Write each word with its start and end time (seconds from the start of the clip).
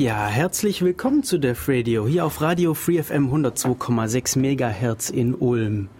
Ja, 0.00 0.28
herzlich 0.28 0.80
willkommen 0.80 1.24
zu 1.24 1.36
Def 1.36 1.68
Radio, 1.68 2.06
hier 2.06 2.24
auf 2.24 2.40
Radio 2.40 2.72
Free 2.72 3.02
FM 3.02 3.30
102,6 3.30 4.38
Megahertz 4.38 5.10
in 5.10 5.34
Ulm. 5.34 5.90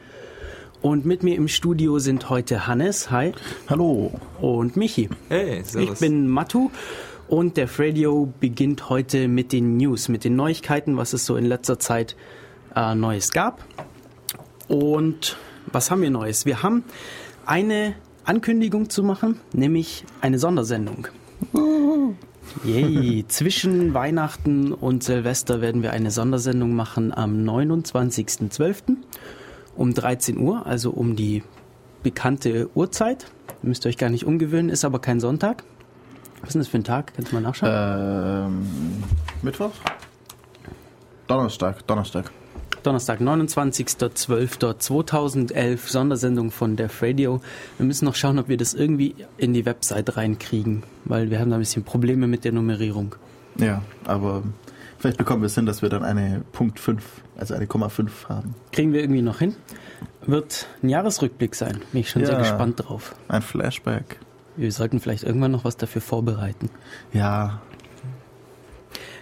Und 0.81 1.05
mit 1.05 1.23
mir 1.23 1.37
im 1.37 1.49
Studio 1.49 1.99
sind 1.99 2.31
heute 2.31 2.67
Hannes, 2.67 3.11
hi. 3.11 3.33
Hallo. 3.69 4.11
Und 4.41 4.75
Michi. 4.75 5.11
Hey, 5.29 5.63
servus. 5.63 5.93
Ich 5.93 6.01
bin 6.01 6.29
Matu 6.29 6.71
und 7.29 7.59
Def 7.59 7.79
Radio 7.79 8.33
beginnt 8.41 8.89
heute 8.89 9.29
mit 9.29 9.53
den 9.53 9.77
News, 9.77 10.09
mit 10.09 10.25
den 10.25 10.35
Neuigkeiten, 10.35 10.97
was 10.97 11.13
es 11.13 11.27
so 11.27 11.37
in 11.37 11.45
letzter 11.45 11.79
Zeit 11.79 12.17
äh, 12.75 12.95
Neues 12.95 13.33
gab. 13.33 13.63
Und 14.67 15.37
was 15.71 15.91
haben 15.91 16.01
wir 16.01 16.11
Neues? 16.11 16.47
Wir 16.47 16.63
haben 16.63 16.85
eine 17.45 17.97
Ankündigung 18.25 18.89
zu 18.89 19.03
machen, 19.03 19.39
nämlich 19.53 20.07
eine 20.23 20.39
Sondersendung. 20.39 21.09
Yay. 22.65 23.25
Zwischen 23.29 23.95
Weihnachten 23.95 24.73
und 24.73 25.03
Silvester 25.03 25.61
werden 25.61 25.83
wir 25.83 25.93
eine 25.93 26.11
Sondersendung 26.11 26.75
machen 26.75 27.13
am 27.13 27.37
29.12. 27.45 28.97
um 29.77 29.95
13 29.95 30.39
Uhr, 30.39 30.67
also 30.67 30.91
um 30.91 31.17
die 31.17 31.43
bekannte 32.03 32.71
Uhrzeit. 32.75 33.27
Müsst 33.63 33.85
ihr 33.85 33.91
euch 33.91 33.99
gar 33.99 34.11
nicht 34.11 34.25
umgewöhnen, 34.25 34.71
ist 34.71 34.85
aber 34.85 35.01
kein 35.01 35.21
Sonntag. 35.21 35.65
Was 36.41 36.49
ist 36.49 36.55
denn 36.55 36.61
das 36.63 36.69
für 36.69 36.79
ein 36.79 36.85
Tag? 36.85 37.13
Kannst 37.15 37.33
du 37.33 37.37
mal 37.37 37.43
nachschauen? 37.43 37.71
Ähm, 37.73 38.67
Mittwoch? 39.43 39.73
Donnerstag, 41.27 41.87
Donnerstag. 41.87 42.31
Donnerstag, 42.83 43.21
29.12.2011, 43.21 45.79
Sondersendung 45.89 46.51
von 46.51 46.77
Def 46.77 47.03
Radio. 47.03 47.41
Wir 47.79 47.87
müssen 47.87 48.05
noch 48.05 48.15
schauen, 48.15 48.39
ob 48.39 48.49
wir 48.49 48.57
das 48.57 48.75
irgendwie 48.75 49.15
in 49.37 49.53
die 49.55 49.67
Website 49.67 50.17
reinkriegen, 50.17 50.83
weil 51.05 51.31
wir 51.31 51.39
haben 51.41 51.51
da 51.51 51.57
ein 51.57 51.61
bisschen 51.61 51.85
Probleme 51.85 52.27
mit 52.27 52.45
der 52.45 52.53
Nummerierung. 52.53 53.15
Ja, 53.57 53.83
aber 54.05 54.43
vielleicht 54.99 55.19
bekommen 55.19 55.43
wir 55.43 55.47
es 55.47 55.55
hin, 55.55 55.67
dass 55.67 55.83
wir 55.83 55.89
dann 55.89 56.05
eine 56.05 56.43
Punkt 56.53 56.79
5, 56.81 57.03
also 57.37 57.55
eine 57.55 57.67
Komma 57.67 57.89
5 57.89 58.29
haben. 58.29 58.55
Kriegen 58.73 58.93
wir 58.93 59.01
irgendwie 59.01 59.23
noch 59.23 59.39
hin. 59.41 59.55
Wird 60.27 60.67
ein 60.83 60.89
Jahresrückblick 60.89 61.55
sein. 61.55 61.79
Bin 61.93 62.01
ich 62.03 62.11
schon 62.11 62.25
sehr 62.25 62.35
Ja. 62.35 62.41
gespannt 62.41 62.81
drauf. 62.87 63.15
Ein 63.29 63.43
Flashback. 63.43 64.19
Wir 64.57 64.73
sollten 64.73 65.01
vielleicht 65.01 65.23
irgendwann 65.25 65.51
noch 65.53 65.65
was 65.65 65.77
dafür 65.77 66.03
vorbereiten. 66.03 66.71
Ja, 67.13 67.61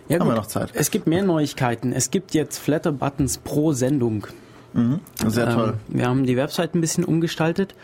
Ja, 0.08 0.20
Haben 0.20 0.28
wir 0.28 0.34
noch 0.36 0.46
Zeit. 0.46 0.70
Es 0.74 0.90
gibt 0.90 1.06
mehr 1.06 1.22
Neuigkeiten. 1.22 1.92
Es 1.92 2.10
gibt 2.10 2.32
jetzt 2.34 2.58
Flatter-Buttons 2.58 3.38
pro 3.38 3.72
Sendung. 3.72 4.26
mhm. 4.72 5.00
sehr 5.26 5.52
toll. 5.54 5.74
Ähm, 5.90 5.96
wir 5.98 6.06
haben 6.06 6.24
die 6.24 6.36
Website 6.36 6.74
ein 6.74 6.80
bisschen 6.80 7.04
umgestaltet 7.04 7.74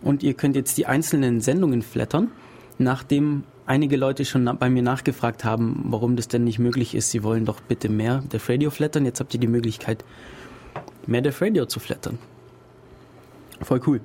und 0.00 0.22
ihr 0.22 0.34
könnt 0.34 0.54
jetzt 0.56 0.78
die 0.78 0.86
einzelnen 0.86 1.40
Sendungen 1.40 1.82
flattern, 1.82 2.30
nachdem 2.78 3.42
einige 3.66 3.96
Leute 3.96 4.24
schon 4.24 4.44
bei 4.58 4.68
mir 4.70 4.82
nachgefragt 4.82 5.44
haben, 5.44 5.84
warum 5.88 6.14
das 6.16 6.28
denn 6.28 6.44
nicht 6.44 6.58
möglich 6.58 6.94
ist. 6.94 7.10
Sie 7.10 7.22
wollen 7.24 7.44
doch 7.44 7.60
bitte 7.60 7.88
mehr 7.88 8.22
Def 8.32 8.48
Radio 8.48 8.70
flattern. 8.70 9.04
Jetzt 9.04 9.18
habt 9.20 9.34
ihr 9.34 9.40
die 9.40 9.46
Möglichkeit, 9.48 10.04
mehr 11.06 11.20
Def 11.20 11.40
Radio 11.42 11.66
zu 11.66 11.80
flattern. 11.80 12.18
Voll 13.60 13.80
cool. 13.86 14.00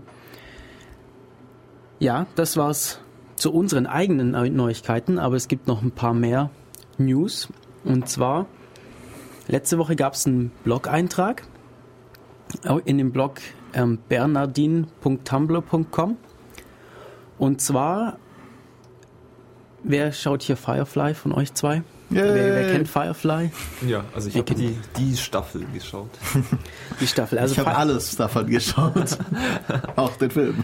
Ja, 1.99 2.27
das 2.35 2.57
war's 2.57 2.99
zu 3.35 3.51
unseren 3.53 3.85
eigenen 3.87 4.31
Neu- 4.31 4.49
Neuigkeiten, 4.49 5.19
aber 5.19 5.35
es 5.35 5.47
gibt 5.47 5.67
noch 5.67 5.81
ein 5.81 5.91
paar 5.91 6.13
mehr 6.13 6.49
News. 6.99 7.49
Und 7.87 8.09
zwar, 8.09 8.47
letzte 9.47 9.77
Woche 9.77 9.95
gab 9.95 10.13
es 10.13 10.25
einen 10.25 10.51
Blog-Eintrag 10.63 11.43
in 12.85 12.97
dem 12.97 13.11
Blog 13.11 13.39
ähm, 13.73 13.99
bernardin.tumblr.com. 14.09 16.17
Und 17.37 17.61
zwar, 17.61 18.17
wer 19.83 20.11
schaut 20.11 20.41
hier 20.43 20.57
Firefly 20.57 21.13
von 21.13 21.31
euch 21.33 21.53
zwei? 21.53 21.83
Wer, 22.09 22.33
wer 22.33 22.71
kennt 22.71 22.87
Firefly? 22.87 23.51
Ja, 23.85 24.05
also 24.15 24.29
ich 24.29 24.37
habe 24.37 24.55
die, 24.55 24.77
die 24.97 25.17
Staffel 25.17 25.65
geschaut. 25.73 26.09
Die 27.01 27.07
Staffel. 27.07 27.37
Also 27.37 27.51
ich 27.53 27.59
habe 27.59 27.75
alles 27.75 28.15
davon 28.15 28.47
geschaut. 28.47 29.17
Auch 29.97 30.15
den 30.15 30.31
Film. 30.31 30.63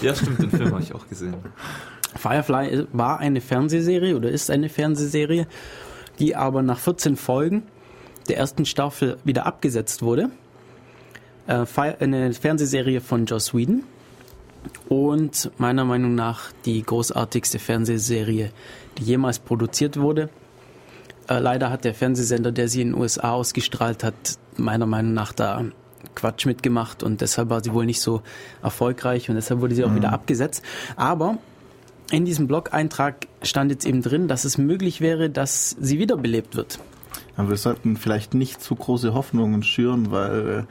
Ja, 0.00 0.14
stimmt, 0.14 0.40
den 0.40 0.48
Film 0.50 0.72
habe 0.72 0.82
ich 0.82 0.94
auch 0.94 1.06
gesehen. 1.06 1.36
Firefly 2.16 2.86
war 2.92 3.18
eine 3.18 3.42
Fernsehserie 3.42 4.16
oder 4.16 4.30
ist 4.30 4.50
eine 4.50 4.70
Fernsehserie, 4.70 5.46
die 6.18 6.36
aber 6.36 6.62
nach 6.62 6.78
14 6.78 7.16
Folgen 7.16 7.62
der 8.28 8.36
ersten 8.38 8.66
Staffel 8.66 9.18
wieder 9.24 9.46
abgesetzt 9.46 10.02
wurde. 10.02 10.30
Äh, 11.46 11.64
eine 12.00 12.32
Fernsehserie 12.32 13.00
von 13.00 13.26
Joss 13.26 13.54
Whedon 13.54 13.84
und 14.88 15.50
meiner 15.58 15.84
Meinung 15.84 16.14
nach 16.14 16.52
die 16.64 16.82
großartigste 16.82 17.58
Fernsehserie, 17.58 18.50
die 18.98 19.04
jemals 19.04 19.38
produziert 19.38 19.98
wurde. 19.98 20.28
Äh, 21.28 21.38
leider 21.38 21.70
hat 21.70 21.84
der 21.84 21.94
Fernsehsender, 21.94 22.52
der 22.52 22.68
sie 22.68 22.82
in 22.82 22.92
den 22.92 23.00
USA 23.00 23.32
ausgestrahlt 23.32 24.04
hat, 24.04 24.14
meiner 24.56 24.86
Meinung 24.86 25.14
nach 25.14 25.32
da 25.32 25.64
Quatsch 26.14 26.46
mitgemacht 26.46 27.02
und 27.02 27.20
deshalb 27.20 27.50
war 27.50 27.62
sie 27.62 27.72
wohl 27.72 27.86
nicht 27.86 28.00
so 28.00 28.22
erfolgreich 28.62 29.28
und 29.28 29.36
deshalb 29.36 29.60
wurde 29.60 29.74
sie 29.74 29.84
auch 29.84 29.94
wieder 29.94 30.12
abgesetzt. 30.12 30.64
Aber 30.96 31.38
in 32.10 32.24
diesem 32.24 32.46
Blog-Eintrag 32.46 33.26
stand 33.42 33.70
jetzt 33.70 33.86
eben 33.86 34.02
drin, 34.02 34.28
dass 34.28 34.44
es 34.44 34.58
möglich 34.58 35.00
wäre, 35.00 35.30
dass 35.30 35.76
sie 35.80 35.98
wiederbelebt 35.98 36.56
wird. 36.56 36.78
Aber 37.36 37.50
wir 37.50 37.56
sollten 37.56 37.96
vielleicht 37.96 38.34
nicht 38.34 38.62
zu 38.62 38.74
große 38.74 39.14
Hoffnungen 39.14 39.62
schüren, 39.62 40.10
weil 40.10 40.48
äh, 40.48 40.62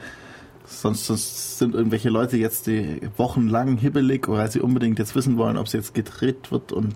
sonst, 0.66 1.06
sonst 1.06 1.58
sind 1.58 1.74
irgendwelche 1.74 2.10
Leute 2.10 2.36
jetzt 2.36 2.66
die 2.66 3.00
wochenlang 3.16 3.78
hibbelig, 3.78 4.28
weil 4.28 4.50
sie 4.50 4.60
unbedingt 4.60 4.98
jetzt 4.98 5.14
wissen 5.14 5.36
wollen, 5.38 5.56
ob 5.56 5.68
sie 5.68 5.78
jetzt 5.78 5.94
gedreht 5.94 6.50
wird 6.50 6.72
und 6.72 6.94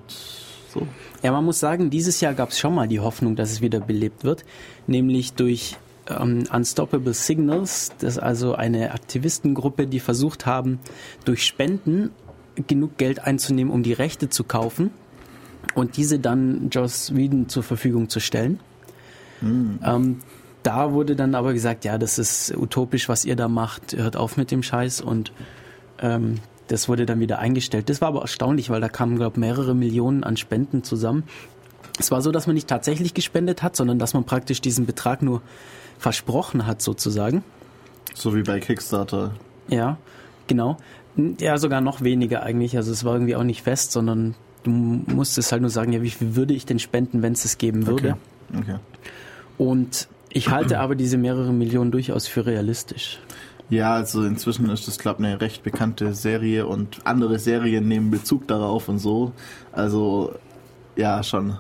so. 0.72 0.86
Ja, 1.22 1.32
man 1.32 1.44
muss 1.44 1.60
sagen, 1.60 1.90
dieses 1.90 2.20
Jahr 2.20 2.34
gab 2.34 2.50
es 2.50 2.58
schon 2.58 2.74
mal 2.74 2.88
die 2.88 3.00
Hoffnung, 3.00 3.36
dass 3.36 3.50
es 3.50 3.60
wieder 3.60 3.80
belebt 3.80 4.24
wird, 4.24 4.44
nämlich 4.86 5.34
durch 5.34 5.76
ähm, 6.08 6.44
Unstoppable 6.52 7.14
Signals, 7.14 7.92
das 7.98 8.16
ist 8.16 8.22
also 8.22 8.54
eine 8.54 8.92
Aktivistengruppe, 8.92 9.86
die 9.86 10.00
versucht 10.00 10.46
haben, 10.46 10.80
durch 11.24 11.46
Spenden 11.46 12.10
genug 12.66 12.98
Geld 12.98 13.24
einzunehmen, 13.24 13.72
um 13.72 13.82
die 13.82 13.92
Rechte 13.92 14.28
zu 14.28 14.44
kaufen 14.44 14.90
und 15.74 15.96
diese 15.96 16.18
dann 16.18 16.68
Joss 16.70 17.14
Whedon 17.14 17.48
zur 17.48 17.62
Verfügung 17.62 18.08
zu 18.08 18.20
stellen. 18.20 18.60
Ähm, 19.42 20.20
da 20.62 20.92
wurde 20.92 21.16
dann 21.16 21.34
aber 21.34 21.52
gesagt, 21.52 21.84
ja, 21.84 21.98
das 21.98 22.18
ist 22.18 22.54
utopisch, 22.56 23.08
was 23.08 23.24
ihr 23.24 23.36
da 23.36 23.48
macht, 23.48 23.96
hört 23.96 24.16
auf 24.16 24.36
mit 24.36 24.50
dem 24.50 24.62
Scheiß 24.62 25.00
und 25.00 25.32
ähm, 25.98 26.36
das 26.68 26.88
wurde 26.88 27.06
dann 27.06 27.20
wieder 27.20 27.38
eingestellt. 27.40 27.88
Das 27.88 28.00
war 28.00 28.08
aber 28.08 28.22
erstaunlich, 28.22 28.70
weil 28.70 28.80
da 28.80 28.88
kamen, 28.88 29.16
glaube 29.16 29.34
ich, 29.34 29.40
mehrere 29.40 29.74
Millionen 29.74 30.24
an 30.24 30.36
Spenden 30.36 30.84
zusammen. 30.84 31.24
Es 31.98 32.10
war 32.10 32.22
so, 32.22 32.30
dass 32.30 32.46
man 32.46 32.54
nicht 32.54 32.68
tatsächlich 32.68 33.14
gespendet 33.14 33.62
hat, 33.62 33.76
sondern 33.76 33.98
dass 33.98 34.14
man 34.14 34.24
praktisch 34.24 34.60
diesen 34.60 34.86
Betrag 34.86 35.22
nur 35.22 35.42
versprochen 35.98 36.66
hat, 36.66 36.80
sozusagen. 36.80 37.44
So 38.14 38.34
wie 38.34 38.42
bei 38.42 38.60
Kickstarter. 38.60 39.34
Ja, 39.68 39.98
genau. 40.46 40.78
Ja, 41.40 41.58
sogar 41.58 41.80
noch 41.80 42.02
weniger 42.02 42.42
eigentlich. 42.42 42.76
Also 42.76 42.92
es 42.92 43.04
war 43.04 43.14
irgendwie 43.14 43.36
auch 43.36 43.44
nicht 43.44 43.62
fest, 43.62 43.92
sondern 43.92 44.34
du 44.62 44.70
musstest 44.70 45.52
halt 45.52 45.62
nur 45.62 45.70
sagen, 45.70 45.92
ja, 45.92 46.02
wie 46.02 46.10
viel 46.10 46.36
würde 46.36 46.54
ich 46.54 46.66
denn 46.66 46.78
spenden, 46.78 47.22
wenn 47.22 47.32
es 47.32 47.44
es 47.44 47.58
geben 47.58 47.86
würde. 47.86 48.16
Okay. 48.52 48.60
okay. 48.60 48.78
Und 49.58 50.08
ich 50.30 50.50
halte 50.50 50.80
aber 50.80 50.94
diese 50.94 51.18
mehrere 51.18 51.52
Millionen 51.52 51.90
durchaus 51.90 52.26
für 52.26 52.46
realistisch. 52.46 53.18
Ja, 53.68 53.94
also 53.94 54.24
inzwischen 54.24 54.68
ist 54.70 54.86
das, 54.88 54.98
glaube 54.98 55.22
ich, 55.22 55.28
eine 55.28 55.40
recht 55.40 55.62
bekannte 55.62 56.14
Serie 56.14 56.66
und 56.66 56.98
andere 57.04 57.38
Serien 57.38 57.88
nehmen 57.88 58.10
Bezug 58.10 58.46
darauf 58.48 58.88
und 58.88 58.98
so. 58.98 59.32
Also, 59.72 60.34
ja, 60.96 61.22
schon. 61.22 61.56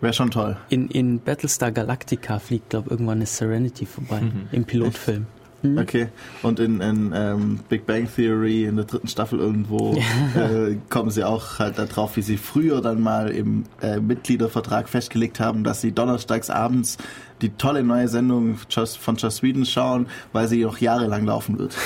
Wäre 0.00 0.12
schon 0.12 0.30
toll. 0.30 0.56
In, 0.68 0.88
in 0.88 1.20
Battlestar 1.20 1.72
Galactica 1.72 2.38
fliegt, 2.38 2.70
glaube 2.70 2.86
ich, 2.86 2.92
irgendwann 2.92 3.18
eine 3.18 3.26
Serenity 3.26 3.86
vorbei. 3.86 4.22
Im 4.52 4.64
Pilotfilm. 4.64 5.26
Mhm. 5.62 5.78
Okay. 5.78 6.08
Und 6.42 6.60
in, 6.60 6.80
in 6.80 7.12
ähm, 7.14 7.60
Big 7.68 7.86
Bang 7.86 8.08
Theory 8.14 8.64
in 8.64 8.76
der 8.76 8.84
dritten 8.84 9.08
Staffel 9.08 9.38
irgendwo 9.38 9.96
äh, 10.34 10.76
kommen 10.90 11.10
sie 11.10 11.24
auch 11.24 11.58
halt 11.58 11.78
darauf, 11.78 12.16
wie 12.16 12.22
sie 12.22 12.36
früher 12.36 12.80
dann 12.80 13.00
mal 13.00 13.30
im 13.30 13.64
äh, 13.80 13.98
Mitgliedervertrag 13.98 14.88
festgelegt 14.88 15.40
haben, 15.40 15.64
dass 15.64 15.80
sie 15.80 15.92
donnerstags 15.92 16.50
abends 16.50 16.98
die 17.42 17.50
tolle 17.50 17.82
neue 17.82 18.08
Sendung 18.08 18.56
von 18.56 19.16
Joss 19.16 19.42
Whedon 19.42 19.66
schauen, 19.66 20.06
weil 20.32 20.48
sie 20.48 20.62
noch 20.64 20.78
jahrelang 20.78 21.24
laufen 21.26 21.58
wird. 21.58 21.74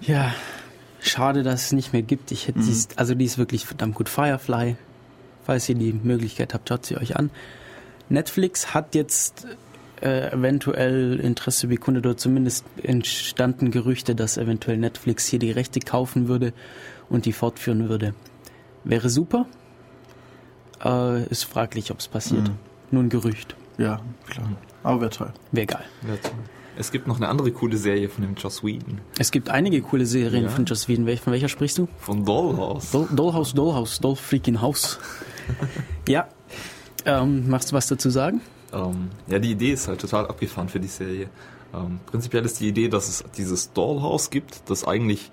Ja, 0.00 0.34
schade, 1.00 1.42
dass 1.42 1.66
es 1.66 1.72
nicht 1.72 1.92
mehr 1.92 2.00
gibt. 2.00 2.32
Ich 2.32 2.48
hätte 2.48 2.60
dies, 2.60 2.88
also 2.96 3.14
die 3.14 3.26
ist 3.26 3.36
wirklich 3.36 3.66
verdammt 3.66 3.94
gut. 3.94 4.08
Firefly, 4.08 4.76
falls 5.44 5.68
ihr 5.68 5.74
die 5.74 5.92
Möglichkeit 5.92 6.54
habt, 6.54 6.66
schaut 6.66 6.86
sie 6.86 6.96
euch 6.96 7.16
an. 7.16 7.30
Netflix 8.08 8.72
hat 8.72 8.94
jetzt 8.94 9.46
äh, 10.02 10.32
eventuell 10.32 11.18
Interesse 11.20 11.66
bekundet 11.68 12.06
oder 12.06 12.16
zumindest 12.16 12.64
entstanden 12.82 13.70
Gerüchte, 13.70 14.14
dass 14.14 14.36
eventuell 14.36 14.76
Netflix 14.76 15.26
hier 15.26 15.38
die 15.38 15.50
Rechte 15.50 15.80
kaufen 15.80 16.28
würde 16.28 16.52
und 17.08 17.24
die 17.26 17.32
fortführen 17.32 17.88
würde. 17.88 18.14
Wäre 18.84 19.08
super. 19.10 19.46
Äh, 20.84 21.24
ist 21.24 21.44
fraglich, 21.44 21.90
ob 21.90 21.98
es 22.00 22.08
passiert. 22.08 22.48
Mhm. 22.48 22.54
Nur 22.90 23.02
ein 23.02 23.08
Gerücht. 23.08 23.56
Ja, 23.78 24.00
klar. 24.28 24.48
Aber 24.82 25.00
wäre 25.00 25.10
toll. 25.10 25.32
Wäre 25.52 25.66
geil. 25.66 25.84
Ja, 26.06 26.16
toll. 26.16 26.38
Es 26.76 26.92
gibt 26.92 27.08
noch 27.08 27.16
eine 27.16 27.28
andere 27.28 27.50
coole 27.50 27.76
Serie 27.76 28.08
von 28.08 28.22
dem 28.22 28.34
Joss 28.36 28.62
Whedon. 28.62 29.00
Es 29.18 29.32
gibt 29.32 29.48
einige 29.50 29.82
coole 29.82 30.06
Serien 30.06 30.44
Ja. 30.44 30.48
von 30.48 30.64
Joss 30.64 30.88
Whedon. 30.88 31.08
Von 31.18 31.32
welcher 31.32 31.48
sprichst 31.48 31.78
du? 31.78 31.88
Von 31.98 32.24
Dollhouse. 32.24 32.92
Doll, 32.92 33.08
Dollhouse, 33.12 33.52
Dollhouse, 33.52 33.98
Doll 34.00 34.14
freaking 34.14 34.60
House. 34.60 34.98
ja, 36.08 36.28
Ähm, 37.04 37.48
magst 37.48 37.72
du 37.72 37.76
was 37.76 37.86
dazu 37.88 38.10
sagen? 38.10 38.40
Ähm, 38.72 39.10
ja, 39.26 39.38
die 39.38 39.52
Idee 39.52 39.72
ist 39.72 39.88
halt 39.88 40.00
total 40.00 40.26
abgefahren 40.26 40.68
für 40.68 40.80
die 40.80 40.88
Serie. 40.88 41.28
Ähm, 41.74 42.00
prinzipiell 42.06 42.44
ist 42.44 42.60
die 42.60 42.68
Idee, 42.68 42.88
dass 42.88 43.08
es 43.08 43.24
dieses 43.36 43.72
Dollhouse 43.72 44.30
gibt, 44.30 44.68
das 44.70 44.86
eigentlich 44.86 45.30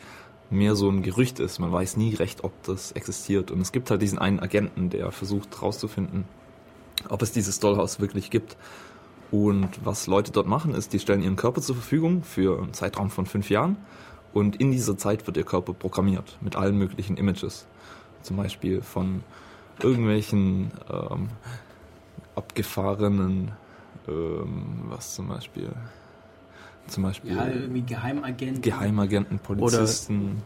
mehr 0.49 0.75
so 0.75 0.89
ein 0.89 1.01
Gerücht 1.01 1.39
ist. 1.39 1.59
Man 1.59 1.71
weiß 1.71 1.97
nie 1.97 2.15
recht, 2.15 2.43
ob 2.43 2.51
das 2.63 2.91
existiert. 2.91 3.51
Und 3.51 3.61
es 3.61 3.71
gibt 3.71 3.89
halt 3.89 4.01
diesen 4.01 4.19
einen 4.19 4.39
Agenten, 4.39 4.89
der 4.89 5.11
versucht 5.11 5.55
herauszufinden, 5.55 6.25
ob 7.09 7.21
es 7.21 7.31
dieses 7.31 7.59
Dollhouse 7.59 7.99
wirklich 7.99 8.29
gibt. 8.29 8.57
Und 9.31 9.69
was 9.83 10.07
Leute 10.07 10.31
dort 10.31 10.47
machen, 10.47 10.73
ist, 10.73 10.93
die 10.93 10.99
stellen 10.99 11.23
ihren 11.23 11.35
Körper 11.35 11.61
zur 11.61 11.75
Verfügung 11.75 12.23
für 12.23 12.61
einen 12.61 12.73
Zeitraum 12.73 13.09
von 13.09 13.25
fünf 13.25 13.49
Jahren. 13.49 13.77
Und 14.33 14.57
in 14.57 14.71
dieser 14.71 14.97
Zeit 14.97 15.25
wird 15.27 15.37
ihr 15.37 15.45
Körper 15.45 15.73
programmiert 15.73 16.37
mit 16.41 16.55
allen 16.55 16.77
möglichen 16.77 17.17
Images. 17.17 17.65
Zum 18.21 18.37
Beispiel 18.37 18.81
von 18.81 19.23
irgendwelchen 19.81 20.71
ähm, 20.89 21.29
abgefahrenen, 22.35 23.51
ähm, 24.07 24.85
was 24.89 25.15
zum 25.15 25.27
Beispiel, 25.27 25.71
zum 26.87 27.03
Beispiel 27.03 27.35
Ja, 27.35 27.47
irgendwie 27.47 27.81
Geheimagent. 27.81 28.61
Geheimagenten, 28.61 29.39
Polizisten, 29.39 30.41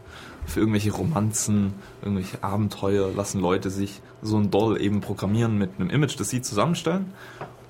für 0.46 0.60
irgendwelche 0.60 0.92
Romanzen, 0.92 1.74
irgendwelche 2.02 2.42
Abenteuer 2.42 3.12
lassen 3.12 3.40
Leute 3.40 3.70
sich 3.70 4.00
so 4.22 4.36
ein 4.38 4.50
Doll 4.50 4.80
eben 4.80 5.00
programmieren 5.00 5.58
mit 5.58 5.70
einem 5.78 5.90
Image, 5.90 6.18
das 6.18 6.30
sie 6.30 6.42
zusammenstellen 6.42 7.12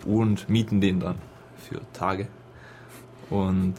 und 0.05 0.49
mieten 0.49 0.81
den 0.81 1.01
dann 1.01 1.17
für 1.57 1.81
Tage. 1.93 2.29
Und 3.29 3.75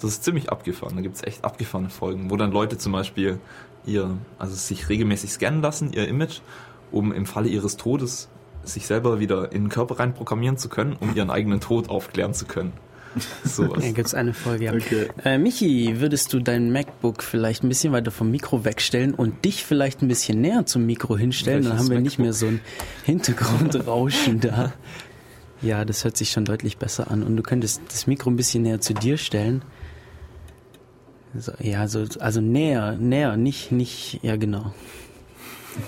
das 0.00 0.10
ist 0.10 0.24
ziemlich 0.24 0.50
abgefahren. 0.50 0.96
Da 0.96 1.02
gibt 1.02 1.16
es 1.16 1.22
echt 1.22 1.44
abgefahrene 1.44 1.90
Folgen, 1.90 2.30
wo 2.30 2.36
dann 2.36 2.52
Leute 2.52 2.78
zum 2.78 2.92
Beispiel 2.92 3.38
ihr, 3.86 4.16
also 4.38 4.54
sich 4.54 4.88
regelmäßig 4.88 5.32
scannen 5.32 5.62
lassen, 5.62 5.92
ihr 5.92 6.08
Image, 6.08 6.40
um 6.90 7.12
im 7.12 7.26
Falle 7.26 7.48
ihres 7.48 7.76
Todes 7.76 8.28
sich 8.64 8.86
selber 8.86 9.20
wieder 9.20 9.52
in 9.52 9.64
den 9.64 9.68
Körper 9.68 9.98
rein 9.98 10.14
programmieren 10.14 10.56
zu 10.56 10.68
können, 10.68 10.96
um 11.00 11.14
ihren 11.14 11.30
eigenen 11.30 11.60
Tod 11.60 11.88
aufklären 11.88 12.34
zu 12.34 12.46
können. 12.46 12.72
Sowas. 13.44 13.84
Ja, 13.84 13.92
gibt 13.92 14.08
es 14.08 14.14
eine 14.14 14.34
Folge, 14.34 14.64
ja. 14.64 14.72
Okay. 14.72 15.08
Äh, 15.24 15.38
Michi, 15.38 16.00
würdest 16.00 16.32
du 16.32 16.40
dein 16.40 16.72
MacBook 16.72 17.22
vielleicht 17.22 17.62
ein 17.62 17.68
bisschen 17.68 17.92
weiter 17.92 18.10
vom 18.10 18.30
Mikro 18.30 18.64
wegstellen 18.64 19.14
und 19.14 19.44
dich 19.44 19.64
vielleicht 19.64 20.02
ein 20.02 20.08
bisschen 20.08 20.40
näher 20.40 20.66
zum 20.66 20.84
Mikro 20.84 21.16
hinstellen? 21.16 21.62
Dann 21.62 21.72
Welches 21.72 21.84
haben 21.84 21.94
wir 21.94 22.00
nicht 22.00 22.18
MacBook? 22.18 22.24
mehr 22.24 22.32
so 22.32 22.46
ein 22.46 22.60
Hintergrundrauschen 23.04 24.40
da. 24.40 24.72
Ja, 25.62 25.84
das 25.84 26.04
hört 26.04 26.16
sich 26.16 26.30
schon 26.32 26.44
deutlich 26.44 26.76
besser 26.76 27.10
an. 27.10 27.22
Und 27.22 27.36
du 27.36 27.42
könntest 27.42 27.82
das 27.88 28.06
Mikro 28.06 28.30
ein 28.30 28.36
bisschen 28.36 28.64
näher 28.64 28.80
zu 28.80 28.94
dir 28.94 29.16
stellen. 29.16 29.62
So, 31.36 31.52
ja, 31.60 31.88
so, 31.88 32.04
also 32.20 32.40
näher, 32.40 32.96
näher, 32.96 33.36
nicht, 33.36 33.72
nicht, 33.72 34.20
ja 34.22 34.36
genau. 34.36 34.74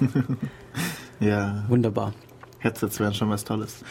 Ja, 1.20 1.64
Wunderbar. 1.69 2.12
Headsets 2.67 3.01
wären 3.01 3.15
schon 3.15 3.31
was 3.31 3.45
Tolles. 3.45 3.83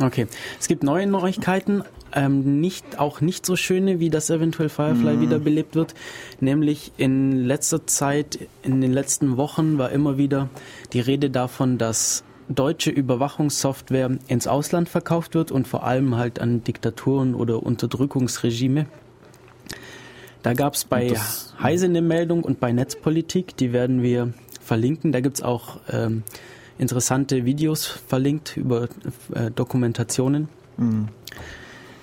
Okay, 0.00 0.26
es 0.58 0.68
gibt 0.68 0.82
neue 0.82 1.06
Neuigkeiten, 1.06 1.82
ähm, 2.12 2.60
nicht 2.60 2.98
auch 2.98 3.20
nicht 3.20 3.44
so 3.44 3.56
schöne, 3.56 4.00
wie 4.00 4.08
das 4.08 4.30
eventuell 4.30 4.68
Firefly 4.68 5.20
wiederbelebt 5.20 5.74
wird. 5.74 5.94
Nämlich 6.40 6.92
in 6.96 7.44
letzter 7.44 7.86
Zeit, 7.86 8.38
in 8.62 8.80
den 8.80 8.92
letzten 8.92 9.36
Wochen 9.36 9.78
war 9.78 9.90
immer 9.90 10.16
wieder 10.16 10.48
die 10.92 11.00
Rede 11.00 11.30
davon, 11.30 11.76
dass 11.76 12.24
deutsche 12.48 12.90
Überwachungssoftware 12.90 14.18
ins 14.26 14.46
Ausland 14.46 14.88
verkauft 14.88 15.34
wird 15.34 15.52
und 15.52 15.68
vor 15.68 15.84
allem 15.84 16.16
halt 16.16 16.40
an 16.40 16.64
Diktaturen 16.64 17.34
oder 17.34 17.62
Unterdrückungsregime. 17.62 18.86
Da 20.42 20.54
gab 20.54 20.74
es 20.74 20.84
bei 20.84 21.14
Heise 21.62 21.86
eine 21.86 22.00
Meldung 22.00 22.42
und 22.42 22.60
bei 22.60 22.72
Netzpolitik, 22.72 23.56
die 23.56 23.72
werden 23.72 24.02
wir 24.02 24.32
verlinken. 24.60 25.12
Da 25.12 25.20
gibt's 25.20 25.42
auch 25.42 25.80
ähm, 25.90 26.22
interessante 26.80 27.44
Videos 27.44 27.86
verlinkt 27.86 28.56
über 28.56 28.88
äh, 29.34 29.50
Dokumentationen, 29.54 30.48
Mhm. 30.76 31.08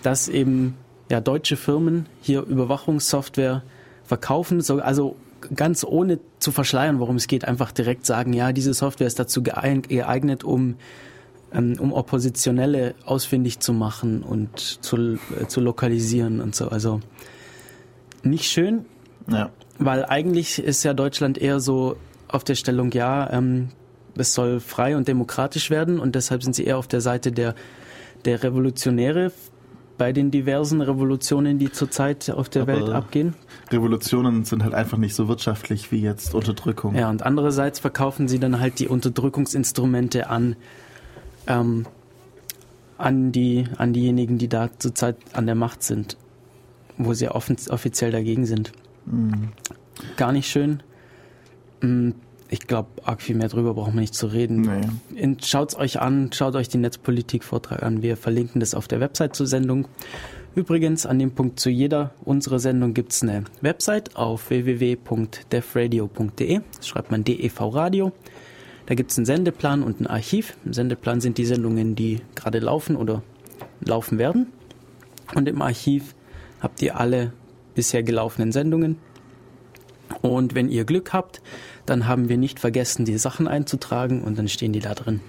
dass 0.04 0.28
eben 0.28 0.76
ja, 1.10 1.20
deutsche 1.20 1.56
Firmen 1.58 2.06
hier 2.22 2.42
Überwachungssoftware 2.44 3.64
verkaufen, 4.04 4.62
so, 4.62 4.80
also 4.80 5.16
ganz 5.56 5.84
ohne 5.84 6.20
zu 6.40 6.52
verschleiern, 6.52 7.00
worum 7.00 7.16
es 7.16 7.28
geht, 7.28 7.46
einfach 7.46 7.72
direkt 7.72 8.06
sagen, 8.06 8.34
ja, 8.34 8.52
diese 8.52 8.74
Software 8.74 9.08
ist 9.08 9.18
dazu 9.20 9.42
geeign- 9.42 9.82
geeignet, 9.88 10.44
um 10.44 10.76
ähm, 11.54 11.76
um 11.80 11.94
Oppositionelle 11.94 12.94
ausfindig 13.06 13.60
zu 13.62 13.72
machen 13.72 14.22
und 14.22 14.60
zu, 14.60 14.98
äh, 15.14 15.48
zu 15.48 15.62
lokalisieren 15.62 16.42
und 16.42 16.54
so. 16.56 16.68
Also 16.68 17.00
nicht 18.22 18.46
schön, 18.52 18.86
Ja. 19.32 19.50
weil 19.80 20.04
eigentlich 20.04 20.60
ist 20.60 20.84
ja 20.84 20.94
Deutschland 20.94 21.38
eher 21.38 21.62
so 21.62 21.96
auf 22.28 22.44
der 22.44 22.56
Stellung, 22.56 22.92
ja, 22.92 23.32
ähm, 23.32 23.70
es 24.20 24.34
soll 24.34 24.60
frei 24.60 24.96
und 24.98 25.08
demokratisch 25.08 25.70
werden 25.70 26.00
und 26.00 26.16
deshalb 26.16 26.44
sind 26.44 26.56
sie 26.56 26.66
eher 26.66 26.78
auf 26.78 26.88
der 26.88 27.02
Seite 27.02 27.32
der, 27.32 27.56
der 28.26 28.44
Revolutionäre 28.44 29.32
bei 29.98 30.14
den 30.14 30.30
diversen 30.30 30.82
Revolutionen, 30.82 31.58
die 31.58 31.72
zurzeit 31.72 32.30
auf 32.30 32.50
der 32.50 32.64
Aber- 32.64 32.74
Welt 32.74 32.90
abgehen. 32.90 33.34
Revolutionen 33.72 34.46
sind 34.46 34.64
halt 34.64 34.74
einfach 34.76 34.98
nicht 35.00 35.16
so 35.16 35.28
wirtschaftlich 35.28 35.92
wie 35.92 36.02
jetzt 36.02 36.36
Unterdrückung. 36.36 36.96
Ja, 36.96 37.10
und 37.10 37.24
andererseits 37.26 37.80
verkaufen 37.80 38.28
sie 38.28 38.38
dann 38.40 38.60
halt 38.60 38.78
die 38.80 38.88
Unterdrückungsinstrumente 38.88 40.30
an, 40.30 40.56
ähm, 41.48 41.88
an, 43.00 43.32
die, 43.32 43.66
an 43.78 43.94
diejenigen, 43.94 44.38
die 44.38 44.48
da 44.48 44.70
zurzeit 44.78 45.18
an 45.34 45.46
der 45.48 45.56
Macht 45.56 45.82
sind, 45.84 46.18
wo 46.98 47.14
sie 47.14 47.30
offiziell 47.30 48.12
dagegen 48.12 48.46
sind. 48.46 48.72
Mhm. 49.06 49.50
Gar 50.16 50.32
nicht 50.32 50.48
schön. 50.48 50.84
Mm, 51.82 52.12
Ich 52.50 52.62
glaube, 52.62 52.88
arg 53.04 53.22
viel 53.22 53.36
mehr 53.36 53.50
drüber 53.50 53.74
brauchen 53.74 53.96
wir 53.96 54.02
nicht 54.02 54.16
zu 54.16 54.28
reden. 54.28 54.62
Nee. 54.62 54.82
In- 55.22 55.38
Schaut's 55.42 55.76
euch 55.76 56.00
an, 56.00 56.32
schaut 56.34 56.56
euch 56.56 56.70
den 56.70 56.80
Netzpolitik-Vortrag 56.82 57.84
an. 57.84 58.02
Wir 58.02 58.16
verlinken 58.16 58.60
das 58.62 58.74
auf 58.74 58.88
der 58.88 59.02
Website 59.02 59.36
zur 59.36 59.48
Sendung. 59.48 59.88
Übrigens, 60.56 61.06
an 61.06 61.20
dem 61.20 61.32
Punkt 61.32 61.60
zu 61.60 61.70
jeder 61.70 62.12
unserer 62.24 62.60
Sendung 62.60 62.94
gibt's 62.94 63.22
eine 63.22 63.44
Website 63.62 64.16
auf 64.16 64.50
www.defradio.de. 64.50 66.62
Das 66.78 66.88
schreibt 66.88 67.12
man 67.12 67.24
DEV 67.24 67.60
Radio. 67.74 68.12
Da 68.86 68.96
gibt's 68.96 69.18
einen 69.18 69.26
Sendeplan 69.26 69.84
und 69.84 70.00
ein 70.00 70.08
Archiv. 70.08 70.56
Im 70.66 70.72
Sendeplan 70.74 71.20
sind 71.22 71.38
die 71.38 71.46
Sendungen, 71.46 71.96
die 71.96 72.22
gerade 72.36 72.60
laufen 72.60 72.96
oder 72.96 73.22
laufen 73.82 74.18
werden. 74.18 74.48
Und 75.36 75.48
im 75.50 75.62
Archiv 75.62 76.16
habt 76.62 76.82
ihr 76.82 76.98
alle 77.00 77.34
bisher 77.76 78.02
gelaufenen 78.04 78.52
Sendungen. 78.54 78.98
Und 80.22 80.56
wenn 80.56 80.70
ihr 80.70 80.86
Glück 80.86 81.12
habt, 81.14 81.42
dann 81.90 82.08
haben 82.08 82.30
wir 82.30 82.38
nicht 82.38 82.60
vergessen, 82.60 83.06
die 83.06 83.18
Sachen 83.18 83.48
einzutragen 83.48 84.24
und 84.24 84.38
dann 84.38 84.48
stehen 84.48 84.74
die 84.74 84.80
da 84.80 84.94
drin. 84.94 85.22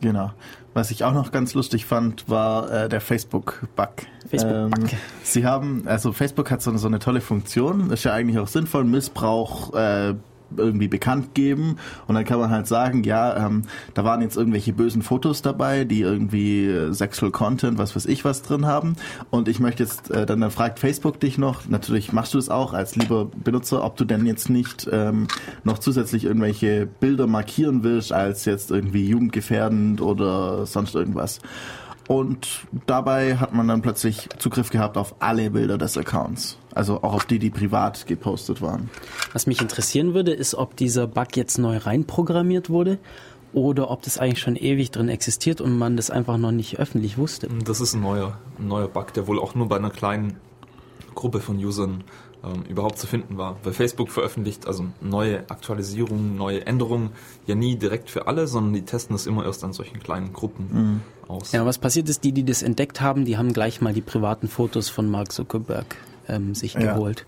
Genau. 0.00 0.32
Was 0.74 0.90
ich 0.90 1.02
auch 1.02 1.12
noch 1.12 1.32
ganz 1.32 1.54
lustig 1.54 1.86
fand, 1.86 2.28
war 2.28 2.70
äh, 2.70 2.88
der 2.88 3.00
Facebook-Bug. 3.00 3.92
Facebook-Bug. 4.28 4.92
Ähm, 4.92 4.98
sie 5.22 5.44
haben, 5.44 5.88
also 5.88 6.12
Facebook 6.12 6.50
hat 6.50 6.62
so, 6.62 6.76
so 6.76 6.86
eine 6.86 6.98
tolle 7.00 7.20
Funktion, 7.20 7.90
ist 7.90 8.04
ja 8.04 8.12
eigentlich 8.12 8.38
auch 8.38 8.46
sinnvoll, 8.46 8.84
Missbrauch 8.84 9.74
äh, 9.74 10.14
irgendwie 10.56 10.88
bekannt 10.88 11.34
geben. 11.34 11.76
Und 12.06 12.14
dann 12.14 12.24
kann 12.24 12.38
man 12.38 12.50
halt 12.50 12.66
sagen, 12.66 13.04
ja, 13.04 13.46
ähm, 13.46 13.62
da 13.94 14.04
waren 14.04 14.22
jetzt 14.22 14.36
irgendwelche 14.36 14.72
bösen 14.72 15.02
Fotos 15.02 15.42
dabei, 15.42 15.84
die 15.84 16.00
irgendwie 16.00 16.66
äh, 16.66 16.92
Sexual 16.92 17.30
Content, 17.30 17.78
was 17.78 17.94
weiß 17.94 18.06
ich 18.06 18.24
was 18.24 18.42
drin 18.42 18.66
haben. 18.66 18.96
Und 19.30 19.48
ich 19.48 19.60
möchte 19.60 19.82
jetzt, 19.82 20.10
äh, 20.10 20.26
dann, 20.26 20.40
dann 20.40 20.50
fragt 20.50 20.78
Facebook 20.78 21.20
dich 21.20 21.38
noch, 21.38 21.68
natürlich 21.68 22.12
machst 22.12 22.34
du 22.34 22.38
es 22.38 22.48
auch 22.48 22.72
als 22.72 22.96
lieber 22.96 23.26
Benutzer, 23.26 23.84
ob 23.84 23.96
du 23.96 24.04
denn 24.04 24.26
jetzt 24.26 24.50
nicht 24.50 24.88
ähm, 24.92 25.28
noch 25.64 25.78
zusätzlich 25.78 26.24
irgendwelche 26.24 26.86
Bilder 26.86 27.26
markieren 27.26 27.82
willst 27.82 28.12
als 28.12 28.44
jetzt 28.44 28.70
irgendwie 28.70 29.06
jugendgefährdend 29.06 30.00
oder 30.00 30.66
sonst 30.66 30.94
irgendwas. 30.94 31.40
Und 32.08 32.66
dabei 32.86 33.36
hat 33.36 33.52
man 33.52 33.68
dann 33.68 33.82
plötzlich 33.82 34.30
Zugriff 34.38 34.70
gehabt 34.70 34.96
auf 34.96 35.14
alle 35.18 35.50
Bilder 35.50 35.76
des 35.76 35.96
Accounts. 35.98 36.58
Also 36.74 37.02
auch 37.02 37.12
auf 37.12 37.26
die, 37.26 37.38
die 37.38 37.50
privat 37.50 38.06
gepostet 38.06 38.62
waren. 38.62 38.88
Was 39.34 39.46
mich 39.46 39.60
interessieren 39.60 40.14
würde, 40.14 40.32
ist, 40.32 40.54
ob 40.54 40.74
dieser 40.74 41.06
Bug 41.06 41.36
jetzt 41.36 41.58
neu 41.58 41.76
reinprogrammiert 41.76 42.70
wurde 42.70 42.98
oder 43.52 43.90
ob 43.90 44.02
das 44.02 44.18
eigentlich 44.18 44.40
schon 44.40 44.56
ewig 44.56 44.90
drin 44.90 45.10
existiert 45.10 45.60
und 45.60 45.76
man 45.76 45.96
das 45.96 46.10
einfach 46.10 46.38
noch 46.38 46.50
nicht 46.50 46.78
öffentlich 46.78 47.18
wusste. 47.18 47.48
Das 47.64 47.80
ist 47.82 47.92
ein 47.92 48.00
neuer, 48.00 48.38
ein 48.58 48.68
neuer 48.68 48.88
Bug, 48.88 49.12
der 49.12 49.26
wohl 49.26 49.38
auch 49.38 49.54
nur 49.54 49.68
bei 49.68 49.76
einer 49.76 49.90
kleinen 49.90 50.38
Gruppe 51.14 51.40
von 51.40 51.62
Usern 51.62 52.04
ähm, 52.44 52.62
überhaupt 52.68 52.98
zu 52.98 53.06
finden 53.06 53.36
war. 53.38 53.56
Weil 53.62 53.72
Facebook 53.72 54.10
veröffentlicht 54.10 54.66
also 54.66 54.86
neue 55.00 55.48
Aktualisierungen, 55.50 56.36
neue 56.36 56.66
Änderungen 56.66 57.10
ja 57.46 57.54
nie 57.54 57.76
direkt 57.76 58.10
für 58.10 58.26
alle, 58.26 58.46
sondern 58.46 58.72
die 58.74 58.82
testen 58.82 59.14
das 59.14 59.26
immer 59.26 59.44
erst 59.44 59.64
an 59.64 59.72
solchen 59.72 59.98
kleinen 60.00 60.32
Gruppen 60.32 61.02
aus. 61.26 61.52
Ja, 61.52 61.64
was 61.66 61.78
passiert 61.78 62.08
ist, 62.08 62.24
die, 62.24 62.32
die 62.32 62.44
das 62.44 62.62
entdeckt 62.62 63.00
haben, 63.00 63.24
die 63.24 63.36
haben 63.36 63.52
gleich 63.52 63.80
mal 63.80 63.92
die 63.92 64.00
privaten 64.00 64.48
Fotos 64.48 64.88
von 64.88 65.10
Mark 65.10 65.32
Zuckerberg 65.32 65.96
ähm, 66.28 66.54
sich 66.54 66.74
Ja. 66.74 66.92
geholt 66.94 67.26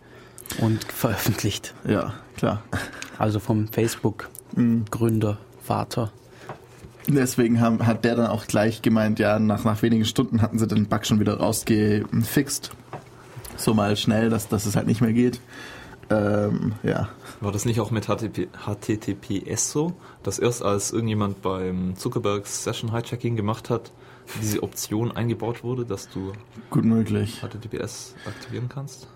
und 0.60 0.84
veröffentlicht. 0.84 1.74
Ja, 1.86 2.14
klar. 2.36 2.62
Also 3.18 3.38
vom 3.40 3.68
Facebook-Gründer, 3.68 5.38
Vater. 5.62 6.12
Deswegen 7.08 7.60
haben, 7.60 7.86
hat 7.86 8.04
der 8.04 8.14
dann 8.14 8.26
auch 8.26 8.46
gleich 8.46 8.82
gemeint, 8.82 9.18
ja, 9.18 9.38
nach, 9.38 9.64
nach 9.64 9.82
wenigen 9.82 10.04
Stunden 10.04 10.42
hatten 10.42 10.58
sie 10.58 10.66
den 10.66 10.86
Bug 10.86 11.06
schon 11.06 11.18
wieder 11.18 11.38
rausgefixt. 11.38 12.70
So 13.60 13.74
mal 13.74 13.96
schnell, 13.96 14.30
dass, 14.30 14.48
dass 14.48 14.66
es 14.66 14.76
halt 14.76 14.86
nicht 14.86 15.00
mehr 15.00 15.12
geht. 15.12 15.40
Ähm, 16.10 16.72
ja. 16.82 17.08
War 17.40 17.52
das 17.52 17.64
nicht 17.64 17.80
auch 17.80 17.90
mit 17.90 18.06
HTTP, 18.06 18.48
HTTPS 18.66 19.70
so, 19.70 19.92
dass 20.22 20.38
erst 20.38 20.62
als 20.64 20.92
irgendjemand 20.92 21.40
beim 21.40 21.94
Zuckerbergs 21.96 22.64
Session 22.64 22.92
Hijacking 22.92 23.36
gemacht 23.36 23.70
hat, 23.70 23.92
diese 24.40 24.62
Option 24.62 25.12
eingebaut 25.12 25.62
wurde, 25.62 25.84
dass 25.84 26.08
du 26.08 26.32
Gut 26.70 26.84
möglich. 26.84 27.40
HTTPS 27.40 28.14
aktivieren 28.26 28.68
kannst? 28.68 29.08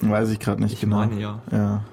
Weiß 0.00 0.30
ich 0.30 0.38
gerade 0.38 0.62
nicht 0.62 0.74
Ich 0.74 0.80
genau. 0.80 0.96
meine 0.96 1.20
ja. 1.20 1.42
Ja. 1.50 1.84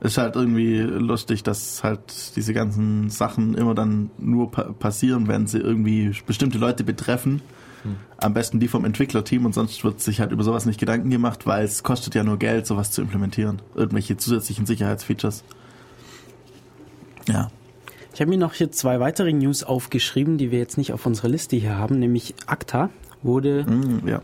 Ist 0.00 0.16
halt 0.16 0.36
irgendwie 0.36 0.78
lustig, 0.78 1.42
dass 1.42 1.82
halt 1.82 2.36
diese 2.36 2.54
ganzen 2.54 3.10
Sachen 3.10 3.54
immer 3.54 3.74
dann 3.74 4.10
nur 4.18 4.50
pa 4.50 4.72
passieren, 4.72 5.28
wenn 5.28 5.46
sie 5.46 5.58
irgendwie 5.58 6.14
bestimmte 6.26 6.58
Leute 6.58 6.84
betreffen. 6.84 7.42
Hm. 7.88 7.96
Am 8.18 8.34
besten 8.34 8.60
die 8.60 8.68
vom 8.68 8.84
Entwicklerteam 8.84 9.44
und 9.46 9.54
sonst 9.54 9.84
wird 9.84 10.00
sich 10.00 10.20
halt 10.20 10.32
über 10.32 10.42
sowas 10.42 10.66
nicht 10.66 10.80
Gedanken 10.80 11.10
gemacht, 11.10 11.46
weil 11.46 11.64
es 11.64 11.82
kostet 11.82 12.14
ja 12.14 12.24
nur 12.24 12.38
Geld, 12.38 12.66
sowas 12.66 12.90
zu 12.90 13.00
implementieren. 13.02 13.62
Irgendwelche 13.74 14.16
zusätzlichen 14.16 14.66
Sicherheitsfeatures. 14.66 15.44
Ja. 17.28 17.50
Ich 18.14 18.20
habe 18.20 18.30
mir 18.30 18.38
noch 18.38 18.54
hier 18.54 18.72
zwei 18.72 18.98
weitere 18.98 19.32
News 19.32 19.62
aufgeschrieben, 19.62 20.38
die 20.38 20.50
wir 20.50 20.58
jetzt 20.58 20.78
nicht 20.78 20.92
auf 20.92 21.06
unserer 21.06 21.28
Liste 21.28 21.56
hier 21.56 21.76
haben, 21.76 21.98
nämlich 21.98 22.34
ACTA 22.46 22.90
wurde 23.22 23.64
Mm, 23.64 24.08
ja. 24.08 24.22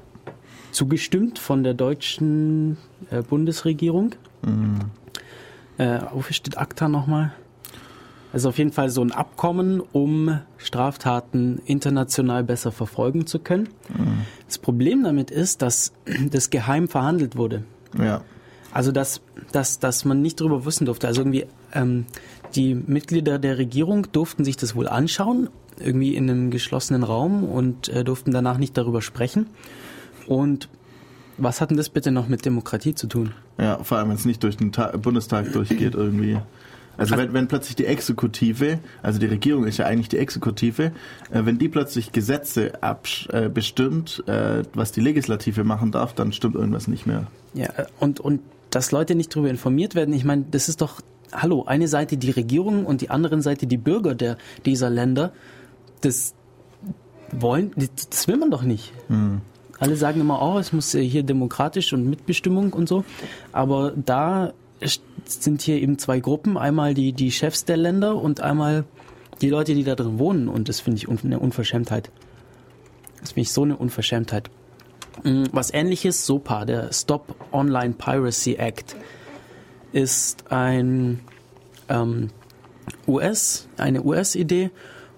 zugestimmt 0.72 1.38
von 1.38 1.62
der 1.62 1.74
deutschen 1.74 2.76
äh, 3.10 3.22
Bundesregierung. 3.22 4.14
Mm. 4.42 4.78
Äh, 5.78 6.00
wofür 6.12 6.34
steht 6.34 6.58
ACTA 6.58 6.88
nochmal? 6.88 7.32
Also 8.34 8.48
auf 8.48 8.58
jeden 8.58 8.72
Fall 8.72 8.90
so 8.90 9.00
ein 9.00 9.12
Abkommen, 9.12 9.80
um 9.92 10.40
Straftaten 10.58 11.62
international 11.66 12.42
besser 12.42 12.72
verfolgen 12.72 13.28
zu 13.28 13.38
können. 13.38 13.68
Das 14.48 14.58
Problem 14.58 15.04
damit 15.04 15.30
ist, 15.30 15.62
dass 15.62 15.92
das 16.32 16.50
geheim 16.50 16.88
verhandelt 16.88 17.36
wurde. 17.36 17.62
Ja. 17.96 18.22
Also 18.72 18.90
dass, 18.90 19.20
dass, 19.52 19.78
dass 19.78 20.04
man 20.04 20.20
nicht 20.20 20.40
darüber 20.40 20.66
wissen 20.66 20.84
durfte. 20.84 21.06
Also 21.06 21.20
irgendwie 21.20 21.46
ähm, 21.72 22.06
die 22.56 22.74
Mitglieder 22.74 23.38
der 23.38 23.56
Regierung 23.56 24.08
durften 24.10 24.44
sich 24.44 24.56
das 24.56 24.74
wohl 24.74 24.88
anschauen, 24.88 25.48
irgendwie 25.78 26.16
in 26.16 26.28
einem 26.28 26.50
geschlossenen 26.50 27.04
Raum 27.04 27.44
und 27.44 27.88
äh, 27.88 28.02
durften 28.02 28.32
danach 28.32 28.58
nicht 28.58 28.76
darüber 28.76 29.00
sprechen. 29.00 29.46
Und 30.26 30.68
was 31.38 31.60
hat 31.60 31.70
denn 31.70 31.76
das 31.76 31.88
bitte 31.88 32.10
noch 32.10 32.26
mit 32.26 32.44
Demokratie 32.44 32.96
zu 32.96 33.06
tun? 33.06 33.30
Ja, 33.58 33.78
vor 33.84 33.98
allem 33.98 34.08
wenn 34.08 34.16
es 34.16 34.24
nicht 34.24 34.42
durch 34.42 34.56
den 34.56 34.72
Ta 34.72 34.96
Bundestag 34.96 35.52
durchgeht 35.52 35.94
irgendwie. 35.94 36.40
Also 36.96 37.16
wenn, 37.16 37.32
wenn 37.32 37.48
plötzlich 37.48 37.76
die 37.76 37.86
Exekutive, 37.86 38.78
also 39.02 39.18
die 39.18 39.26
Regierung 39.26 39.66
ist 39.66 39.78
ja 39.78 39.86
eigentlich 39.86 40.08
die 40.08 40.18
Exekutive, 40.18 40.92
äh, 41.30 41.44
wenn 41.44 41.58
die 41.58 41.68
plötzlich 41.68 42.12
Gesetze 42.12 42.82
absch- 42.82 43.28
äh, 43.32 43.48
bestimmt, 43.48 44.22
äh, 44.26 44.62
was 44.74 44.92
die 44.92 45.00
Legislative 45.00 45.64
machen 45.64 45.90
darf, 45.90 46.14
dann 46.14 46.32
stimmt 46.32 46.54
irgendwas 46.54 46.88
nicht 46.88 47.06
mehr. 47.06 47.26
Ja, 47.54 47.66
äh, 47.76 47.86
und, 48.00 48.20
und 48.20 48.40
dass 48.70 48.92
Leute 48.92 49.14
nicht 49.14 49.34
darüber 49.34 49.50
informiert 49.50 49.94
werden, 49.94 50.14
ich 50.14 50.24
meine, 50.24 50.44
das 50.50 50.68
ist 50.68 50.80
doch, 50.80 51.00
hallo, 51.32 51.64
eine 51.64 51.88
Seite 51.88 52.16
die 52.16 52.30
Regierung 52.30 52.86
und 52.86 53.00
die 53.00 53.10
andere 53.10 53.40
Seite 53.42 53.66
die 53.66 53.76
Bürger 53.76 54.14
der, 54.14 54.36
dieser 54.64 54.90
Länder, 54.90 55.32
das 56.00 56.34
wollen, 57.32 57.72
das 58.10 58.28
will 58.28 58.36
man 58.36 58.50
doch 58.50 58.62
nicht. 58.62 58.92
Alle 59.78 59.96
sagen 59.96 60.20
immer, 60.20 60.40
oh, 60.40 60.58
es 60.58 60.72
muss 60.72 60.92
hier 60.92 61.22
demokratisch 61.24 61.92
und 61.92 62.08
Mitbestimmung 62.08 62.72
und 62.72 62.88
so, 62.88 63.04
aber 63.52 63.92
da 63.96 64.52
sind 65.24 65.62
hier 65.62 65.80
eben 65.80 65.98
zwei 65.98 66.20
Gruppen, 66.20 66.56
einmal 66.56 66.94
die, 66.94 67.12
die 67.12 67.30
Chefs 67.30 67.64
der 67.64 67.76
Länder 67.76 68.16
und 68.16 68.40
einmal 68.40 68.84
die 69.40 69.50
Leute, 69.50 69.74
die 69.74 69.84
da 69.84 69.94
drin 69.94 70.18
wohnen 70.18 70.48
und 70.48 70.68
das 70.68 70.80
finde 70.80 70.98
ich 70.98 71.08
eine 71.08 71.38
Unverschämtheit. 71.38 72.10
Das 73.20 73.32
finde 73.32 73.42
ich 73.42 73.52
so 73.52 73.62
eine 73.62 73.76
Unverschämtheit. 73.76 74.50
Mm, 75.22 75.44
Was 75.52 75.72
ähnliches, 75.72 76.26
SOPA, 76.26 76.64
der 76.64 76.92
Stop 76.92 77.34
Online 77.52 77.94
Piracy 77.94 78.54
Act, 78.54 78.96
ist 79.92 80.50
ein 80.50 81.20
ähm, 81.88 82.30
US, 83.06 83.68
eine 83.76 84.02
US-Idee, 84.02 84.70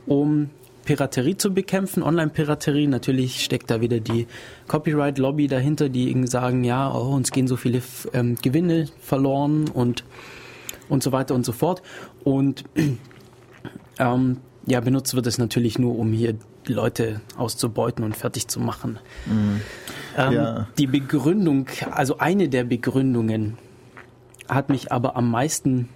um 0.06 0.50
Piraterie 0.86 1.36
zu 1.36 1.52
bekämpfen, 1.52 2.02
Online-Piraterie. 2.02 2.86
Natürlich 2.86 3.44
steckt 3.44 3.70
da 3.70 3.82
wieder 3.82 4.00
die 4.00 4.26
Copyright-Lobby 4.68 5.48
dahinter, 5.48 5.90
die 5.90 6.26
sagen, 6.26 6.64
ja, 6.64 6.90
oh, 6.90 7.14
uns 7.14 7.32
gehen 7.32 7.48
so 7.48 7.56
viele 7.56 7.82
ähm, 8.14 8.36
Gewinne 8.40 8.86
verloren 9.00 9.68
und, 9.68 10.04
und 10.88 11.02
so 11.02 11.12
weiter 11.12 11.34
und 11.34 11.44
so 11.44 11.52
fort. 11.52 11.82
Und 12.24 12.64
ähm, 13.98 14.38
ja, 14.64 14.80
benutzt 14.80 15.14
wird 15.14 15.26
es 15.26 15.38
natürlich 15.38 15.78
nur, 15.78 15.98
um 15.98 16.12
hier 16.12 16.36
Leute 16.66 17.20
auszubeuten 17.36 18.04
und 18.04 18.16
fertig 18.16 18.48
zu 18.48 18.60
machen. 18.60 18.98
Ähm, 20.16 20.32
Ja. 20.32 20.68
Die 20.78 20.86
Begründung, 20.86 21.66
also 21.90 22.18
eine 22.18 22.48
der 22.48 22.64
Begründungen, 22.64 23.58
hat 24.48 24.68
mich 24.68 24.92
aber 24.92 25.16
am 25.16 25.30
meisten 25.30 25.88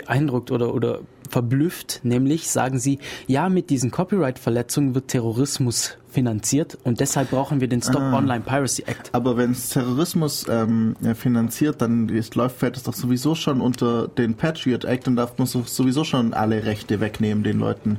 beeindruckt 0.00 0.50
oder, 0.50 0.74
oder 0.74 1.00
verblüfft, 1.28 2.00
nämlich 2.02 2.50
sagen 2.50 2.78
sie, 2.78 2.98
ja, 3.26 3.48
mit 3.48 3.70
diesen 3.70 3.90
Copyright-Verletzungen 3.90 4.94
wird 4.94 5.08
Terrorismus 5.08 5.98
finanziert 6.08 6.78
und 6.84 7.00
deshalb 7.00 7.30
brauchen 7.30 7.60
wir 7.60 7.68
den 7.68 7.82
Stop 7.82 8.00
Online 8.00 8.40
Piracy 8.40 8.84
Act. 8.86 9.10
Aber 9.12 9.36
wenn 9.36 9.50
es 9.50 9.70
Terrorismus 9.70 10.46
ähm, 10.48 10.96
finanziert, 11.14 11.82
dann 11.82 12.08
ist, 12.08 12.36
läuft 12.36 12.58
fällt 12.58 12.76
es 12.76 12.84
doch 12.84 12.94
sowieso 12.94 13.34
schon 13.34 13.60
unter 13.60 14.08
den 14.08 14.34
Patriot 14.34 14.84
Act 14.84 15.08
und 15.08 15.16
darf 15.16 15.36
man 15.38 15.46
so, 15.46 15.62
sowieso 15.62 16.04
schon 16.04 16.32
alle 16.32 16.64
Rechte 16.64 17.00
wegnehmen 17.00 17.44
den 17.44 17.58
Leuten. 17.58 17.98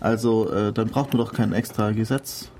Also 0.00 0.50
äh, 0.52 0.72
dann 0.72 0.88
braucht 0.88 1.14
man 1.14 1.24
doch 1.24 1.32
kein 1.32 1.52
extra 1.52 1.92
Gesetz. 1.92 2.50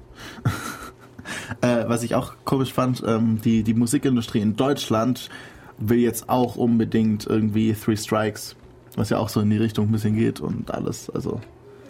äh, 1.61 1.85
was 1.87 2.03
ich 2.03 2.15
auch 2.15 2.35
komisch 2.45 2.73
fand, 2.73 3.03
ähm, 3.07 3.41
die, 3.43 3.63
die 3.63 3.75
Musikindustrie 3.75 4.41
in 4.41 4.57
Deutschland 4.57 5.29
will 5.79 5.99
jetzt 5.99 6.29
auch 6.29 6.57
unbedingt 6.57 7.27
irgendwie 7.27 7.75
Three 7.75 7.97
Strikes, 7.97 8.57
was 8.97 9.11
ja 9.11 9.19
auch 9.19 9.29
so 9.29 9.41
in 9.41 9.51
die 9.51 9.57
Richtung 9.59 9.87
ein 9.89 9.93
bisschen 9.93 10.17
geht 10.17 10.41
und 10.41 10.71
alles. 10.73 11.11
Also 11.11 11.41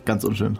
ganz 0.04 0.24
unschön. 0.24 0.58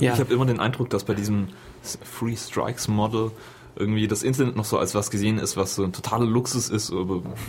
Ja, 0.00 0.12
Ich 0.14 0.20
habe 0.20 0.32
immer 0.34 0.44
den 0.46 0.60
Eindruck, 0.60 0.90
dass 0.90 1.04
bei 1.04 1.14
diesem 1.14 1.48
Free 1.82 2.36
Strikes 2.36 2.88
Model 2.88 3.30
irgendwie 3.76 4.08
das 4.08 4.22
Internet 4.22 4.56
noch 4.56 4.64
so 4.64 4.78
als 4.78 4.94
was 4.94 5.10
gesehen 5.10 5.38
ist, 5.38 5.56
was 5.56 5.74
so 5.74 5.84
ein 5.84 5.92
totaler 5.92 6.24
Luxus 6.26 6.68
ist, 6.70 6.92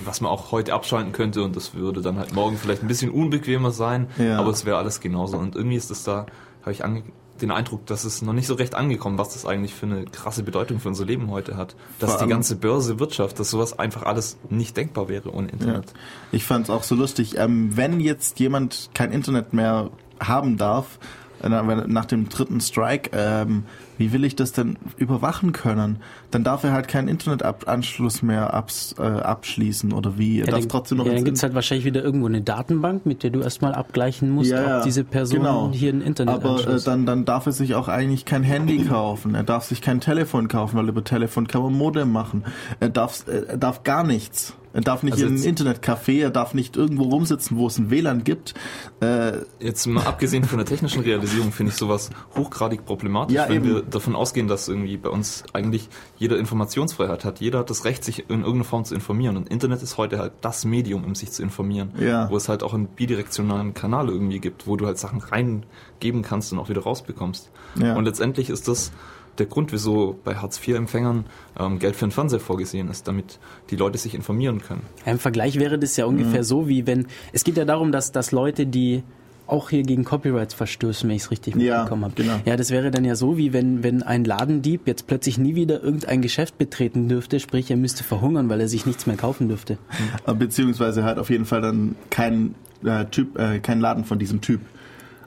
was 0.05 0.21
man 0.21 0.31
auch 0.31 0.51
heute 0.51 0.73
abschalten 0.73 1.11
könnte 1.13 1.41
und 1.43 1.55
das 1.55 1.73
würde 1.73 2.01
dann 2.01 2.17
halt 2.17 2.33
morgen 2.33 2.57
vielleicht 2.57 2.83
ein 2.83 2.87
bisschen 2.87 3.11
unbequemer 3.11 3.71
sein, 3.71 4.07
Ja. 4.17 4.37
aber 4.39 4.49
es 4.51 4.65
wäre 4.65 4.77
alles 4.77 4.99
genauso. 4.99 5.37
Und 5.37 5.55
irgendwie 5.55 5.77
ist 5.77 5.89
es 5.89 6.03
da, 6.03 6.25
habe 6.61 6.71
ich 6.71 6.83
ange 6.83 7.03
den 7.41 7.51
Eindruck, 7.51 7.85
dass 7.85 8.03
es 8.03 8.21
noch 8.21 8.33
nicht 8.33 8.47
so 8.47 8.53
recht 8.55 8.75
angekommen, 8.75 9.17
was 9.17 9.33
das 9.33 9.45
eigentlich 9.45 9.73
für 9.73 9.85
eine 9.85 10.05
krasse 10.05 10.43
Bedeutung 10.43 10.79
für 10.79 10.89
unser 10.89 11.05
Leben 11.05 11.29
heute 11.31 11.57
hat. 11.57 11.75
Dass 11.99 12.17
die 12.17 12.27
ganze 12.27 12.55
Börse, 12.55 12.99
Wirtschaft, 12.99 13.39
dass 13.39 13.49
sowas 13.49 13.77
einfach 13.77 14.03
alles 14.03 14.37
nicht 14.49 14.75
denkbar 14.77 15.07
wäre 15.09 15.33
ohne 15.33 15.47
Ja. 15.47 15.53
Internet. 15.53 15.93
Ich 16.31 16.43
fand 16.43 16.65
es 16.65 16.69
auch 16.69 16.83
so 16.83 16.95
lustig. 16.95 17.37
Ähm, 17.37 17.75
wenn 17.75 17.99
jetzt 17.99 18.39
jemand 18.39 18.89
kein 18.93 19.11
Internet 19.11 19.53
mehr 19.53 19.89
haben 20.19 20.57
darf, 20.57 20.99
äh, 21.41 21.49
nach 21.49 22.05
dem 22.05 22.29
dritten 22.29 22.61
Strike, 22.61 23.11
ähm, 23.13 23.63
wie 23.97 24.13
will 24.13 24.23
ich 24.23 24.35
das 24.35 24.51
denn 24.51 24.77
überwachen 24.97 25.51
können? 25.51 25.97
Dann 26.31 26.43
darf 26.43 26.63
er 26.63 26.71
halt 26.71 26.87
keinen 26.87 27.07
Internetanschluss 27.07 28.21
mehr 28.21 28.53
abs, 28.53 28.95
äh, 28.97 29.01
abschließen 29.01 29.93
oder 29.93 30.17
wie? 30.17 30.39
Er 30.39 30.45
ja, 30.45 30.51
darf 30.51 30.61
dann, 30.61 30.69
trotzdem 30.69 30.97
noch 30.99 31.05
ja, 31.05 31.13
dann 31.13 31.23
gibt 31.23 31.37
es 31.37 31.43
halt 31.43 31.55
wahrscheinlich 31.55 31.85
wieder 31.85 32.03
irgendwo 32.03 32.27
eine 32.27 32.41
Datenbank, 32.41 33.05
mit 33.05 33.23
der 33.23 33.31
du 33.31 33.41
erstmal 33.41 33.73
abgleichen 33.73 34.29
musst, 34.29 34.51
Ja, 34.51 34.77
ob 34.77 34.83
diese 34.83 35.03
Person 35.03 35.39
genau. 35.39 35.71
hier 35.73 35.91
ein 35.93 36.01
Internet 36.01 36.35
Aber 36.35 36.67
äh, 36.67 36.79
dann, 36.83 37.05
dann 37.05 37.25
darf 37.25 37.45
er 37.45 37.51
sich 37.51 37.75
auch 37.75 37.87
eigentlich 37.87 38.25
kein 38.25 38.43
Handy 38.43 38.85
kaufen. 38.89 39.35
Er 39.35 39.43
darf 39.43 39.65
sich 39.65 39.81
kein 39.81 39.99
Telefon 39.99 40.47
kaufen, 40.47 40.77
weil 40.77 40.87
über 40.89 41.03
Telefon 41.03 41.47
kann 41.47 41.61
man 41.61 41.73
Modem 41.73 42.11
machen. 42.11 42.43
Er 42.79 42.89
darf, 42.89 43.25
äh, 43.27 43.45
er 43.47 43.57
darf 43.57 43.83
gar 43.83 44.03
nichts. 44.03 44.55
Er 44.77 44.83
darf 44.83 45.01
nicht 45.01 45.13
Also 45.15 45.25
jetzt- 45.25 45.43
Internetcafé, 45.43 46.21
er 46.21 46.29
darf 46.29 46.53
nicht 46.53 46.77
irgendwo 46.77 47.05
rumsitzen, 47.05 47.57
wo 47.57 47.65
es 47.65 47.79
ein 47.79 47.89
WLAN 47.89 48.23
gibt. 48.23 48.53
Äh, 48.99 49.39
Jetzt 49.59 49.87
mal 49.87 50.05
abgesehen 50.05 50.43
von 50.43 50.59
der 50.59 50.67
technischen 50.67 51.01
Realisierung 51.01 51.51
finde 51.51 51.71
ich 51.71 51.77
sowas 51.79 52.11
hochgradig 52.35 52.85
problematisch, 52.85 53.35
Ja, 53.35 53.49
wenn 53.49 53.55
eben. 53.55 53.65
wir 53.65 53.81
davon 53.81 54.15
ausgehen, 54.15 54.47
dass 54.47 54.67
irgendwie 54.67 54.97
bei 54.97 55.09
uns 55.09 55.43
eigentlich 55.51 55.89
jeder 56.19 56.37
Informationsfreiheit 56.37 57.25
hat. 57.25 57.39
Jeder 57.39 57.57
hat 57.59 57.71
das 57.71 57.85
Recht, 57.85 58.03
sich 58.03 58.19
in 58.29 58.41
irgendeiner 58.41 58.65
Form 58.65 58.85
zu 58.85 58.93
informieren. 58.93 59.35
Und 59.35 59.49
Internet 59.49 59.81
ist 59.81 59.97
heute 59.97 60.19
halt 60.19 60.33
das 60.41 60.63
Medium, 60.63 61.03
um 61.05 61.15
sich 61.15 61.31
zu 61.31 61.41
informieren. 61.41 61.89
Ja. 61.99 62.29
Wo 62.29 62.37
es 62.37 62.47
halt 62.47 62.61
auch 62.61 62.75
einen 62.75 62.85
bidirektionalen 62.85 63.73
Kanal 63.73 64.09
irgendwie 64.09 64.39
gibt, 64.39 64.67
wo 64.67 64.75
du 64.75 64.85
halt 64.85 64.99
Sachen 64.99 65.21
reingeben 65.21 66.21
kannst 66.21 66.53
und 66.53 66.59
auch 66.59 66.69
wieder 66.69 66.83
rausbekommst. 66.83 67.49
Ja. 67.81 67.95
Und 67.95 68.05
letztendlich 68.05 68.51
ist 68.51 68.67
das 68.67 68.91
der 69.39 69.45
Grund, 69.45 69.71
wieso 69.71 70.17
bei 70.23 70.35
Hartz-IV-Empfängern 70.35 71.25
ähm, 71.59 71.79
Geld 71.79 71.95
für 71.95 72.05
den 72.05 72.11
Fernseher 72.11 72.39
vorgesehen 72.39 72.89
ist, 72.89 73.07
damit 73.07 73.39
die 73.69 73.75
Leute 73.75 73.97
sich 73.97 74.15
informieren 74.15 74.61
können. 74.61 74.81
Ja, 75.05 75.11
Im 75.13 75.19
Vergleich 75.19 75.59
wäre 75.59 75.77
das 75.79 75.95
ja 75.97 76.05
ungefähr 76.05 76.43
so, 76.43 76.67
wie 76.67 76.87
wenn. 76.87 77.07
Es 77.33 77.43
geht 77.43 77.57
ja 77.57 77.65
darum, 77.65 77.91
dass, 77.91 78.11
dass 78.11 78.31
Leute, 78.31 78.65
die 78.65 79.03
auch 79.45 79.69
hier 79.69 79.83
gegen 79.83 80.03
Copyrights 80.03 80.53
verstößen, 80.53 81.07
wenn 81.07 81.15
ich 81.15 81.21
es 81.21 81.31
richtig 81.31 81.55
Ja, 81.55 81.77
mitbekommen 81.77 82.03
habe. 82.03 82.13
genau. 82.15 82.33
Ja, 82.43 82.57
das 82.57 82.69
wäre 82.69 82.91
dann 82.91 83.05
ja 83.05 83.15
so, 83.15 83.37
wie 83.37 83.53
wenn, 83.53 83.81
wenn 83.81 84.03
ein 84.03 84.25
Ladendieb 84.25 84.81
jetzt 84.87 85.07
plötzlich 85.07 85.37
nie 85.37 85.55
wieder 85.55 85.81
irgendein 85.81 86.21
Geschäft 86.21 86.57
betreten 86.57 87.07
dürfte, 87.07 87.39
sprich 87.39 87.71
er 87.71 87.77
müsste 87.77 88.03
verhungern, 88.03 88.49
weil 88.49 88.59
er 88.59 88.67
sich 88.67 88.85
nichts 88.85 89.07
mehr 89.07 89.15
kaufen 89.15 89.47
dürfte. 89.47 89.77
Äh, 90.25 90.33
Beziehungsweise 90.33 91.05
halt 91.05 91.17
auf 91.17 91.29
jeden 91.29 91.45
Fall 91.45 91.61
dann 91.61 91.95
kein 92.09 92.55
äh, 92.83 93.05
Typ, 93.05 93.39
äh, 93.39 93.59
kein 93.59 93.79
Laden 93.79 94.03
von 94.03 94.19
diesem 94.19 94.41
Typ. 94.41 94.59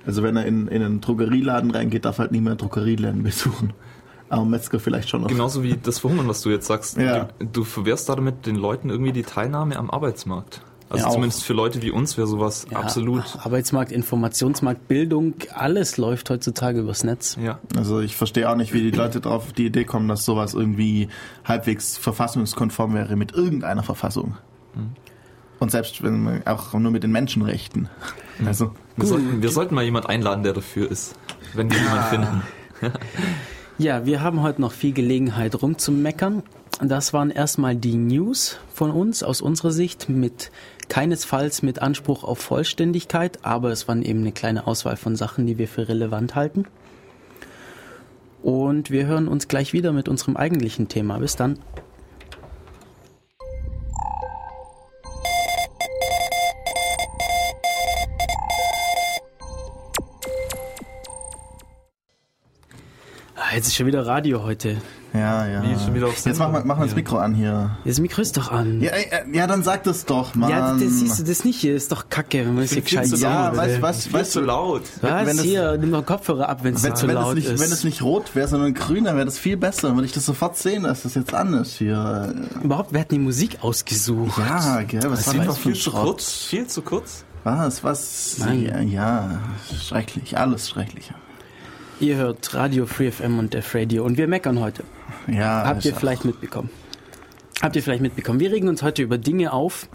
Also 0.04 0.22
wenn 0.22 0.36
er 0.36 0.44
in, 0.44 0.68
in 0.68 0.82
einen 0.82 1.00
Drogerieladen 1.00 1.70
reingeht, 1.70 2.04
darf 2.04 2.18
er 2.18 2.24
halt 2.24 2.32
nie 2.32 2.40
mehr 2.42 2.56
Drogerieläden 2.56 3.22
besuchen. 3.22 3.72
Aber 4.30 4.44
Metzger 4.44 4.78
vielleicht 4.80 5.08
schon 5.10 5.22
noch. 5.22 5.28
Genauso 5.28 5.62
wie 5.62 5.76
das 5.76 5.98
Verhungern, 5.98 6.28
was 6.28 6.40
du 6.40 6.50
jetzt 6.50 6.66
sagst. 6.66 6.96
Ja. 6.96 7.28
Du, 7.40 7.46
du 7.46 7.64
verwehrst 7.64 8.08
damit 8.08 8.46
den 8.46 8.54
Leuten 8.56 8.88
irgendwie 8.88 9.12
die 9.12 9.24
Teilnahme 9.24 9.76
am 9.76 9.90
Arbeitsmarkt. 9.90 10.62
Also 10.88 11.02
Ja, 11.04 11.08
auch. 11.08 11.14
zumindest 11.14 11.44
für 11.44 11.52
Leute 11.52 11.82
wie 11.82 11.90
uns 11.90 12.16
wäre 12.16 12.26
sowas 12.26 12.66
Ja, 12.70 12.78
absolut. 12.78 13.22
Arbeitsmarkt, 13.38 13.92
Informationsmarkt, 13.92 14.88
Bildung, 14.88 15.34
alles 15.54 15.96
läuft 15.98 16.30
heutzutage 16.30 16.80
übers 16.80 17.04
Netz. 17.04 17.36
Ja. 17.40 17.58
Also 17.76 18.00
ich 18.00 18.16
verstehe 18.16 18.48
auch 18.48 18.56
nicht, 18.56 18.72
wie 18.72 18.82
die 18.82 18.96
Leute 18.96 19.20
drauf 19.20 19.46
auf 19.48 19.52
die 19.52 19.66
Idee 19.66 19.84
kommen, 19.84 20.08
dass 20.08 20.24
sowas 20.24 20.54
irgendwie 20.54 21.08
halbwegs 21.44 21.98
verfassungskonform 21.98 22.94
wäre 22.94 23.16
mit 23.16 23.32
irgendeiner 23.32 23.82
Verfassung. 23.82 24.36
Und 25.58 25.70
selbst 25.70 26.02
wenn 26.02 26.22
man 26.22 26.46
auch 26.46 26.72
nur 26.74 26.90
mit 26.90 27.02
den 27.02 27.12
Menschenrechten. 27.12 27.88
Also 28.46 28.72
Wir 28.96 29.06
sollten, 29.06 29.42
wir 29.42 29.50
sollten 29.50 29.74
mal 29.74 29.84
jemand 29.84 30.08
einladen, 30.08 30.42
der 30.44 30.52
dafür 30.54 30.90
ist. 30.90 31.14
Wenn 31.54 31.70
wir 31.70 31.78
jemanden 31.78 32.04
finden. 32.04 32.42
Ja, 33.80 34.04
wir 34.04 34.20
haben 34.20 34.42
heute 34.42 34.60
noch 34.60 34.72
viel 34.72 34.92
Gelegenheit 34.92 35.62
rumzumeckern. 35.62 36.42
Das 36.82 37.14
waren 37.14 37.30
erstmal 37.30 37.74
die 37.74 37.94
News 37.94 38.58
von 38.74 38.90
uns 38.90 39.22
aus 39.22 39.40
unserer 39.40 39.70
Sicht 39.70 40.10
mit 40.10 40.50
keinesfalls 40.90 41.62
mit 41.62 41.80
Anspruch 41.80 42.22
auf 42.22 42.40
Vollständigkeit, 42.40 43.38
aber 43.40 43.70
es 43.70 43.88
waren 43.88 44.02
eben 44.02 44.20
eine 44.20 44.32
kleine 44.32 44.66
Auswahl 44.66 44.98
von 44.98 45.16
Sachen, 45.16 45.46
die 45.46 45.56
wir 45.56 45.66
für 45.66 45.88
relevant 45.88 46.34
halten. 46.34 46.66
Und 48.42 48.90
wir 48.90 49.06
hören 49.06 49.28
uns 49.28 49.48
gleich 49.48 49.72
wieder 49.72 49.92
mit 49.92 50.10
unserem 50.10 50.36
eigentlichen 50.36 50.88
Thema. 50.88 51.16
Bis 51.16 51.36
dann. 51.36 51.58
Jetzt 63.52 63.68
ist 63.68 63.74
schon 63.74 63.86
wieder 63.86 64.06
Radio 64.06 64.44
heute. 64.44 64.76
ja, 65.12 65.44
ja. 65.46 65.62
Wie, 65.62 65.76
schon 65.82 65.94
wieder 65.94 66.06
auf 66.06 66.24
Jetzt 66.24 66.38
machen 66.38 66.52
wir, 66.52 66.64
machen 66.64 66.82
wir 66.82 66.86
das 66.86 66.94
Mikro 66.94 67.18
an 67.18 67.34
hier. 67.34 67.76
Das 67.84 67.98
Mikro 67.98 68.22
ist 68.22 68.36
doch 68.36 68.52
an. 68.52 68.80
Ja, 68.80 68.92
äh, 68.92 69.24
ja, 69.32 69.46
dann 69.48 69.64
sag 69.64 69.82
das 69.82 70.04
doch, 70.04 70.36
Mann. 70.36 70.50
Ja, 70.50 70.74
das 70.74 71.00
siehst 71.00 71.18
du 71.18 71.24
das 71.24 71.44
nicht 71.44 71.60
hier, 71.60 71.74
ist 71.74 71.90
doch 71.90 72.08
kacke, 72.08 72.38
wenn 72.46 72.54
man 72.54 72.62
das 72.62 72.72
hier 72.72 72.82
gescheit 72.82 73.08
zu 73.08 73.16
ja, 73.16 73.48
laut, 73.48 73.56
weißt 73.56 73.76
ey. 73.76 73.82
was, 73.82 74.12
weißt 74.12 74.36
du, 74.36 74.40
laut. 74.40 74.82
Was? 75.00 75.26
wenn 75.26 75.36
das- 75.36 75.44
hier, 75.44 75.76
nimm 75.78 75.90
mal 75.90 76.02
Kopfhörer 76.02 76.48
ab, 76.48 76.62
wenn 76.62 76.74
es 76.74 76.82
zu 76.82 77.08
wenn, 77.08 77.14
laut 77.16 77.34
nicht, 77.34 77.48
ist. 77.48 77.60
wenn 77.60 77.72
es 77.72 77.82
nicht 77.82 78.02
rot 78.02 78.36
wäre, 78.36 78.46
sondern 78.46 78.72
grün, 78.72 79.04
dann 79.04 79.16
wäre 79.16 79.26
das 79.26 79.38
viel 79.38 79.56
besser. 79.56 79.88
Dann 79.88 79.96
würde 79.96 80.06
ich 80.06 80.12
das 80.12 80.26
sofort 80.26 80.56
sehen, 80.56 80.84
dass 80.84 81.02
das 81.02 81.14
jetzt 81.16 81.34
an 81.34 81.54
ist 81.54 81.78
hier. 81.78 82.32
Überhaupt, 82.62 82.92
wer 82.92 83.00
hat 83.00 83.10
die 83.10 83.18
Musik 83.18 83.58
ausgesucht? 83.62 84.38
Ja, 84.38 84.82
gell, 84.82 85.02
was 85.10 85.26
war 85.26 85.34
Viel, 85.34 85.44
das 85.44 85.58
für 85.58 85.70
ein 85.70 85.74
viel 85.74 85.82
zu 85.82 85.90
kurz. 85.90 86.32
Viel 86.44 86.66
zu 86.68 86.82
kurz. 86.82 87.24
Was, 87.42 87.82
was? 87.82 88.36
Nein. 88.38 88.62
Ja, 88.62 88.80
ja, 88.80 89.40
schrecklich, 89.82 90.38
alles 90.38 90.68
schrecklich. 90.68 91.10
Ihr 92.00 92.16
hört 92.16 92.54
Radio 92.54 92.86
Free 92.86 93.10
FM 93.10 93.38
und 93.38 93.52
Def 93.52 93.74
Radio 93.74 94.06
und 94.06 94.16
wir 94.16 94.26
meckern 94.26 94.58
heute. 94.58 94.84
Ja, 95.26 95.64
Habt 95.66 95.84
ihr 95.84 95.94
vielleicht 95.94 96.24
mitbekommen? 96.24 96.70
Habt 97.60 97.76
ihr 97.76 97.82
vielleicht 97.82 98.00
mitbekommen? 98.00 98.40
Wir 98.40 98.50
regen 98.50 98.68
uns 98.68 98.82
heute 98.82 99.02
über 99.02 99.18
Dinge 99.18 99.52
auf, 99.52 99.86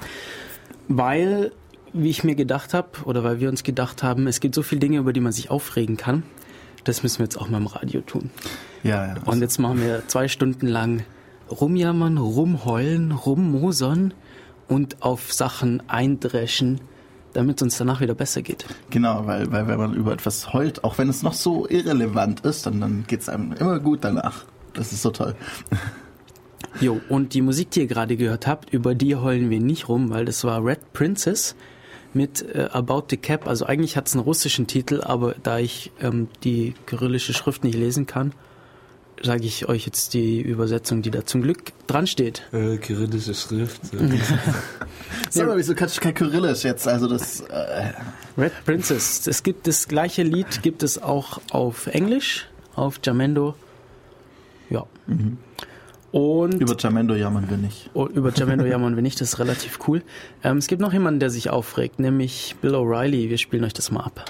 weil, 0.88 1.52
wie 1.94 2.12
ich 2.12 2.24
mir 2.24 2.36
gedacht 2.36 2.76
habe, 2.76 2.90
oder 3.06 3.24
weil 3.24 3.40
wir 3.40 3.50
uns 3.50 3.64
gedacht 3.64 4.04
haben, 4.04 4.28
es 4.28 4.40
gibt 4.40 4.54
so 4.54 4.62
viele 4.62 4.82
Dinge, 4.82 5.00
über 5.00 5.14
die 5.14 5.20
man 5.20 5.32
sich 5.32 5.50
aufregen 5.50 5.98
kann. 5.98 6.22
Das 6.84 7.02
müssen 7.02 7.18
wir 7.18 7.24
jetzt 7.24 7.38
auch 7.38 7.50
mal 7.50 7.58
im 7.58 7.66
Radio 7.66 8.02
tun. 8.02 8.30
Ja, 8.84 9.08
ja. 9.08 9.16
Und 9.26 9.42
jetzt 9.42 9.58
machen 9.58 9.82
wir 9.82 10.08
zwei 10.08 10.28
Stunden 10.28 10.68
lang 10.68 11.04
rumjammern, 11.50 12.20
rumheulen, 12.20 13.14
rummosern 13.14 14.14
und 14.68 15.02
auf 15.02 15.34
Sachen 15.34 15.82
eindreschen, 15.90 16.82
damit 17.36 17.58
es 17.58 17.64
uns 17.64 17.78
danach 17.78 18.02
wieder 18.02 18.16
besser 18.16 18.42
geht. 18.42 18.66
Genau, 18.90 19.28
weil, 19.28 19.52
weil 19.52 19.68
wenn 19.68 19.78
man 19.78 19.94
über 19.94 20.14
etwas 20.14 20.54
heult, 20.54 20.84
auch 20.84 20.98
wenn 20.98 21.10
es 21.10 21.24
noch 21.24 21.34
so 21.34 21.68
irrelevant 21.68 22.42
ist, 22.42 22.66
dann, 22.66 22.80
dann 22.80 23.06
geht's 23.08 23.30
einem 23.30 23.54
immer 23.54 23.80
gut 23.80 24.04
danach. 24.04 24.46
Das 24.74 24.92
ist 24.92 25.02
so 25.02 25.12
toll. 25.12 25.36
Jo, 26.82 27.00
und 27.08 27.34
die 27.34 27.42
Musik, 27.42 27.72
die 27.72 27.82
ihr 27.82 27.88
gerade 27.88 28.18
gehört 28.18 28.48
habt, 28.48 28.74
über 28.74 28.96
die 28.96 29.16
heulen 29.16 29.50
wir 29.50 29.62
nicht 29.62 29.88
rum, 29.88 30.10
weil 30.10 30.26
das 30.26 30.44
war 30.44 30.66
Red 30.66 30.92
Princess 30.92 31.56
mit 32.14 32.44
äh, 32.54 32.68
About 32.72 33.06
the 33.10 33.18
Cap. 33.18 33.48
Also 33.48 33.66
eigentlich 33.66 33.96
hat 33.96 34.08
es 34.08 34.14
einen 34.14 34.24
russischen 34.24 34.68
Titel, 34.68 35.02
aber 35.02 35.36
da 35.42 35.58
ich 35.58 35.92
ähm, 36.02 36.28
die 36.44 36.74
kyrillische 36.86 37.34
Schrift 37.34 37.64
nicht 37.64 37.78
lesen 37.78 38.08
kann, 38.08 38.34
sage 39.22 39.46
ich 39.46 39.68
euch 39.68 39.86
jetzt 39.86 40.14
die 40.14 40.42
Übersetzung, 40.42 41.02
die 41.02 41.12
da 41.12 41.26
zum 41.26 41.42
Glück 41.42 41.74
dran 41.88 42.08
steht. 42.08 42.44
Äh, 42.52 42.78
kyrillische 42.78 43.34
Schrift. 43.34 43.82
Sag 45.30 45.48
mal, 45.48 45.58
wieso 45.58 45.76
kannst 45.76 45.98
du 45.98 46.02
kein 46.02 46.14
Kyrillisch 46.14 46.64
jetzt? 46.64 46.88
Also 46.88 47.08
das, 47.08 47.42
äh, 47.42 47.94
Red 48.38 48.54
Princess. 48.66 49.28
Es 49.28 49.44
gibt 49.44 49.68
das 49.68 49.88
gleiche 49.88 50.24
Lied, 50.24 50.62
gibt 50.62 50.84
es 50.84 51.02
auch 51.02 51.40
auf 51.52 51.88
Englisch, 51.88 52.48
auf 52.76 53.00
Jamendo. 53.04 53.56
Ja. 54.70 54.86
Und 56.12 56.54
über 56.62 56.76
Jamendo 56.78 57.14
jammern 57.16 57.50
wir 57.50 57.58
nicht. 57.58 57.90
Oh, 57.94 58.08
über 58.08 58.32
Jamendo 58.34 58.66
jammern 58.66 58.96
wir 58.96 59.04
nicht, 59.04 59.20
das 59.22 59.34
ist 59.34 59.40
relativ 59.40 59.80
cool. 59.88 60.02
Ähm, 60.44 60.58
es 60.58 60.68
gibt 60.68 60.82
noch 60.82 60.94
jemanden, 60.94 61.20
der 61.20 61.30
sich 61.30 61.50
aufregt, 61.50 62.00
nämlich 62.00 62.56
Bill 62.62 62.76
O'Reilly. 62.76 63.30
Wir 63.30 63.38
spielen 63.38 63.64
euch 63.64 63.74
das 63.74 63.92
mal 63.92 64.04
ab. 64.04 64.26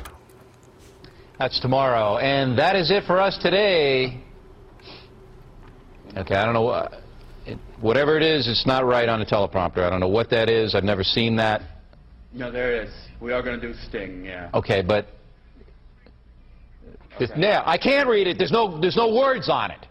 That's 1.38 1.60
tomorrow. 1.60 2.18
And 2.18 2.58
that 2.58 2.76
is 2.76 2.90
it 2.90 3.04
for 3.06 3.18
us 3.18 3.38
today. 3.40 4.25
Okay, 6.18 6.36
I 6.36 6.46
don't 6.46 6.54
know. 6.54 6.70
Uh, 6.70 7.02
it, 7.46 7.58
whatever 7.82 8.18
it 8.18 8.24
is, 8.24 8.48
it's 8.48 8.66
not 8.66 8.86
right 8.86 9.08
on 9.10 9.20
the 9.20 9.26
teleprompter. 9.26 9.80
I 9.80 9.90
don't 9.90 10.00
know 10.00 10.08
what 10.08 10.30
that 10.30 10.50
is. 10.50 10.74
I've 10.74 10.84
never 10.84 11.04
seen 11.04 11.36
that. 11.36 11.62
No, 12.34 12.52
there 12.52 12.76
it 12.76 12.88
is. 12.88 12.94
We 13.22 13.34
are 13.34 13.42
going 13.42 13.60
to 13.60 13.68
do 13.68 13.74
Sting, 13.88 14.26
yeah. 14.26 14.50
Okay, 14.54 14.82
but. 14.82 15.08
It's, 17.20 17.32
yeah, 17.38 17.64
I 17.66 17.78
can't 17.78 18.10
read 18.10 18.28
it. 18.28 18.38
There's 18.38 18.52
no, 18.52 18.80
there's 18.80 18.98
no 18.98 19.14
words 19.14 19.50
on 19.50 19.72
it. 19.72 19.86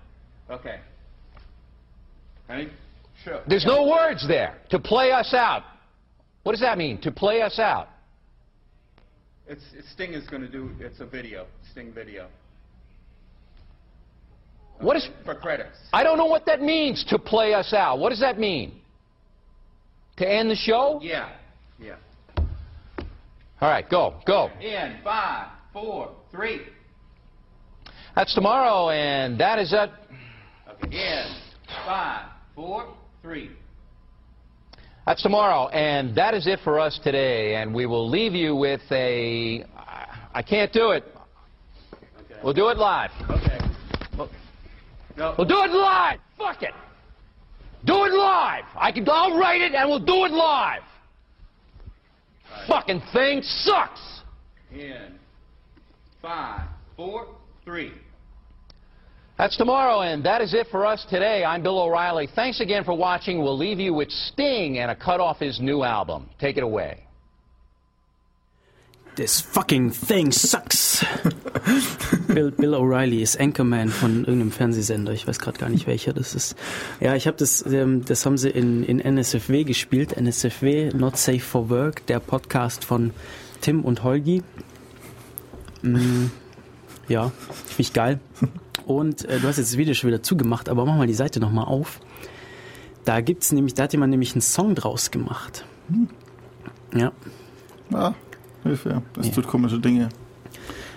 Okay. 0.50 0.78
Ready? 2.48 2.70
Sure. 3.22 3.40
There's 3.48 3.64
no 3.64 3.86
words 3.86 4.26
there 4.28 4.58
to 4.70 4.78
play 4.78 5.10
us 5.10 5.32
out. 5.32 5.62
What 6.42 6.52
does 6.52 6.60
that 6.60 6.76
mean, 6.76 7.00
to 7.00 7.10
play 7.10 7.40
us 7.40 7.58
out? 7.58 7.88
It's, 9.46 9.64
it's 9.74 9.90
Sting 9.92 10.12
is 10.12 10.26
going 10.28 10.42
to 10.42 10.48
do, 10.48 10.70
it's 10.80 11.00
a 11.00 11.06
video, 11.06 11.46
Sting 11.72 11.92
video. 11.92 12.28
What 14.80 14.96
is. 14.96 15.08
For 15.24 15.34
credits. 15.34 15.76
I 15.92 16.02
don't 16.02 16.18
know 16.18 16.26
what 16.26 16.46
that 16.46 16.60
means, 16.60 17.04
to 17.08 17.18
play 17.18 17.54
us 17.54 17.72
out. 17.72 17.98
What 17.98 18.10
does 18.10 18.20
that 18.20 18.38
mean? 18.38 18.80
To 20.18 20.28
end 20.30 20.50
the 20.50 20.56
show? 20.56 21.00
Yeah, 21.02 21.30
yeah. 21.78 21.96
All 23.60 23.70
right, 23.70 23.88
go, 23.88 24.14
go. 24.26 24.50
In 24.60 24.98
five, 25.02 25.48
four, 25.72 26.10
three. 26.30 26.62
That's 28.14 28.34
tomorrow, 28.34 28.90
and 28.90 29.38
that 29.40 29.58
is 29.58 29.72
it. 29.72 29.90
Okay. 30.84 30.96
In 30.96 31.24
five, 31.86 32.26
four, 32.54 32.94
three. 33.22 33.50
That's 35.06 35.22
tomorrow, 35.22 35.68
and 35.68 36.14
that 36.16 36.34
is 36.34 36.46
it 36.46 36.60
for 36.62 36.78
us 36.78 36.98
today. 37.02 37.56
And 37.56 37.74
we 37.74 37.86
will 37.86 38.08
leave 38.08 38.34
you 38.34 38.54
with 38.54 38.80
a. 38.90 39.64
I 40.32 40.42
can't 40.42 40.72
do 40.72 40.90
it. 40.90 41.04
Okay. 41.92 42.40
We'll 42.42 42.54
do 42.54 42.68
it 42.68 42.78
live. 42.78 43.10
Okay. 43.30 43.53
No. 45.16 45.34
We'll 45.38 45.46
do 45.46 45.62
it 45.62 45.70
live. 45.70 46.18
Fuck 46.36 46.62
it. 46.62 46.72
Do 47.84 48.04
it 48.04 48.12
live. 48.12 48.64
I 48.76 48.90
can. 48.90 49.06
I'll 49.08 49.38
write 49.38 49.60
it, 49.60 49.74
and 49.74 49.88
we'll 49.88 49.98
do 49.98 50.24
it 50.24 50.32
live. 50.32 50.82
Fucking 52.66 53.02
thing 53.12 53.42
sucks. 53.42 54.00
In 54.72 55.18
five, 56.22 56.68
four, 56.96 57.28
three. 57.64 57.92
That's 59.36 59.56
tomorrow, 59.56 60.00
and 60.02 60.24
that 60.24 60.40
is 60.40 60.54
it 60.54 60.68
for 60.70 60.86
us 60.86 61.04
today. 61.10 61.44
I'm 61.44 61.62
Bill 61.62 61.80
O'Reilly. 61.80 62.28
Thanks 62.34 62.60
again 62.60 62.84
for 62.84 62.94
watching. 62.94 63.42
We'll 63.42 63.58
leave 63.58 63.80
you 63.80 63.92
with 63.92 64.10
Sting 64.10 64.78
and 64.78 64.90
a 64.90 64.96
cut 64.96 65.20
off 65.20 65.38
his 65.38 65.60
new 65.60 65.82
album. 65.82 66.30
Take 66.38 66.56
it 66.56 66.62
away. 66.62 67.03
This 69.16 69.40
fucking 69.40 69.92
thing 69.92 70.32
sucks. 70.32 71.06
Bill, 72.26 72.50
Bill 72.50 72.74
O'Reilly 72.74 73.22
ist 73.22 73.38
Anchorman 73.38 73.88
von 73.88 74.24
irgendeinem 74.24 74.50
Fernsehsender. 74.50 75.12
Ich 75.12 75.28
weiß 75.28 75.38
gerade 75.38 75.56
gar 75.56 75.68
nicht 75.68 75.86
welcher 75.86 76.12
das 76.12 76.34
ist. 76.34 76.56
Ja, 76.98 77.14
ich 77.14 77.28
habe 77.28 77.36
das, 77.36 77.64
ähm, 77.64 78.04
das 78.04 78.26
haben 78.26 78.36
sie 78.36 78.50
in, 78.50 78.82
in 78.82 78.98
NSFW 78.98 79.62
gespielt. 79.62 80.16
NSFW, 80.16 80.90
Not 80.94 81.16
Safe 81.16 81.38
for 81.38 81.70
Work, 81.70 82.06
der 82.06 82.18
Podcast 82.18 82.84
von 82.84 83.12
Tim 83.60 83.84
und 83.84 84.02
Holgi. 84.02 84.42
Mm, 85.82 86.26
ja, 87.06 87.30
finde 87.66 87.82
ich 87.82 87.92
geil. 87.92 88.18
Und 88.84 89.24
äh, 89.26 89.38
du 89.38 89.46
hast 89.46 89.58
jetzt 89.58 89.70
das 89.70 89.78
Video 89.78 89.94
schon 89.94 90.08
wieder 90.08 90.24
zugemacht, 90.24 90.68
aber 90.68 90.84
mach 90.86 90.96
mal 90.96 91.06
die 91.06 91.14
Seite 91.14 91.38
nochmal 91.38 91.66
auf. 91.66 92.00
Da 93.04 93.20
gibt's 93.20 93.52
nämlich, 93.52 93.74
da 93.74 93.84
hat 93.84 93.92
jemand 93.92 94.10
nämlich 94.10 94.32
einen 94.32 94.42
Song 94.42 94.74
draus 94.74 95.12
gemacht. 95.12 95.64
Ja. 96.92 97.12
Ja, 97.90 98.14
Hilfe. 98.64 99.02
Das 99.14 99.30
tut 99.30 99.46
komische 99.46 99.78
Dinge. 99.78 100.08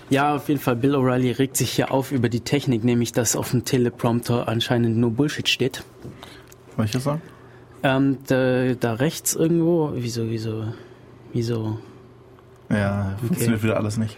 Ja, 0.09 0.35
auf 0.35 0.47
jeden 0.47 0.59
Fall. 0.59 0.77
Bill 0.77 0.95
O'Reilly 0.95 1.37
regt 1.37 1.57
sich 1.57 1.71
hier 1.71 1.91
auf 1.91 2.11
über 2.11 2.29
die 2.29 2.39
Technik, 2.39 2.83
nämlich 2.83 3.11
dass 3.11 3.35
auf 3.35 3.51
dem 3.51 3.65
Teleprompter 3.65 4.47
anscheinend 4.47 4.97
nur 4.97 5.11
Bullshit 5.11 5.47
steht. 5.47 5.83
Welcher 6.77 6.99
Song? 6.99 7.21
Ähm, 7.83 8.17
da, 8.27 8.73
da 8.73 8.93
rechts 8.93 9.35
irgendwo, 9.35 9.91
wieso, 9.93 10.29
wieso, 10.29 10.65
wieso? 11.33 11.77
Ja, 12.69 13.15
funktioniert 13.19 13.63
wieder 13.63 13.77
alles 13.77 13.97
nicht. 13.97 14.17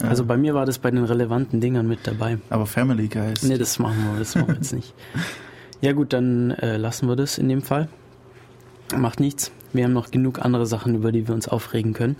Also 0.00 0.24
bei 0.24 0.36
mir 0.36 0.54
war 0.54 0.66
das 0.66 0.78
bei 0.78 0.90
den 0.90 1.04
relevanten 1.04 1.60
Dingern 1.60 1.86
mit 1.86 2.00
dabei. 2.04 2.38
Aber 2.50 2.66
Family 2.66 3.08
Guys. 3.08 3.42
Nee, 3.42 3.58
das 3.58 3.78
machen 3.78 3.98
wir, 4.10 4.18
das 4.18 4.34
machen 4.34 4.48
wir 4.48 4.54
jetzt 4.56 4.72
nicht. 4.72 4.94
Ja 5.80 5.92
gut, 5.92 6.12
dann 6.12 6.50
äh, 6.52 6.76
lassen 6.76 7.08
wir 7.08 7.16
das 7.16 7.38
in 7.38 7.48
dem 7.48 7.62
Fall. 7.62 7.88
Macht 8.96 9.20
nichts. 9.20 9.52
Wir 9.72 9.84
haben 9.84 9.92
noch 9.92 10.10
genug 10.10 10.40
andere 10.40 10.66
Sachen, 10.66 10.94
über 10.94 11.12
die 11.12 11.28
wir 11.28 11.34
uns 11.34 11.48
aufregen 11.48 11.92
können. 11.92 12.16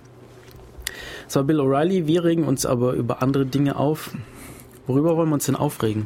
War 1.31 1.43
Bill 1.43 1.59
O'Reilly. 1.59 2.07
Wir 2.07 2.23
regen 2.23 2.43
uns 2.43 2.65
aber 2.65 2.93
über 2.93 3.21
andere 3.21 3.45
Dinge 3.45 3.75
auf. 3.75 4.11
Worüber 4.87 5.15
wollen 5.17 5.29
wir 5.29 5.35
uns 5.35 5.45
denn 5.45 5.55
aufregen? 5.55 6.05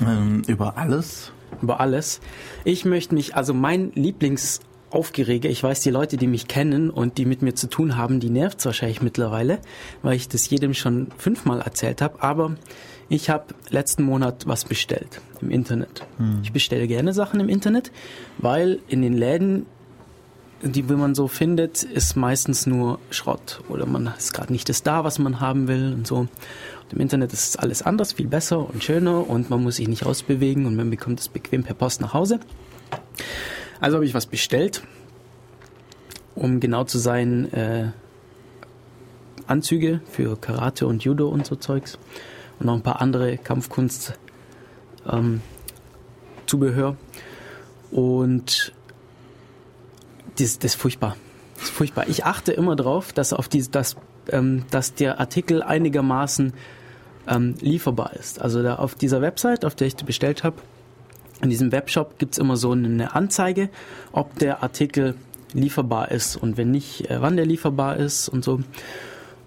Ähm, 0.00 0.42
über 0.46 0.76
alles. 0.76 1.32
Über 1.62 1.80
alles. 1.80 2.20
Ich 2.64 2.84
möchte 2.84 3.14
mich, 3.14 3.36
also 3.36 3.54
mein 3.54 3.92
Lieblingsaufgerege, 3.94 5.48
ich 5.48 5.62
weiß, 5.62 5.80
die 5.80 5.90
Leute, 5.90 6.16
die 6.16 6.26
mich 6.26 6.48
kennen 6.48 6.90
und 6.90 7.18
die 7.18 7.24
mit 7.24 7.42
mir 7.42 7.54
zu 7.54 7.68
tun 7.68 7.96
haben, 7.96 8.20
die 8.20 8.30
nervt 8.30 8.64
wahrscheinlich 8.64 9.02
mittlerweile, 9.02 9.58
weil 10.02 10.16
ich 10.16 10.28
das 10.28 10.48
jedem 10.50 10.74
schon 10.74 11.08
fünfmal 11.16 11.60
erzählt 11.60 12.02
habe, 12.02 12.22
aber 12.22 12.54
ich 13.08 13.28
habe 13.28 13.46
letzten 13.70 14.04
Monat 14.04 14.46
was 14.46 14.64
bestellt 14.64 15.20
im 15.40 15.50
Internet. 15.50 16.06
Ich 16.42 16.52
bestelle 16.52 16.86
gerne 16.86 17.12
Sachen 17.12 17.40
im 17.40 17.48
Internet, 17.48 17.90
weil 18.38 18.78
in 18.88 19.02
den 19.02 19.14
Läden, 19.14 19.66
die 20.62 20.82
man 20.82 21.14
so 21.14 21.28
findet, 21.28 21.82
ist 21.82 22.16
meistens 22.16 22.66
nur 22.66 22.98
Schrott 23.10 23.62
oder 23.68 23.86
man 23.86 24.12
ist 24.18 24.34
gerade 24.34 24.52
nicht 24.52 24.68
das 24.68 24.82
da, 24.82 25.04
was 25.04 25.18
man 25.18 25.40
haben 25.40 25.68
will 25.68 25.94
und 25.94 26.06
so. 26.06 26.16
Und 26.16 26.30
im 26.90 27.00
Internet 27.00 27.32
ist 27.32 27.58
alles 27.58 27.82
anders, 27.82 28.12
viel 28.12 28.26
besser 28.26 28.68
und 28.68 28.84
schöner 28.84 29.28
und 29.28 29.48
man 29.48 29.62
muss 29.62 29.76
sich 29.76 29.88
nicht 29.88 30.04
rausbewegen 30.04 30.66
und 30.66 30.76
man 30.76 30.90
bekommt 30.90 31.20
es 31.20 31.28
bequem 31.28 31.62
per 31.62 31.74
Post 31.74 32.00
nach 32.00 32.12
Hause. 32.12 32.40
Also 33.80 33.96
habe 33.96 34.04
ich 34.04 34.12
was 34.12 34.26
bestellt, 34.26 34.82
um 36.34 36.60
genau 36.60 36.84
zu 36.84 36.98
sein, 36.98 37.52
äh, 37.52 37.92
Anzüge 39.46 40.00
für 40.10 40.36
Karate 40.36 40.86
und 40.86 41.02
Judo 41.02 41.28
und 41.28 41.46
so 41.46 41.56
Zeugs 41.56 41.98
und 42.58 42.66
noch 42.66 42.74
ein 42.74 42.82
paar 42.82 43.00
andere 43.00 43.38
Kampfkunst 43.38 44.18
ähm, 45.10 45.40
Zubehör 46.46 46.96
und 47.90 48.72
das, 50.38 50.58
das 50.58 50.72
ist 50.72 50.80
furchtbar. 50.80 51.16
Das 51.56 51.64
ist 51.64 51.70
furchtbar. 51.70 52.08
Ich 52.08 52.24
achte 52.24 52.52
immer 52.52 52.76
drauf, 52.76 53.12
dass 53.12 53.32
auf 53.32 53.48
die, 53.48 53.62
dass, 53.70 53.96
ähm, 54.30 54.64
dass 54.70 54.94
der 54.94 55.20
Artikel 55.20 55.62
einigermaßen 55.62 56.52
ähm, 57.28 57.54
lieferbar 57.60 58.14
ist. 58.14 58.40
Also 58.40 58.62
da 58.62 58.76
auf 58.76 58.94
dieser 58.94 59.20
Website, 59.20 59.64
auf 59.64 59.74
der 59.74 59.86
ich 59.86 59.96
bestellt 59.96 60.44
habe, 60.44 60.56
in 61.42 61.50
diesem 61.50 61.72
Webshop 61.72 62.18
gibt's 62.18 62.38
immer 62.38 62.56
so 62.56 62.72
eine 62.72 63.14
Anzeige, 63.14 63.70
ob 64.12 64.38
der 64.38 64.62
Artikel 64.62 65.14
lieferbar 65.52 66.10
ist 66.10 66.36
und 66.36 66.56
wenn 66.56 66.70
nicht, 66.70 67.10
äh, 67.10 67.20
wann 67.20 67.36
der 67.36 67.46
lieferbar 67.46 67.96
ist 67.96 68.28
und 68.28 68.44
so. 68.44 68.60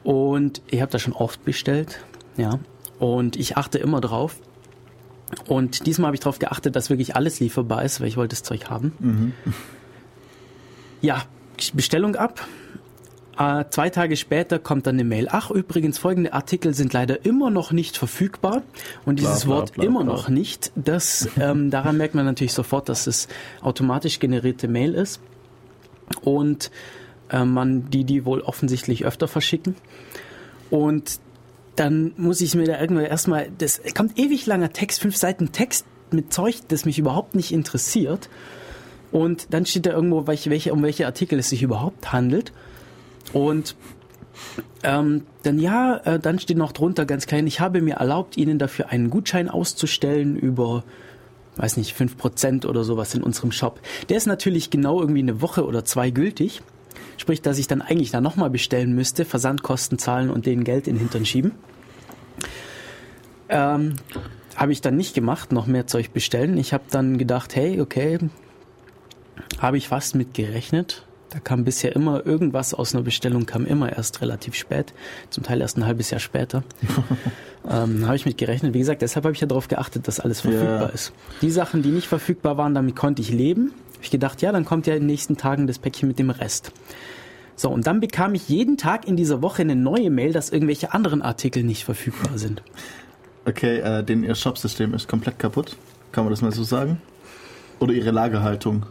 Und 0.03 0.61
ich 0.69 0.81
habe 0.81 0.91
das 0.91 1.01
schon 1.01 1.13
oft 1.13 1.45
bestellt, 1.45 1.99
ja. 2.35 2.59
Und 2.99 3.35
ich 3.35 3.57
achte 3.57 3.77
immer 3.77 4.01
drauf. 4.01 4.37
Und 5.47 5.87
diesmal 5.87 6.07
habe 6.07 6.15
ich 6.15 6.21
darauf 6.21 6.39
geachtet, 6.39 6.75
dass 6.75 6.89
wirklich 6.89 7.15
alles 7.15 7.39
lieferbar 7.39 7.83
ist, 7.83 8.01
weil 8.01 8.07
ich 8.07 8.17
wollte 8.17 8.33
das 8.33 8.43
Zeug 8.43 8.69
haben. 8.69 9.33
Ja, 11.03 11.25
Bestellung 11.73 12.15
ab. 12.15 12.47
Äh, 13.37 13.65
zwei 13.69 13.89
Tage 13.89 14.15
später 14.15 14.57
kommt 14.57 14.87
dann 14.87 14.95
eine 14.95 15.03
Mail. 15.03 15.27
Ach, 15.29 15.51
übrigens, 15.51 15.97
folgende 15.97 16.31
Artikel 16.31 16.73
sind 16.73 16.93
leider 16.93 17.25
immer 17.25 17.49
noch 17.49 17.73
nicht 17.73 17.97
verfügbar. 17.97 18.63
Und 19.05 19.19
Bla, 19.19 19.27
dieses 19.27 19.43
bla, 19.43 19.55
Wort 19.55 19.73
bla, 19.73 19.83
immer 19.83 20.05
bla. 20.05 20.13
noch 20.13 20.29
nicht, 20.29 20.71
das, 20.75 21.27
ähm, 21.37 21.69
daran 21.71 21.97
merkt 21.97 22.15
man 22.15 22.25
natürlich 22.25 22.53
sofort, 22.53 22.87
dass 22.87 23.05
es 23.07 23.27
automatisch 23.61 24.19
generierte 24.19 24.69
Mail 24.69 24.93
ist. 24.93 25.19
Und 26.21 26.71
äh, 27.29 27.43
man 27.43 27.89
die, 27.89 28.05
die 28.05 28.23
wohl 28.25 28.39
offensichtlich 28.39 29.03
öfter 29.03 29.27
verschicken. 29.27 29.75
Und 30.69 31.19
dann 31.75 32.13
muss 32.15 32.39
ich 32.39 32.55
mir 32.55 32.65
da 32.65 32.79
irgendwann 32.79 33.05
erstmal, 33.05 33.51
das 33.57 33.81
kommt 33.93 34.17
ewig 34.17 34.45
langer 34.45 34.71
Text, 34.71 35.01
fünf 35.01 35.17
Seiten 35.17 35.51
Text 35.51 35.85
mit 36.11 36.31
Zeug, 36.31 36.61
das 36.69 36.85
mich 36.85 36.97
überhaupt 36.97 37.35
nicht 37.35 37.51
interessiert. 37.51 38.29
Und 39.13 39.53
dann 39.53 39.67
steht 39.67 39.85
da 39.85 39.91
irgendwo, 39.91 40.25
welche, 40.25 40.49
welche, 40.49 40.73
um 40.73 40.81
welche 40.81 41.05
Artikel 41.05 41.37
es 41.37 41.49
sich 41.49 41.61
überhaupt 41.61 42.11
handelt. 42.11 42.51
Und 43.31 43.75
ähm, 44.81 45.21
dann 45.43 45.59
ja, 45.59 45.97
äh, 46.03 46.19
dann 46.19 46.39
steht 46.39 46.57
noch 46.57 46.71
drunter 46.71 47.05
ganz 47.05 47.27
klein, 47.27 47.45
ich 47.45 47.59
habe 47.59 47.81
mir 47.81 47.97
erlaubt, 47.97 48.37
Ihnen 48.37 48.57
dafür 48.57 48.89
einen 48.89 49.11
Gutschein 49.11 49.49
auszustellen 49.49 50.35
über, 50.35 50.83
weiß 51.57 51.77
nicht, 51.77 51.95
5% 51.95 52.65
oder 52.65 52.83
sowas 52.83 53.13
in 53.13 53.21
unserem 53.21 53.51
Shop. 53.51 53.79
Der 54.09 54.17
ist 54.17 54.25
natürlich 54.25 54.71
genau 54.71 54.99
irgendwie 54.99 55.21
eine 55.21 55.41
Woche 55.41 55.67
oder 55.67 55.85
zwei 55.85 56.09
gültig. 56.09 56.63
Sprich, 57.17 57.43
dass 57.43 57.59
ich 57.59 57.67
dann 57.67 57.83
eigentlich 57.83 58.09
da 58.09 58.19
nochmal 58.19 58.49
bestellen 58.49 58.95
müsste, 58.95 59.25
Versandkosten 59.25 59.99
zahlen 59.99 60.31
und 60.31 60.47
denen 60.47 60.63
Geld 60.63 60.87
in 60.87 60.95
den 60.95 61.01
Hintern 61.01 61.27
schieben. 61.27 61.51
Ähm, 63.47 63.93
habe 64.55 64.71
ich 64.71 64.81
dann 64.81 64.97
nicht 64.97 65.13
gemacht, 65.13 65.51
noch 65.51 65.67
mehr 65.67 65.85
Zeug 65.85 66.13
bestellen. 66.13 66.57
Ich 66.57 66.73
habe 66.73 66.85
dann 66.89 67.19
gedacht, 67.19 67.55
hey, 67.55 67.79
okay, 67.79 68.17
habe 69.59 69.77
ich 69.77 69.87
fast 69.87 70.15
mit 70.15 70.33
gerechnet. 70.33 71.05
Da 71.29 71.39
kam 71.39 71.63
bisher 71.63 71.95
immer 71.95 72.23
irgendwas 72.25 72.75
aus 72.75 72.93
einer 72.93 73.03
Bestellung, 73.03 73.47
kam 73.47 73.65
immer 73.65 73.91
erst 73.91 74.21
relativ 74.21 74.53
spät, 74.53 74.93
zum 75.31 75.43
Teil 75.43 75.61
erst 75.61 75.77
ein 75.77 75.85
halbes 75.85 76.11
Jahr 76.11 76.19
später. 76.19 76.63
ähm, 77.69 78.05
habe 78.05 78.15
ich 78.15 78.25
mit 78.27 78.37
gerechnet. 78.37 78.75
Wie 78.75 78.79
gesagt, 78.79 79.01
deshalb 79.01 79.25
habe 79.25 79.33
ich 79.33 79.41
ja 79.41 79.47
darauf 79.47 79.67
geachtet, 79.67 80.07
dass 80.07 80.19
alles 80.19 80.41
verfügbar 80.41 80.81
Ja. 80.81 80.85
ist. 80.89 81.11
Die 81.41 81.49
Sachen, 81.49 81.81
die 81.81 81.89
nicht 81.89 82.07
verfügbar 82.07 82.57
waren, 82.57 82.75
damit 82.75 82.95
konnte 82.95 83.23
ich 83.23 83.31
leben. 83.31 83.71
Habe 83.93 84.03
ich 84.03 84.11
gedacht, 84.11 84.41
ja, 84.43 84.51
dann 84.51 84.63
kommt 84.63 84.85
ja 84.85 84.93
in 84.93 85.01
den 85.01 85.07
nächsten 85.07 85.35
Tagen 85.35 85.65
das 85.65 85.79
Päckchen 85.79 86.07
mit 86.07 86.19
dem 86.19 86.29
Rest. 86.29 86.71
So, 87.55 87.69
und 87.69 87.87
dann 87.87 87.99
bekam 87.99 88.35
ich 88.35 88.47
jeden 88.49 88.77
Tag 88.77 89.07
in 89.07 89.15
dieser 89.15 89.41
Woche 89.41 89.61
eine 89.63 89.75
neue 89.75 90.09
Mail, 90.11 90.33
dass 90.33 90.49
irgendwelche 90.51 90.93
anderen 90.93 91.21
Artikel 91.23 91.63
nicht 91.63 91.83
verfügbar 91.83 92.37
sind. 92.37 92.61
Okay, 93.45 93.79
äh, 93.79 94.03
denn 94.03 94.23
ihr 94.23 94.35
Shopsystem 94.35 94.93
ist 94.93 95.07
komplett 95.07 95.39
kaputt. 95.39 95.77
Kann 96.11 96.25
man 96.25 96.31
das 96.31 96.41
mal 96.41 96.51
so 96.51 96.63
sagen? 96.63 97.01
Oder 97.79 97.93
ihre 97.93 98.11
Lagerhaltung? 98.11 98.85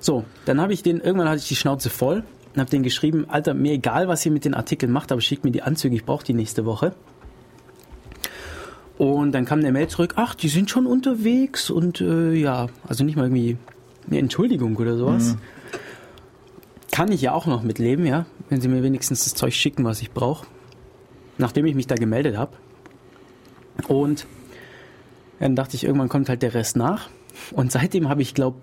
So, 0.00 0.24
dann 0.46 0.60
habe 0.60 0.72
ich 0.72 0.82
den, 0.82 1.00
irgendwann 1.00 1.28
hatte 1.28 1.40
ich 1.40 1.48
die 1.48 1.56
Schnauze 1.56 1.90
voll 1.90 2.24
und 2.54 2.60
habe 2.60 2.70
den 2.70 2.82
geschrieben, 2.82 3.26
Alter, 3.28 3.52
mir 3.52 3.72
egal, 3.72 4.08
was 4.08 4.24
ihr 4.24 4.32
mit 4.32 4.46
den 4.46 4.54
Artikeln 4.54 4.90
macht, 4.90 5.12
aber 5.12 5.20
schickt 5.20 5.44
mir 5.44 5.52
die 5.52 5.62
Anzüge, 5.62 5.94
ich 5.94 6.04
brauche 6.04 6.24
die 6.24 6.32
nächste 6.32 6.64
Woche. 6.64 6.94
Und 8.96 9.32
dann 9.32 9.44
kam 9.44 9.60
der 9.60 9.72
Mail 9.72 9.88
zurück, 9.88 10.14
ach, 10.16 10.34
die 10.34 10.48
sind 10.48 10.70
schon 10.70 10.86
unterwegs 10.86 11.70
und 11.70 12.00
äh, 12.00 12.32
ja, 12.32 12.66
also 12.86 13.04
nicht 13.04 13.16
mal 13.16 13.24
irgendwie 13.24 13.56
eine 14.06 14.18
Entschuldigung 14.18 14.76
oder 14.76 14.96
sowas. 14.96 15.36
Kann 16.92 17.12
ich 17.12 17.20
ja 17.20 17.32
auch 17.32 17.46
noch 17.46 17.62
mitleben, 17.62 18.04
ja, 18.04 18.26
wenn 18.48 18.60
sie 18.60 18.68
mir 18.68 18.82
wenigstens 18.82 19.24
das 19.24 19.34
Zeug 19.34 19.54
schicken, 19.54 19.84
was 19.84 20.02
ich 20.02 20.10
brauche. 20.10 20.46
Nachdem 21.38 21.64
ich 21.66 21.74
mich 21.74 21.86
da 21.86 21.94
gemeldet 21.94 22.36
habe. 22.36 22.56
Und 23.86 24.26
dann 25.38 25.56
dachte 25.56 25.76
ich, 25.76 25.84
irgendwann 25.84 26.08
kommt 26.08 26.28
halt 26.28 26.42
der 26.42 26.52
Rest 26.52 26.76
nach. 26.76 27.08
Und 27.52 27.72
seitdem 27.72 28.08
habe 28.08 28.20
ich, 28.20 28.34
glaube 28.34 28.58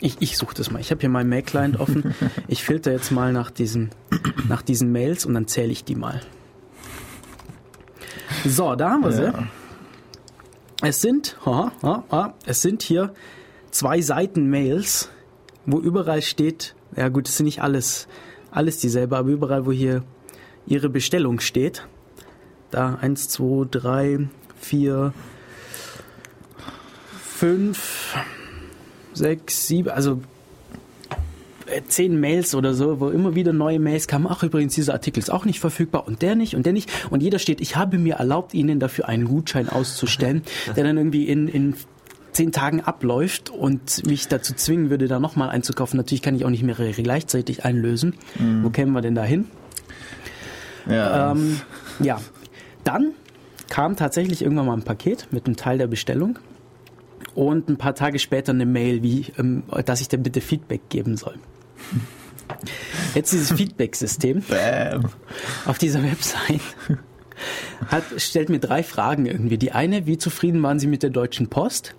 ich, 0.00 0.16
ich 0.20 0.36
suche 0.36 0.54
das 0.54 0.70
mal. 0.70 0.80
Ich 0.80 0.90
habe 0.90 1.00
hier 1.00 1.08
meinen 1.08 1.28
Mail-Client 1.28 1.80
offen. 1.80 2.14
Ich 2.48 2.64
filter 2.64 2.92
jetzt 2.92 3.10
mal 3.10 3.32
nach 3.32 3.50
diesen, 3.50 3.90
nach 4.48 4.62
diesen 4.62 4.92
Mails 4.92 5.24
und 5.26 5.34
dann 5.34 5.46
zähle 5.46 5.72
ich 5.72 5.84
die 5.84 5.94
mal. 5.94 6.20
So, 8.44 8.74
da 8.74 8.90
haben 8.90 9.04
wir 9.04 9.12
sie. 9.12 9.24
Ja. 9.24 9.48
Es 10.82 11.00
sind, 11.00 11.38
ha, 11.46 11.72
ha, 11.82 12.04
ha, 12.10 12.34
es 12.44 12.60
sind 12.60 12.82
hier 12.82 13.14
zwei 13.70 14.00
Seiten 14.02 14.50
Mails, 14.50 15.10
wo 15.64 15.80
überall 15.80 16.20
steht, 16.22 16.74
ja 16.94 17.08
gut, 17.08 17.28
es 17.28 17.38
sind 17.38 17.46
nicht 17.46 17.62
alles, 17.62 18.08
alles 18.50 18.78
dieselbe, 18.78 19.16
aber 19.16 19.30
überall, 19.30 19.66
wo 19.66 19.72
hier 19.72 20.04
ihre 20.66 20.90
Bestellung 20.90 21.40
steht. 21.40 21.86
Da 22.70 22.96
eins, 22.96 23.28
zwei, 23.28 23.66
drei, 23.70 24.28
vier, 24.60 25.14
fünf, 27.22 28.14
sechs, 29.16 29.66
sieben, 29.66 29.90
also 29.90 30.20
äh, 31.66 31.82
zehn 31.88 32.18
Mails 32.20 32.54
oder 32.54 32.74
so, 32.74 33.00
wo 33.00 33.08
immer 33.08 33.34
wieder 33.34 33.52
neue 33.52 33.78
Mails 33.78 34.06
kamen. 34.06 34.26
Ach, 34.28 34.42
übrigens, 34.42 34.74
dieser 34.74 34.92
Artikel 34.92 35.18
ist 35.18 35.30
auch 35.30 35.44
nicht 35.44 35.60
verfügbar 35.60 36.06
und 36.06 36.22
der 36.22 36.36
nicht 36.36 36.54
und 36.54 36.64
der 36.66 36.72
nicht. 36.72 36.90
Und 37.10 37.22
jeder 37.22 37.38
steht, 37.38 37.60
ich 37.60 37.76
habe 37.76 37.98
mir 37.98 38.16
erlaubt, 38.16 38.54
Ihnen 38.54 38.78
dafür 38.78 39.08
einen 39.08 39.24
Gutschein 39.24 39.68
auszustellen, 39.68 40.42
der 40.76 40.84
dann 40.84 40.96
irgendwie 40.96 41.24
in, 41.24 41.48
in 41.48 41.74
zehn 42.32 42.52
Tagen 42.52 42.82
abläuft 42.82 43.50
und 43.50 44.06
mich 44.06 44.28
dazu 44.28 44.54
zwingen 44.54 44.90
würde, 44.90 45.08
da 45.08 45.18
nochmal 45.18 45.48
einzukaufen. 45.48 45.96
Natürlich 45.96 46.22
kann 46.22 46.36
ich 46.36 46.44
auch 46.44 46.50
nicht 46.50 46.62
mehrere 46.62 46.92
gleichzeitig 46.92 47.64
einlösen. 47.64 48.14
Wo 48.62 48.68
kämen 48.68 48.92
wir 48.92 49.00
denn 49.00 49.14
da 49.14 49.24
hin? 49.24 49.46
Ja. 50.88 51.32
Ähm, 51.32 51.60
ja, 51.98 52.20
dann 52.84 53.12
kam 53.70 53.96
tatsächlich 53.96 54.42
irgendwann 54.42 54.66
mal 54.66 54.74
ein 54.74 54.82
Paket 54.82 55.28
mit 55.30 55.46
einem 55.46 55.56
Teil 55.56 55.78
der 55.78 55.86
Bestellung 55.86 56.38
und 57.36 57.68
ein 57.68 57.76
paar 57.76 57.94
Tage 57.94 58.18
später 58.18 58.52
eine 58.52 58.66
Mail, 58.66 59.02
wie, 59.02 59.26
ähm, 59.38 59.62
dass 59.84 60.00
ich 60.00 60.08
dem 60.08 60.22
bitte 60.22 60.40
Feedback 60.40 60.88
geben 60.88 61.16
soll. 61.16 61.34
Jetzt 63.14 63.32
dieses 63.32 63.52
Feedback-System 63.52 64.42
auf 65.66 65.78
dieser 65.78 66.02
Website 66.02 66.60
hat, 67.88 68.04
stellt 68.16 68.48
mir 68.48 68.60
drei 68.60 68.82
Fragen 68.82 69.26
irgendwie. 69.26 69.58
Die 69.58 69.72
eine, 69.72 70.06
wie 70.06 70.16
zufrieden 70.16 70.62
waren 70.62 70.78
Sie 70.78 70.86
mit 70.86 71.02
der 71.02 71.10
Deutschen 71.10 71.48
Post? 71.48 71.94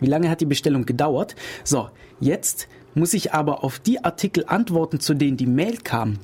Wie 0.00 0.06
lange 0.06 0.28
hat 0.28 0.40
die 0.40 0.46
Bestellung 0.46 0.84
gedauert? 0.84 1.36
So, 1.62 1.88
jetzt 2.20 2.68
muss 2.94 3.14
ich 3.14 3.32
aber 3.32 3.64
auf 3.64 3.78
die 3.78 4.04
Artikel 4.04 4.44
antworten, 4.46 5.00
zu 5.00 5.14
denen 5.14 5.36
die 5.36 5.46
Mail 5.46 5.78
kam. 5.78 6.18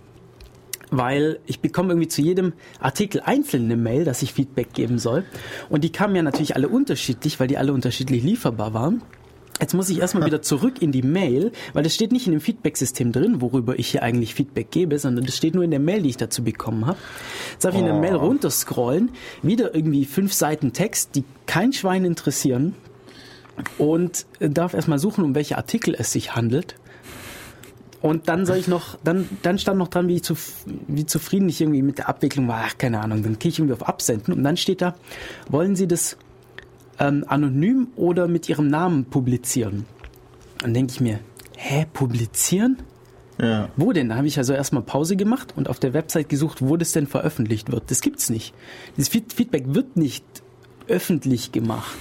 Weil 0.91 1.39
ich 1.47 1.61
bekomme 1.61 1.91
irgendwie 1.91 2.09
zu 2.09 2.23
jedem 2.23 2.53
Artikel 2.81 3.21
einzeln 3.25 3.65
eine 3.65 3.77
Mail, 3.77 4.05
dass 4.05 4.23
ich 4.23 4.33
Feedback 4.33 4.73
geben 4.73 4.99
soll. 4.99 5.25
Und 5.69 5.85
die 5.85 5.93
kamen 5.93 6.17
ja 6.17 6.23
natürlich 6.23 6.57
alle 6.57 6.69
unterschiedlich, 6.69 7.41
weil 7.41 7.49
die 7.49 7.59
alle 7.59 7.73
unterschiedlich 7.73 8.23
lieferbar 8.23 8.75
waren. 8.75 9.03
Jetzt 9.61 9.75
muss 9.75 9.91
ich 9.91 10.01
erstmal 10.01 10.25
wieder 10.25 10.41
zurück 10.41 10.81
in 10.81 10.91
die 10.91 11.03
Mail, 11.03 11.53
weil 11.75 11.83
das 11.83 11.95
steht 11.95 12.13
nicht 12.13 12.27
in 12.27 12.33
dem 12.33 12.41
Feedback-System 12.41 13.13
drin, 13.13 13.43
worüber 13.43 13.79
ich 13.79 13.89
hier 13.89 14.03
eigentlich 14.03 14.35
Feedback 14.35 14.71
gebe, 14.71 14.99
sondern 14.99 15.27
das 15.27 15.37
steht 15.37 15.55
nur 15.55 15.63
in 15.63 15.71
der 15.71 15.81
Mail, 15.81 16.01
die 16.01 16.09
ich 16.09 16.17
dazu 16.17 16.43
bekommen 16.43 16.87
habe. 16.87 16.97
Jetzt 17.53 17.67
darf 17.67 17.75
ich 17.75 17.81
in 17.81 17.87
der 17.87 17.95
Mail 17.95 18.15
runterscrollen, 18.15 19.11
wieder 19.43 19.75
irgendwie 19.75 20.07
fünf 20.07 20.33
Seiten 20.33 20.73
Text, 20.73 21.15
die 21.15 21.25
kein 21.45 21.75
Schwein 21.75 22.07
interessieren 22.07 22.75
und 23.77 24.25
darf 24.41 24.73
erstmal 24.73 24.99
suchen, 24.99 25.25
um 25.25 25.35
welche 25.35 25.59
Artikel 25.59 25.95
es 25.95 26.11
sich 26.11 26.35
handelt. 26.35 26.77
Und 28.03 28.29
dann 28.29 28.47
soll 28.47 28.57
ich 28.57 28.67
noch, 28.67 28.97
dann, 29.05 29.29
dann 29.43 29.59
stand 29.59 29.79
noch 29.79 29.89
dran, 29.89 30.09
wie, 30.09 30.17
ich 30.17 30.23
zu, 30.23 30.35
wie 30.89 31.05
zufrieden 31.05 31.49
ich 31.51 31.61
irgendwie 31.61 31.83
mit 31.83 31.99
der 31.99 32.09
Abwicklung 32.09 32.49
war. 32.49 32.63
Ach, 32.67 32.79
keine 32.79 33.01
Ahnung. 33.01 33.23
Dann 33.23 33.39
klicke 33.39 33.49
ich 33.49 33.59
irgendwie 33.59 33.75
auf 33.75 33.87
Absenden 33.87 34.33
und 34.35 34.43
dann 34.43 34.57
steht 34.57 34.81
da, 34.81 34.95
wollen 35.51 35.77
Sie 35.77 35.87
das 35.87 36.17
ähm, 36.99 37.25
anonym 37.29 37.89
oder 37.97 38.27
mit 38.27 38.49
Ihrem 38.49 38.69
Namen 38.69 39.05
publizieren? 39.05 39.85
Dann 40.59 40.73
denke 40.73 40.93
ich 40.93 41.01
mir, 41.01 41.21
hä, 41.57 41.87
publizieren? 41.93 42.79
Ja. 43.39 43.69
Wo 43.77 43.93
denn? 43.93 44.09
Da 44.11 44.17
habe 44.17 44.27
ich 44.27 44.39
also 44.39 44.53
erstmal 44.53 44.83
Pause 44.83 45.17
gemacht 45.17 45.55
und 45.57 45.69
auf 45.69 45.79
der 45.79 45.95
Website 45.95 46.29
gesucht, 46.29 46.61
wo 46.61 46.77
das 46.77 46.93
denn 46.93 47.07
veröffentlicht 47.07 47.71
wird. 47.71 47.91
Das 47.91 48.01
gibt's 48.01 48.31
nicht. 48.31 48.55
Feed- 48.99 49.33
Feedback 49.35 49.65
wird 49.69 49.97
nicht 49.97 50.25
öffentlich 50.89 51.53
gemacht. 51.53 51.99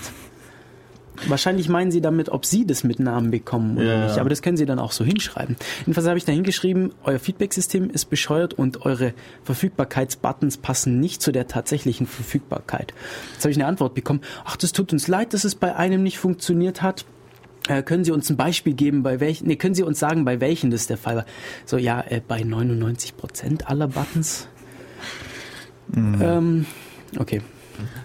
Wahrscheinlich 1.27 1.67
meinen 1.69 1.91
Sie 1.91 2.01
damit, 2.01 2.29
ob 2.29 2.45
Sie 2.45 2.65
das 2.65 2.83
mit 2.83 2.99
Namen 2.99 3.31
bekommen 3.31 3.77
oder 3.77 3.85
Ja. 3.85 4.05
nicht. 4.07 4.17
Aber 4.19 4.29
das 4.29 4.41
können 4.41 4.57
Sie 4.57 4.65
dann 4.65 4.79
auch 4.79 4.91
so 4.91 5.03
hinschreiben. 5.03 5.55
Jedenfalls 5.81 6.07
habe 6.07 6.17
ich 6.17 6.25
da 6.25 6.31
hingeschrieben, 6.31 6.93
euer 7.03 7.19
Feedback-System 7.19 7.89
ist 7.89 8.09
bescheuert 8.09 8.53
und 8.53 8.85
eure 8.85 9.13
Verfügbarkeitsbuttons 9.43 10.57
passen 10.57 10.99
nicht 10.99 11.21
zu 11.21 11.31
der 11.31 11.47
tatsächlichen 11.47 12.07
Verfügbarkeit. 12.07 12.93
Jetzt 13.33 13.43
habe 13.43 13.51
ich 13.51 13.57
eine 13.57 13.65
Antwort 13.67 13.93
bekommen. 13.95 14.21
Ach, 14.45 14.55
das 14.55 14.71
tut 14.71 14.93
uns 14.93 15.07
leid, 15.07 15.33
dass 15.33 15.43
es 15.43 15.55
bei 15.55 15.75
einem 15.75 16.03
nicht 16.03 16.17
funktioniert 16.19 16.81
hat. 16.81 17.05
Äh, 17.67 17.83
können 17.83 18.03
Sie 18.03 18.11
uns 18.11 18.29
ein 18.29 18.37
Beispiel 18.37 18.73
geben, 18.73 19.03
bei 19.03 19.19
welchen, 19.19 19.47
nee, 19.47 19.55
können 19.57 19.75
Sie 19.75 19.83
uns 19.83 19.99
sagen, 19.99 20.25
bei 20.25 20.39
welchen 20.39 20.71
das 20.71 20.87
der 20.87 20.97
Fall 20.97 21.17
war? 21.17 21.25
So, 21.65 21.77
ja, 21.77 22.01
äh, 22.01 22.21
bei 22.25 22.41
99 22.43 23.17
Prozent 23.17 23.67
aller 23.69 23.87
Buttons. 23.89 24.47
Ähm, 25.95 26.65
okay. 27.17 27.41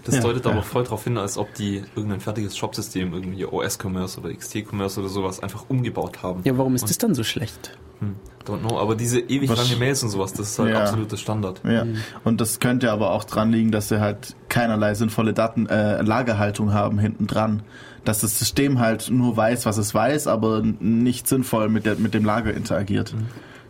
Das 0.04 0.16
Ja, 0.16 0.20
deutet 0.22 0.44
ja. 0.44 0.50
aber 0.52 0.62
voll 0.62 0.84
darauf 0.84 1.04
hin, 1.04 1.16
als 1.18 1.38
ob 1.38 1.52
die 1.54 1.82
irgendein 1.96 2.20
fertiges 2.20 2.56
Shopsystem, 2.56 3.12
irgendwie 3.12 3.44
OS-Commerce 3.46 4.20
oder 4.20 4.32
XT-Commerce 4.32 5.00
oder 5.00 5.08
sowas, 5.08 5.40
einfach 5.40 5.64
umgebaut 5.68 6.22
haben. 6.22 6.40
Ja, 6.44 6.56
warum 6.58 6.74
ist 6.74 6.82
Und- 6.82 6.90
das 6.90 6.98
dann 6.98 7.14
so 7.14 7.24
schlecht? 7.24 7.76
Hm, 8.00 8.16
don't 8.44 8.58
know, 8.60 8.78
aber 8.78 8.96
diese 8.96 9.20
ewig 9.20 9.48
Was- 9.50 9.58
lange 9.68 9.78
Mails 9.78 10.02
und 10.02 10.08
sowas, 10.10 10.32
das 10.32 10.50
ist 10.50 10.58
halt 10.58 10.70
Ja. 10.70 10.80
absoluter 10.82 11.16
Standard. 11.16 11.60
Ja, 11.64 11.86
und 12.24 12.40
das 12.40 12.58
könnte 12.60 12.90
aber 12.90 13.12
auch 13.12 13.24
dran 13.24 13.52
liegen, 13.52 13.70
dass 13.70 13.88
sie 13.88 14.00
halt 14.00 14.34
keinerlei 14.48 14.94
sinnvolle 14.94 15.32
Daten, 15.32 15.66
äh, 15.66 16.02
Lagerhaltung 16.02 16.72
haben 16.72 16.98
hinten 16.98 17.26
dran. 17.26 17.62
Dass 18.04 18.20
das 18.20 18.38
System 18.38 18.80
halt 18.80 19.08
nur 19.10 19.36
weiß, 19.36 19.64
was 19.64 19.78
es 19.78 19.94
weiß, 19.94 20.26
aber 20.26 20.60
nicht 20.62 21.26
sinnvoll 21.26 21.68
mit, 21.70 21.86
der, 21.86 21.96
mit 21.96 22.12
dem 22.12 22.24
Lager 22.24 22.52
interagiert. 22.52 23.14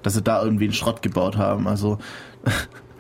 Dass 0.03 0.15
sie 0.15 0.23
da 0.23 0.43
irgendwie 0.43 0.65
einen 0.65 0.73
Schrott 0.75 1.03
gebaut 1.03 1.37
haben. 1.37 1.69
Also, 1.69 1.99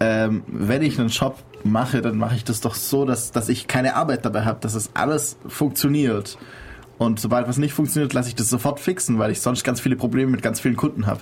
ähm, 0.00 0.42
wenn 0.46 0.82
ich 0.82 0.98
einen 0.98 1.10
Shop 1.10 1.38
mache, 1.64 2.02
dann 2.02 2.16
mache 2.16 2.36
ich 2.36 2.44
das 2.44 2.60
doch 2.60 2.74
so, 2.74 3.04
dass, 3.04 3.32
dass 3.32 3.48
ich 3.48 3.66
keine 3.66 3.96
Arbeit 3.96 4.24
dabei 4.24 4.44
habe, 4.44 4.60
dass 4.60 4.74
es 4.74 4.90
alles 4.94 5.36
funktioniert. 5.46 6.38
Und 6.98 7.20
sobald 7.20 7.46
was 7.48 7.58
nicht 7.58 7.74
funktioniert, 7.74 8.12
lasse 8.12 8.28
ich 8.28 8.34
das 8.34 8.50
sofort 8.50 8.80
fixen, 8.80 9.18
weil 9.18 9.30
ich 9.30 9.40
sonst 9.40 9.62
ganz 9.62 9.80
viele 9.80 9.96
Probleme 9.96 10.30
mit 10.30 10.42
ganz 10.42 10.60
vielen 10.60 10.76
Kunden 10.76 11.06
habe. 11.06 11.20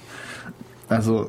Also, 0.88 1.29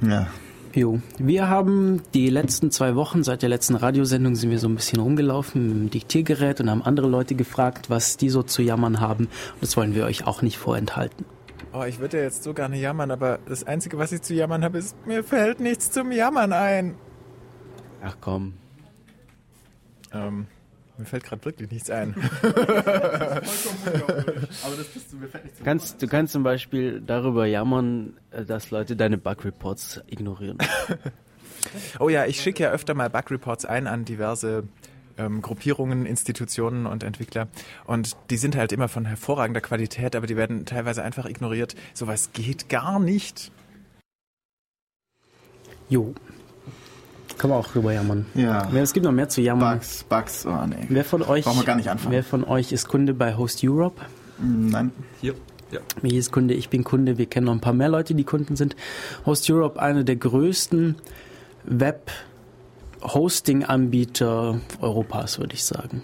ja. 0.00 0.26
Jo, 0.74 1.00
wir 1.18 1.48
haben 1.48 2.02
die 2.14 2.28
letzten 2.28 2.72
zwei 2.72 2.96
Wochen, 2.96 3.22
seit 3.22 3.42
der 3.42 3.48
letzten 3.48 3.76
Radiosendung 3.76 4.34
sind 4.34 4.50
wir 4.50 4.58
so 4.58 4.66
ein 4.66 4.74
bisschen 4.74 4.98
rumgelaufen 4.98 5.68
mit 5.68 5.76
dem 5.76 5.90
Diktiergerät 5.90 6.60
und 6.60 6.68
haben 6.68 6.82
andere 6.82 7.06
Leute 7.06 7.36
gefragt, 7.36 7.90
was 7.90 8.16
die 8.16 8.28
so 8.28 8.42
zu 8.42 8.60
jammern 8.60 8.98
haben. 8.98 9.26
Und 9.26 9.62
das 9.62 9.76
wollen 9.76 9.94
wir 9.94 10.04
euch 10.04 10.26
auch 10.26 10.42
nicht 10.42 10.58
vorenthalten. 10.58 11.24
Oh, 11.76 11.82
ich 11.82 11.98
würde 11.98 12.18
ja 12.18 12.22
jetzt 12.22 12.44
so 12.44 12.54
gerne 12.54 12.76
jammern, 12.76 13.10
aber 13.10 13.40
das 13.46 13.64
Einzige, 13.64 13.98
was 13.98 14.12
ich 14.12 14.22
zu 14.22 14.32
jammern 14.32 14.62
habe, 14.62 14.78
ist, 14.78 14.94
mir 15.06 15.24
fällt 15.24 15.58
nichts 15.58 15.90
zum 15.90 16.12
Jammern 16.12 16.52
ein. 16.52 16.94
Ach 18.00 18.16
komm. 18.20 18.54
Ähm, 20.12 20.46
mir 20.96 21.04
fällt 21.04 21.24
gerade 21.24 21.44
wirklich 21.44 21.72
nichts 21.72 21.90
ein. 21.90 22.14
Du 25.58 25.64
kannst, 25.64 26.02
du 26.02 26.06
kannst 26.06 26.32
zum 26.32 26.42
Beispiel 26.42 27.00
darüber 27.00 27.46
jammern, 27.46 28.14
äh, 28.30 28.44
dass 28.44 28.70
Leute 28.70 28.94
deine 28.94 29.18
Bug-Reports 29.18 30.02
ignorieren. 30.06 30.58
Oh 31.98 32.10
ja, 32.10 32.26
ich 32.26 32.42
schicke 32.42 32.64
ja 32.64 32.70
öfter 32.70 32.92
mal 32.92 33.08
Bug-Reports 33.08 33.64
ein 33.64 33.86
an 33.86 34.04
diverse 34.04 34.64
ähm, 35.18 35.42
Gruppierungen, 35.42 36.06
Institutionen 36.06 36.86
und 36.86 37.02
Entwickler. 37.02 37.48
Und 37.86 38.16
die 38.30 38.36
sind 38.36 38.56
halt 38.56 38.72
immer 38.72 38.88
von 38.88 39.04
hervorragender 39.04 39.60
Qualität, 39.60 40.16
aber 40.16 40.26
die 40.26 40.36
werden 40.36 40.66
teilweise 40.66 41.02
einfach 41.02 41.26
ignoriert. 41.26 41.74
Sowas 41.92 42.30
geht 42.32 42.68
gar 42.68 42.98
nicht. 42.98 43.50
Jo. 45.88 46.14
Kann 47.38 47.50
man 47.50 47.58
auch 47.58 47.66
drüber 47.68 47.92
jammern. 47.92 48.26
Ja. 48.34 48.70
Es 48.74 48.92
gibt 48.92 49.04
noch 49.04 49.12
mehr 49.12 49.28
zu 49.28 49.40
jammern. 49.40 49.78
Bugs, 49.78 50.04
Bugs, 50.04 50.46
oh 50.46 50.66
nee. 50.66 50.86
Wer 50.88 51.04
von 51.04 51.22
euch, 51.22 51.44
Brauchen 51.44 51.58
wir 51.60 51.64
gar 51.64 51.76
nicht 51.76 51.90
anfangen. 51.90 52.12
wer 52.12 52.24
von 52.24 52.44
euch 52.44 52.72
ist 52.72 52.88
Kunde 52.88 53.12
bei 53.12 53.36
Host 53.36 53.60
Europe? 53.64 54.00
Nein. 54.38 54.92
Hier, 55.20 55.34
ja. 55.70 55.80
Michi 56.02 56.18
ist 56.18 56.30
Kunde, 56.32 56.54
ich 56.54 56.68
bin 56.68 56.84
Kunde. 56.84 57.18
Wir 57.18 57.26
kennen 57.26 57.46
noch 57.46 57.52
ein 57.52 57.60
paar 57.60 57.72
mehr 57.72 57.88
Leute, 57.88 58.14
die 58.14 58.24
Kunden 58.24 58.54
sind. 58.56 58.76
Host 59.26 59.50
Europe, 59.50 59.80
einer 59.80 60.04
der 60.04 60.16
größten 60.16 60.96
Web-Hosting-Anbieter 63.04 64.60
Europas, 64.80 65.38
würde 65.38 65.54
ich 65.54 65.64
sagen. 65.64 66.02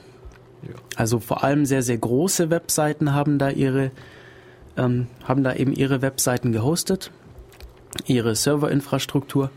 Ja. 0.63 0.75
Also 0.97 1.19
vor 1.19 1.43
allem 1.43 1.65
sehr, 1.65 1.83
sehr 1.83 1.99
große 1.99 2.51
Webseiten 2.51 3.15
haben 3.15 3.39
da 3.39 3.49
ihre, 3.49 3.91
ähm, 4.77 5.07
haben 5.25 5.43
da 5.43 5.55
eben 5.55 5.73
ihre 5.73 6.03
Webseiten 6.03 6.53
gehostet, 6.53 7.11
ihre 8.07 8.35
Serverinfrastruktur. 8.35 9.51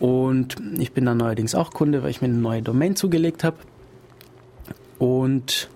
Und 0.00 0.56
ich 0.78 0.92
bin 0.92 1.04
dann 1.04 1.18
neuerdings 1.18 1.54
auch 1.54 1.70
Kunde, 1.70 2.02
weil 2.02 2.10
ich 2.10 2.20
mir 2.22 2.28
eine 2.28 2.38
neue 2.38 2.62
Domain 2.62 2.96
zugelegt 2.96 3.44
habe. 3.44 3.58
Und 4.98 5.68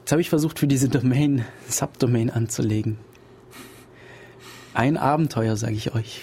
jetzt 0.00 0.12
habe 0.12 0.22
ich 0.22 0.30
versucht, 0.30 0.58
für 0.58 0.66
diese 0.66 0.88
Domain 0.88 1.44
Subdomain 1.68 2.30
anzulegen. 2.30 2.98
Ein 4.74 4.96
Abenteuer, 4.96 5.56
sage 5.56 5.74
ich 5.74 5.94
euch. 5.94 6.22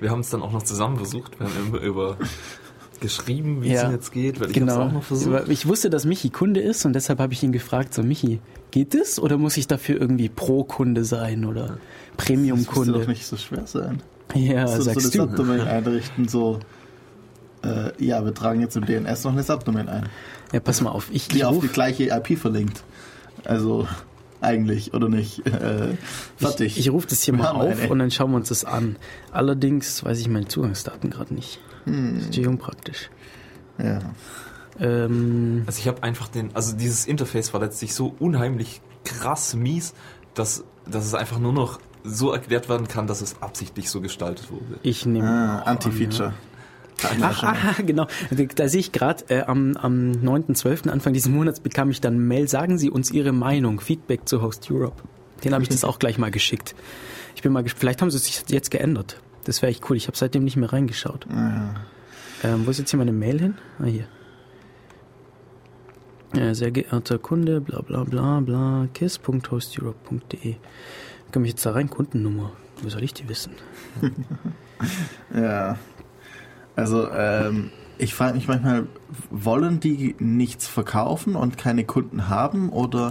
Wir 0.00 0.10
haben 0.10 0.20
es 0.20 0.30
dann 0.30 0.40
auch 0.40 0.52
noch 0.52 0.62
zusammen 0.62 0.96
versucht. 0.96 1.38
Wir 1.38 1.46
haben 1.46 1.74
über 1.78 2.16
geschrieben, 3.02 3.62
wie 3.62 3.68
Ja, 3.68 3.74
es 3.74 3.80
denn 3.82 3.90
jetzt 3.92 4.12
geht, 4.12 4.40
weil 4.40 4.48
ich 4.48 4.54
Genau. 4.54 4.80
auch 4.86 4.92
noch 4.92 5.02
versucht. 5.02 5.48
Ich 5.48 5.68
wusste, 5.68 5.90
dass 5.90 6.06
Michi 6.06 6.30
Kunde 6.30 6.60
ist 6.60 6.86
und 6.86 6.94
deshalb 6.94 7.18
habe 7.18 7.34
ich 7.34 7.42
ihn 7.42 7.52
gefragt, 7.52 7.92
so 7.92 8.02
Michi, 8.02 8.40
geht 8.70 8.94
es 8.94 9.20
oder 9.20 9.36
muss 9.36 9.58
ich 9.58 9.66
dafür 9.66 10.00
irgendwie 10.00 10.30
Pro-Kunde 10.30 11.04
sein 11.04 11.44
oder 11.44 11.62
Das 11.66 11.70
müsste 11.76 12.16
Premium-Kunde? 12.16 12.92
doch 12.92 13.06
nicht 13.06 13.26
so 13.26 13.36
schwer 13.36 13.66
sein. 13.66 14.02
Ja, 14.34 14.66
so, 14.66 14.80
so 14.82 14.90
eine 14.90 15.00
sagst. 15.00 15.12
Subdomain 15.12 15.60
einrichten, 15.68 16.26
so. 16.28 16.58
Äh, 17.62 17.92
ja, 18.04 18.24
wir 18.24 18.32
tragen 18.34 18.60
jetzt 18.62 18.76
im 18.76 18.86
DNS 18.86 19.24
noch 19.24 19.32
eine 19.32 19.42
Subdomain 19.42 19.88
ein, 19.88 20.08
Ja, 20.52 20.60
pass 20.60 20.80
mal 20.80 20.90
auf. 20.90 21.08
Ich, 21.12 21.28
die 21.28 21.36
ich 21.38 21.44
auf 21.44 21.60
die 21.60 21.68
gleiche 21.68 22.04
IP 22.08 22.38
verlinkt. 22.38 22.82
Also 23.44 23.86
eigentlich 24.42 24.92
oder 24.94 25.08
nicht? 25.08 25.42
Äh, 25.46 25.96
fertig. 26.36 26.78
ich, 26.78 26.86
ich 26.86 26.92
rufe 26.92 27.06
das 27.08 27.22
hier 27.22 27.34
Wir 27.34 27.42
mal 27.44 27.50
auf 27.52 27.80
eine. 27.80 27.88
und 27.90 27.98
dann 27.98 28.10
schauen 28.10 28.30
wir 28.32 28.36
uns 28.36 28.48
das 28.48 28.64
an. 28.64 28.96
Allerdings 29.30 30.04
weiß 30.04 30.18
ich 30.20 30.28
meine 30.28 30.48
Zugangsdaten 30.48 31.10
gerade 31.10 31.34
nicht. 31.34 31.60
Hm. 31.84 32.14
Das 32.14 32.22
ist 32.22 32.28
natürlich 32.30 32.48
unpraktisch. 32.48 33.10
ja. 33.78 34.00
Ähm, 34.80 35.62
Also 35.66 35.78
ich 35.80 35.88
habe 35.88 36.02
einfach 36.02 36.28
den, 36.28 36.54
also 36.56 36.74
dieses 36.76 37.06
Interface 37.06 37.52
war 37.52 37.60
letztlich 37.60 37.94
so 37.94 38.14
unheimlich 38.18 38.80
krass 39.04 39.54
mies, 39.54 39.92
dass, 40.34 40.64
dass 40.90 41.04
es 41.04 41.14
einfach 41.14 41.38
nur 41.38 41.52
noch 41.52 41.78
so 42.04 42.32
erklärt 42.32 42.68
werden 42.68 42.88
kann, 42.88 43.06
dass 43.06 43.20
es 43.20 43.40
absichtlich 43.42 43.90
so 43.90 44.00
gestaltet 44.00 44.50
wurde. 44.50 44.80
ich 44.82 45.04
nehme. 45.06 45.28
Ah, 45.28 45.58
Anti-Feature. 45.62 46.32
Ach, 47.20 47.42
ah, 47.42 47.82
genau. 47.84 48.06
Da, 48.56 48.68
sehe 48.68 48.80
ich 48.80 48.92
gerade, 48.92 49.24
äh, 49.28 49.42
am, 49.42 49.76
am 49.76 50.12
9.12., 50.12 50.88
Anfang 50.88 51.12
dieses 51.12 51.30
Monats, 51.30 51.60
bekam 51.60 51.90
ich 51.90 52.00
dann 52.00 52.14
eine 52.14 52.22
Mail. 52.22 52.48
Sagen 52.48 52.78
Sie 52.78 52.90
uns 52.90 53.10
Ihre 53.10 53.32
Meinung, 53.32 53.80
Feedback 53.80 54.28
zu 54.28 54.42
Host 54.42 54.70
Europe. 54.70 55.02
Den 55.44 55.54
habe 55.54 55.62
ich 55.62 55.68
das 55.68 55.84
auch 55.84 55.98
gleich 55.98 56.18
mal 56.18 56.30
geschickt. 56.30 56.74
Ich 57.34 57.42
bin 57.42 57.52
mal. 57.52 57.64
Vielleicht 57.64 58.00
haben 58.00 58.10
sie 58.10 58.18
sich 58.18 58.44
jetzt 58.48 58.70
geändert. 58.70 59.20
Das 59.44 59.62
wäre 59.62 59.70
echt 59.70 59.88
cool. 59.90 59.96
Ich 59.96 60.06
habe 60.06 60.16
seitdem 60.16 60.44
nicht 60.44 60.56
mehr 60.56 60.72
reingeschaut. 60.72 61.26
Ja. 61.28 61.74
Ähm, 62.44 62.66
wo 62.66 62.70
ist 62.70 62.78
jetzt 62.78 62.90
hier 62.90 62.98
meine 62.98 63.12
Mail 63.12 63.40
hin? 63.40 63.54
Ah, 63.80 63.86
hier. 63.86 64.06
Äh, 66.40 66.54
sehr 66.54 66.70
geehrter 66.70 67.18
Kunde, 67.18 67.60
bla 67.60 67.82
bla 67.82 68.04
bla 68.04 68.40
bla, 68.40 68.88
kiss.hosteurope.de. 68.94 70.56
Komme 71.32 71.46
ich 71.46 71.52
jetzt 71.52 71.66
da 71.66 71.72
rein? 71.72 71.90
Kundennummer. 71.90 72.52
Wo 72.80 72.88
soll 72.88 73.02
ich 73.02 73.14
die 73.14 73.28
wissen? 73.28 73.52
Ja. 75.32 75.78
Also, 76.76 77.10
ähm, 77.10 77.70
ich 77.98 78.14
frage 78.14 78.34
mich 78.34 78.48
manchmal, 78.48 78.86
wollen 79.30 79.78
die 79.78 80.16
nichts 80.18 80.66
verkaufen 80.66 81.36
und 81.36 81.58
keine 81.58 81.84
Kunden 81.84 82.28
haben 82.28 82.70
oder 82.70 83.10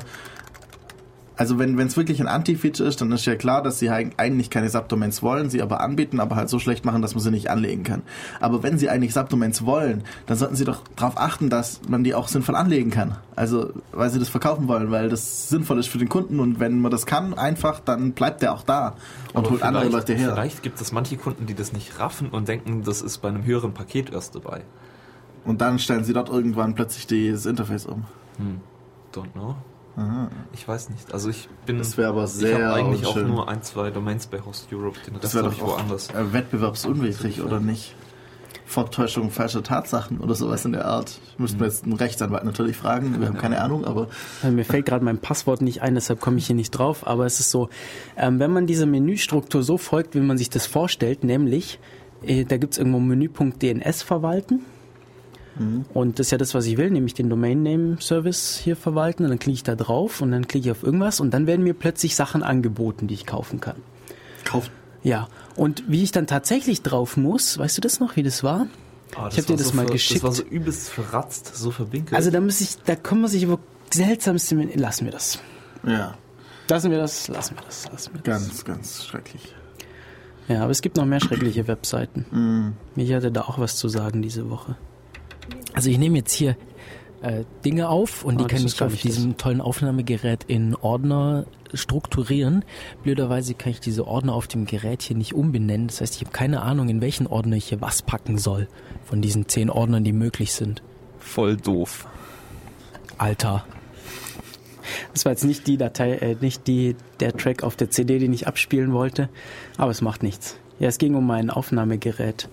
also 1.41 1.57
wenn 1.57 1.75
es 1.79 1.97
wirklich 1.97 2.21
ein 2.21 2.27
Anti-Feature 2.27 2.87
ist, 2.87 3.01
dann 3.01 3.11
ist 3.11 3.25
ja 3.25 3.35
klar, 3.35 3.63
dass 3.63 3.79
sie 3.79 3.89
eigentlich 3.89 4.51
keine 4.51 4.69
Subdomains 4.69 5.23
wollen, 5.23 5.49
sie 5.49 5.63
aber 5.63 5.81
anbieten, 5.81 6.19
aber 6.19 6.35
halt 6.35 6.49
so 6.49 6.59
schlecht 6.59 6.85
machen, 6.85 7.01
dass 7.01 7.15
man 7.15 7.23
sie 7.23 7.31
nicht 7.31 7.49
anlegen 7.49 7.81
kann. 7.81 8.03
Aber 8.39 8.61
wenn 8.61 8.77
sie 8.77 8.89
eigentlich 8.89 9.15
Subdomains 9.15 9.65
wollen, 9.65 10.03
dann 10.27 10.37
sollten 10.37 10.55
sie 10.55 10.65
doch 10.65 10.83
darauf 10.95 11.17
achten, 11.17 11.49
dass 11.49 11.81
man 11.87 12.03
die 12.03 12.13
auch 12.13 12.27
sinnvoll 12.27 12.55
anlegen 12.55 12.91
kann. 12.91 13.17
Also 13.35 13.73
weil 13.91 14.11
sie 14.11 14.19
das 14.19 14.29
verkaufen 14.29 14.67
wollen, 14.67 14.91
weil 14.91 15.09
das 15.09 15.49
sinnvoll 15.49 15.79
ist 15.79 15.87
für 15.87 15.97
den 15.97 16.09
Kunden 16.09 16.39
und 16.39 16.59
wenn 16.59 16.79
man 16.79 16.91
das 16.91 17.07
kann, 17.07 17.33
einfach, 17.33 17.79
dann 17.79 18.11
bleibt 18.11 18.43
der 18.43 18.53
auch 18.53 18.61
da 18.61 18.89
und 19.33 19.37
Aber 19.37 19.49
holt 19.49 19.63
andere 19.63 19.89
Leute 19.89 20.13
her. 20.13 20.33
Vielleicht 20.35 20.61
gibt 20.61 20.79
es 20.79 20.91
manche 20.91 21.17
Kunden, 21.17 21.47
die 21.47 21.55
das 21.55 21.73
nicht 21.73 21.97
raffen 21.97 22.29
und 22.29 22.49
denken, 22.49 22.83
das 22.83 23.01
ist 23.01 23.17
bei 23.17 23.29
einem 23.29 23.45
höheren 23.45 23.73
Paket 23.73 24.13
erst 24.13 24.35
dabei. 24.35 24.61
Und 25.43 25.59
dann 25.61 25.79
stellen 25.79 26.03
sie 26.03 26.13
dort 26.13 26.29
irgendwann 26.29 26.75
plötzlich 26.75 27.07
das 27.07 27.47
Interface 27.47 27.87
um. 27.87 28.05
Hm. 28.37 28.61
Don't 29.11 29.31
know. 29.31 29.55
Ich 30.53 30.67
weiß 30.67 30.89
nicht. 30.89 31.13
Also 31.13 31.29
ich 31.29 31.49
bin. 31.65 31.77
Das 31.77 31.97
wäre 31.97 32.09
aber 32.09 32.23
Ich 32.23 32.31
sehr 32.31 32.65
habe 32.69 32.73
eigentlich 32.75 33.05
auch 33.05 33.15
nur 33.17 33.47
ein, 33.49 33.61
zwei 33.61 33.91
Domains 33.91 34.27
bei 34.27 34.39
Host 34.39 34.67
Europe. 34.71 34.97
Den 35.05 35.19
Das 35.21 35.35
wäre 35.35 35.45
doch 35.45 35.53
ich 35.53 35.61
auch 35.61 35.77
woanders. 35.77 36.09
äh, 36.11 36.33
wettbewerbsunwidrig, 36.33 37.41
oder 37.41 37.59
nicht? 37.59 37.95
Vortäuschung 38.65 39.31
falscher 39.31 39.63
Tatsachen 39.63 40.19
oder 40.21 40.33
sowas 40.33 40.63
in 40.63 40.71
der 40.71 40.85
Art. 40.85 41.19
Müssten 41.37 41.59
wir 41.59 41.67
jetzt 41.67 41.83
einen 41.83 41.93
Rechtsanwalt 41.93 42.45
natürlich 42.45 42.77
fragen. 42.77 43.19
Wir 43.19 43.27
haben 43.27 43.37
keine 43.37 43.59
Ahnung, 43.59 43.83
aber 43.83 44.07
mir 44.49 44.63
fällt 44.63 44.85
gerade 44.85 45.03
mein 45.03 45.17
Passwort 45.17 45.61
nicht 45.61 45.81
ein, 45.81 45.95
deshalb 45.95 46.21
komme 46.21 46.37
ich 46.37 46.47
hier 46.47 46.55
nicht 46.55 46.71
drauf. 46.71 47.05
Aber 47.05 47.25
es 47.25 47.41
ist 47.41 47.51
so, 47.51 47.67
ähm, 48.15 48.39
wenn 48.39 48.51
man 48.53 48.67
dieser 48.67 48.85
Menüstruktur 48.85 49.61
so 49.61 49.77
folgt, 49.77 50.15
wie 50.15 50.21
man 50.21 50.37
sich 50.37 50.49
das 50.49 50.67
vorstellt, 50.67 51.25
nämlich, 51.25 51.79
äh, 52.23 52.45
da 52.45 52.55
gibt 52.55 52.73
es 52.73 52.77
irgendwo 52.77 52.99
Menüpunkt 52.99 53.61
DNS 53.61 54.03
verwalten. 54.03 54.61
Und 55.93 56.17
das 56.17 56.27
ist 56.27 56.31
ja 56.31 56.37
das, 56.37 56.53
was 56.55 56.65
ich 56.65 56.77
will, 56.77 56.89
nämlich 56.89 57.13
den 57.13 57.29
Domain 57.29 57.61
Name 57.61 57.97
Service 58.01 58.57
hier 58.63 58.75
verwalten. 58.75 59.23
Und 59.25 59.29
dann 59.29 59.39
klicke 59.39 59.53
ich 59.55 59.63
da 59.63 59.75
drauf 59.75 60.21
und 60.21 60.31
dann 60.31 60.47
klicke 60.47 60.67
ich 60.67 60.71
auf 60.71 60.81
irgendwas 60.83 61.19
und 61.19 61.31
dann 61.33 61.45
werden 61.45 61.63
mir 61.63 61.73
plötzlich 61.73 62.15
Sachen 62.15 62.41
angeboten, 62.41 63.07
die 63.07 63.13
ich 63.13 63.25
kaufen 63.25 63.59
kann. 63.59 63.75
kauft. 64.45 64.71
Ja. 65.03 65.27
Und 65.55 65.83
wie 65.87 66.03
ich 66.03 66.11
dann 66.11 66.25
tatsächlich 66.27 66.81
drauf 66.83 67.17
muss, 67.17 67.57
weißt 67.57 67.77
du 67.77 67.81
das 67.81 67.99
noch, 67.99 68.15
wie 68.15 68.23
das 68.23 68.43
war? 68.43 68.67
Ah, 69.15 69.27
Ich 69.31 69.37
hab 69.39 69.45
dir 69.45 69.57
das 69.57 69.67
so 69.67 69.73
mal 69.75 69.85
ver- 69.85 69.91
geschickt. 69.93 70.19
Das 70.19 70.23
war 70.23 70.31
so 70.31 70.43
übelst 70.43 70.89
verratzt, 70.89 71.55
so 71.55 71.69
verwinkelt. 71.71 72.15
Also 72.15 72.31
da 72.31 72.39
muss 72.39 72.61
ich, 72.61 72.77
da 72.85 72.95
kann 72.95 73.19
man 73.21 73.29
sich 73.29 73.43
über 73.43 73.59
seltsamste, 73.93 74.55
lassen 74.75 75.05
wir 75.05 75.11
das. 75.11 75.39
Ja, 75.85 76.15
Lassen 76.69 76.89
wir 76.91 76.99
das, 76.99 77.27
lassen 77.27 77.57
wir 77.57 77.63
das, 77.65 77.89
lassen 77.91 78.13
wir 78.13 78.21
das. 78.21 78.25
ganz, 78.41 78.63
ganz 78.63 79.05
schrecklich. 79.05 79.53
Ja, 80.47 80.61
aber 80.63 80.71
es 80.71 80.81
gibt 80.81 80.95
noch 80.95 81.05
mehr 81.05 81.19
schreckliche 81.19 81.67
Webseiten. 81.67 82.25
Mhm. 82.31 82.73
Mich 82.95 83.11
hatte 83.13 83.29
da 83.31 83.41
auch 83.41 83.59
was 83.59 83.75
zu 83.75 83.89
sagen 83.89 84.21
diese 84.21 84.49
Woche. 84.49 84.77
Also 85.73 85.89
ich 85.89 85.97
nehme 85.97 86.17
jetzt 86.17 86.33
hier 86.33 86.55
äh, 87.21 87.43
Dinge 87.63 87.89
auf 87.89 88.23
und 88.23 88.35
Ah, 88.35 88.37
die 88.47 88.53
das 88.63 88.75
kann 88.77 88.87
ich 88.89 88.95
auf 88.95 89.01
diesem 89.01 89.37
tollen 89.37 89.61
Aufnahmegerät 89.61 90.43
in 90.47 90.75
Ordner 90.75 91.45
strukturieren. 91.73 92.65
Blöderweise 93.03 93.53
kann 93.53 93.71
ich 93.71 93.79
diese 93.79 94.07
Ordner 94.07 94.33
auf 94.33 94.47
dem 94.47 94.65
Gerät 94.65 95.01
hier 95.03 95.15
nicht 95.15 95.33
umbenennen. 95.33 95.87
Das 95.87 96.01
heißt, 96.01 96.15
ich 96.15 96.21
habe 96.21 96.31
keine 96.31 96.61
Ahnung, 96.61 96.89
in 96.89 96.99
welchen 97.01 97.27
Ordner 97.27 97.55
ich 97.55 97.65
hier 97.69 97.79
was 97.81 98.01
packen 98.01 98.37
soll. 98.37 98.67
Von 99.05 99.21
diesen 99.21 99.47
zehn 99.47 99.69
Ordnern, 99.69 100.03
die 100.03 100.13
möglich 100.13 100.53
sind. 100.53 100.81
voll 101.19 101.55
doof. 101.57 102.07
Alter. 103.17 103.63
Das 105.13 105.25
war 105.25 105.31
jetzt 105.31 105.45
nicht 105.45 105.67
die 105.67 105.77
Datei, 105.77 106.13
äh, 106.15 106.35
nicht 106.41 106.65
die, 106.67 106.95
der 107.19 107.37
Track 107.37 107.63
auf 107.63 107.75
der 107.75 107.91
CD, 107.91 108.17
den 108.19 108.33
ich 108.33 108.47
abspielen 108.47 108.91
wollte, 108.93 109.29
aber 109.77 109.91
es 109.91 110.01
macht 110.01 110.23
nichts. 110.23 110.57
Ja, 110.79 110.87
es 110.89 110.97
ging 110.97 111.13
um 111.15 111.25
mein 111.27 111.49
Aufnahmegerät. 111.51 112.49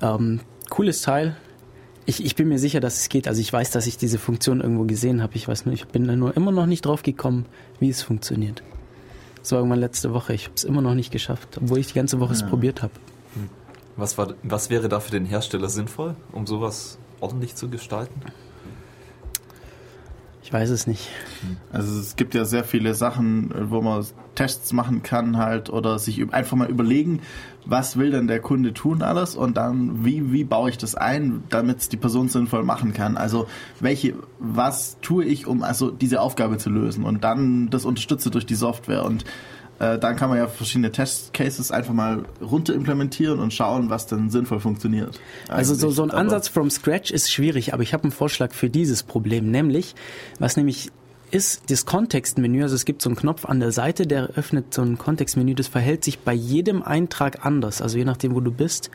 Ähm, 0.00 0.40
cooles 0.70 1.02
Teil. 1.02 1.36
Ich, 2.06 2.24
ich 2.24 2.36
bin 2.36 2.48
mir 2.48 2.58
sicher, 2.58 2.80
dass 2.80 3.00
es 3.00 3.08
geht. 3.08 3.28
Also 3.28 3.40
ich 3.40 3.52
weiß, 3.52 3.70
dass 3.70 3.86
ich 3.86 3.96
diese 3.96 4.18
Funktion 4.18 4.60
irgendwo 4.60 4.84
gesehen 4.84 5.22
habe. 5.22 5.36
Ich 5.36 5.48
weiß 5.48 5.64
nur, 5.64 5.74
ich 5.74 5.86
bin 5.86 6.06
da 6.06 6.16
nur 6.16 6.36
immer 6.36 6.52
noch 6.52 6.66
nicht 6.66 6.84
drauf 6.84 7.02
gekommen, 7.02 7.46
wie 7.80 7.88
es 7.88 8.02
funktioniert. 8.02 8.62
Das 9.40 9.52
war 9.52 9.58
irgendwann 9.58 9.80
letzte 9.80 10.12
Woche. 10.12 10.34
Ich 10.34 10.44
habe 10.44 10.54
es 10.54 10.64
immer 10.64 10.82
noch 10.82 10.94
nicht 10.94 11.10
geschafft, 11.10 11.58
obwohl 11.60 11.78
ich 11.78 11.88
die 11.88 11.94
ganze 11.94 12.20
Woche 12.20 12.32
es 12.32 12.46
probiert 12.46 12.82
habe. 12.82 12.92
Was, 13.96 14.18
war, 14.18 14.34
was 14.42 14.70
wäre 14.70 14.88
da 14.88 15.00
für 15.00 15.10
den 15.10 15.24
Hersteller 15.24 15.68
sinnvoll, 15.68 16.16
um 16.32 16.46
sowas 16.46 16.98
ordentlich 17.20 17.54
zu 17.54 17.68
gestalten? 17.68 18.20
Ich 20.42 20.52
weiß 20.52 20.68
es 20.70 20.86
nicht. 20.86 21.08
Also 21.72 21.98
es 21.98 22.16
gibt 22.16 22.34
ja 22.34 22.44
sehr 22.44 22.64
viele 22.64 22.94
Sachen, 22.94 23.50
wo 23.70 23.80
man 23.80 24.04
Tests 24.34 24.74
machen 24.74 25.02
kann 25.02 25.38
halt 25.38 25.70
oder 25.70 25.98
sich 25.98 26.32
einfach 26.34 26.56
mal 26.56 26.68
überlegen, 26.68 27.20
was 27.66 27.96
will 27.96 28.10
denn 28.10 28.26
der 28.26 28.40
Kunde 28.40 28.74
tun 28.74 29.02
alles? 29.02 29.36
Und 29.36 29.56
dann 29.56 30.04
wie, 30.04 30.32
wie 30.32 30.44
baue 30.44 30.70
ich 30.70 30.78
das 30.78 30.94
ein, 30.94 31.44
damit 31.48 31.78
es 31.78 31.88
die 31.88 31.96
Person 31.96 32.28
sinnvoll 32.28 32.62
machen 32.64 32.92
kann. 32.92 33.16
Also 33.16 33.46
welche, 33.80 34.14
was 34.38 34.98
tue 35.00 35.24
ich, 35.24 35.46
um 35.46 35.62
also 35.62 35.90
diese 35.90 36.20
Aufgabe 36.20 36.58
zu 36.58 36.70
lösen? 36.70 37.04
Und 37.04 37.24
dann 37.24 37.70
das 37.70 37.84
unterstütze 37.84 38.30
durch 38.30 38.46
die 38.46 38.54
Software. 38.54 39.04
Und 39.04 39.24
äh, 39.78 39.98
dann 39.98 40.14
kann 40.16 40.28
man 40.28 40.38
ja 40.38 40.46
verschiedene 40.46 40.92
Testcases 40.92 41.70
einfach 41.72 41.94
mal 41.94 42.24
runter 42.40 42.74
implementieren 42.74 43.40
und 43.40 43.52
schauen, 43.52 43.90
was 43.90 44.06
dann 44.06 44.30
sinnvoll 44.30 44.60
funktioniert. 44.60 45.20
Also 45.48 45.74
so, 45.74 45.90
so 45.90 46.02
ein 46.02 46.10
Aber- 46.10 46.20
Ansatz 46.20 46.48
from 46.48 46.70
scratch 46.70 47.10
ist 47.10 47.32
schwierig, 47.32 47.74
aber 47.74 47.82
ich 47.82 47.92
habe 47.92 48.04
einen 48.04 48.12
Vorschlag 48.12 48.52
für 48.52 48.70
dieses 48.70 49.02
Problem, 49.02 49.50
nämlich, 49.50 49.94
was 50.38 50.56
nämlich 50.56 50.92
ist 51.34 51.68
das 51.68 51.84
Kontextmenü, 51.84 52.62
also 52.62 52.76
es 52.76 52.84
gibt 52.84 53.02
so 53.02 53.08
einen 53.10 53.16
Knopf 53.16 53.44
an 53.44 53.58
der 53.58 53.72
Seite, 53.72 54.06
der 54.06 54.30
öffnet 54.36 54.72
so 54.72 54.82
ein 54.82 54.98
Kontextmenü, 54.98 55.54
das 55.54 55.66
verhält 55.66 56.04
sich 56.04 56.20
bei 56.20 56.32
jedem 56.32 56.84
Eintrag 56.84 57.44
anders, 57.44 57.82
also 57.82 57.98
je 57.98 58.04
nachdem, 58.04 58.36
wo 58.36 58.40
du 58.40 58.52
bist. 58.52 58.88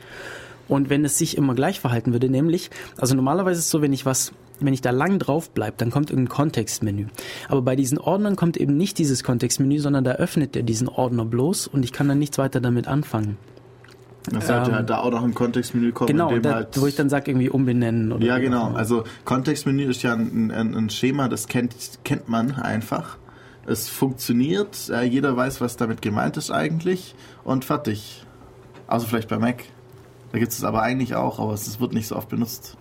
Und 0.70 0.90
wenn 0.90 1.04
es 1.04 1.18
sich 1.18 1.36
immer 1.36 1.54
gleich 1.54 1.82
verhalten 1.82 2.14
würde, 2.14 2.30
nämlich, 2.30 2.70
also 2.96 3.14
normalerweise 3.14 3.60
ist 3.60 3.66
es 3.66 3.72
so, 3.72 3.82
wenn 3.82 3.92
ich 3.92 4.06
was, 4.06 4.32
wenn 4.62 4.74
ich 4.74 4.80
da 4.80 4.92
lang 4.92 5.20
drauf 5.20 5.50
bleibe, 5.50 5.76
dann 5.78 5.92
kommt 5.92 6.12
irgendein 6.12 6.34
Kontextmenü. 6.34 7.08
Aber 7.50 7.62
bei 7.62 7.76
diesen 7.76 7.98
Ordnern 7.98 8.38
kommt 8.38 8.56
eben 8.56 8.78
nicht 8.78 9.00
dieses 9.00 9.26
Kontextmenü, 9.26 9.80
sondern 9.80 10.06
da 10.06 10.14
öffnet 10.14 10.56
er 10.56 10.64
diesen 10.64 10.88
Ordner 10.88 11.26
bloß 11.26 11.68
und 11.68 11.84
ich 11.84 11.92
kann 11.92 12.08
dann 12.08 12.20
nichts 12.20 12.38
weiter 12.38 12.62
damit 12.62 12.88
anfangen. 12.88 13.38
Das 14.26 14.48
sollte 14.48 14.70
ähm, 14.72 14.76
halt 14.76 14.90
da 14.90 15.00
auch 15.00 15.12
noch 15.12 15.24
ein 15.24 15.34
Kontextmenü 15.34 15.92
kommen, 15.92 16.08
Genau, 16.08 16.30
in 16.30 16.36
dem 16.36 16.44
da, 16.44 16.56
halt 16.56 16.80
wo 16.80 16.86
ich 16.88 16.96
dann 16.96 17.10
sage, 17.10 17.32
irgendwie 17.32 17.50
umbenennen 17.50 18.12
oder 18.12 18.26
Ja, 18.26 18.38
genau. 18.38 18.74
Also 18.74 19.04
Kontextmenü 19.26 19.86
ist 19.90 20.04
ja 20.04 20.14
ein, 20.14 20.52
ein, 20.52 20.76
ein 20.76 20.90
Schema, 20.90 21.30
das 21.30 21.48
kennt, 21.48 21.74
kennt 22.04 22.28
man 22.28 22.52
einfach. 22.54 23.18
Es 23.66 23.88
funktioniert, 23.88 24.90
äh, 24.90 25.04
jeder 25.04 25.36
weiß, 25.36 25.62
was 25.62 25.78
damit 25.78 26.02
gemeint 26.02 26.38
ist 26.38 26.52
eigentlich 26.52 27.16
und 27.44 27.66
fertig. 27.66 28.26
Also 28.88 29.08
vielleicht 29.08 29.30
bei 29.30 29.38
Mac. 29.38 29.64
Da 30.32 30.40
gibt 30.40 30.52
es 30.52 30.64
aber 30.64 30.82
eigentlich 30.82 31.16
auch, 31.16 31.40
aber 31.40 31.54
es 31.54 31.80
wird 31.80 31.94
nicht 31.94 32.08
so 32.08 32.16
oft 32.16 32.30
benutzt. 32.30 32.78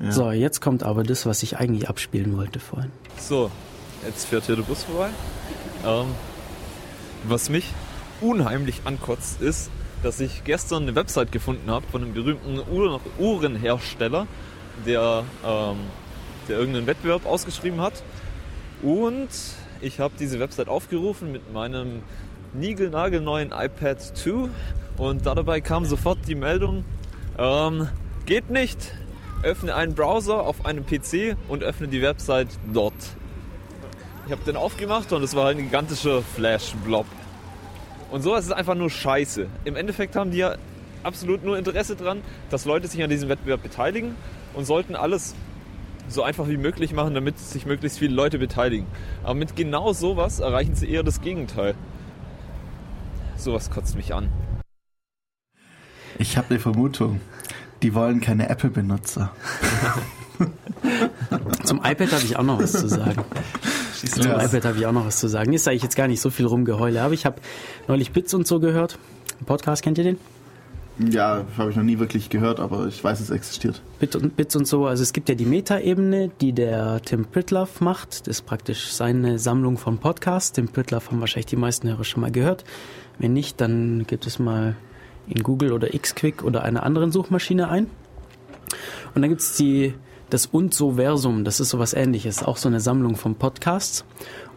Ja. 0.00 0.12
So, 0.12 0.30
jetzt 0.30 0.60
kommt 0.60 0.82
aber 0.82 1.02
das, 1.02 1.26
was 1.26 1.42
ich 1.42 1.58
eigentlich 1.58 1.88
abspielen 1.88 2.36
wollte 2.36 2.60
vorhin. 2.60 2.92
So, 3.18 3.50
jetzt 4.06 4.26
fährt 4.26 4.44
hier 4.44 4.56
der 4.56 4.62
Bus 4.62 4.84
vorbei. 4.84 5.08
Ähm, 5.84 6.06
was 7.24 7.50
mich 7.50 7.72
unheimlich 8.20 8.82
ankotzt, 8.84 9.40
ist, 9.40 9.70
dass 10.02 10.20
ich 10.20 10.44
gestern 10.44 10.84
eine 10.84 10.94
Website 10.94 11.32
gefunden 11.32 11.70
habe 11.70 11.86
von 11.90 12.02
einem 12.02 12.14
berühmten 12.14 12.58
Uhr 12.70 13.00
Uhrenhersteller, 13.18 14.26
der, 14.86 15.24
ähm, 15.44 15.76
der 16.48 16.58
irgendeinen 16.58 16.86
Wettbewerb 16.86 17.26
ausgeschrieben 17.26 17.80
hat. 17.80 18.02
Und 18.82 19.28
ich 19.80 20.00
habe 20.00 20.14
diese 20.18 20.38
Website 20.40 20.68
aufgerufen 20.68 21.32
mit 21.32 21.52
meinem 21.52 22.02
niegelnagelneuen 22.54 23.52
iPad 23.52 24.00
2 24.00 24.48
und 24.96 25.26
dabei 25.26 25.60
kam 25.60 25.84
sofort 25.84 26.18
die 26.26 26.34
Meldung, 26.34 26.84
ähm, 27.38 27.88
geht 28.26 28.50
nicht, 28.50 28.94
öffne 29.42 29.74
einen 29.74 29.94
Browser 29.94 30.40
auf 30.40 30.64
einem 30.64 30.84
PC 30.84 31.36
und 31.48 31.62
öffne 31.62 31.88
die 31.88 32.02
Website 32.02 32.48
dort. 32.72 32.94
Ich 34.26 34.32
habe 34.32 34.42
den 34.44 34.56
aufgemacht 34.56 35.12
und 35.12 35.22
es 35.22 35.34
war 35.34 35.48
ein 35.48 35.58
gigantischer 35.58 36.22
Flash-Blob. 36.22 37.06
Und 38.10 38.22
sowas 38.22 38.46
ist 38.46 38.52
einfach 38.52 38.74
nur 38.74 38.90
scheiße. 38.90 39.46
Im 39.64 39.76
Endeffekt 39.76 40.16
haben 40.16 40.30
die 40.30 40.38
ja 40.38 40.56
absolut 41.02 41.44
nur 41.44 41.58
Interesse 41.58 41.96
dran, 41.96 42.22
dass 42.50 42.64
Leute 42.64 42.88
sich 42.88 43.02
an 43.02 43.10
diesem 43.10 43.28
Wettbewerb 43.28 43.62
beteiligen 43.62 44.14
und 44.54 44.64
sollten 44.64 44.96
alles 44.96 45.34
so 46.08 46.22
einfach 46.22 46.48
wie 46.48 46.56
möglich 46.56 46.92
machen, 46.92 47.14
damit 47.14 47.38
sich 47.38 47.66
möglichst 47.66 47.98
viele 47.98 48.14
Leute 48.14 48.38
beteiligen. 48.38 48.86
Aber 49.22 49.34
mit 49.34 49.56
genau 49.56 49.92
sowas 49.92 50.40
erreichen 50.40 50.74
sie 50.74 50.90
eher 50.90 51.02
das 51.02 51.20
Gegenteil. 51.20 51.74
Sowas 53.36 53.70
kotzt 53.70 53.94
mich 53.94 54.14
an. 54.14 54.32
Ich 56.18 56.36
habe 56.36 56.50
eine 56.50 56.58
Vermutung. 56.58 57.20
Die 57.82 57.94
wollen 57.94 58.20
keine 58.20 58.48
Apple-Benutzer. 58.48 59.30
Zum 61.64 61.78
iPad 61.78 62.12
habe 62.12 62.24
ich 62.24 62.36
auch 62.36 62.42
noch 62.42 62.62
was 62.62 62.72
zu 62.72 62.88
sagen. 62.88 63.24
Zum 63.92 64.26
iPad 64.26 64.64
habe 64.64 64.78
ich 64.78 64.86
auch 64.86 64.92
noch 64.92 65.06
was 65.06 65.18
zu 65.18 65.28
sagen. 65.28 65.52
Jetzt 65.52 65.64
sage 65.64 65.76
ich 65.76 65.82
jetzt 65.82 65.96
gar 65.96 66.08
nicht 66.08 66.20
so 66.20 66.30
viel 66.30 66.46
rumgeheule, 66.46 67.02
aber 67.02 67.14
ich 67.14 67.26
habe 67.26 67.36
neulich 67.88 68.12
Bits 68.12 68.34
und 68.34 68.46
so 68.46 68.60
gehört. 68.60 68.98
Ein 69.40 69.46
Podcast, 69.46 69.82
kennt 69.82 69.98
ihr 69.98 70.04
den? 70.04 70.18
Ja, 70.98 71.44
habe 71.56 71.70
ich 71.70 71.76
noch 71.76 71.84
nie 71.84 72.00
wirklich 72.00 72.28
gehört, 72.28 72.58
aber 72.58 72.86
ich 72.86 73.02
weiß, 73.02 73.20
es 73.20 73.30
existiert. 73.30 73.82
Bit 74.00 74.16
und, 74.16 74.36
Bits 74.36 74.56
und 74.56 74.66
so. 74.66 74.86
Also 74.86 75.04
es 75.04 75.12
gibt 75.12 75.28
ja 75.28 75.36
die 75.36 75.44
Meta-Ebene, 75.46 76.30
die 76.40 76.52
der 76.52 77.00
Tim 77.02 77.24
Pritloff 77.24 77.80
macht. 77.80 78.26
Das 78.26 78.38
ist 78.38 78.46
praktisch 78.46 78.92
seine 78.92 79.38
Sammlung 79.38 79.78
von 79.78 79.98
Podcasts. 79.98 80.52
Tim 80.52 80.68
Pritloff 80.68 81.10
haben 81.10 81.20
wahrscheinlich 81.20 81.46
die 81.46 81.56
meisten 81.56 81.88
Hörer 81.88 82.02
schon 82.02 82.20
mal 82.20 82.32
gehört. 82.32 82.64
Wenn 83.18 83.32
nicht, 83.32 83.60
dann 83.60 84.06
gibt 84.08 84.26
es 84.26 84.40
mal 84.40 84.74
in 85.28 85.42
Google 85.44 85.72
oder 85.72 85.88
Xquick 85.88 86.42
oder 86.42 86.62
einer 86.62 86.82
anderen 86.82 87.12
Suchmaschine 87.12 87.68
ein. 87.68 87.86
Und 89.14 89.22
dann 89.22 89.30
gibt 89.30 89.42
es 89.42 89.54
die 89.54 89.94
das 90.30 90.46
und 90.46 90.74
so 90.74 90.92
Versum, 90.92 91.44
das 91.44 91.60
ist 91.60 91.70
sowas 91.70 91.94
ähnliches, 91.94 92.42
auch 92.42 92.56
so 92.56 92.68
eine 92.68 92.80
Sammlung 92.80 93.16
von 93.16 93.34
Podcasts. 93.34 94.04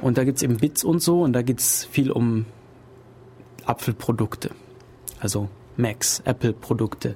Und 0.02 0.18
da 0.18 0.24
gibt's 0.24 0.42
eben 0.42 0.58
Bits 0.58 0.84
und 0.84 1.02
so 1.02 1.22
und 1.22 1.34
da 1.34 1.42
geht's 1.42 1.86
viel 1.90 2.12
um 2.12 2.46
Apfelprodukte. 3.66 4.52
Also 5.20 5.50
Macs, 5.78 6.22
Apple-Produkte. 6.26 7.16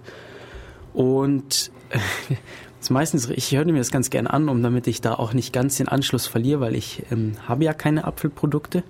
Und 0.94 1.72
meistens, 2.90 3.30
ich 3.30 3.52
höre 3.52 3.66
mir 3.66 3.78
das 3.78 3.92
ganz 3.92 4.10
gern 4.10 4.28
an, 4.28 4.48
um 4.48 4.62
damit 4.62 4.88
ich 4.88 5.02
da 5.02 5.16
auch 5.16 5.34
nicht 5.34 5.52
ganz 5.52 5.78
den 5.78 5.88
Anschluss 5.88 6.28
verliere, 6.28 6.62
weil 6.62 6.76
ich 6.76 7.04
ähm, 7.12 7.36
habe 7.48 7.66
ja 7.66 7.74
keine 7.74 8.06
Apfelprodukte, 8.06 8.84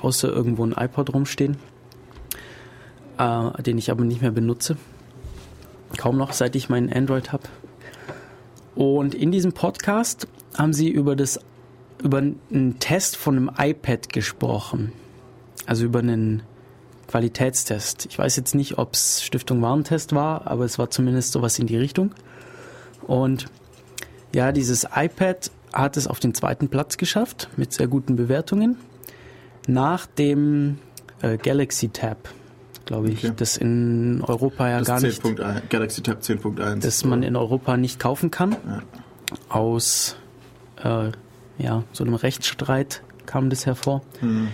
außer 0.00 0.28
irgendwo 0.28 0.64
ein 0.64 0.72
iPod 0.72 1.12
rumstehen, 1.14 1.58
äh, 3.18 3.62
den 3.62 3.78
ich 3.78 3.90
aber 3.90 4.04
nicht 4.04 4.22
mehr 4.22 4.30
benutze. 4.32 4.76
Kaum 5.96 6.16
noch, 6.16 6.32
seit 6.32 6.56
ich 6.56 6.68
meinen 6.68 6.92
Android 6.92 7.32
habe. 7.32 7.44
Und 8.76 9.14
in 9.14 9.32
diesem 9.32 9.52
Podcast 9.52 10.28
haben 10.56 10.72
sie 10.72 10.88
über 10.88 11.16
das 11.16 11.40
über 12.02 12.18
einen 12.18 12.76
Test 12.78 13.16
von 13.16 13.36
einem 13.36 13.50
iPad 13.58 14.10
gesprochen. 14.10 14.92
Also 15.64 15.86
über 15.86 16.00
einen 16.00 16.42
Qualitätstest. 17.08 18.06
Ich 18.06 18.18
weiß 18.18 18.36
jetzt 18.36 18.54
nicht, 18.54 18.78
ob 18.78 18.92
es 18.92 19.24
Stiftung 19.24 19.62
Warentest 19.62 20.14
war, 20.14 20.46
aber 20.46 20.64
es 20.64 20.78
war 20.78 20.90
zumindest 20.90 21.32
sowas 21.32 21.58
in 21.58 21.66
die 21.66 21.76
Richtung. 21.76 22.14
Und 23.06 23.46
ja, 24.34 24.52
dieses 24.52 24.86
iPad 24.94 25.50
hat 25.72 25.96
es 25.96 26.06
auf 26.06 26.20
den 26.20 26.34
zweiten 26.34 26.68
Platz 26.68 26.96
geschafft 26.98 27.48
mit 27.56 27.72
sehr 27.72 27.88
guten 27.88 28.16
Bewertungen. 28.16 28.76
Nach 29.66 30.06
dem 30.06 30.78
äh, 31.22 31.38
Galaxy 31.38 31.88
Tab, 31.88 32.28
glaube 32.86 33.10
ich, 33.10 33.18
Okay. 33.24 33.32
das 33.36 33.56
in 33.56 34.22
Europa 34.26 34.68
ja 34.68 34.78
Das 34.78 34.88
gar 34.88 35.00
nicht 35.00 35.22
10.1, 35.22 35.62
Galaxy 35.68 36.02
Tab 36.02 36.20
10.1. 36.22 36.80
das 36.80 37.04
man 37.04 37.22
in 37.22 37.36
Europa 37.36 37.76
nicht 37.76 37.98
kaufen 38.00 38.30
kann. 38.30 38.52
Ja. 38.52 38.82
Aus 39.48 40.16
äh, 40.82 41.10
ja, 41.58 41.82
so 41.92 42.04
einem 42.04 42.14
Rechtsstreit 42.14 43.02
kam 43.26 43.50
das 43.50 43.66
hervor. 43.66 44.02
Mhm. 44.20 44.48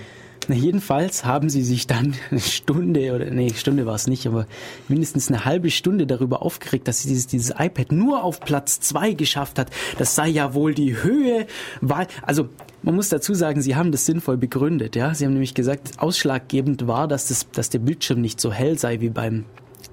Na, 0.49 0.57
jedenfalls 0.57 1.25
haben 1.25 1.49
sie 1.51 1.63
sich 1.63 1.87
dann 1.87 2.15
eine 2.31 2.41
Stunde 2.41 3.15
oder 3.15 3.27
nee, 3.27 3.53
Stunde 3.55 3.87
war 3.87 3.95
es 3.95 4.07
nicht, 4.07 4.27
aber 4.27 4.47
mindestens 4.89 5.29
eine 5.29 5.45
halbe 5.45 5.71
Stunde 5.71 6.07
darüber 6.07 6.43
aufgeregt, 6.43 6.89
dass 6.89 7.03
sie 7.03 7.09
dieses, 7.09 7.27
dieses 7.29 7.51
iPad 7.57 7.93
nur 7.93 8.25
auf 8.25 8.41
Platz 8.41 8.81
zwei 8.81 9.13
geschafft 9.13 9.59
hat. 9.59 9.71
Das 9.99 10.15
sei 10.15 10.29
ja 10.29 10.55
wohl 10.55 10.75
die 10.75 11.01
Höhe, 11.03 11.47
weil 11.81 12.07
also 12.23 12.49
man 12.83 12.95
muss 12.95 13.09
dazu 13.09 13.35
sagen, 13.35 13.63
sie 13.63 13.77
haben 13.77 13.93
das 13.93 14.07
sinnvoll 14.07 14.37
begründet, 14.37 14.97
ja. 14.97 15.15
Sie 15.15 15.25
haben 15.25 15.33
nämlich 15.33 15.55
gesagt, 15.55 15.99
ausschlaggebend 15.99 16.87
war, 16.87 17.09
dass 17.09 17.29
das, 17.29 17.51
dass 17.51 17.71
der 17.71 17.79
Bildschirm 17.79 18.21
nicht 18.21 18.41
so 18.41 18.53
hell 18.53 18.79
sei 18.79 19.01
wie 19.01 19.11
beim 19.11 19.45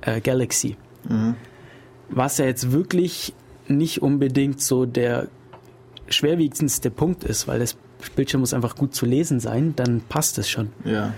äh, 0.01 0.21
Galaxy 0.21 0.75
was 2.09 2.37
ja 2.37 2.45
jetzt 2.45 2.71
wirklich 2.71 3.33
nicht 3.67 4.01
unbedingt 4.01 4.61
so 4.61 4.85
der 4.85 5.27
schwerwiegendste 6.07 6.89
Punkt 6.89 7.23
ist, 7.23 7.47
weil 7.47 7.59
das 7.59 7.77
Bildschirm 8.15 8.41
muss 8.41 8.53
einfach 8.53 8.75
gut 8.75 8.95
zu 8.95 9.05
lesen 9.05 9.39
sein, 9.39 9.73
dann 9.75 10.01
passt 10.01 10.37
es 10.37 10.49
schon. 10.49 10.69
Ja. 10.83 11.13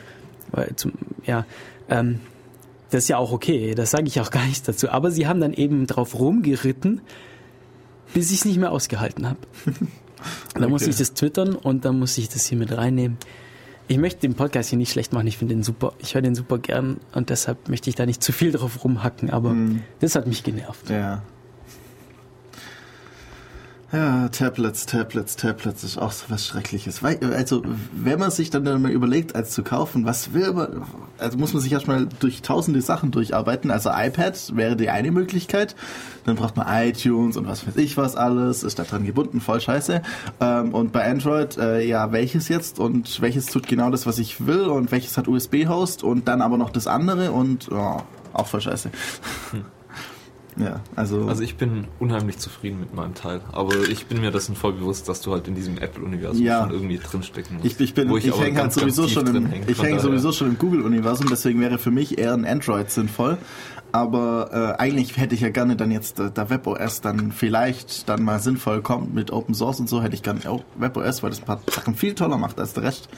Weil 0.51 0.75
zum, 0.75 0.93
ja, 1.25 1.45
ähm, 1.89 2.19
das 2.89 3.03
ist 3.03 3.07
ja 3.07 3.17
auch 3.17 3.31
okay, 3.31 3.73
das 3.73 3.91
sage 3.91 4.07
ich 4.07 4.19
auch 4.19 4.31
gar 4.31 4.45
nicht 4.45 4.67
dazu. 4.67 4.89
Aber 4.89 5.11
sie 5.11 5.27
haben 5.27 5.39
dann 5.39 5.53
eben 5.53 5.87
drauf 5.87 6.19
rumgeritten, 6.19 7.01
bis 8.13 8.31
ich 8.31 8.39
es 8.39 8.45
nicht 8.45 8.57
mehr 8.57 8.71
ausgehalten 8.71 9.29
habe. 9.29 9.39
Dann 10.53 10.69
muss 10.69 10.81
Okay. 10.83 10.91
ich 10.91 10.97
das 10.97 11.13
twittern 11.13 11.55
und 11.55 11.85
dann 11.85 11.99
muss 11.99 12.17
ich 12.17 12.29
das 12.29 12.45
hier 12.45 12.57
mit 12.57 12.75
reinnehmen. 12.75 13.17
Ich 13.87 13.97
möchte 13.97 14.21
den 14.21 14.35
Podcast 14.35 14.69
hier 14.69 14.77
nicht 14.77 14.91
schlecht 14.91 15.11
machen, 15.11 15.27
ich 15.27 15.37
finde 15.37 15.53
den 15.55 15.63
super, 15.63 15.93
ich 15.99 16.13
höre 16.15 16.21
den 16.21 16.35
super 16.35 16.57
gern 16.59 16.97
und 17.13 17.29
deshalb 17.29 17.67
möchte 17.67 17.89
ich 17.89 17.95
da 17.95 18.05
nicht 18.05 18.23
zu 18.23 18.31
viel 18.31 18.51
drauf 18.51 18.83
rumhacken, 18.85 19.29
aber 19.31 19.55
das 19.99 20.15
hat 20.15 20.27
mich 20.27 20.43
genervt. 20.43 20.89
Ja. 20.89 21.23
Ja, 23.93 24.29
Tablets, 24.29 24.85
Tablets, 24.85 25.35
Tablets 25.35 25.83
ist 25.83 25.97
auch 25.97 26.13
so 26.13 26.25
was 26.29 26.47
Schreckliches. 26.47 27.03
Also, 27.03 27.61
wenn 27.91 28.19
man 28.19 28.31
sich 28.31 28.49
dann, 28.49 28.63
mal 28.81 28.89
überlegt, 28.89 29.35
als 29.35 29.51
zu 29.51 29.63
kaufen, 29.63 30.05
was 30.05 30.33
will 30.33 30.53
man, 30.53 30.83
also 31.17 31.37
muss 31.37 31.51
man 31.53 31.61
sich 31.61 31.73
erstmal 31.73 32.07
durch 32.21 32.41
tausende 32.41 32.81
Sachen 32.81 33.11
durcharbeiten. 33.11 33.69
Also 33.69 33.89
iPad 33.89 34.55
wäre 34.55 34.77
die 34.77 34.89
eine 34.89 35.11
Möglichkeit. 35.11 35.75
Dann 36.25 36.37
braucht 36.37 36.55
man 36.55 36.67
iTunes 36.69 37.35
und 37.35 37.47
was 37.47 37.67
weiß 37.67 37.75
ich 37.75 37.97
was 37.97 38.15
alles, 38.15 38.63
ist 38.63 38.79
da 38.79 38.83
dran 38.83 39.05
gebunden, 39.05 39.41
voll 39.41 39.59
scheiße. 39.59 40.01
Ähm, 40.39 40.73
und 40.73 40.93
bei 40.93 41.03
Android, 41.09 41.57
äh, 41.57 41.85
ja, 41.85 42.13
welches 42.13 42.47
jetzt 42.47 42.79
und 42.79 43.21
welches 43.21 43.47
tut 43.47 43.67
genau 43.67 43.89
das, 43.89 44.05
was 44.05 44.19
ich 44.19 44.47
will 44.47 44.67
und 44.67 44.93
welches 44.93 45.17
hat 45.17 45.27
USB-Host 45.27 46.01
und 46.03 46.29
dann 46.29 46.41
aber 46.41 46.57
noch 46.57 46.69
das 46.69 46.87
andere 46.87 47.33
und 47.33 47.69
oh, 47.69 48.01
auch 48.31 48.47
voll 48.47 48.61
scheiße. 48.61 48.89
Ja, 50.57 50.81
also, 50.97 51.27
Also 51.27 51.43
ich 51.43 51.55
bin 51.55 51.87
unheimlich 51.99 52.37
zufrieden 52.37 52.79
mit 52.81 52.93
meinem 52.93 53.13
Teil, 53.13 53.39
aber 53.53 53.73
ich 53.89 54.07
bin 54.07 54.19
mir 54.19 54.31
dessen 54.31 54.55
voll 54.55 54.73
bewusst, 54.73 55.07
dass 55.07 55.21
du 55.21 55.31
halt 55.31 55.47
in 55.47 55.55
diesem 55.55 55.77
Apple-Universum 55.77 56.43
Ja. 56.43 56.63
schon 56.63 56.71
irgendwie 56.71 56.97
drinstecken 56.97 57.55
musst. 57.57 57.65
Ich, 57.67 57.79
ich 57.79 57.93
bin, 57.93 58.09
Wo 58.09 58.17
ich, 58.17 58.31
aber 58.31 58.43
hänge 58.43 58.59
halt 58.59 58.73
sowieso 58.73 59.07
schon 59.07 59.27
im, 59.33 59.45
häng. 59.45 59.63
ich 59.67 59.77
daher- 59.77 59.99
sowieso 59.99 60.33
schon 60.33 60.49
im 60.49 60.57
Google-Universum, 60.57 61.27
deswegen 61.29 61.61
wäre 61.61 61.77
für 61.77 61.91
mich 61.91 62.17
eher 62.17 62.33
ein 62.33 62.45
Android 62.45 62.91
sinnvoll. 62.91 63.37
Aber 63.93 64.75
äh, 64.77 64.81
eigentlich 64.81 65.17
hätte 65.17 65.35
ich 65.35 65.41
ja 65.41 65.49
gerne 65.49 65.75
dann 65.75 65.91
jetzt, 65.91 66.19
äh, 66.19 66.31
da 66.33 66.49
WebOS 66.49 67.01
dann 67.01 67.31
vielleicht 67.31 68.07
dann 68.09 68.23
mal 68.23 68.39
sinnvoll 68.39 68.81
kommt 68.81 69.13
mit 69.13 69.31
Open 69.31 69.53
Source 69.53 69.79
und 69.79 69.89
so, 69.89 70.01
hätte 70.01 70.15
ich 70.15 70.23
gerne 70.23 70.39
auch 70.49 70.63
WebOS, 70.77 71.23
weil 71.23 71.29
das 71.29 71.39
ein 71.39 71.45
paar 71.45 71.61
Sachen 71.69 71.95
viel 71.95 72.13
toller 72.13 72.37
macht 72.37 72.59
als 72.59 72.73
der 72.73 72.83
Rest. 72.83 73.09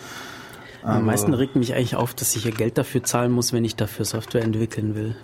Am 0.84 1.06
meisten 1.06 1.34
regt 1.34 1.56
mich 1.56 1.74
eigentlich 1.76 1.96
auf, 1.96 2.14
dass 2.14 2.36
ich 2.36 2.44
ja 2.44 2.52
Geld 2.52 2.78
dafür 2.78 3.04
zahlen 3.04 3.32
muss, 3.32 3.54
wenn 3.54 3.64
ich 3.64 3.76
dafür 3.78 4.04
Software 4.04 4.44
entwickeln 4.44 4.96
will. 4.96 5.16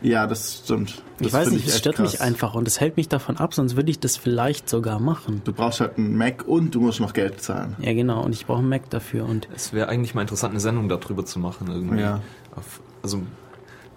Ja, 0.00 0.26
das 0.26 0.62
stimmt. 0.64 1.02
Das 1.18 1.26
ich 1.28 1.32
weiß 1.32 1.44
finde 1.48 1.56
nicht, 1.60 1.68
es 1.68 1.78
stört 1.78 1.96
krass. 1.96 2.12
mich 2.12 2.20
einfach 2.20 2.54
und 2.54 2.68
es 2.68 2.78
hält 2.80 2.96
mich 2.96 3.08
davon 3.08 3.36
ab, 3.36 3.52
sonst 3.54 3.74
würde 3.76 3.90
ich 3.90 3.98
das 3.98 4.16
vielleicht 4.16 4.68
sogar 4.68 5.00
machen. 5.00 5.42
Du 5.44 5.52
brauchst 5.52 5.80
halt 5.80 5.98
einen 5.98 6.16
Mac 6.16 6.46
und 6.46 6.74
du 6.74 6.80
musst 6.80 7.00
noch 7.00 7.12
Geld 7.12 7.42
zahlen. 7.42 7.74
Ja, 7.80 7.92
genau, 7.92 8.22
und 8.24 8.32
ich 8.32 8.46
brauche 8.46 8.58
einen 8.60 8.68
Mac 8.68 8.88
dafür 8.90 9.24
und 9.24 9.48
Es 9.56 9.72
wäre 9.72 9.88
eigentlich 9.88 10.14
mal 10.14 10.20
interessant, 10.22 10.52
eine 10.52 10.60
Sendung 10.60 10.88
darüber 10.88 11.24
zu 11.24 11.40
machen 11.40 11.66
irgendwie. 11.68 12.00
Ja. 12.00 12.20
Auf, 12.54 12.80
also 13.02 13.22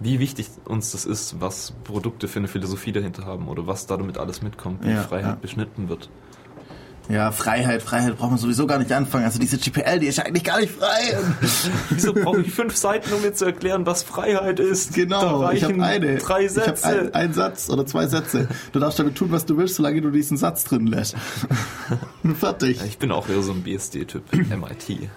wie 0.00 0.18
wichtig 0.18 0.48
uns 0.64 0.90
das 0.90 1.04
ist, 1.04 1.40
was 1.40 1.72
Produkte 1.84 2.26
für 2.26 2.40
eine 2.40 2.48
Philosophie 2.48 2.90
dahinter 2.90 3.24
haben 3.24 3.46
oder 3.46 3.68
was 3.68 3.86
da 3.86 3.96
damit 3.96 4.18
alles 4.18 4.42
mitkommt, 4.42 4.84
wie 4.84 4.90
Ja, 4.90 5.02
Freiheit 5.02 5.24
ja. 5.34 5.38
beschnitten 5.40 5.88
wird. 5.88 6.10
Ja, 7.08 7.32
Freiheit, 7.32 7.82
Freiheit 7.82 8.16
braucht 8.16 8.30
man 8.30 8.38
sowieso 8.38 8.66
gar 8.66 8.78
nicht 8.78 8.92
anfangen. 8.92 9.24
Also 9.24 9.38
diese 9.38 9.58
GPL, 9.58 9.98
die 9.98 10.06
ist 10.06 10.18
ja 10.18 10.24
eigentlich 10.24 10.44
gar 10.44 10.60
nicht 10.60 10.72
frei. 10.72 11.16
Wieso 11.90 12.14
brauche 12.14 12.40
ich 12.40 12.52
fünf 12.52 12.76
Seiten, 12.76 13.12
um 13.12 13.20
mir 13.22 13.34
zu 13.34 13.44
erklären, 13.44 13.84
was 13.86 14.02
Freiheit 14.02 14.60
ist? 14.60 14.94
Genau, 14.94 15.50
ich 15.50 15.64
habe 15.64 15.82
eine. 15.82 16.16
drei 16.18 16.44
Ich 16.44 16.56
habe 16.56 16.66
Sätze. 16.68 16.86
ein, 16.86 17.14
einen 17.14 17.34
Satz 17.34 17.68
oder 17.68 17.84
zwei 17.86 18.06
Sätze. 18.06 18.48
Du 18.72 18.78
darfst 18.78 18.98
damit 18.98 19.16
tun, 19.16 19.30
was 19.32 19.44
du 19.46 19.56
willst, 19.56 19.74
solange 19.74 20.00
du 20.00 20.10
diesen 20.10 20.36
Satz 20.36 20.64
drin 20.64 20.86
lässt. 20.86 21.16
Fertig. 22.38 22.80
Ich 22.86 22.98
bin 22.98 23.10
auch 23.12 23.28
eher 23.28 23.42
so 23.42 23.52
ein 23.52 23.62
BSD-Typ, 23.62 24.22
MIT. 24.32 25.08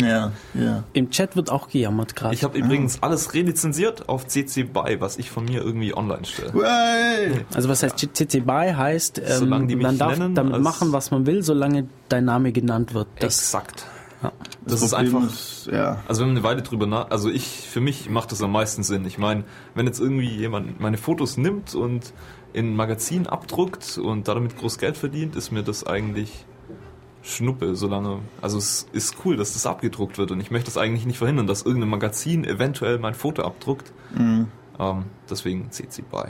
Ja, 0.00 0.32
ja. 0.54 0.84
im 0.92 1.10
Chat 1.10 1.36
wird 1.36 1.50
auch 1.50 1.68
gejammert 1.68 2.16
gerade. 2.16 2.34
Ich 2.34 2.44
habe 2.44 2.58
übrigens 2.58 3.02
alles 3.02 3.34
relizenziert 3.34 4.08
auf 4.08 4.26
CC 4.26 4.64
BY, 4.64 5.00
was 5.00 5.18
ich 5.18 5.30
von 5.30 5.44
mir 5.44 5.62
irgendwie 5.62 5.94
online 5.94 6.24
stelle. 6.24 6.54
Way. 6.54 7.44
Also 7.54 7.68
was 7.68 7.82
heißt 7.82 7.98
CC 7.98 8.40
BY 8.40 8.74
heißt, 8.76 9.18
ähm, 9.18 9.24
Solange 9.28 9.66
die 9.66 9.76
mich 9.76 9.82
man 9.84 9.98
darf 9.98 10.18
nennen 10.18 10.34
damit 10.34 10.60
machen, 10.62 10.92
was 10.92 11.10
man 11.10 11.26
will, 11.26 11.42
solange 11.42 11.88
dein 12.08 12.24
Name 12.24 12.52
genannt 12.52 12.94
wird. 12.94 13.08
Das, 13.18 13.38
Exakt. 13.38 13.86
ja. 14.22 14.32
Das, 14.64 14.82
ist 14.82 14.92
Problem 14.92 15.16
einfach. 15.16 15.32
Ist, 15.32 15.68
ja. 15.72 16.02
Also 16.06 16.22
wenn 16.22 16.28
man 16.28 16.36
eine 16.36 16.44
Weile 16.44 16.62
drüber 16.62 16.86
nach, 16.86 17.10
also 17.10 17.28
ich, 17.28 17.68
für 17.68 17.80
mich 17.80 18.08
macht 18.08 18.32
das 18.32 18.42
am 18.42 18.52
meisten 18.52 18.82
Sinn. 18.82 19.04
Ich 19.04 19.18
meine, 19.18 19.44
wenn 19.74 19.86
jetzt 19.86 20.00
irgendwie 20.00 20.28
jemand 20.28 20.80
meine 20.80 20.96
Fotos 20.96 21.36
nimmt 21.36 21.74
und 21.74 22.12
in 22.52 22.72
ein 22.72 22.76
Magazin 22.76 23.26
abdruckt 23.26 23.98
und 23.98 24.28
damit 24.28 24.56
groß 24.56 24.78
Geld 24.78 24.96
verdient, 24.96 25.36
ist 25.36 25.50
mir 25.50 25.62
das 25.62 25.84
eigentlich 25.84 26.44
Schnuppe, 27.22 27.76
solange, 27.76 28.18
also 28.40 28.58
es 28.58 28.86
ist 28.92 29.16
cool, 29.24 29.36
dass 29.36 29.52
das 29.52 29.64
abgedruckt 29.66 30.18
wird 30.18 30.32
und 30.32 30.40
ich 30.40 30.50
möchte 30.50 30.66
das 30.66 30.76
eigentlich 30.76 31.06
nicht 31.06 31.18
verhindern, 31.18 31.46
dass 31.46 31.62
irgendein 31.62 31.90
Magazin 31.90 32.44
eventuell 32.44 32.98
mein 32.98 33.14
Foto 33.14 33.42
abdruckt. 33.42 33.92
Mhm. 34.16 34.48
Ähm, 34.78 35.04
deswegen 35.30 35.70
CC 35.70 36.02
BY. 36.02 36.24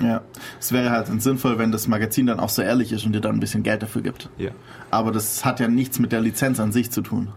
Ja. 0.00 0.22
Es 0.58 0.72
wäre 0.72 0.90
halt 0.90 1.22
sinnvoll, 1.22 1.58
wenn 1.58 1.70
das 1.70 1.86
Magazin 1.86 2.26
dann 2.26 2.40
auch 2.40 2.48
so 2.48 2.62
ehrlich 2.62 2.92
ist 2.92 3.04
und 3.06 3.12
dir 3.12 3.20
dann 3.20 3.36
ein 3.36 3.40
bisschen 3.40 3.62
Geld 3.62 3.82
dafür 3.82 4.02
gibt. 4.02 4.30
Ja. 4.38 4.50
Aber 4.90 5.12
das 5.12 5.44
hat 5.44 5.60
ja 5.60 5.68
nichts 5.68 5.98
mit 5.98 6.12
der 6.12 6.20
Lizenz 6.20 6.58
an 6.60 6.72
sich 6.72 6.90
zu 6.90 7.02
tun. 7.02 7.28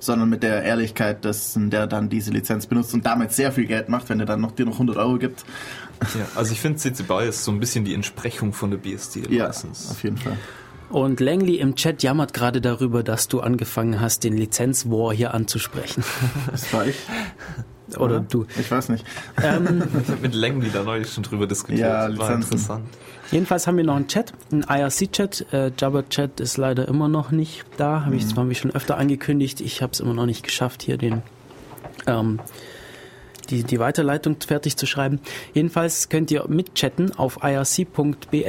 Sondern 0.00 0.28
mit 0.28 0.42
der 0.42 0.64
Ehrlichkeit, 0.64 1.24
dass 1.24 1.56
der 1.56 1.86
dann 1.86 2.08
diese 2.08 2.30
Lizenz 2.30 2.66
benutzt 2.66 2.92
und 2.94 3.06
damit 3.06 3.32
sehr 3.32 3.52
viel 3.52 3.66
Geld 3.66 3.88
macht, 3.88 4.08
wenn 4.08 4.20
er 4.20 4.26
dann 4.26 4.40
noch, 4.40 4.52
dir 4.52 4.66
noch 4.66 4.74
100 4.74 4.96
Euro 4.96 5.18
gibt. 5.18 5.44
ja. 6.14 6.26
Also 6.34 6.52
ich 6.52 6.60
finde 6.60 6.78
CC 6.78 7.04
BY 7.04 7.28
ist 7.28 7.44
so 7.44 7.52
ein 7.52 7.60
bisschen 7.60 7.84
die 7.84 7.94
Entsprechung 7.94 8.52
von 8.52 8.70
der 8.70 8.78
BSD 8.78 9.22
Ja, 9.30 9.48
auf 9.48 10.02
jeden 10.02 10.18
Fall. 10.18 10.36
Und 10.90 11.20
Langley 11.20 11.56
im 11.56 11.74
Chat 11.76 12.02
jammert 12.02 12.34
gerade 12.34 12.60
darüber, 12.60 13.02
dass 13.02 13.28
du 13.28 13.40
angefangen 13.40 14.00
hast, 14.00 14.22
den 14.24 14.36
Lizenzwar 14.36 15.12
hier 15.12 15.34
anzusprechen. 15.34 16.04
Das 16.50 16.72
war 16.72 16.86
ich. 16.86 16.96
Oder 17.98 18.20
du. 18.20 18.46
Ich 18.58 18.70
weiß 18.70 18.88
nicht. 18.90 19.04
Ähm, 19.42 19.82
Ich 20.02 20.08
habe 20.08 20.20
mit 20.22 20.34
Langley 20.34 20.70
da 20.72 20.82
neulich 20.82 21.10
schon 21.12 21.22
drüber 21.22 21.46
diskutiert. 21.46 21.80
Ja, 21.80 22.02
War 22.02 22.08
Lizenzen. 22.08 22.42
interessant. 22.42 22.84
jedenfalls 23.30 23.66
haben 23.66 23.76
wir 23.76 23.84
noch 23.84 23.96
einen 23.96 24.08
Chat, 24.08 24.32
einen 24.52 24.62
IRC-Chat. 24.62 25.52
Äh, 25.52 25.72
Jabber-Chat 25.78 26.40
ist 26.40 26.56
leider 26.56 26.88
immer 26.88 27.08
noch 27.08 27.30
nicht 27.30 27.64
da. 27.76 28.04
Habe 28.04 28.16
ich 28.16 28.26
zwar 28.26 28.52
schon 28.54 28.70
öfter 28.72 28.96
angekündigt. 28.96 29.60
Ich 29.60 29.82
habe 29.82 29.92
es 29.92 30.00
immer 30.00 30.14
noch 30.14 30.26
nicht 30.26 30.42
geschafft, 30.44 30.82
hier 30.82 30.96
den 30.96 31.22
ähm, 32.06 32.40
die, 33.50 33.62
die 33.62 33.78
Weiterleitung 33.78 34.36
fertig 34.44 34.76
zu 34.76 34.86
schreiben. 34.86 35.20
Jedenfalls 35.52 36.08
könnt 36.08 36.30
ihr 36.30 36.46
mitchatten 36.48 37.14
auf 37.16 37.38
irc.bn-ulm.de 37.42 38.40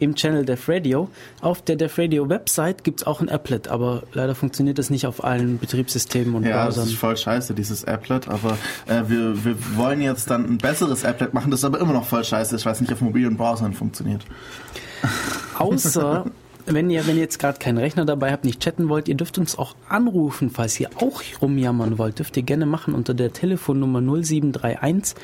im 0.00 0.14
Channel 0.14 0.44
Def 0.44 0.68
Radio. 0.68 1.08
Auf 1.40 1.62
der 1.62 1.76
Def 1.76 1.98
Radio 1.98 2.28
Website 2.28 2.84
gibt's 2.84 3.04
auch 3.04 3.20
ein 3.20 3.28
Applet, 3.28 3.68
aber 3.68 4.02
leider 4.12 4.34
funktioniert 4.34 4.78
das 4.78 4.90
nicht 4.90 5.06
auf 5.06 5.24
allen 5.24 5.58
Betriebssystemen 5.58 6.34
und 6.34 6.44
Ja, 6.44 6.66
das 6.66 6.76
Browsern. 6.76 6.88
ist 6.90 6.98
voll 6.98 7.16
scheiße, 7.16 7.54
dieses 7.54 7.84
Applet, 7.84 8.28
aber 8.28 8.58
äh, 8.86 9.02
wir, 9.08 9.44
wir 9.44 9.56
wollen 9.76 10.00
jetzt 10.00 10.30
dann 10.30 10.44
ein 10.44 10.58
besseres 10.58 11.04
Applet 11.04 11.34
machen, 11.34 11.50
das 11.50 11.64
aber 11.64 11.80
immer 11.80 11.92
noch 11.92 12.04
voll 12.06 12.24
scheiße 12.24 12.54
ist, 12.56 12.64
weil 12.66 12.72
es 12.72 12.80
nicht 12.80 12.92
auf 12.92 13.00
mobilen 13.00 13.36
Browsern 13.36 13.72
funktioniert. 13.72 14.24
Außer, 15.58 16.26
wenn 16.74 16.90
ihr, 16.90 17.06
wenn 17.06 17.16
ihr 17.16 17.22
jetzt 17.22 17.38
gerade 17.38 17.58
keinen 17.58 17.78
Rechner 17.78 18.04
dabei 18.04 18.32
habt, 18.32 18.44
nicht 18.44 18.60
chatten 18.60 18.88
wollt, 18.88 19.08
ihr 19.08 19.14
dürft 19.14 19.38
uns 19.38 19.58
auch 19.58 19.74
anrufen, 19.88 20.50
falls 20.50 20.78
ihr 20.78 20.90
auch 20.96 21.22
rumjammern 21.40 21.98
wollt. 21.98 22.18
Dürft 22.18 22.36
ihr 22.36 22.42
gerne 22.42 22.66
machen 22.66 22.94
unter 22.94 23.14
der 23.14 23.32
Telefonnummer 23.32 24.00
0731 24.00 25.14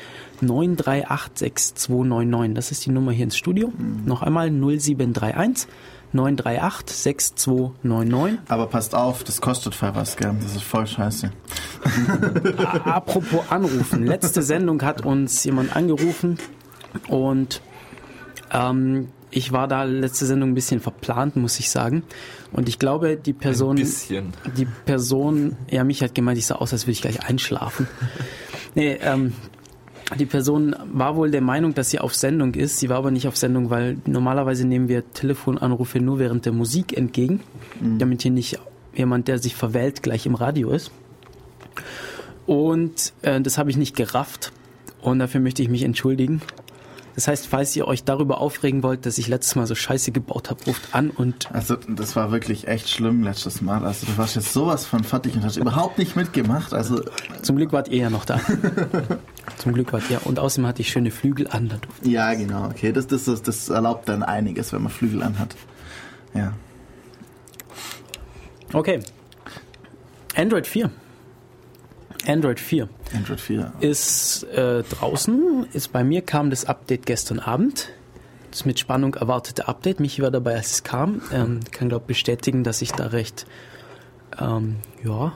938 0.41 1.31
6299. 1.35 2.55
Das 2.55 2.71
ist 2.71 2.85
die 2.85 2.91
Nummer 2.91 3.11
hier 3.11 3.25
ins 3.25 3.37
Studio. 3.37 3.71
Noch 4.05 4.21
einmal 4.21 4.49
0731 4.49 5.67
938 6.13 6.95
6299. 6.95 8.39
Aber 8.47 8.67
passt 8.67 8.95
auf, 8.95 9.23
das 9.23 9.41
kostet 9.41 9.75
voll 9.75 9.93
was, 9.93 10.15
gell? 10.17 10.35
Das 10.41 10.55
ist 10.55 10.63
voll 10.63 10.87
scheiße. 10.87 11.31
Apropos 12.85 13.41
anrufen. 13.49 14.05
Letzte 14.05 14.41
Sendung 14.41 14.81
hat 14.81 15.05
uns 15.05 15.43
jemand 15.43 15.75
angerufen 15.75 16.37
und 17.09 17.61
ähm, 18.51 19.09
ich 19.35 19.51
war 19.51 19.67
da 19.67 19.83
letzte 19.83 20.25
Sendung 20.25 20.51
ein 20.51 20.55
bisschen 20.55 20.79
verplant, 20.79 21.35
muss 21.35 21.59
ich 21.59 21.69
sagen. 21.69 22.03
Und 22.53 22.69
ich 22.69 22.79
glaube, 22.79 23.17
die 23.17 23.33
Person, 23.33 23.71
Ein 23.71 23.83
bisschen. 23.83 24.33
die 24.57 24.65
Person, 24.65 25.57
ja, 25.69 25.83
mich 25.83 26.01
hat 26.01 26.15
gemeint, 26.15 26.37
ich 26.37 26.45
sah 26.45 26.55
aus, 26.55 26.71
als 26.71 26.83
würde 26.83 26.93
ich 26.93 27.01
gleich 27.01 27.27
einschlafen. 27.27 27.87
nee, 28.75 28.97
ähm, 29.01 29.33
die 30.17 30.25
Person 30.25 30.73
war 30.93 31.17
wohl 31.17 31.31
der 31.31 31.41
Meinung, 31.41 31.73
dass 31.73 31.89
sie 31.89 31.99
auf 31.99 32.15
Sendung 32.15 32.53
ist. 32.53 32.79
Sie 32.79 32.87
war 32.87 32.97
aber 32.97 33.11
nicht 33.11 33.27
auf 33.27 33.35
Sendung, 33.35 33.69
weil 33.69 33.97
normalerweise 34.05 34.65
nehmen 34.65 34.87
wir 34.87 35.11
Telefonanrufe 35.11 35.99
nur 35.99 36.17
während 36.17 36.45
der 36.45 36.53
Musik 36.53 36.95
entgegen, 36.95 37.41
damit 37.97 38.21
hier 38.21 38.31
nicht 38.31 38.59
jemand, 38.93 39.27
der 39.27 39.39
sich 39.39 39.55
verwählt, 39.55 40.01
gleich 40.01 40.25
im 40.25 40.35
Radio 40.35 40.69
ist. 40.69 40.91
Und 42.45 43.11
äh, 43.21 43.41
das 43.41 43.57
habe 43.57 43.69
ich 43.69 43.75
nicht 43.75 43.97
gerafft. 43.97 44.53
Und 45.01 45.19
dafür 45.19 45.41
möchte 45.41 45.61
ich 45.61 45.69
mich 45.69 45.83
entschuldigen. 45.83 46.41
Das 47.15 47.29
heißt, 47.29 47.47
falls 47.47 47.73
ihr 47.75 47.87
euch 47.87 48.03
darüber 48.03 48.41
aufregen 48.41 48.83
wollt, 48.83 49.05
dass 49.05 49.17
ich 49.17 49.29
letztes 49.29 49.55
Mal 49.55 49.65
so 49.65 49.73
scheiße 49.73 50.11
gebaut 50.11 50.49
habe, 50.49 50.63
ruft 50.65 50.93
an 50.93 51.09
und 51.09 51.49
Also, 51.53 51.75
das 51.75 52.15
war 52.17 52.31
wirklich 52.31 52.67
echt 52.67 52.89
schlimm 52.89 53.23
letztes 53.23 53.61
Mal. 53.61 53.85
Also, 53.85 54.05
du 54.05 54.17
warst 54.17 54.35
jetzt 54.35 54.51
sowas 54.51 54.85
von 54.85 55.03
fertig 55.05 55.35
und 55.35 55.45
hast 55.45 55.55
überhaupt 55.55 55.97
nicht 55.97 56.17
mitgemacht. 56.17 56.73
Also, 56.73 57.01
zum 57.41 57.55
Glück 57.55 57.71
wart 57.71 57.87
ihr 57.87 57.99
ja 57.99 58.09
noch 58.09 58.25
da. 58.25 58.41
zum 59.57 59.73
Glück 59.73 59.93
wart 59.93 60.03
ihr. 60.09 60.25
Und 60.25 60.39
außerdem 60.39 60.67
hatte 60.67 60.81
ich 60.81 60.89
schöne 60.89 61.09
Flügel 61.09 61.47
an. 61.47 61.69
Da 61.69 61.77
ja, 62.03 62.33
genau, 62.33 62.65
okay. 62.65 62.91
Das, 62.91 63.07
das, 63.07 63.23
das, 63.23 63.41
das 63.41 63.69
erlaubt 63.69 64.09
dann 64.09 64.21
einiges, 64.21 64.73
wenn 64.73 64.83
man 64.83 64.91
Flügel 64.91 65.23
anhat. 65.23 65.55
Ja. 66.33 66.51
Okay. 68.73 68.99
Android 70.35 70.67
4. 70.67 70.91
Android 72.27 72.59
4 72.59 72.87
Android 73.15 73.39
4. 73.39 73.73
ist 73.81 74.43
äh, 74.53 74.83
draußen. 74.83 75.67
Ist 75.73 75.91
bei 75.91 76.03
mir 76.03 76.21
kam 76.21 76.49
das 76.49 76.65
Update 76.65 77.05
gestern 77.05 77.39
Abend. 77.39 77.89
Das 78.51 78.65
mit 78.65 78.79
Spannung 78.79 79.15
erwartete 79.15 79.67
Update. 79.67 79.99
Michi 79.99 80.21
war 80.21 80.31
dabei, 80.31 80.55
als 80.55 80.71
es 80.71 80.83
kam. 80.83 81.21
Ähm, 81.33 81.59
kann 81.71 81.89
glaube 81.89 82.05
bestätigen, 82.07 82.63
dass 82.63 82.81
ich 82.81 82.91
da 82.93 83.07
recht 83.07 83.45
ähm, 84.39 84.77
ja, 85.03 85.33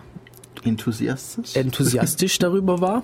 Enthusiastisch? 0.63 1.55
enthusiastisch 1.55 2.37
darüber 2.39 2.81
war. 2.81 3.03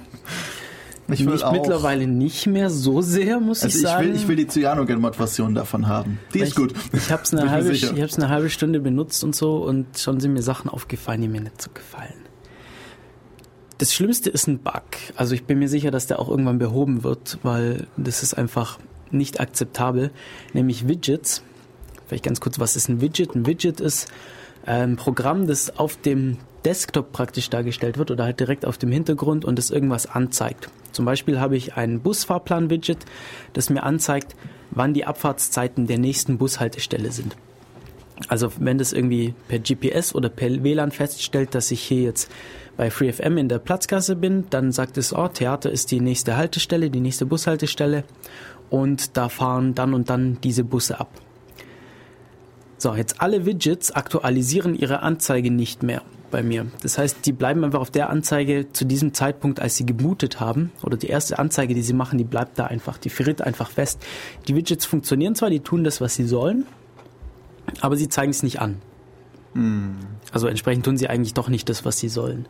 ich 1.07 1.25
will 1.25 1.33
Mich 1.33 1.43
auch. 1.43 1.51
mittlerweile 1.51 2.07
nicht 2.07 2.47
mehr 2.47 2.69
so 2.69 3.01
sehr, 3.01 3.39
muss 3.39 3.63
Also 3.63 3.77
ich 3.77 3.83
ich 3.83 3.89
sagen. 3.89 4.07
will, 4.07 4.15
ich 4.15 4.27
will 4.27 4.36
die 4.36 4.47
Cyanogen-Mod-Version 4.47 5.55
davon 5.55 5.88
haben. 5.88 6.19
Die 6.33 6.39
ist 6.39 6.49
ich, 6.49 6.55
gut. 6.55 6.73
Ich 6.93 7.11
habe 7.11 7.23
es 7.23 7.33
eine, 7.33 7.49
halbe, 7.49 7.71
ich 7.71 8.17
eine 8.17 8.29
halbe 8.29 8.49
Stunde 8.49 8.79
benutzt 8.79 9.23
und 9.23 9.36
so 9.36 9.57
und 9.57 9.99
schon 9.99 10.19
sind 10.19 10.33
mir 10.33 10.41
Sachen 10.41 10.69
aufgefallen, 10.69 11.21
die 11.21 11.27
mir 11.27 11.41
nicht 11.41 11.61
so 11.61 11.69
gefallen. 11.73 12.24
Das 13.78 13.93
Schlimmste 13.93 14.30
ist 14.30 14.47
ein 14.47 14.59
Bug. 14.59 14.84
Also 15.15 15.36
ich 15.36 15.43
bin 15.43 15.59
mir 15.59 15.67
sicher, 15.67 15.91
dass 15.91 16.07
der 16.07 16.19
auch 16.19 16.30
irgendwann 16.30 16.59
behoben 16.59 17.03
wird, 17.03 17.39
weil 17.43 17.88
das 17.97 18.23
ist 18.23 18.34
einfach 18.34 18.80
nicht 19.11 19.39
akzeptabel. 19.39 20.11
Nämlich 20.53 20.88
Widgets. 20.88 21.43
Vielleicht 22.07 22.23
ganz 22.23 22.39
kurz, 22.39 22.59
was 22.59 22.76
ist 22.76 22.88
ein 22.88 23.01
Widget? 23.01 23.36
Ein 23.36 23.45
Widget 23.45 23.82
ist 23.82 24.07
ein 24.65 24.95
Programm, 24.95 25.47
das 25.47 25.78
auf 25.78 25.97
dem 25.97 26.38
Desktop 26.63 27.11
praktisch 27.11 27.49
dargestellt 27.49 27.97
wird 27.97 28.11
oder 28.11 28.23
halt 28.23 28.39
direkt 28.39 28.65
auf 28.65 28.78
dem 28.78 28.91
Hintergrund 28.91 29.45
und 29.45 29.57
das 29.57 29.69
irgendwas 29.69 30.07
anzeigt. 30.07 30.69
Zum 30.91 31.05
Beispiel 31.05 31.39
habe 31.39 31.57
ich 31.57 31.76
ein 31.76 31.99
Busfahrplan-Widget, 31.99 32.99
das 33.53 33.69
mir 33.69 33.84
anzeigt, 33.84 34.36
wann 34.71 34.93
die 34.93 35.05
Abfahrtszeiten 35.05 35.88
der 35.88 35.99
nächsten 35.99 36.38
Bushaltestelle 36.38 37.11
sind. 37.11 37.36
Also 38.30 38.51
wenn 38.59 38.78
das 38.78 38.93
irgendwie 38.93 39.36
per 39.47 39.59
GPS 39.59 40.15
oder 40.15 40.30
per 40.30 40.63
WLAN 40.63 40.91
feststellt, 40.91 41.53
dass 41.53 41.69
ich 41.71 41.82
hier 41.82 42.03
jetzt 42.03 42.32
bei 42.78 42.91
FreeFM 42.91 43.38
in 43.38 43.49
der 43.49 43.59
Platzgasse 43.59 44.15
bin, 44.15 44.45
dann 44.49 44.71
sagt 44.71 44.97
es, 44.97 45.13
oh, 45.13 45.28
Theater 45.28 45.71
ist 45.71 45.91
die 45.91 46.01
nächste 46.01 46.38
Haltestelle, 46.38 46.89
die 46.89 46.99
nächste 46.99 47.26
Bushaltestelle 47.26 48.03
und 48.69 49.17
da 49.17 49.30
fahren 49.30 49.76
dann 49.76 49.93
und 49.93 50.09
dann 50.09 50.39
diese 50.41 50.63
Busse 50.63 50.99
ab. 50.99 51.09
So, 52.78 52.93
jetzt 52.93 53.21
alle 53.21 53.45
Widgets 53.45 53.91
aktualisieren 53.91 54.76
ihre 54.76 55.01
Anzeige 55.01 55.49
nicht 55.49 55.82
mehr 55.82 56.01
bei 56.30 56.43
mir. 56.43 56.65
Das 56.82 56.97
heißt, 56.97 57.26
die 57.26 57.32
bleiben 57.32 57.63
einfach 57.63 57.80
auf 57.80 57.91
der 57.91 58.09
Anzeige 58.09 58.71
zu 58.73 58.84
diesem 58.86 59.13
Zeitpunkt, 59.13 59.61
als 59.61 59.78
sie 59.78 59.86
gebootet 59.86 60.41
haben, 60.41 60.71
oder 60.84 60.97
die 60.97 61.07
erste 61.07 61.39
Anzeige, 61.39 61.73
die 61.73 61.82
sie 61.82 61.93
machen, 61.93 62.17
die 62.17 62.26
bleibt 62.26 62.59
da 62.59 62.65
einfach, 62.65 62.97
die 62.97 63.09
friert 63.09 63.41
einfach 63.41 63.69
fest. 63.69 64.03
Die 64.47 64.55
Widgets 64.55 64.86
funktionieren 64.86 65.36
zwar, 65.36 65.49
die 65.49 65.61
tun 65.61 65.84
das, 65.86 66.01
was 66.01 66.15
sie 66.15 66.26
sollen, 66.26 66.65
aber 67.80 67.95
sie 67.95 68.09
zeigen 68.09 68.32
es 68.32 68.43
nicht 68.43 68.59
an. 68.59 68.82
Also 70.36 70.47
entsprechend 70.47 70.83
tun 70.83 70.97
sie 70.97 71.07
eigentlich 71.07 71.33
doch 71.33 71.47
nicht 71.47 71.69
das, 71.69 71.86
was 71.86 71.97
sie 71.97 72.09
sollen. 72.09 72.49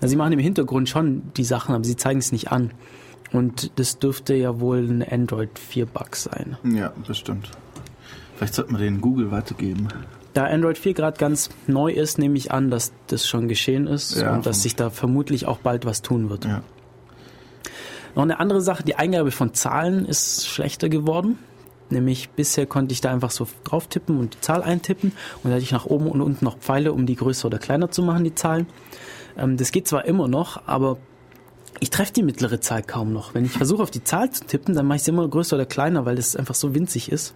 Also 0.00 0.08
sie 0.08 0.16
machen 0.16 0.32
im 0.32 0.38
Hintergrund 0.38 0.88
schon 0.88 1.34
die 1.36 1.44
Sachen, 1.44 1.74
aber 1.74 1.84
sie 1.84 1.94
zeigen 1.94 2.18
es 2.18 2.32
nicht 2.32 2.50
an. 2.50 2.70
Und 3.30 3.78
das 3.78 3.98
dürfte 3.98 4.34
ja 4.34 4.58
wohl 4.58 4.78
ein 4.78 5.02
Android 5.06 5.58
4 5.58 5.84
Bug 5.84 6.16
sein. 6.16 6.56
Ja, 6.64 6.94
bestimmt. 7.06 7.50
Vielleicht 8.36 8.54
sollten 8.54 8.72
wir 8.72 8.78
den 8.78 9.02
Google 9.02 9.32
weitergeben. 9.32 9.88
Da 10.32 10.44
Android 10.46 10.78
4 10.78 10.94
gerade 10.94 11.18
ganz 11.18 11.50
neu 11.66 11.92
ist, 11.92 12.16
nehme 12.16 12.38
ich 12.38 12.52
an, 12.52 12.70
dass 12.70 12.94
das 13.08 13.28
schon 13.28 13.48
geschehen 13.48 13.86
ist 13.86 14.16
Ja, 14.16 14.32
und 14.32 14.46
dass 14.46 14.62
sich 14.62 14.74
da 14.74 14.88
vermutlich 14.88 15.44
auch 15.44 15.58
bald 15.58 15.84
was 15.84 16.00
tun 16.00 16.30
wird. 16.30 16.46
Ja. 16.46 16.62
Noch 18.14 18.22
eine 18.22 18.40
andere 18.40 18.62
Sache, 18.62 18.82
die 18.82 18.94
Eingabe 18.94 19.30
von 19.30 19.52
Zahlen 19.52 20.06
ist 20.06 20.48
schlechter 20.48 20.88
geworden. 20.88 21.38
Nämlich 21.90 22.30
bisher 22.30 22.66
konnte 22.66 22.92
ich 22.92 23.00
da 23.00 23.12
einfach 23.12 23.30
so 23.30 23.46
drauf 23.64 23.86
tippen 23.86 24.18
und 24.18 24.34
die 24.34 24.40
Zahl 24.40 24.62
eintippen 24.62 25.12
und 25.42 25.50
da 25.50 25.54
hatte 25.54 25.62
ich 25.62 25.72
nach 25.72 25.86
oben 25.86 26.08
und 26.08 26.20
unten 26.20 26.44
noch 26.44 26.58
Pfeile, 26.58 26.92
um 26.92 27.06
die 27.06 27.16
größer 27.16 27.46
oder 27.46 27.58
kleiner 27.58 27.90
zu 27.90 28.02
machen, 28.02 28.24
die 28.24 28.34
Zahlen. 28.34 28.66
Ähm, 29.36 29.56
das 29.56 29.72
geht 29.72 29.86
zwar 29.86 30.04
immer 30.04 30.28
noch, 30.28 30.66
aber 30.66 30.98
ich 31.78 31.90
treffe 31.90 32.12
die 32.12 32.22
mittlere 32.22 32.60
Zahl 32.60 32.82
kaum 32.82 33.12
noch. 33.12 33.34
Wenn 33.34 33.44
ich 33.44 33.52
versuche 33.52 33.82
auf 33.82 33.90
die 33.90 34.02
Zahl 34.02 34.30
zu 34.30 34.44
tippen, 34.44 34.74
dann 34.74 34.86
mache 34.86 34.96
ich 34.96 35.02
sie 35.02 35.10
immer 35.10 35.28
größer 35.28 35.56
oder 35.56 35.66
kleiner, 35.66 36.06
weil 36.06 36.16
das 36.16 36.34
einfach 36.34 36.54
so 36.54 36.74
winzig 36.74 37.12
ist, 37.12 37.34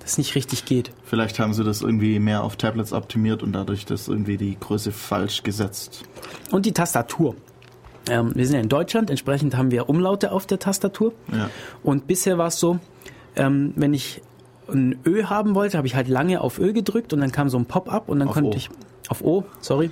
dass 0.00 0.12
es 0.12 0.18
nicht 0.18 0.34
richtig 0.34 0.64
geht. 0.64 0.92
Vielleicht 1.04 1.38
haben 1.38 1.52
sie 1.52 1.62
das 1.62 1.82
irgendwie 1.82 2.18
mehr 2.18 2.42
auf 2.42 2.56
Tablets 2.56 2.92
optimiert 2.92 3.42
und 3.42 3.52
dadurch 3.52 3.84
das 3.84 4.08
irgendwie 4.08 4.36
die 4.36 4.58
Größe 4.58 4.92
falsch 4.92 5.42
gesetzt. 5.42 6.04
Und 6.50 6.64
die 6.64 6.72
Tastatur. 6.72 7.36
Ähm, 8.08 8.32
wir 8.34 8.46
sind 8.46 8.54
ja 8.56 8.62
in 8.62 8.68
Deutschland, 8.68 9.10
entsprechend 9.10 9.56
haben 9.56 9.70
wir 9.70 9.88
Umlaute 9.88 10.32
auf 10.32 10.46
der 10.46 10.58
Tastatur. 10.58 11.12
Ja. 11.30 11.50
Und 11.82 12.06
bisher 12.06 12.38
war 12.38 12.48
es 12.48 12.58
so, 12.58 12.80
ähm, 13.36 13.72
wenn 13.76 13.94
ich 13.94 14.22
ein 14.68 14.98
Ö 15.04 15.24
haben 15.24 15.54
wollte, 15.54 15.76
habe 15.76 15.86
ich 15.86 15.94
halt 15.94 16.08
lange 16.08 16.40
auf 16.40 16.58
Ö 16.58 16.72
gedrückt 16.72 17.12
und 17.12 17.20
dann 17.20 17.32
kam 17.32 17.48
so 17.48 17.58
ein 17.58 17.66
Pop-up 17.66 18.08
und 18.08 18.20
dann 18.20 18.28
Auf 18.28 18.34
konnte 18.34 18.50
O. 18.50 18.56
ich 18.56 18.70
auf 19.08 19.22
O, 19.22 19.44
sorry, 19.60 19.90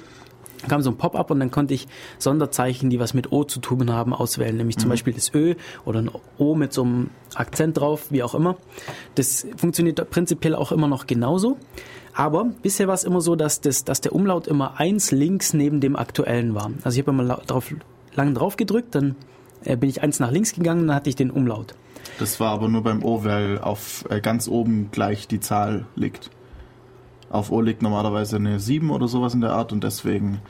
kam 0.69 0.81
so 0.83 0.91
ein 0.91 0.97
Pop-up 0.97 1.31
und 1.31 1.41
dann 1.41 1.51
konnte 1.51 1.75
ich 1.75 1.89
Sonderzeichen, 2.19 2.89
die 2.91 3.01
was 3.01 3.13
mit 3.15 3.33
O 3.33 3.45
zu 3.45 3.61
tun 3.61 3.91
haben, 3.93 4.15
auswählen, 4.15 4.57
nämlich 4.57 4.77
Mhm. 4.77 4.81
zum 4.81 4.91
Beispiel 4.91 5.13
das 5.13 5.35
Ö 5.35 5.55
oder 5.85 6.01
ein 6.03 6.11
O 6.39 6.55
mit 6.55 6.73
so 6.73 6.83
einem 6.83 7.11
Akzent 7.35 7.79
drauf, 7.79 8.07
wie 8.11 8.23
auch 8.23 8.35
immer. 8.35 8.57
Das 9.17 9.47
funktioniert 9.57 10.09
prinzipiell 10.11 10.55
auch 10.55 10.71
immer 10.73 10.87
noch 10.89 11.07
genauso. 11.07 11.57
Aber 12.15 12.45
bisher 12.63 12.89
war 12.89 12.95
es 12.95 13.05
immer 13.05 13.21
so, 13.21 13.37
dass, 13.37 13.61
das, 13.61 13.85
dass 13.85 14.01
der 14.01 14.13
Umlaut 14.15 14.47
immer 14.47 14.79
eins 14.79 15.11
links 15.13 15.53
neben 15.55 15.81
dem 15.81 15.97
aktuellen 15.97 16.55
war. 16.55 16.71
Also 16.85 16.99
ich 17.01 17.07
habe 17.07 17.11
immer 17.19 17.37
drauf, 17.47 17.73
lang 18.15 18.35
drauf 18.35 18.57
gedrückt, 18.57 18.95
dann 18.95 19.17
äh, 19.65 19.77
bin 19.77 19.89
ich 19.89 20.03
eins 20.03 20.21
nach 20.21 20.31
links 20.31 20.53
gegangen, 20.55 20.87
dann 20.89 20.97
hatte 20.97 21.09
ich 21.11 21.17
den 21.17 21.31
Umlaut. 21.31 21.75
Das 22.19 22.39
war 22.41 22.51
aber 22.53 22.69
nur 22.69 22.83
beim 22.83 23.03
O, 23.05 23.25
weil 23.25 23.59
auf 23.59 24.05
äh, 24.11 24.21
ganz 24.21 24.47
oben 24.49 24.91
gleich 24.91 25.27
die 25.29 25.41
Zahl 25.41 25.87
liegt. 25.97 26.31
Auf 27.31 27.51
O 27.53 27.61
liegt 27.61 27.81
normalerweise 27.83 28.37
eine 28.37 28.59
7 28.61 28.91
oder 28.91 29.09
sowas 29.09 29.35
in 29.35 29.41
der 29.41 29.53
Art 29.53 29.73
und 29.73 29.85
deswegen 29.85 30.41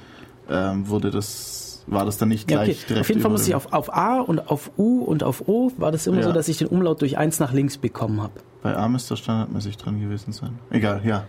ähm, 0.48 0.88
wurde 0.88 1.10
das, 1.10 1.84
war 1.86 2.04
das 2.06 2.16
dann 2.18 2.28
nicht 2.30 2.50
Ja, 2.50 2.58
gleich 2.64 2.78
okay. 2.78 2.84
direkt 2.88 3.00
Auf 3.04 3.08
jeden 3.08 3.20
Fall 3.20 3.30
muss 3.30 3.46
ich 3.46 3.54
auf, 3.54 3.72
auf 3.72 3.94
A 3.94 4.20
und 4.20 4.50
auf 4.50 4.70
U 4.78 5.04
und 5.04 5.22
auf 5.22 5.46
O 5.46 5.70
war 5.76 5.92
das 5.92 6.06
immer 6.06 6.18
Ja. 6.18 6.22
so, 6.24 6.32
dass 6.32 6.48
ich 6.48 6.58
den 6.58 6.68
Umlaut 6.68 7.00
durch 7.02 7.18
eins 7.18 7.38
nach 7.38 7.52
links 7.52 7.76
bekommen 7.78 8.22
habe. 8.22 8.32
Bei 8.62 8.76
A 8.76 8.88
müsste 8.88 9.16
standardmäßig 9.16 9.76
dran 9.76 10.00
gewesen 10.00 10.32
sein. 10.32 10.58
Egal, 10.70 11.02
ja. 11.04 11.24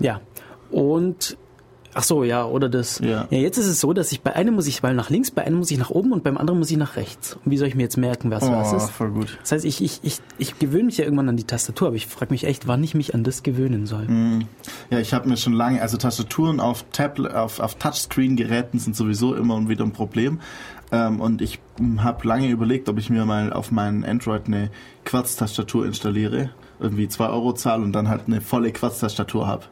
Ja. 0.00 0.20
Und 0.70 1.36
Ach 1.94 2.02
so, 2.02 2.24
ja, 2.24 2.44
oder 2.44 2.68
das. 2.68 2.98
Ja. 2.98 3.26
ja, 3.30 3.38
jetzt 3.38 3.56
ist 3.56 3.66
es 3.66 3.80
so, 3.80 3.92
dass 3.92 4.10
ich 4.12 4.20
bei 4.22 4.34
einem 4.34 4.54
muss 4.54 4.66
ich 4.66 4.82
mal 4.82 4.94
nach 4.94 5.10
links, 5.10 5.30
bei 5.30 5.42
einem 5.44 5.58
muss 5.58 5.70
ich 5.70 5.78
nach 5.78 5.90
oben 5.90 6.12
und 6.12 6.24
beim 6.24 6.36
anderen 6.36 6.58
muss 6.58 6.70
ich 6.70 6.76
nach 6.76 6.96
rechts. 6.96 7.36
Und 7.44 7.50
wie 7.50 7.56
soll 7.56 7.68
ich 7.68 7.74
mir 7.74 7.82
jetzt 7.82 7.96
merken, 7.96 8.30
was 8.30 8.42
was 8.42 8.72
Oh, 8.72 8.76
ist? 8.76 8.90
voll 8.90 9.10
gut. 9.10 9.38
Das 9.42 9.52
heißt, 9.52 9.64
ich, 9.64 9.82
ich, 9.82 10.00
ich, 10.02 10.18
ich 10.38 10.58
gewöhne 10.58 10.84
mich 10.84 10.98
ja 10.98 11.04
irgendwann 11.04 11.28
an 11.28 11.36
die 11.36 11.44
Tastatur, 11.44 11.88
aber 11.88 11.96
ich 11.96 12.06
frage 12.06 12.32
mich 12.32 12.44
echt, 12.44 12.66
wann 12.66 12.82
ich 12.82 12.94
mich 12.94 13.14
an 13.14 13.22
das 13.24 13.42
gewöhnen 13.42 13.86
soll. 13.86 14.06
Ja, 14.90 14.98
ich 14.98 15.14
habe 15.14 15.28
mir 15.28 15.36
schon 15.36 15.52
lange, 15.52 15.80
also 15.80 15.96
Tastaturen 15.96 16.60
auf 16.60 16.84
Tablet, 16.92 17.32
auf, 17.34 17.60
auf 17.60 17.76
Touchscreen-Geräten 17.76 18.78
sind 18.78 18.96
sowieso 18.96 19.34
immer 19.34 19.54
und 19.54 19.68
wieder 19.68 19.84
ein 19.84 19.92
Problem. 19.92 20.40
Ähm, 20.92 21.20
und 21.20 21.40
ich 21.42 21.60
habe 21.98 22.26
lange 22.28 22.48
überlegt, 22.48 22.88
ob 22.88 22.98
ich 22.98 23.08
mir 23.08 23.24
mal 23.24 23.52
auf 23.52 23.70
meinen 23.70 24.04
Android 24.04 24.46
eine 24.46 24.70
Quarz-Tastatur 25.04 25.86
installiere, 25.86 26.50
irgendwie 26.80 27.08
2 27.08 27.28
Euro 27.28 27.52
zahle 27.54 27.82
und 27.84 27.92
dann 27.92 28.08
halt 28.08 28.22
eine 28.26 28.40
volle 28.40 28.72
Quarz-Tastatur 28.72 29.46
habe. 29.46 29.64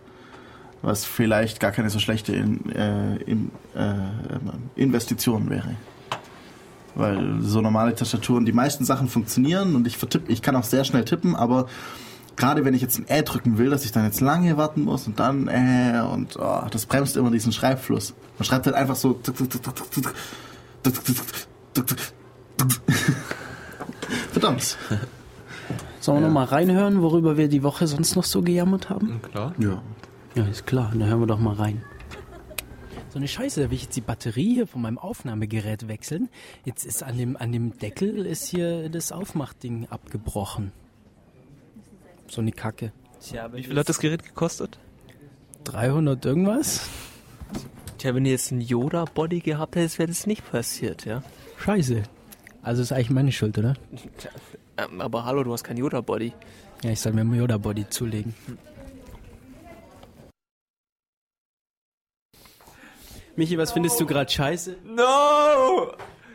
Was 0.82 1.04
vielleicht 1.04 1.60
gar 1.60 1.70
keine 1.70 1.90
so 1.90 1.98
schlechte 1.98 2.34
in, 2.34 2.70
äh, 2.72 3.16
in, 3.18 3.50
äh, 3.74 4.80
Investition 4.80 5.48
wäre. 5.48 5.76
Weil 6.94 7.40
so 7.40 7.60
normale 7.60 7.94
Tastaturen, 7.94 8.44
die 8.44 8.52
meisten 8.52 8.84
Sachen 8.84 9.08
funktionieren 9.08 9.76
und 9.76 9.86
ich 9.86 9.96
vertipp, 9.96 10.24
ich 10.28 10.42
kann 10.42 10.56
auch 10.56 10.64
sehr 10.64 10.84
schnell 10.84 11.04
tippen, 11.04 11.34
aber 11.36 11.68
gerade 12.36 12.64
wenn 12.64 12.74
ich 12.74 12.82
jetzt 12.82 12.98
ein 12.98 13.06
Ä 13.08 13.22
drücken 13.22 13.58
will, 13.58 13.70
dass 13.70 13.84
ich 13.84 13.92
dann 13.92 14.04
jetzt 14.04 14.20
lange 14.20 14.56
warten 14.56 14.82
muss 14.82 15.06
und 15.06 15.18
dann 15.18 15.48
äh 15.48 16.02
und 16.10 16.36
oh, 16.36 16.62
das 16.70 16.86
bremst 16.86 17.16
immer 17.16 17.30
diesen 17.30 17.52
Schreibfluss. 17.52 18.14
Man 18.38 18.44
schreibt 18.44 18.66
halt 18.66 18.76
einfach 18.76 18.96
so 18.96 19.18
Verdammt. 24.32 24.76
Sollen 26.00 26.20
wir 26.20 26.26
noch 26.26 26.34
mal 26.34 26.44
reinhören, 26.44 27.00
worüber 27.00 27.36
wir 27.36 27.48
die 27.48 27.62
Woche 27.62 27.86
sonst 27.86 28.16
noch 28.16 28.24
so 28.24 28.42
gejammert 28.42 28.90
haben? 28.90 29.20
Klar. 29.30 29.54
Ja. 29.58 29.80
Ja, 30.34 30.46
ist 30.46 30.66
klar, 30.66 30.90
dann 30.92 31.06
hören 31.06 31.20
wir 31.20 31.26
doch 31.26 31.38
mal 31.38 31.54
rein. 31.54 31.82
So 33.10 33.18
eine 33.18 33.28
Scheiße, 33.28 33.60
da 33.60 33.70
will 33.70 33.76
ich 33.76 33.82
jetzt 33.82 33.96
die 33.96 34.00
Batterie 34.00 34.54
hier 34.54 34.66
von 34.66 34.80
meinem 34.80 34.96
Aufnahmegerät 34.96 35.88
wechseln. 35.88 36.30
Jetzt 36.64 36.86
ist 36.86 37.02
an 37.02 37.18
dem, 37.18 37.36
an 37.36 37.52
dem 37.52 37.78
Deckel 37.78 38.24
ist 38.24 38.48
hier 38.48 38.88
das 38.88 39.12
Aufmachding 39.12 39.88
abgebrochen. 39.90 40.72
So 42.28 42.40
eine 42.40 42.52
Kacke. 42.52 42.92
Tja, 43.20 43.52
Wie 43.52 43.62
viel 43.62 43.78
hat 43.78 43.90
das 43.90 43.98
Gerät 43.98 44.24
gekostet? 44.24 44.78
300 45.64 46.24
irgendwas? 46.24 46.88
Tja, 47.98 48.14
wenn 48.14 48.24
ihr 48.24 48.32
jetzt 48.32 48.50
einen 48.50 48.62
Yoda-Body 48.62 49.40
gehabt 49.40 49.76
hättet, 49.76 49.98
wäre 49.98 50.08
das 50.08 50.26
nicht 50.26 50.50
passiert, 50.50 51.04
ja? 51.04 51.22
Scheiße. 51.58 52.04
Also 52.62 52.80
ist 52.80 52.92
eigentlich 52.92 53.10
meine 53.10 53.32
Schuld, 53.32 53.58
oder? 53.58 53.74
Ähm, 54.78 55.02
aber 55.02 55.26
hallo, 55.26 55.44
du 55.44 55.52
hast 55.52 55.64
kein 55.64 55.76
Yoda-Body. 55.76 56.32
Ja, 56.82 56.90
ich 56.90 57.00
soll 57.00 57.12
mir 57.12 57.20
einen 57.20 57.34
Yoda 57.34 57.58
Body 57.58 57.86
zulegen. 57.90 58.34
Michi, 63.36 63.56
was 63.56 63.72
findest 63.72 63.98
du 63.98 64.06
gerade 64.06 64.30
scheiße? 64.30 64.76
No! 64.84 65.92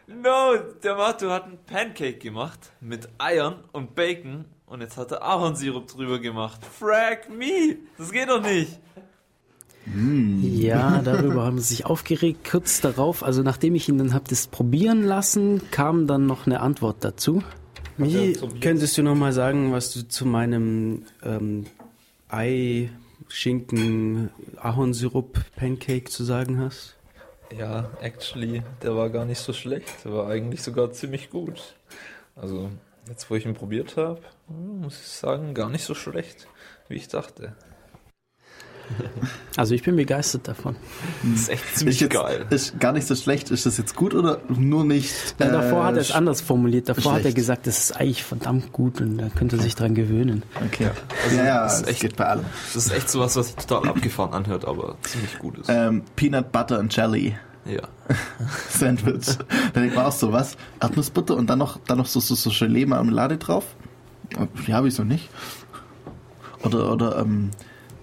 No! 0.08 0.58
Der 0.84 0.96
Matto 0.96 1.30
hat 1.30 1.44
einen 1.44 1.60
Pancake 1.66 2.18
gemacht 2.18 2.72
mit 2.82 3.08
Eiern 3.20 3.64
und 3.72 3.94
Bacon 3.94 4.46
und 4.66 4.82
jetzt 4.82 4.98
hat 4.98 5.12
er 5.12 5.22
Ahornsirup 5.22 5.88
drüber 5.88 6.20
gemacht. 6.20 6.62
Frag 6.66 7.30
me! 7.30 7.78
Das 7.98 8.12
geht 8.12 8.30
doch 8.30 8.42
nicht! 8.42 8.80
Ja, 10.42 11.02
darüber 11.02 11.46
haben 11.46 11.60
sie 11.60 11.76
sich 11.76 11.86
aufgeregt. 11.86 12.50
Kurz 12.50 12.82
darauf, 12.82 13.24
also 13.24 13.42
nachdem 13.42 13.76
ich 13.76 13.88
ihn 13.88 13.98
dann 13.98 14.14
hab 14.14 14.28
das 14.28 14.48
probieren 14.48 15.04
lassen, 15.04 15.62
kam 15.72 16.08
dann 16.08 16.26
noch 16.26 16.46
eine 16.46 16.60
Antwort 16.60 16.98
dazu. 17.02 17.42
Michi, 17.98 18.38
könntest 18.60 18.98
du 18.98 19.04
noch 19.04 19.16
mal 19.16 19.32
sagen, 19.34 19.72
was 19.72 19.94
du 19.94 20.08
zu 20.08 20.26
meinem 20.26 21.04
ähm, 21.24 21.68
Ei, 22.28 22.90
Schinken, 23.30 24.30
Ahornsirup, 24.58 25.40
Pancake 25.56 26.10
zu 26.10 26.24
sagen 26.24 26.60
hast? 26.60 26.96
Ja, 27.58 27.90
actually, 28.02 28.64
der 28.82 28.96
war 28.96 29.10
gar 29.10 29.26
nicht 29.26 29.40
so 29.40 29.54
schlecht. 29.54 30.06
Der 30.06 30.14
war 30.14 30.28
eigentlich 30.28 30.64
sogar 30.64 30.92
ziemlich 30.92 31.30
gut. 31.30 31.76
Also, 32.36 32.70
jetzt 33.08 33.30
wo 33.30 33.36
ich 33.36 33.46
ihn 33.46 33.54
probiert 33.54 33.98
habe, 33.98 34.22
muss 34.48 35.00
ich 35.00 35.08
sagen, 35.08 35.54
gar 35.54 35.70
nicht 35.70 35.86
so 35.86 35.94
schlecht, 35.94 36.48
wie 36.90 36.96
ich 36.96 37.08
dachte. 37.08 37.56
Also 39.58 39.74
ich 39.74 39.82
bin 39.82 39.96
begeistert 39.96 40.48
davon. 40.48 40.76
Das 41.24 41.42
ist 41.42 41.50
echt 41.50 41.66
Ist 41.66 41.78
ziemlich 41.80 42.00
jetzt 42.00 42.14
geil. 42.14 42.46
ist 42.52 42.80
gar 42.80 42.92
nicht 42.92 43.08
so 43.08 43.16
schlecht. 43.16 43.50
Ist 43.50 43.66
das 43.66 43.78
jetzt 43.78 43.96
gut 43.96 44.14
oder 44.14 44.40
nur 44.50 44.84
nicht? 44.86 45.12
Davor 45.40 45.82
äh, 45.82 45.86
hat 45.86 45.96
er 45.96 46.02
es 46.02 46.12
anders 46.12 46.42
formuliert. 46.42 46.88
Davor 46.90 47.14
hat 47.14 47.18
er 47.20 47.22
schlecht. 47.24 47.36
gesagt, 47.38 47.66
das 47.66 47.80
ist 47.80 47.92
eigentlich 48.00 48.24
verdammt 48.24 48.72
gut 48.72 49.02
und 49.02 49.18
da 49.18 49.30
könnte 49.30 49.56
er 49.58 49.64
sich 49.64 49.74
dran 49.74 49.96
gewöhnen. 49.96 50.44
Okay. 50.64 50.92
ja, 51.36 51.44
ja, 51.44 51.64
das 51.64 51.74
ist 51.78 51.82
das 51.82 51.90
echt- 51.90 52.02
geht 52.02 52.16
bei 52.18 52.26
allem. 52.28 52.46
Das 52.74 52.86
ist 52.86 52.92
echt 52.94 53.10
sowas, 53.10 53.36
was 53.36 53.48
sich 53.48 53.56
total 53.56 53.90
abgefahren 53.90 54.34
anhört, 54.34 54.64
aber 54.66 54.96
ziemlich 55.02 55.40
gut 55.40 55.58
ist. 55.58 55.70
Ähm, 55.70 56.04
Peanut 56.16 56.52
Butter 56.52 56.78
and 56.78 56.96
Jelly 56.96 57.36
Ja. 57.66 57.82
Sandwich. 58.70 59.26
da 59.74 59.80
denkt 59.82 59.96
man 59.96 60.06
auch 60.06 60.12
so, 60.12 60.32
was? 60.32 60.56
Erdnussbutter 60.80 61.36
und 61.36 61.48
dann 61.50 61.58
noch, 61.60 61.80
dann 61.88 61.98
noch 61.98 62.06
so, 62.06 62.20
so, 62.20 62.36
so 62.36 62.52
Gelee-Marmelade 62.52 63.38
drauf? 63.38 63.66
Ja, 64.68 64.84
wieso 64.84 65.04
nicht? 65.04 65.30
Oder, 66.64 66.92
oder 66.92 67.18
ähm, 67.20 67.50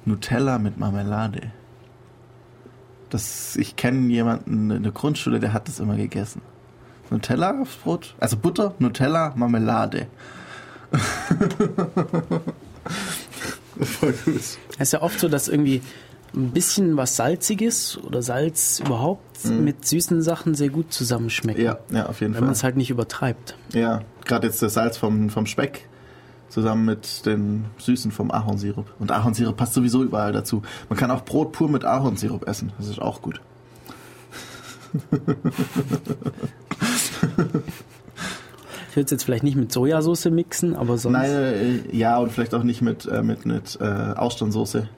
Nutella 0.04 0.58
mit 0.58 0.78
Marmelade. 0.78 1.52
Das, 3.10 3.56
ich 3.56 3.76
kenne 3.76 4.10
jemanden 4.12 4.70
in 4.70 4.82
der 4.82 4.92
Grundschule, 4.92 5.40
der 5.40 5.52
hat 5.52 5.68
das 5.68 5.80
immer 5.80 5.96
gegessen. 5.96 6.42
Nutella 7.10 7.60
aufs 7.60 7.76
Brot? 7.76 8.14
Also 8.18 8.36
Butter, 8.36 8.74
Nutella, 8.78 9.32
Marmelade. 9.36 10.06
Voll 13.80 14.12
gut. 14.24 14.36
Es 14.36 14.58
ist 14.78 14.92
ja 14.92 15.02
oft 15.02 15.18
so, 15.20 15.28
dass 15.28 15.48
irgendwie 15.48 15.82
ein 16.34 16.50
bisschen 16.50 16.96
was 16.96 17.16
Salziges 17.16 17.98
oder 18.02 18.22
Salz 18.22 18.80
überhaupt 18.80 19.44
mit 19.44 19.86
süßen 19.86 20.22
Sachen 20.22 20.54
sehr 20.54 20.70
gut 20.70 20.92
zusammenschmeckt. 20.92 21.58
Ja, 21.58 21.78
ja, 21.90 22.06
auf 22.06 22.20
jeden 22.20 22.34
Wenn 22.34 22.40
man 22.40 22.48
Fall. 22.48 22.56
es 22.56 22.64
halt 22.64 22.76
nicht 22.76 22.90
übertreibt. 22.90 23.56
Ja, 23.72 24.00
gerade 24.24 24.46
jetzt 24.46 24.62
das 24.62 24.74
Salz 24.74 24.96
vom, 24.96 25.30
vom 25.30 25.46
Speck 25.46 25.88
zusammen 26.54 26.84
mit 26.84 27.26
den 27.26 27.64
Süßen 27.78 28.12
vom 28.12 28.30
Ahornsirup. 28.30 28.86
Und 29.00 29.10
Ahornsirup 29.10 29.56
passt 29.56 29.74
sowieso 29.74 30.04
überall 30.04 30.32
dazu. 30.32 30.62
Man 30.88 30.96
kann 30.96 31.10
auch 31.10 31.24
Brot 31.24 31.50
pur 31.50 31.68
mit 31.68 31.84
Ahornsirup 31.84 32.46
essen. 32.46 32.72
Das 32.78 32.88
ist 32.88 33.02
auch 33.02 33.20
gut. 33.20 33.40
Ich 38.90 38.96
würde 38.96 39.06
es 39.06 39.10
jetzt 39.10 39.24
vielleicht 39.24 39.42
nicht 39.42 39.56
mit 39.56 39.72
Sojasauce 39.72 40.26
mixen, 40.26 40.76
aber 40.76 40.98
sonst. 40.98 41.14
Nein, 41.14 41.30
äh, 41.32 41.96
ja, 41.96 42.16
und 42.18 42.30
vielleicht 42.30 42.54
auch 42.54 42.62
nicht 42.62 42.80
mit, 42.80 43.06
äh, 43.06 43.24
mit, 43.24 43.44
mit 43.44 43.76
äh, 43.80 43.84
Austernsoße 43.84 44.88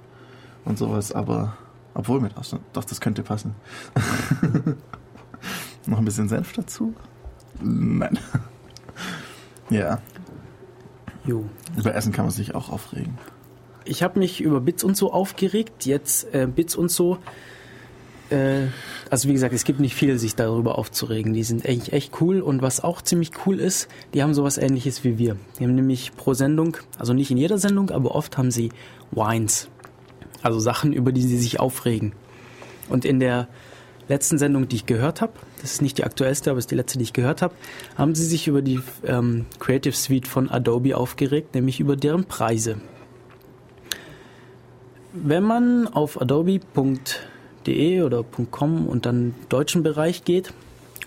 und 0.67 0.77
sowas, 0.77 1.13
aber 1.13 1.57
obwohl 1.95 2.21
mit 2.21 2.37
Austern. 2.37 2.61
Doch, 2.75 2.85
das 2.85 3.01
könnte 3.01 3.23
passen. 3.23 3.55
Noch 5.87 5.97
ein 5.97 6.05
bisschen 6.05 6.29
Senf 6.29 6.53
dazu? 6.53 6.93
Nein. 7.63 8.19
ja, 9.71 9.99
Jo. 11.27 11.45
über 11.77 11.95
Essen 11.95 12.13
kann 12.13 12.25
man 12.25 12.33
sich 12.33 12.55
auch 12.55 12.71
aufregen. 12.71 13.19
Ich 13.85 14.03
habe 14.03 14.19
mich 14.19 14.41
über 14.41 14.61
Bits 14.61 14.85
und 14.85 14.97
so 14.97 15.13
aufgeregt. 15.13 15.87
Jetzt 15.87 16.33
äh, 16.35 16.47
Bits 16.47 16.77
und 16.77 16.91
so. 16.91 17.19
Äh, 18.31 18.67
also 19.11 19.29
wie 19.29 19.33
gesagt, 19.33 19.55
es 19.55 19.65
gibt 19.65 19.79
nicht 19.79 19.95
viel, 19.95 20.19
sich 20.19 20.35
darüber 20.35 20.79
aufzuregen. 20.79 21.33
Die 21.33 21.45
sind 21.45 21.67
eigentlich 21.67 21.93
echt 21.93 22.21
cool. 22.21 22.41
Und 22.41 22.63
was 22.63 22.83
auch 22.83 23.03
ziemlich 23.03 23.31
cool 23.47 23.61
ist, 23.61 23.89
die 24.15 24.23
haben 24.23 24.35
sowas 24.35 24.59
ähnliches 24.59 25.05
wie 25.05 25.19
wir. 25.19 25.37
Die 25.59 25.65
haben 25.65 25.75
nämlich 25.75 26.17
pro 26.17 26.35
Sendung, 26.35 26.77
also 26.99 27.13
nicht 27.13 27.31
in 27.31 27.37
jeder 27.37 27.59
Sendung, 27.59 27.91
aber 27.91 28.15
oft 28.15 28.39
haben 28.39 28.51
sie 28.51 28.71
Wines. 29.13 29.69
Also 30.43 30.59
Sachen, 30.59 30.93
über 30.93 31.13
die 31.13 31.23
sie 31.23 31.39
sich 31.39 31.61
aufregen. 31.61 32.13
Und 32.89 33.05
in 33.05 33.21
der 33.21 33.49
letzten 34.09 34.39
Sendung, 34.39 34.69
die 34.69 34.77
ich 34.77 34.87
gehört 34.87 35.21
habe, 35.21 35.33
das 35.61 35.73
ist 35.73 35.83
nicht 35.83 35.99
die 35.99 36.05
aktuellste, 36.05 36.51
aber 36.51 36.59
es 36.59 36.65
ist 36.65 36.71
die 36.71 36.77
letzte, 36.77 36.99
die 36.99 37.05
ich 37.05 37.13
gehört 37.13 37.43
habe, 37.43 37.55
haben 37.97 38.15
sie 38.15 38.25
sich 38.25 38.49
über 38.49 38.63
die 38.63 38.81
ähm, 39.05 39.47
Creative 39.59 39.95
Suite 39.95 40.29
von 40.29 40.51
Adobe 40.51 40.97
aufgeregt, 40.97 41.55
nämlich 41.55 41.81
über 41.81 41.97
deren 41.97 42.25
Preise. 42.25 42.77
Wenn 45.13 45.45
man 45.45 45.89
auf 45.89 46.21
adobe.de 46.21 48.03
oder 48.03 48.23
.com 48.51 48.87
und 48.87 49.07
dann 49.07 49.35
deutschen 49.49 49.83
Bereich 49.83 50.25
geht 50.25 50.53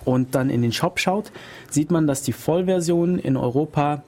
und 0.04 0.36
dann 0.36 0.50
in 0.50 0.62
den 0.62 0.72
Shop 0.72 1.00
schaut, 1.00 1.32
sieht 1.70 1.92
man, 1.92 2.08
dass 2.08 2.24
die 2.24 2.34
Vollversion 2.34 3.20
in 3.20 3.38
Europa 3.38 4.04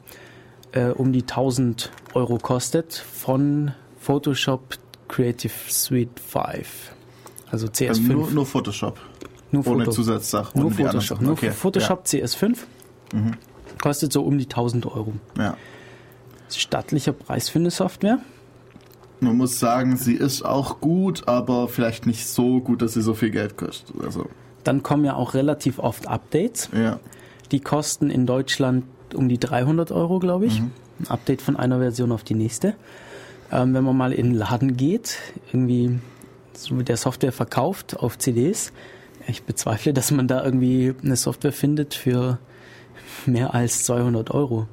äh, 0.71 0.85
um 0.87 1.13
die 1.13 1.21
1000 1.21 1.91
Euro 2.13 2.37
kostet 2.37 2.93
von 2.93 3.71
Photoshop 3.99 4.77
Creative 5.07 5.53
Suite 5.67 6.19
5. 6.19 6.93
Also 7.51 7.67
CS5. 7.67 7.87
Also 7.89 8.01
nur, 8.03 8.31
nur 8.31 8.45
Photoshop. 8.45 8.99
Nur 9.51 9.67
Ohne 9.67 9.85
Foto. 9.85 9.95
Zusatzsachen. 9.95 10.61
Nur 10.61 10.71
Photoshop. 10.71 11.21
Nur 11.21 11.33
Okay, 11.33 11.51
Photoshop 11.51 12.05
CS5 12.05 12.57
kostet 13.81 14.13
so 14.13 14.23
um 14.23 14.37
die 14.37 14.45
1000 14.45 14.85
Euro. 14.85 15.13
Ja. 15.37 15.43
ja. 15.43 15.57
Stattlicher 16.49 17.13
Preis 17.13 17.49
für 17.49 17.59
eine 17.59 17.71
Software. 17.71 18.19
Man 19.19 19.37
muss 19.37 19.59
sagen, 19.59 19.97
sie 19.97 20.15
ist 20.15 20.43
auch 20.43 20.79
gut, 20.79 21.27
aber 21.27 21.67
vielleicht 21.67 22.07
nicht 22.07 22.27
so 22.27 22.59
gut, 22.59 22.81
dass 22.81 22.93
sie 22.93 23.01
so 23.01 23.13
viel 23.13 23.29
Geld 23.29 23.55
kostet. 23.57 23.95
Also, 24.03 24.27
Dann 24.63 24.81
kommen 24.83 25.05
ja 25.05 25.15
auch 25.15 25.33
relativ 25.33 25.79
oft 25.79 26.07
Updates. 26.07 26.69
ja. 26.73 26.99
Die 27.51 27.59
kosten 27.59 28.09
in 28.09 28.25
Deutschland 28.25 28.85
um 29.13 29.27
die 29.27 29.37
300 29.37 29.91
Euro, 29.91 30.19
glaube 30.19 30.45
ich. 30.45 30.59
Ein 30.61 30.71
Update 31.09 31.41
von 31.41 31.57
einer 31.57 31.79
Version 31.79 32.13
auf 32.13 32.23
die 32.23 32.33
nächste. 32.33 32.75
Ähm, 33.51 33.73
wenn 33.73 33.83
man 33.83 33.97
mal 33.97 34.13
in 34.13 34.27
den 34.27 34.35
Laden 34.35 34.77
geht, 34.77 35.17
irgendwie 35.51 35.99
so 36.53 36.73
mit 36.75 36.89
der 36.89 36.97
Software 36.97 37.31
verkauft 37.31 37.97
auf 37.97 38.17
CDs. 38.17 38.71
Ich 39.27 39.43
bezweifle, 39.43 39.93
dass 39.93 40.11
man 40.11 40.27
da 40.27 40.43
irgendwie 40.43 40.93
eine 41.03 41.15
Software 41.15 41.53
findet 41.53 41.93
für 41.93 42.39
mehr 43.25 43.53
als 43.53 43.83
200 43.85 44.31
Euro. 44.31 44.67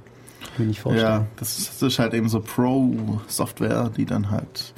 Kann 0.57 0.71
ich 0.71 0.81
vorstellen. 0.81 1.07
Ja, 1.07 1.27
das 1.37 1.83
ist, 1.83 1.99
halt 1.99 2.15
eben 2.15 2.29
so 2.29 2.41
Pro-Software, 2.41 3.91
die 3.97 4.07
dann 4.07 4.31
halt 4.31 4.73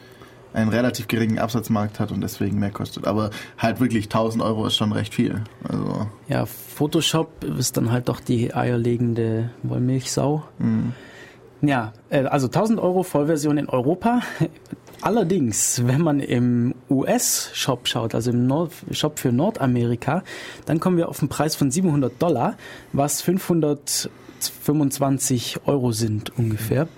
einen 0.52 0.70
relativ 0.70 1.06
geringen 1.06 1.38
Absatzmarkt 1.38 2.00
hat 2.00 2.10
und 2.10 2.20
deswegen 2.22 2.58
mehr 2.58 2.70
kostet. 2.70 3.06
Aber 3.06 3.30
halt 3.56 3.80
wirklich 3.80 4.06
1000 4.06 4.42
Euro 4.42 4.66
ist 4.66 4.76
schon 4.76 4.92
recht 4.92 5.14
viel. 5.14 5.44
Also, 5.62 6.08
Ja, 6.28 6.46
Photoshop 6.46 7.44
ist 7.44 7.76
dann 7.76 7.92
halt 7.92 8.08
doch 8.08 8.20
die 8.20 8.52
eierlegende 8.52 9.50
Wollmilchsau. 9.62 10.42
Ja, 11.62 11.92
äh, 12.08 12.24
also 12.24 12.46
1000 12.46 12.80
Euro 12.80 13.02
Vollversion 13.02 13.58
in 13.58 13.68
Europa. 13.68 14.20
Allerdings, 15.02 15.82
wenn 15.86 16.02
man 16.02 16.20
im 16.20 16.74
US-Shop 16.90 17.88
schaut, 17.88 18.14
also 18.14 18.32
im 18.32 18.46
Nord 18.46 18.72
Shop 18.90 19.18
für 19.18 19.32
Nordamerika, 19.32 20.22
dann 20.66 20.78
kommen 20.78 20.98
wir 20.98 21.08
auf 21.08 21.20
einen 21.20 21.30
Preis 21.30 21.56
von 21.56 21.70
700 21.70 22.20
Dollar, 22.20 22.56
was 22.92 23.22
525 24.48 25.60
Euro 25.66 25.92
sind 25.92 26.36
ungefähr. 26.38 26.88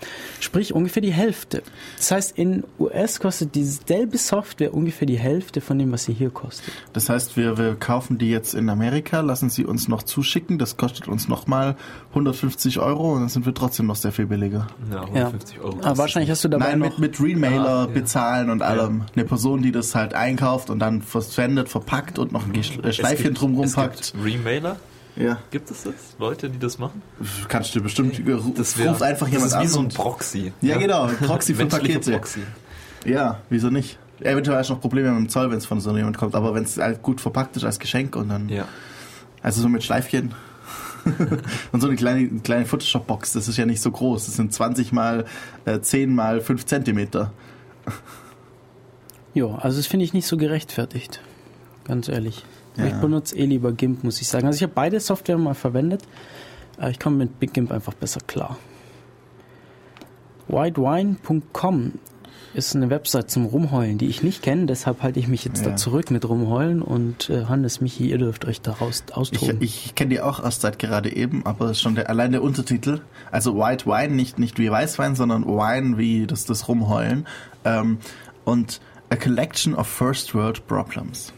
Sprich 0.40 0.74
ungefähr 0.74 1.02
die 1.02 1.12
Hälfte. 1.12 1.62
Das 1.96 2.10
heißt, 2.10 2.38
in 2.38 2.64
US 2.78 3.20
kostet 3.20 3.54
dieselbe 3.54 4.18
Software 4.18 4.74
ungefähr 4.74 5.06
die 5.06 5.18
Hälfte 5.18 5.60
von 5.60 5.78
dem, 5.78 5.92
was 5.92 6.04
sie 6.04 6.12
hier 6.12 6.30
kostet. 6.30 6.72
das 6.92 7.08
heißt, 7.08 7.36
wir, 7.36 7.58
wir 7.58 7.74
kaufen 7.74 8.18
die 8.18 8.30
jetzt 8.30 8.54
in 8.54 8.68
Amerika, 8.68 9.20
lassen 9.20 9.50
sie 9.50 9.64
uns 9.64 9.88
noch 9.88 10.02
zuschicken. 10.02 10.58
Das 10.58 10.76
kostet 10.76 11.08
uns 11.08 11.28
nochmal 11.28 11.76
150 12.10 12.78
Euro 12.78 13.12
und 13.14 13.20
dann 13.20 13.28
sind 13.28 13.46
wir 13.46 13.54
trotzdem 13.54 13.86
noch 13.86 13.96
sehr 13.96 14.12
viel 14.12 14.26
billiger. 14.26 14.66
Ja, 14.90 15.02
150 15.02 15.60
Euro. 15.60 15.78
Aber 15.82 15.98
wahrscheinlich 15.98 16.30
hast 16.30 16.44
du 16.44 16.48
dabei 16.48 16.70
Nein, 16.70 16.78
noch 16.80 16.98
mit, 16.98 17.18
mit 17.18 17.20
Remailer 17.20 17.62
Ah, 17.62 17.80
ja. 17.82 17.86
bezahlen 17.86 18.50
und 18.50 18.62
allem. 18.62 19.04
Eine 19.14 19.24
Person, 19.24 19.62
die 19.62 19.72
das 19.72 19.94
halt 19.94 20.14
einkauft 20.14 20.70
und 20.70 20.78
dann 20.78 21.02
versendet, 21.02 21.68
verpackt 21.68 22.18
und 22.18 22.32
noch 22.32 22.46
ein 22.46 22.54
äh, 22.54 22.92
Schleifchen 22.92 23.28
gibt- 23.28 23.40
drumrum 23.40 23.64
es 23.64 23.74
packt. 23.74 24.12
Gibt 24.12 24.24
Remailer? 24.24 24.76
Ja. 25.16 25.38
Gibt 25.50 25.70
es 25.70 25.82
das? 25.82 25.94
Leute, 26.18 26.48
die 26.48 26.58
das 26.58 26.78
machen? 26.78 27.02
Kannst 27.48 27.74
du 27.74 27.82
bestimmt, 27.82 28.20
Das 28.56 28.78
ruf 28.78 29.02
einfach 29.02 29.28
jemand 29.28 29.52
das 29.52 29.52
ist 29.52 29.58
wie 29.60 29.64
an 29.64 29.68
so 29.68 29.80
ein 29.80 29.88
Proxy. 29.88 30.52
Ja, 30.62 30.78
genau, 30.78 31.02
ein 31.04 31.16
Proxy 31.16 31.54
für 31.54 31.66
Pakete. 31.66 32.12
Proxy. 32.12 32.40
Ja, 33.04 33.40
wieso 33.50 33.68
nicht? 33.68 33.98
Eventuell 34.20 34.56
hast 34.58 34.70
du 34.70 34.74
noch 34.74 34.80
Probleme 34.80 35.10
mit 35.10 35.18
dem 35.18 35.28
Zoll, 35.28 35.50
wenn 35.50 35.58
es 35.58 35.66
von 35.66 35.80
so 35.80 35.94
jemand 35.96 36.16
kommt, 36.16 36.34
aber 36.34 36.54
wenn 36.54 36.62
es 36.64 36.78
halt 36.78 37.02
gut 37.02 37.20
verpackt 37.20 37.56
ist 37.56 37.64
als 37.64 37.78
Geschenk 37.78 38.16
und 38.16 38.28
dann, 38.28 38.48
Ja. 38.48 38.66
also 39.42 39.60
so 39.60 39.68
mit 39.68 39.82
Schleifchen. 39.84 40.32
und 41.72 41.80
so 41.80 41.88
eine 41.88 41.96
kleine, 41.96 42.28
kleine 42.40 42.64
Photoshop-Box, 42.64 43.32
das 43.32 43.48
ist 43.48 43.56
ja 43.58 43.66
nicht 43.66 43.82
so 43.82 43.90
groß. 43.90 44.26
Das 44.26 44.36
sind 44.36 44.52
20 44.54 44.92
mal 44.92 45.24
äh, 45.64 45.80
10 45.80 46.14
mal 46.14 46.40
5 46.40 46.64
Zentimeter. 46.64 47.32
Ja, 49.34 49.46
also 49.56 49.76
das 49.78 49.86
finde 49.86 50.04
ich 50.04 50.12
nicht 50.12 50.26
so 50.28 50.36
gerechtfertigt. 50.36 51.20
Ganz 51.84 52.08
ehrlich. 52.08 52.44
Ja. 52.76 52.86
Ich 52.86 52.94
benutze 52.94 53.36
eh 53.36 53.44
lieber 53.44 53.72
GIMP, 53.72 54.02
muss 54.04 54.20
ich 54.20 54.28
sagen. 54.28 54.46
Also 54.46 54.56
ich 54.56 54.62
habe 54.62 54.72
beide 54.74 54.98
Software 55.00 55.38
mal 55.38 55.54
verwendet. 55.54 56.02
aber 56.78 56.90
Ich 56.90 56.98
komme 56.98 57.16
mit 57.16 57.38
Big 57.38 57.52
GIMP 57.52 57.70
einfach 57.70 57.94
besser 57.94 58.20
klar. 58.26 58.56
Whitewine.com 60.48 61.92
ist 62.54 62.76
eine 62.76 62.90
Website 62.90 63.30
zum 63.30 63.46
Rumheulen, 63.46 63.96
die 63.96 64.08
ich 64.08 64.22
nicht 64.22 64.42
kenne. 64.42 64.66
Deshalb 64.66 65.02
halte 65.02 65.18
ich 65.18 65.26
mich 65.26 65.44
jetzt 65.44 65.64
Ja. 65.64 65.70
da 65.70 65.76
zurück 65.76 66.10
mit 66.10 66.28
Rumheulen. 66.28 66.82
Und 66.82 67.30
äh, 67.30 67.46
Hannes, 67.46 67.80
Michi, 67.80 68.10
ihr 68.10 68.18
dürft 68.18 68.44
euch 68.44 68.60
daraus 68.60 69.04
Ich, 69.08 69.16
austoben. 69.16 69.56
ich 69.60 69.94
kenne 69.94 70.10
die 70.10 70.20
auch 70.20 70.42
erst 70.42 70.60
seit 70.60 70.78
gerade 70.78 71.14
eben, 71.14 71.46
aber 71.46 71.68
das 71.68 71.78
ist 71.78 71.82
schon 71.82 71.94
der, 71.94 72.10
allein 72.10 72.32
der 72.32 72.42
Untertitel. 72.42 73.00
Also 73.30 73.56
White 73.56 73.86
Wine, 73.86 74.14
nicht, 74.14 74.38
nicht 74.38 74.58
wie 74.58 74.70
Weißwein, 74.70 75.14
sondern 75.14 75.46
Wine 75.46 75.96
wie 75.96 76.26
das, 76.26 76.44
das 76.44 76.68
Rumheulen. 76.68 77.26
Ähm, 77.64 77.98
und 78.44 78.80
A 79.08 79.16
Collection 79.16 79.74
of 79.74 79.86
First 79.86 80.34
World 80.34 80.66
Problems. 80.66 81.32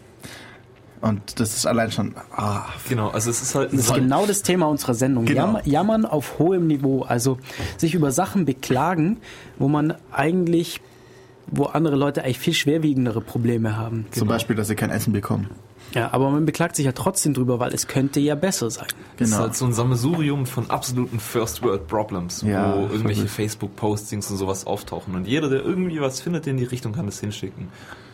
Und 1.05 1.38
das 1.38 1.55
ist 1.55 1.66
allein 1.66 1.90
schon, 1.92 2.14
ah, 2.34 2.62
Genau, 2.88 3.09
also 3.11 3.28
es 3.28 3.42
ist 3.42 3.55
halt 3.55 3.72
Das 3.74 3.80
ist 3.86 3.94
genau 3.94 4.24
das 4.24 4.40
Thema 4.42 4.66
unserer 4.66 4.94
Sendung. 4.94 5.26
Genau. 5.26 5.40
Jammer, 5.46 5.66
jammern 5.66 6.07
auf 6.07 6.38
hohem 6.38 6.66
Niveau. 6.66 7.02
Also 7.02 7.38
sich 7.76 7.94
über 7.94 8.11
Sachen 8.11 8.46
beklagen, 8.46 9.18
wo 9.59 9.68
man 9.68 9.94
eigentlich, 10.12 10.80
wo 11.46 11.64
andere 11.64 11.96
Leute 11.96 12.24
eigentlich 12.24 12.38
viel 12.38 12.55
schwerwiegendere 12.55 13.20
Probleme 13.20 13.76
haben. 13.76 14.07
zum 14.12 14.28
Beispiel, 14.28 14.57
dass 14.57 14.68
sie 14.68 14.76
kein 14.76 14.88
Essen 14.90 15.12
bekommen. 15.12 15.50
Ja, 15.94 16.12
aber 16.12 16.30
man 16.30 16.46
beklagt 16.46 16.74
sich 16.74 16.86
ja 16.86 16.92
trotzdem 16.92 17.34
drüber, 17.34 17.59
weil 17.61 17.72
es 17.74 17.86
könnte 17.86 18.18
ja 18.18 18.34
besser 18.34 18.70
sein. 18.70 18.86
Es 19.18 19.28
ist 19.28 19.30
Genau. 19.32 19.42
halt 19.42 19.55
so 19.55 19.66
ein 19.66 19.74
Sammelsurium 19.74 20.46
von 20.46 20.70
absoluten 20.70 21.20
First 21.20 21.62
World 21.62 21.86
Problems, 21.86 22.40
Ja, 22.42 22.74
wo 22.76 22.86
irgendwelche. 22.86 23.28
Facebook-Postings 23.28 24.30
und 24.30 24.38
sowas 24.38 24.66
auftauchen. 24.66 25.14
Und 25.14 25.26
jeder, 25.28 25.50
der 25.50 25.62
irgendwie 25.62 26.00
was 26.00 26.20
findet 26.22 26.46
in 26.46 26.57
die 26.57 26.64
Richtung, 26.64 26.92
kann 26.94 27.05
das 27.07 27.20
hinschicken. 27.20 27.68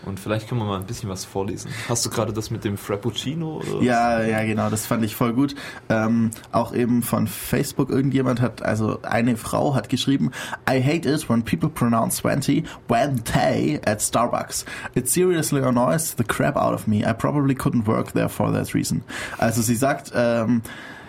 Und 0.07 0.19
vielleicht 0.19 0.49
können 0.49 0.61
wir 0.61 0.67
mal 0.67 0.81
ein 0.81 0.87
bisschen 0.87 1.09
was 1.09 1.25
vorlesen. 1.25 1.71
Hast 1.89 2.07
du 2.07 2.11
gerade 2.11 2.33
das 2.33 2.51
mit 2.51 2.65
dem 2.65 2.77
Frappuccino? 2.77 3.63
Ja, 3.81 4.23
ja, 4.23 4.43
genau, 4.45 4.71
das 4.71 4.87
fand 4.87 5.05
ich 5.05 5.15
voll 5.15 5.33
gut. 5.33 5.55
Ähm, 5.89 6.31
auch 6.53 6.75
eben 6.75 7.03
von 7.03 7.27
Facebook 7.27 7.91
irgendjemand 7.91 8.41
hat, 8.41 8.63
also 8.63 9.01
eine 9.03 9.37
Frau 9.37 9.75
hat 9.75 9.89
geschrieben, 9.89 10.31
I 10.69 10.83
hate 10.83 11.09
it 11.09 11.29
when 11.29 11.45
people 11.45 11.69
pronounce 11.69 12.19
20 12.19 12.65
Wente 12.89 13.81
at 13.85 14.01
Starbucks. 14.01 14.65
It 14.95 15.09
seriously 15.09 15.63
annoys 15.63 16.15
the 16.17 16.25
crap 16.25 16.57
out 16.57 16.75
of 16.75 16.87
me. 16.87 16.99
I 16.99 17.13
probably 17.13 17.55
couldn't 17.55 17.87
work 17.87 18.13
there 18.13 18.29
for 18.29 18.53
that 18.53 18.75
reason. 18.75 19.03
Also 19.39 19.63
sie 19.63 19.77
sagt, 19.77 20.13
ähm, 20.15 20.63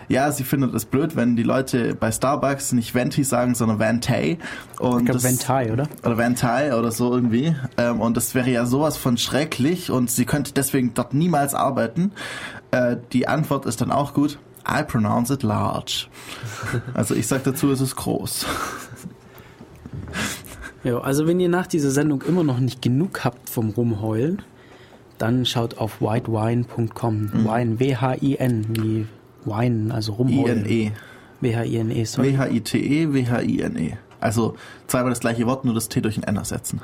ja, 0.08 0.30
sie 0.32 0.44
findet 0.44 0.74
es 0.74 0.84
blöd, 0.84 1.16
wenn 1.16 1.36
die 1.36 1.42
Leute 1.42 1.94
bei 1.94 2.10
Starbucks 2.12 2.72
nicht 2.72 2.94
Venti 2.94 3.24
sagen, 3.24 3.54
sondern 3.54 3.78
Vente. 3.78 4.38
Und 4.78 5.00
Ich 5.00 5.04
glaube, 5.06 5.22
Ventai, 5.22 5.72
oder? 5.72 5.88
oder 6.04 6.18
Ventai 6.18 6.76
oder 6.76 6.92
so 6.92 7.12
irgendwie. 7.14 7.54
Ähm, 7.76 8.00
und 8.00 8.16
das 8.16 8.34
wäre 8.34 8.50
ja 8.50 8.66
sowas 8.66 8.96
von 8.96 9.16
schrecklich 9.16 9.90
und 9.90 10.10
sie 10.10 10.24
könnte 10.24 10.52
deswegen 10.52 10.94
dort 10.94 11.14
niemals 11.14 11.54
arbeiten. 11.54 12.12
Äh, 12.70 12.96
die 13.12 13.28
Antwort 13.28 13.66
ist 13.66 13.80
dann 13.80 13.90
auch 13.92 14.14
gut. 14.14 14.38
I 14.68 14.82
pronounce 14.82 15.32
it 15.32 15.42
large. 15.42 16.06
Also 16.94 17.14
ich 17.14 17.26
sag 17.26 17.44
dazu, 17.44 17.70
es 17.70 17.80
ist 17.80 17.96
groß. 17.96 18.46
Ja, 20.84 20.98
also 20.98 21.28
wenn 21.28 21.38
ihr 21.38 21.48
nach 21.48 21.68
dieser 21.68 21.92
Sendung 21.92 22.22
immer 22.22 22.42
noch 22.42 22.58
nicht 22.58 22.82
genug 22.82 23.24
habt 23.24 23.48
vom 23.48 23.70
Rumheulen, 23.70 24.42
dann 25.16 25.46
schaut 25.46 25.78
auf 25.78 26.00
whitewine.com. 26.00 27.30
Wine, 27.44 27.78
W-H-I-N, 27.78 28.66
wie 28.70 29.06
Wine, 29.44 29.92
also 29.92 30.12
Rumheulen. 30.14 30.64
I-N-E. 30.66 30.92
W-H-I-N-E, 31.40 32.04
sorry. 32.04 32.32
W-H-I-T-E, 32.32 33.12
W-H-I-N-E. 33.12 33.96
Also 34.20 34.56
zweimal 34.86 35.10
das 35.10 35.20
gleiche 35.20 35.46
Wort, 35.46 35.64
nur 35.64 35.74
das 35.74 35.88
T 35.88 36.00
durch 36.00 36.16
ein 36.16 36.22
N 36.22 36.36
ersetzen. 36.36 36.80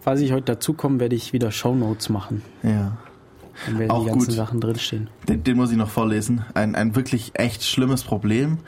Falls 0.00 0.20
ich 0.20 0.32
heute 0.32 0.54
dazukomme, 0.54 1.00
werde 1.00 1.14
ich 1.14 1.34
wieder 1.34 1.50
Shownotes 1.50 2.08
machen. 2.08 2.42
Ja. 2.62 2.96
Dann 3.66 3.78
werden 3.78 3.90
Auch 3.90 4.04
die 4.04 4.10
ganzen 4.10 4.26
gut. 4.28 4.34
Sachen 4.34 4.60
drinstehen. 4.60 5.10
Den, 5.28 5.44
den 5.44 5.56
muss 5.56 5.70
ich 5.70 5.76
noch 5.76 5.90
vorlesen. 5.90 6.44
Ein, 6.54 6.74
ein 6.74 6.96
wirklich 6.96 7.32
echt 7.34 7.64
schlimmes 7.64 8.04
Problem. 8.04 8.58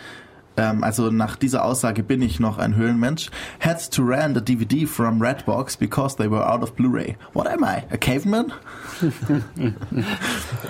Ähm, 0.57 0.85
also 0.85 1.11
nach 1.11 1.37
dieser 1.37 1.65
Aussage 1.65 2.03
bin 2.03 2.23
ich 2.23 2.41
noch 2.41 2.59
ein 2.59 2.77
Höhlenmensch. 2.77 3.31
Had 3.61 3.91
to 3.91 4.03
rent 4.03 4.37
a 4.37 4.41
DVD 4.41 4.87
from 4.87 5.23
Redbox 5.23 5.77
because 5.77 6.17
they 6.17 6.31
were 6.31 6.49
out 6.49 6.63
of 6.63 6.75
Blu-ray. 6.75 7.17
What 7.33 7.47
am 7.47 7.63
I? 7.63 7.83
A 7.91 7.97
caveman? 7.97 8.53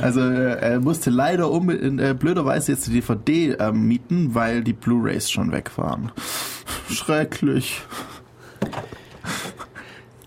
also 0.00 0.20
äh, 0.20 0.72
er 0.72 0.80
musste 0.80 1.10
leider 1.10 1.50
um, 1.50 1.70
äh, 1.70 2.14
blöderweise 2.14 2.72
jetzt 2.72 2.86
die 2.86 2.92
DVD 2.92 3.56
ähm, 3.58 3.88
mieten, 3.88 4.34
weil 4.34 4.62
die 4.62 4.72
Blu-rays 4.72 5.30
schon 5.30 5.52
weg 5.52 5.76
waren. 5.76 6.12
Schrecklich. 6.90 7.82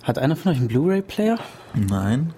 Hat 0.02 0.18
einer 0.18 0.36
von 0.36 0.52
euch 0.52 0.58
einen 0.58 0.68
Blu-ray-Player? 0.68 1.40
Nein. 1.74 2.34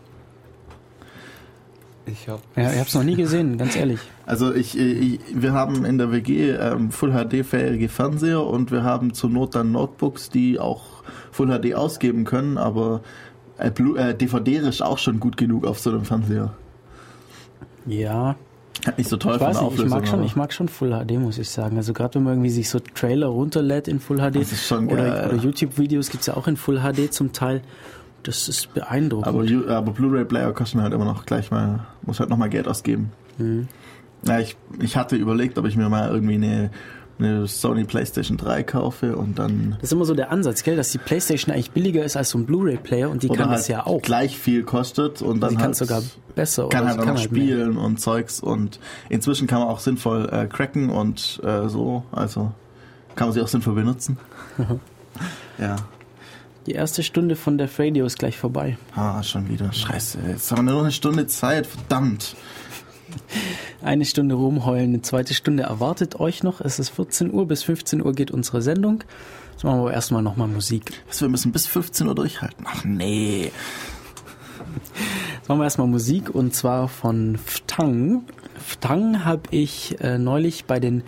Ich 2.08 2.28
hab. 2.30 2.40
Ja, 2.56 2.72
ich 2.72 2.78
habe 2.78 2.88
es 2.88 2.94
noch 2.94 3.04
nie 3.04 3.16
gesehen, 3.16 3.58
ganz 3.58 3.76
ehrlich. 3.78 4.00
Also 4.26 4.54
ich, 4.54 4.78
ich, 4.78 5.20
wir 5.34 5.54
haben 5.54 5.86
in 5.86 5.98
der 5.98 6.12
WG 6.12 6.52
ähm, 6.52 6.92
Full 6.92 7.12
HD-fähige 7.14 7.90
Fernseher 7.90 8.44
und 8.46 8.72
wir 8.72 8.84
haben 8.84 9.14
zur 9.14 9.30
Not 9.30 9.56
dann 9.56 9.72
Notebooks, 9.72 10.30
die 10.30 10.60
auch 10.60 11.04
Full 11.32 11.48
HD 11.48 11.74
ausgeben 11.76 12.24
können, 12.26 12.58
aber 12.58 13.02
äh, 13.58 13.70
äh, 13.70 14.14
DVD 14.14 14.58
ist 14.58 14.82
auch 14.84 14.98
schon 14.98 15.20
gut 15.20 15.38
genug 15.38 15.66
auf 15.66 15.80
so 15.80 15.90
einem 15.90 16.06
Fernseher. 16.06 16.54
Ja, 17.86 18.36
nicht 18.98 19.10
so 19.10 19.18
toll 19.18 19.34
ich 19.34 19.40
von 19.40 19.48
weiß 19.48 19.58
der 19.58 19.64
nicht, 19.64 19.74
ich 19.74 19.80
Auflösung. 19.80 19.98
mag 20.00 20.08
schon, 20.08 20.20
aber 20.20 20.26
ich 20.26 20.36
mag 20.36 20.54
schon 20.54 20.68
Full 20.68 20.92
HD, 20.92 21.12
muss 21.20 21.38
ich 21.38 21.50
sagen. 21.50 21.78
Also 21.78 21.94
gerade 21.94 22.16
wenn 22.16 22.24
man 22.24 22.34
irgendwie 22.34 22.50
sich 22.50 22.70
so 22.70 22.80
Trailer 22.80 23.28
runterlädt 23.28 23.88
in 23.88 24.00
Full 24.00 24.18
HD 24.18 24.36
Das 24.36 24.52
ist 24.52 24.68
schon 24.68 24.88
oder, 24.88 25.04
geil. 25.10 25.30
oder 25.30 25.38
YouTube-Videos 25.44 26.10
gibt's 26.10 26.28
ja 26.28 26.36
auch 26.36 26.48
in 26.48 26.58
Full 26.58 26.80
HD 26.82 27.12
zum 27.14 27.32
Teil. 27.34 27.62
Das 28.26 28.50
ist 28.50 28.74
beeindruckend. 28.74 29.28
aber, 29.28 29.76
aber 29.76 29.92
Blu-ray-Player 29.92 30.52
kosten 30.54 30.82
halt 30.82 30.94
immer 30.94 31.06
noch 31.06 31.26
gleich 31.26 31.52
mal, 31.52 31.86
muss 32.02 32.20
halt 32.20 32.30
nochmal 32.30 32.50
Geld 32.50 32.68
ausgeben. 32.68 33.12
Mhm. 33.38 33.68
Ja, 34.28 34.40
ich, 34.40 34.58
ich 34.80 34.98
hatte 34.98 35.16
überlegt, 35.16 35.58
ob 35.60 35.66
ich 35.66 35.78
mir 35.78 35.88
mal 35.90 36.10
irgendwie 36.10 36.34
eine, 36.34 36.72
eine 37.20 37.48
Sony 37.48 37.84
Playstation 37.84 38.38
3 38.38 38.64
kaufe 38.64 39.16
und 39.16 39.38
dann 39.38 39.76
das 39.80 39.90
ist 39.90 39.94
immer 39.94 40.06
so 40.06 40.16
der 40.16 40.32
Ansatz, 40.32 40.64
gell, 40.64 40.76
dass 40.76 40.92
die 40.92 40.98
Playstation 40.98 41.54
eigentlich 41.54 41.72
billiger 41.72 42.04
ist 42.04 42.18
als 42.18 42.32
so 42.32 42.40
ein 42.40 42.46
Blu-ray-Player 42.46 43.10
und 43.10 43.22
die 43.22 43.28
kann 43.30 43.50
halt 43.50 43.60
das 43.60 43.68
ja 43.68 43.86
auch. 43.86 44.02
gleich 44.02 44.38
viel 44.38 44.64
kostet 44.64 45.22
und 45.22 45.42
dann 45.42 45.52
sie 45.52 45.56
kann 45.58 45.66
halt 45.66 45.74
es 45.74 45.80
sogar 45.80 46.02
besser 46.34 46.70
kann 46.70 46.82
oder 46.82 46.90
halt 46.92 47.00
auch 47.02 47.06
noch 47.06 47.20
halt 47.20 47.32
mehr. 47.32 47.42
spielen 47.44 47.78
und 47.78 48.02
Zeugs 48.02 48.40
und 48.40 48.80
inzwischen 49.10 49.46
kann 49.48 49.60
man 49.60 49.68
auch 49.68 49.80
sinnvoll 49.80 50.28
äh, 50.32 50.48
cracken 50.48 50.90
und 50.90 51.40
äh, 51.44 51.70
so, 51.70 52.04
also 52.12 52.52
kann 53.16 53.28
man 53.28 53.34
sie 53.34 53.42
auch 53.42 53.48
sinnvoll 53.48 53.76
benutzen. 53.76 54.18
ja. 55.60 55.76
Die 56.66 56.72
erste 56.72 57.04
Stunde 57.04 57.36
von 57.36 57.58
der 57.58 57.70
Radio 57.78 58.06
ist 58.06 58.18
gleich 58.18 58.38
vorbei. 58.38 58.78
Ah, 58.96 59.22
schon 59.22 59.50
wieder. 59.50 59.72
Scheiße. 59.72 60.18
Jetzt 60.28 60.52
haben 60.52 60.66
wir 60.66 60.72
nur 60.72 60.74
noch 60.74 60.82
eine 60.84 60.92
Stunde 60.92 61.28
Zeit. 61.28 61.68
Verdammt. 61.68 62.36
Eine 63.84 64.06
Stunde 64.06 64.34
rumheulen, 64.34 64.90
eine 64.90 65.02
zweite 65.04 65.36
Stunde 65.36 65.64
erwartet 65.64 66.20
euch 66.20 66.42
noch. 66.42 66.60
Es 66.62 66.80
ist 66.80 66.90
14 66.90 67.32
Uhr, 67.32 67.48
bis 67.48 67.62
15 67.64 68.04
Uhr 68.04 68.14
geht 68.14 68.32
unsere 68.32 68.64
Sendung. 68.64 69.04
Jetzt 69.52 69.64
machen 69.64 69.78
wir 69.78 69.82
aber 69.82 69.94
erstmal 69.94 70.24
nochmal 70.24 70.48
Musik. 70.48 71.04
Was, 71.08 71.22
wir 71.22 71.30
müssen 71.30 71.52
bis 71.52 71.68
15 71.68 72.08
Uhr 72.08 72.16
durchhalten. 72.16 72.66
Ach 72.68 72.84
nee. 72.84 73.52
Jetzt 75.36 75.48
machen 75.48 75.60
wir 75.60 75.66
erstmal 75.66 75.88
Musik 75.88 76.34
und 76.34 76.56
zwar 76.56 76.88
von 76.88 77.38
Ftang. 77.38 78.24
Ftang 78.58 79.24
habe 79.24 79.44
ich 79.52 80.02
äh, 80.02 80.18
neulich 80.18 80.66
bei 80.66 80.80
den 80.80 81.04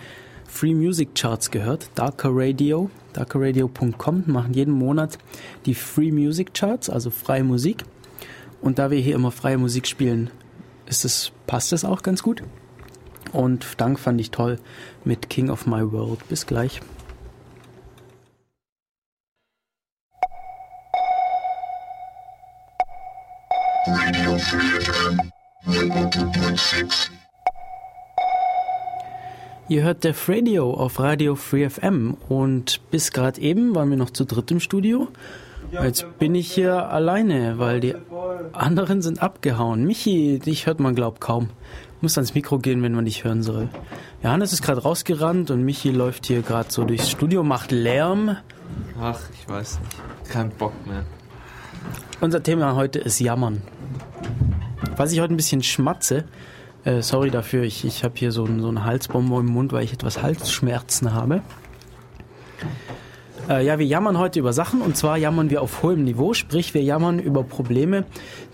Free 0.58 0.74
Music 0.74 1.14
Charts 1.14 1.52
gehört. 1.52 1.92
Darker 1.94 2.30
Radio, 2.32 2.90
darkerradio.com 3.14 4.24
machen 4.26 4.56
jeden 4.56 4.74
Monat 4.74 5.20
die 5.68 5.76
Free 5.76 6.12
Music 6.12 6.56
Charts, 6.56 6.90
also 6.90 7.12
freie 7.12 7.44
Musik. 7.44 7.84
Und 8.60 8.80
da 8.80 8.90
wir 8.90 8.98
hier 9.00 9.14
immer 9.14 9.30
freie 9.30 9.60
Musik 9.60 9.86
spielen, 9.86 10.32
ist 10.88 11.06
es, 11.06 11.32
passt 11.46 11.74
es 11.74 11.86
auch 11.86 12.02
ganz 12.02 12.24
gut. 12.24 12.42
Und 13.34 13.66
Ftang 13.66 13.98
fand 13.98 14.20
ich 14.20 14.32
toll 14.32 14.58
mit 15.06 15.30
King 15.30 15.52
of 15.52 15.68
My 15.68 15.92
World. 15.92 16.28
Bis 16.28 16.48
gleich. 16.48 16.82
Radio 23.86 24.40
Free 24.40 24.82
FM 24.82 25.32
102.6. 25.68 27.17
Ihr 29.70 29.84
hört 29.84 30.06
Def 30.06 30.30
Radio 30.30 30.74
auf 30.74 30.98
Radio 31.02 31.36
Free 31.36 31.70
FM 31.70 32.16
und 32.30 32.80
bis 32.90 33.12
gerade 33.12 33.42
eben 33.42 33.76
waren 33.76 33.90
wir 33.90 33.98
noch 33.98 34.12
zu 34.12 34.24
dritt 34.24 34.50
im 34.50 34.62
Studio. 34.62 35.10
Jetzt 35.72 36.06
bin 36.20 36.36
ich 36.36 36.50
hier 36.54 36.90
alleine, 36.90 37.60
weil 37.60 37.82
die 37.82 37.94
anderen 38.54 39.02
sind 39.02 39.22
abgehauen. 39.22 39.84
Michi, 39.84 40.40
dich 40.40 40.68
hört 40.68 40.80
man 40.80 40.96
glaub 40.96 41.20
kaum. 41.20 41.50
Muss 42.00 42.18
ans 42.18 42.34
Mikro 42.34 42.60
gehen, 42.60 42.82
wenn 42.82 42.94
man 42.94 43.04
dich 43.04 43.26
hören 43.26 43.44
soll. 43.44 43.68
Johannes 44.24 44.54
ist 44.54 44.62
gerade 44.62 44.84
rausgerannt 44.84 45.52
und 45.52 45.64
Michi 45.64 45.90
läuft 45.90 46.28
hier 46.28 46.44
gerade 46.44 46.72
so 46.72 46.86
durchs 46.86 47.10
Studio, 47.10 47.44
macht 47.44 47.72
Lärm. 47.72 48.38
Ach, 49.02 49.20
ich 49.34 49.50
weiß 49.50 49.80
nicht. 49.82 50.30
Kein 50.32 50.50
Bock 50.52 50.74
mehr. 50.88 51.04
Unser 52.22 52.42
Thema 52.42 52.76
heute 52.76 53.00
ist 53.00 53.20
Jammern. 53.20 53.62
Was 54.96 55.12
ich 55.12 55.20
heute 55.20 55.34
ein 55.34 55.38
bisschen 55.38 55.62
schmatze, 55.62 56.24
äh, 56.86 57.02
sorry 57.02 57.30
dafür, 57.32 57.64
ich, 57.64 57.86
ich 57.86 58.04
habe 58.04 58.14
hier 58.18 58.32
so 58.32 58.46
ein, 58.46 58.62
so 58.62 58.84
Halsbonbon 58.84 59.48
im 59.48 59.54
Mund, 59.54 59.72
weil 59.74 59.84
ich 59.84 59.94
etwas 59.94 60.22
Halsschmerzen 60.22 61.14
habe. 61.14 61.42
Äh, 63.50 63.66
ja, 63.66 63.80
wir 63.80 63.86
jammern 63.86 64.18
heute 64.18 64.40
über 64.40 64.52
Sachen 64.52 64.82
und 64.82 64.98
zwar 64.98 65.18
jammern 65.18 65.50
wir 65.50 65.62
auf 65.62 65.84
hohem 65.84 66.04
Niveau, 66.04 66.34
sprich 66.34 66.74
wir 66.74 66.84
jammern 66.84 67.20
über 67.20 67.44
Probleme, 67.44 68.06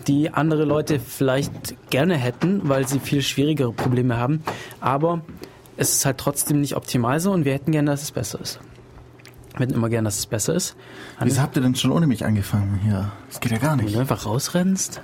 die 0.07 0.29
andere 0.29 0.65
Leute 0.65 0.99
vielleicht 0.99 1.89
gerne 1.89 2.15
hätten, 2.15 2.61
weil 2.69 2.87
sie 2.87 2.99
viel 2.99 3.21
schwierigere 3.21 3.73
Probleme 3.73 4.17
haben. 4.17 4.43
Aber 4.81 5.21
es 5.77 5.93
ist 5.93 6.05
halt 6.05 6.19
trotzdem 6.19 6.61
nicht 6.61 6.75
optimal 6.75 7.19
so 7.19 7.31
und 7.31 7.45
wir 7.45 7.53
hätten 7.53 7.71
gerne, 7.71 7.89
dass 7.91 8.03
es 8.03 8.11
besser 8.11 8.39
ist. 8.39 8.59
Wir 9.53 9.61
hätten 9.67 9.73
immer 9.73 9.89
gerne, 9.89 10.07
dass 10.07 10.17
es 10.19 10.25
besser 10.25 10.53
ist. 10.55 10.75
Wieso 11.19 11.41
habt 11.41 11.55
ihr 11.55 11.61
denn 11.61 11.75
schon 11.75 11.91
ohne 11.91 12.07
mich 12.07 12.25
angefangen 12.25 12.79
hier? 12.83 13.11
Das 13.29 13.39
geht 13.39 13.51
ja 13.51 13.59
gar 13.59 13.77
Wenn 13.77 13.85
nicht. 13.85 13.95
du 13.95 13.99
einfach 13.99 14.25
rausrennst. 14.25 15.01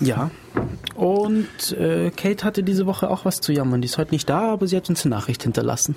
Ja. 0.00 0.30
Und 0.94 1.72
äh, 1.72 2.10
Kate 2.10 2.44
hatte 2.44 2.62
diese 2.62 2.86
Woche 2.86 3.10
auch 3.10 3.24
was 3.24 3.40
zu 3.40 3.52
jammern. 3.52 3.80
Die 3.82 3.86
ist 3.86 3.98
heute 3.98 4.12
nicht 4.12 4.28
da, 4.28 4.52
aber 4.52 4.66
sie 4.66 4.76
hat 4.76 4.88
uns 4.88 5.04
eine 5.04 5.14
Nachricht 5.14 5.42
hinterlassen. 5.42 5.94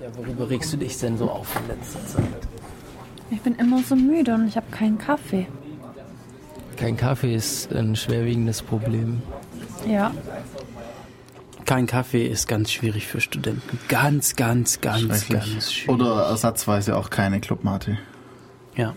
Ja, 0.00 0.08
worüber 0.16 0.50
regst 0.50 0.72
du 0.72 0.76
dich 0.76 0.98
denn 0.98 1.16
so 1.16 1.30
auf 1.30 1.54
in 1.56 1.68
letzter 1.68 2.04
Zeit? 2.06 2.24
Ich 3.30 3.40
bin 3.40 3.54
immer 3.56 3.82
so 3.82 3.94
müde 3.96 4.34
und 4.34 4.48
ich 4.48 4.56
habe 4.56 4.66
keinen 4.70 4.98
Kaffee. 4.98 5.46
Kein 6.76 6.96
Kaffee 6.96 7.34
ist 7.34 7.72
ein 7.72 7.94
schwerwiegendes 7.94 8.62
Problem. 8.62 9.22
Ja, 9.88 10.12
Kein 11.66 11.86
Kaffee 11.86 12.26
ist 12.26 12.46
ganz 12.46 12.70
schwierig 12.70 13.06
für 13.06 13.20
Studenten. 13.20 13.78
Ganz, 13.88 14.36
ganz, 14.36 14.80
ganz, 14.80 15.28
ganz 15.28 15.72
schwierig. 15.72 15.88
Oder 15.88 16.24
ersatzweise 16.26 16.96
auch 16.96 17.08
keine 17.08 17.40
Clubmate. 17.40 17.98
Ja. 18.76 18.94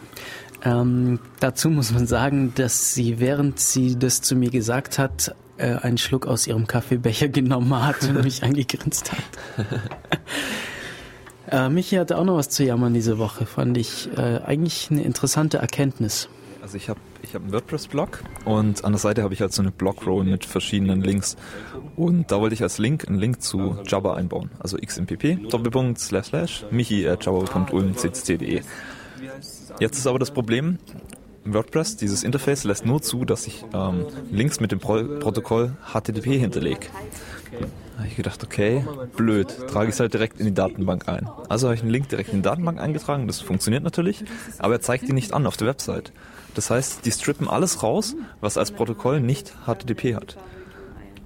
Ähm, 0.64 1.20
dazu 1.40 1.70
muss 1.70 1.92
man 1.92 2.08
sagen, 2.08 2.54
dass 2.56 2.94
sie, 2.94 3.20
während 3.20 3.60
sie 3.60 3.98
das 3.98 4.22
zu 4.22 4.36
mir 4.36 4.50
gesagt 4.50 4.98
hat, 4.98 5.36
äh, 5.58 5.76
einen 5.76 5.98
Schluck 5.98 6.26
aus 6.26 6.48
ihrem 6.48 6.68
Kaffeebecher 6.68 7.28
genommen 7.30 7.86
hat 7.86 8.04
und 8.04 8.24
mich 8.24 8.44
angegrinst 8.44 9.12
hat. 9.12 9.68
äh, 11.52 11.70
Michi 11.70 11.96
hatte 11.96 12.18
auch 12.18 12.26
noch 12.26 12.38
was 12.38 12.50
zu 12.50 12.64
jammern 12.64 12.94
diese 12.94 13.18
Woche, 13.18 13.46
fand 13.46 13.78
ich 13.78 14.10
äh, 14.18 14.40
eigentlich 14.46 14.90
eine 14.92 15.04
interessante 15.04 15.58
Erkenntnis. 15.58 16.30
Also 16.62 16.78
ich 16.78 16.90
habe 16.90 17.00
ich 17.22 17.34
hab 17.34 17.44
einen 17.44 17.54
WordPress-Blog 17.54 18.24
und 18.46 18.84
an 18.84 18.92
der 18.92 19.00
Seite 19.00 19.24
habe 19.24 19.34
ich 19.34 19.42
halt 19.42 19.54
so 19.54 19.62
eine 19.62 19.72
Blockrow 19.72 20.24
mit 20.24 20.46
verschiedenen 20.46 21.02
Links. 21.02 21.38
Und 21.96 22.32
da 22.32 22.40
wollte 22.40 22.56
ich 22.56 22.64
als 22.64 22.78
Link 22.78 23.08
einen 23.08 23.18
Link 23.18 23.42
zu 23.42 23.78
Jabba 23.86 24.16
einbauen. 24.16 24.52
Also 24.60 24.78
xmpp, 24.78 25.50
Doppelpunkt, 25.50 26.00
slash, 26.00 26.28
slash, 26.28 26.66
michi 26.72 27.08
at. 27.08 27.26
Jetzt 29.80 29.98
ist 29.98 30.08
aber 30.08 30.20
das 30.20 30.32
Problem, 30.32 30.80
WordPress, 31.46 31.98
dieses 31.98 32.24
Interface 32.24 32.64
lässt 32.64 32.86
nur 32.86 33.02
zu, 33.02 33.26
dass 33.26 33.48
ich 33.48 33.64
ähm, 33.74 34.06
Links 34.32 34.60
mit 34.60 34.72
dem 34.72 34.80
Pro 34.80 35.04
Protokoll 35.20 35.74
HTTP 35.94 36.40
hinterlege. 36.40 36.88
Da 37.52 38.00
habe 38.00 38.08
ich 38.08 38.16
gedacht, 38.16 38.44
okay, 38.44 38.84
blöd, 39.16 39.56
trage 39.68 39.90
ich 39.90 39.96
es 39.96 40.00
halt 40.00 40.14
direkt 40.14 40.40
in 40.40 40.46
die 40.48 40.54
Datenbank 40.54 41.08
ein. 41.08 41.30
Also 41.50 41.68
habe 41.68 41.76
ich 41.76 41.82
einen 41.82 41.92
Link 41.92 42.10
direkt 42.10 42.30
in 42.30 42.38
die 42.38 42.42
Datenbank 42.42 42.80
eingetragen, 42.80 43.28
das 43.28 43.40
funktioniert 43.42 43.84
natürlich, 43.84 44.24
aber 44.60 44.76
er 44.76 44.82
zeigt 44.82 45.08
die 45.08 45.14
nicht 45.14 45.34
an 45.34 45.48
auf 45.48 45.58
der 45.58 45.68
Website. 45.68 46.12
Das 46.54 46.70
heißt, 46.70 47.06
die 47.06 47.12
strippen 47.12 47.48
alles 47.48 47.84
raus, 47.84 48.16
was 48.42 48.58
als 48.58 48.72
Protokoll 48.72 49.22
nicht 49.22 49.54
HTTP 49.66 50.16
hat. 50.16 50.38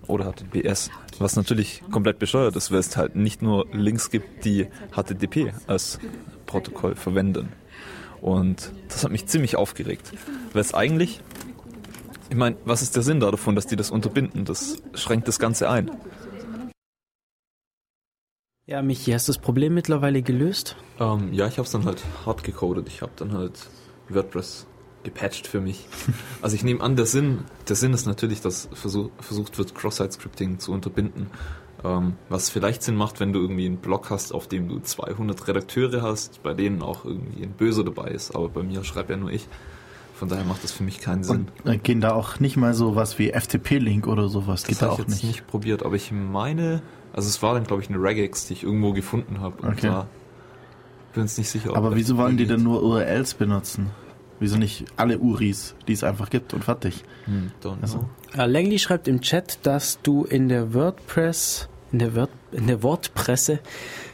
Oder 0.08 0.32
HTTPS. 0.32 0.92
Was 1.20 1.36
natürlich 1.36 1.84
komplett 1.90 2.20
bescheuert 2.20 2.56
ist, 2.56 2.72
weil 2.72 2.80
es 2.80 2.98
halt 2.98 3.16
nicht 3.16 3.42
nur 3.42 3.68
Links 3.72 4.10
gibt, 4.10 4.44
die 4.44 4.68
HTTP 4.92 5.54
als 5.68 6.00
Protokoll 6.46 6.96
verwenden. 6.96 7.50
Und 8.22 8.72
das 8.88 9.04
hat 9.04 9.12
mich 9.12 9.26
ziemlich 9.26 9.56
aufgeregt. 9.56 10.14
Weil 10.54 10.62
es 10.62 10.74
eigentlich, 10.74 11.22
ich 12.30 12.38
meine, 12.38 12.56
was 12.66 12.82
ist 12.82 12.96
der 12.96 13.04
Sinn 13.04 13.20
da 13.20 13.32
davon, 13.32 13.56
dass 13.56 13.66
die 13.66 13.76
das 13.76 13.92
unterbinden? 13.92 14.46
Das 14.46 14.82
schränkt 14.94 15.28
das 15.28 15.40
Ganze 15.40 15.70
ein. 15.70 15.92
Ja, 18.68 18.82
Michi, 18.82 19.12
hast 19.12 19.28
du 19.28 19.34
das 19.34 19.42
Problem 19.42 19.74
mittlerweile 19.74 20.22
gelöst? 20.22 20.78
Ähm, 21.00 21.34
ja, 21.34 21.48
ich 21.48 21.58
habe 21.58 21.66
es 21.66 21.72
dann 21.72 21.84
halt 21.84 22.04
hart 22.26 22.44
gecodet. 22.44 22.88
Ich 22.88 23.02
habe 23.02 23.12
dann 23.16 23.34
halt 23.34 23.68
WordPress 24.08 24.68
gepatcht 25.04 25.48
für 25.48 25.60
mich. 25.60 25.88
Also 26.42 26.56
ich 26.56 26.64
nehme 26.64 26.82
an, 26.82 26.96
der 26.96 27.06
Sinn, 27.06 27.46
der 27.68 27.76
Sinn 27.76 27.94
ist 27.94 28.08
natürlich, 28.08 28.42
dass 28.42 28.68
versuch, 28.74 29.12
versucht 29.20 29.58
wird, 29.58 29.76
Cross-Site-Scripting 29.76 30.58
zu 30.60 30.72
unterbinden. 30.72 31.28
Ähm, 31.84 32.14
was 32.30 32.50
vielleicht 32.50 32.84
Sinn 32.84 32.96
macht, 32.96 33.20
wenn 33.20 33.34
du 33.34 33.40
irgendwie 33.40 33.66
einen 33.66 33.78
Blog 33.78 34.10
hast, 34.12 34.34
auf 34.34 34.48
dem 34.48 34.68
du 34.70 34.80
200 34.80 35.48
Redakteure 35.48 36.02
hast, 36.04 36.44
bei 36.44 36.54
denen 36.54 36.82
auch 36.82 37.06
irgendwie 37.06 37.44
ein 37.44 37.52
Böser 37.54 37.84
dabei 37.84 38.10
ist. 38.10 38.36
Aber 38.36 38.50
bei 38.50 38.62
mir 38.64 38.84
schreibe 38.84 39.14
ja 39.14 39.18
nur 39.20 39.32
ich. 39.32 39.48
Von 40.14 40.30
daher 40.30 40.44
macht 40.46 40.64
das 40.64 40.72
für 40.72 40.84
mich 40.84 41.00
keinen 41.02 41.24
Sinn. 41.24 41.48
Und 41.64 41.72
äh, 41.72 41.78
gehen 41.78 42.00
da 42.00 42.14
auch 42.14 42.40
nicht 42.40 42.56
mal 42.56 42.76
so 42.76 42.96
was 42.96 43.18
wie 43.18 43.32
FTP-Link 43.32 44.06
oder 44.06 44.30
sowas? 44.30 44.62
Das 44.62 44.70
Geht 44.70 44.82
da 44.84 44.86
habe 44.88 44.94
ich 44.94 44.96
auch 44.96 45.00
jetzt 45.00 45.10
nicht. 45.10 45.24
nicht 45.24 45.48
probiert, 45.48 45.84
aber 45.84 45.96
ich 45.96 46.12
meine, 46.12 46.84
also 47.14 47.28
es 47.28 47.42
war 47.42 47.56
dann 47.56 47.64
glaube 47.64 47.82
ich 47.82 47.90
eine 47.90 47.98
Regex, 47.98 48.46
die 48.46 48.54
ich 48.54 48.64
irgendwo 48.64 48.94
gefunden 48.94 49.40
habe. 49.42 49.60
Und 49.64 49.70
Okay. 49.74 49.88
da 49.88 50.08
bin 51.14 51.24
uns 51.24 51.38
nicht 51.40 51.50
sicher. 51.50 51.72
ob 51.72 51.78
Aber 51.78 51.96
wieso 51.96 52.18
wollen 52.18 52.38
die 52.38 52.46
denn 52.46 52.62
nur 52.62 52.84
URLs 52.84 53.34
benutzen? 53.34 53.90
Wieso 54.42 54.58
nicht 54.58 54.86
alle 54.98 55.20
URIs, 55.20 55.76
die 55.88 55.94
es 55.94 56.04
einfach 56.04 56.30
gibt 56.32 56.54
und 56.54 56.64
fertig? 56.64 57.04
Hm. 57.26 57.52
Also, 57.82 58.10
Äh, 58.36 58.48
Langley 58.48 58.80
schreibt 58.80 59.08
im 59.08 59.22
Chat, 59.22 59.60
dass 59.64 60.02
du 60.02 60.24
in 60.26 60.50
der 60.50 60.74
WordPress, 60.74 61.70
in 61.92 62.00
der, 62.00 62.16
Word, 62.16 62.32
in 62.52 62.66
der 62.66 62.82
Wortpresse, 62.82 63.60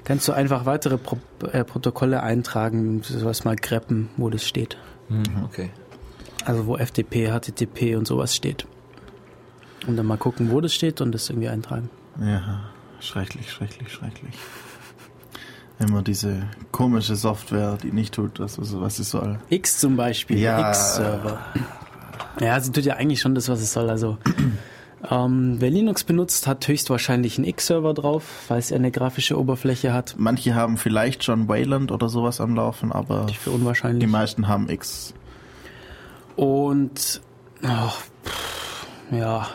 kannst 0.04 0.28
du 0.28 0.34
einfach 0.34 0.66
weitere 0.66 0.98
Pro 0.98 1.18
äh, 1.52 1.64
Protokolle 1.64 2.22
eintragen, 2.24 3.02
sowas 3.04 3.46
mal 3.46 3.56
greppen, 3.56 4.10
wo 4.18 4.30
das 4.30 4.44
steht. 4.46 4.78
Hm, 5.08 5.24
okay. 5.46 5.70
Also 6.44 6.68
wo 6.68 6.76
FTP, 6.78 7.30
HTTP 7.32 7.96
und 7.96 8.06
sowas 8.06 8.36
steht. 8.36 8.68
Und 9.88 9.96
dann 9.96 10.06
mal 10.06 10.18
gucken, 10.18 10.52
wo 10.52 10.60
das 10.60 10.74
steht 10.74 11.00
und 11.00 11.14
das 11.14 11.30
irgendwie 11.30 11.48
eintragen. 11.48 11.90
ja, 12.20 12.66
schrecklich, 13.00 13.50
schrecklich, 13.50 13.90
schrecklich. 13.94 14.36
Immer 15.80 16.02
diese 16.02 16.44
komische 16.72 17.16
Software, 17.16 17.78
die 17.82 17.92
nicht 17.92 18.14
tut, 18.14 18.40
was 18.40 18.58
was 18.60 18.96
sie 18.98 19.04
soll. 19.04 19.38
X 19.50 19.78
zum 19.78 19.96
Beispiel, 19.96 20.40
Ja. 20.40 20.70
X-Server. 20.70 21.40
Ja, 22.40 22.60
sie 22.60 22.72
tut 22.72 22.84
ja 22.86 22.96
eigentlich 22.96 23.22
schon 23.22 23.36
das, 23.36 23.48
was 23.50 23.62
es 23.62 23.74
soll. 23.74 23.90
Also 23.90 24.18
ähm, 25.12 25.58
wer 25.60 25.70
Linux 25.70 26.04
benutzt, 26.04 26.48
hat 26.48 26.68
höchstwahrscheinlich 26.68 27.38
einen 27.38 27.46
X-Server 27.46 27.94
drauf, 27.94 28.24
weil 28.48 28.58
es 28.60 28.72
eine 28.72 28.90
grafische 28.92 29.40
Oberfläche 29.40 29.94
hat. 29.94 30.16
Manche 30.18 30.56
haben 30.56 30.78
vielleicht 30.78 31.24
schon 31.24 31.48
Wayland 31.48 31.92
oder 31.92 32.10
sowas 32.10 32.42
am 32.42 32.56
Laufen, 32.56 32.92
aber 32.92 33.28
Für 33.30 33.52
unwahrscheinlich. 33.52 34.00
die 34.04 34.08
meisten 34.12 34.48
haben 34.48 34.70
X. 34.70 35.14
Und 36.36 37.22
ach, 37.64 38.02
pff, 38.26 38.88
ja, 39.12 39.48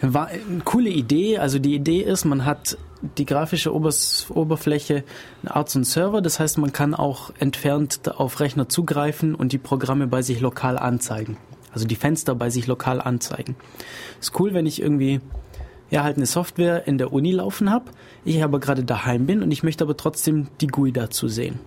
War 0.00 0.28
eine 0.28 0.60
coole 0.64 0.90
Idee. 0.90 1.38
Also 1.38 1.58
die 1.58 1.74
Idee 1.74 2.00
ist, 2.00 2.24
man 2.24 2.44
hat 2.44 2.78
die 3.16 3.26
grafische 3.26 3.74
Obers 3.74 4.26
Oberfläche 4.30 5.04
eine 5.42 5.54
Art 5.54 5.70
so 5.70 5.78
ein 5.78 5.84
Server. 5.84 6.20
Das 6.20 6.40
heißt, 6.40 6.58
man 6.58 6.72
kann 6.72 6.94
auch 6.94 7.30
entfernt 7.38 8.00
auf 8.16 8.40
Rechner 8.40 8.68
zugreifen 8.68 9.34
und 9.34 9.52
die 9.52 9.58
Programme 9.58 10.06
bei 10.06 10.22
sich 10.22 10.40
lokal 10.40 10.78
anzeigen. 10.78 11.36
Also 11.72 11.86
die 11.86 11.96
Fenster 11.96 12.34
bei 12.34 12.50
sich 12.50 12.66
lokal 12.66 13.00
anzeigen. 13.00 13.56
Ist 14.20 14.38
cool, 14.40 14.54
wenn 14.54 14.66
ich 14.66 14.82
irgendwie 14.82 15.20
ja 15.90 16.02
halt 16.02 16.16
eine 16.16 16.26
Software 16.26 16.86
in 16.86 16.98
der 16.98 17.12
Uni 17.12 17.32
laufen 17.32 17.70
habe, 17.70 17.86
ich 18.24 18.42
aber 18.42 18.60
gerade 18.60 18.84
daheim 18.84 19.26
bin 19.26 19.42
und 19.42 19.50
ich 19.52 19.62
möchte 19.62 19.84
aber 19.84 19.96
trotzdem 19.96 20.48
die 20.60 20.66
GUI 20.66 20.92
dazu 20.92 21.28
sehen. 21.28 21.60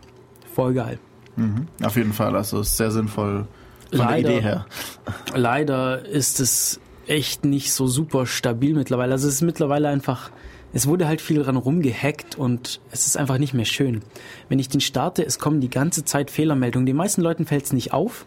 Voll 0.54 0.74
geil. 0.74 1.00
Mhm. 1.38 1.68
Auf 1.84 1.96
jeden 1.96 2.14
Fall, 2.14 2.36
also 2.36 2.60
ist 2.60 2.76
sehr 2.76 2.92
sinnvoll 2.92 3.48
von 3.90 4.00
Leider. 4.00 4.30
der 4.30 4.38
Idee 4.38 4.42
her. 4.42 4.66
Leider 5.34 6.06
ist 6.06 6.40
es 6.40 6.81
echt 7.08 7.46
nicht 7.46 7.72
so 7.72 7.88
super 7.88 8.26
stabil 8.26 8.74
mittlerweile. 8.74 9.14
Also 9.14 9.28
es 9.28 9.36
ist 9.36 9.42
mittlerweile 9.42 9.90
einfach, 9.90 10.32
es 10.74 10.88
wurde 10.88 11.08
halt 11.08 11.22
viel 11.22 11.42
dran 11.42 11.58
rumgehackt 11.58 12.38
und 12.38 12.80
es 12.92 13.08
ist 13.08 13.18
einfach 13.18 13.38
nicht 13.38 13.54
mehr 13.54 13.66
schön. 13.66 14.02
Wenn 14.50 14.60
ich 14.60 14.70
den 14.70 14.82
starte, 14.82 15.26
es 15.26 15.40
kommen 15.40 15.62
die 15.62 15.70
ganze 15.70 16.06
Zeit 16.06 16.32
Fehlermeldungen. 16.32 16.86
Den 16.86 16.96
meisten 16.96 17.22
Leuten 17.22 17.46
fällt 17.46 17.66
es 17.66 17.74
nicht 17.74 17.94
auf, 17.94 18.26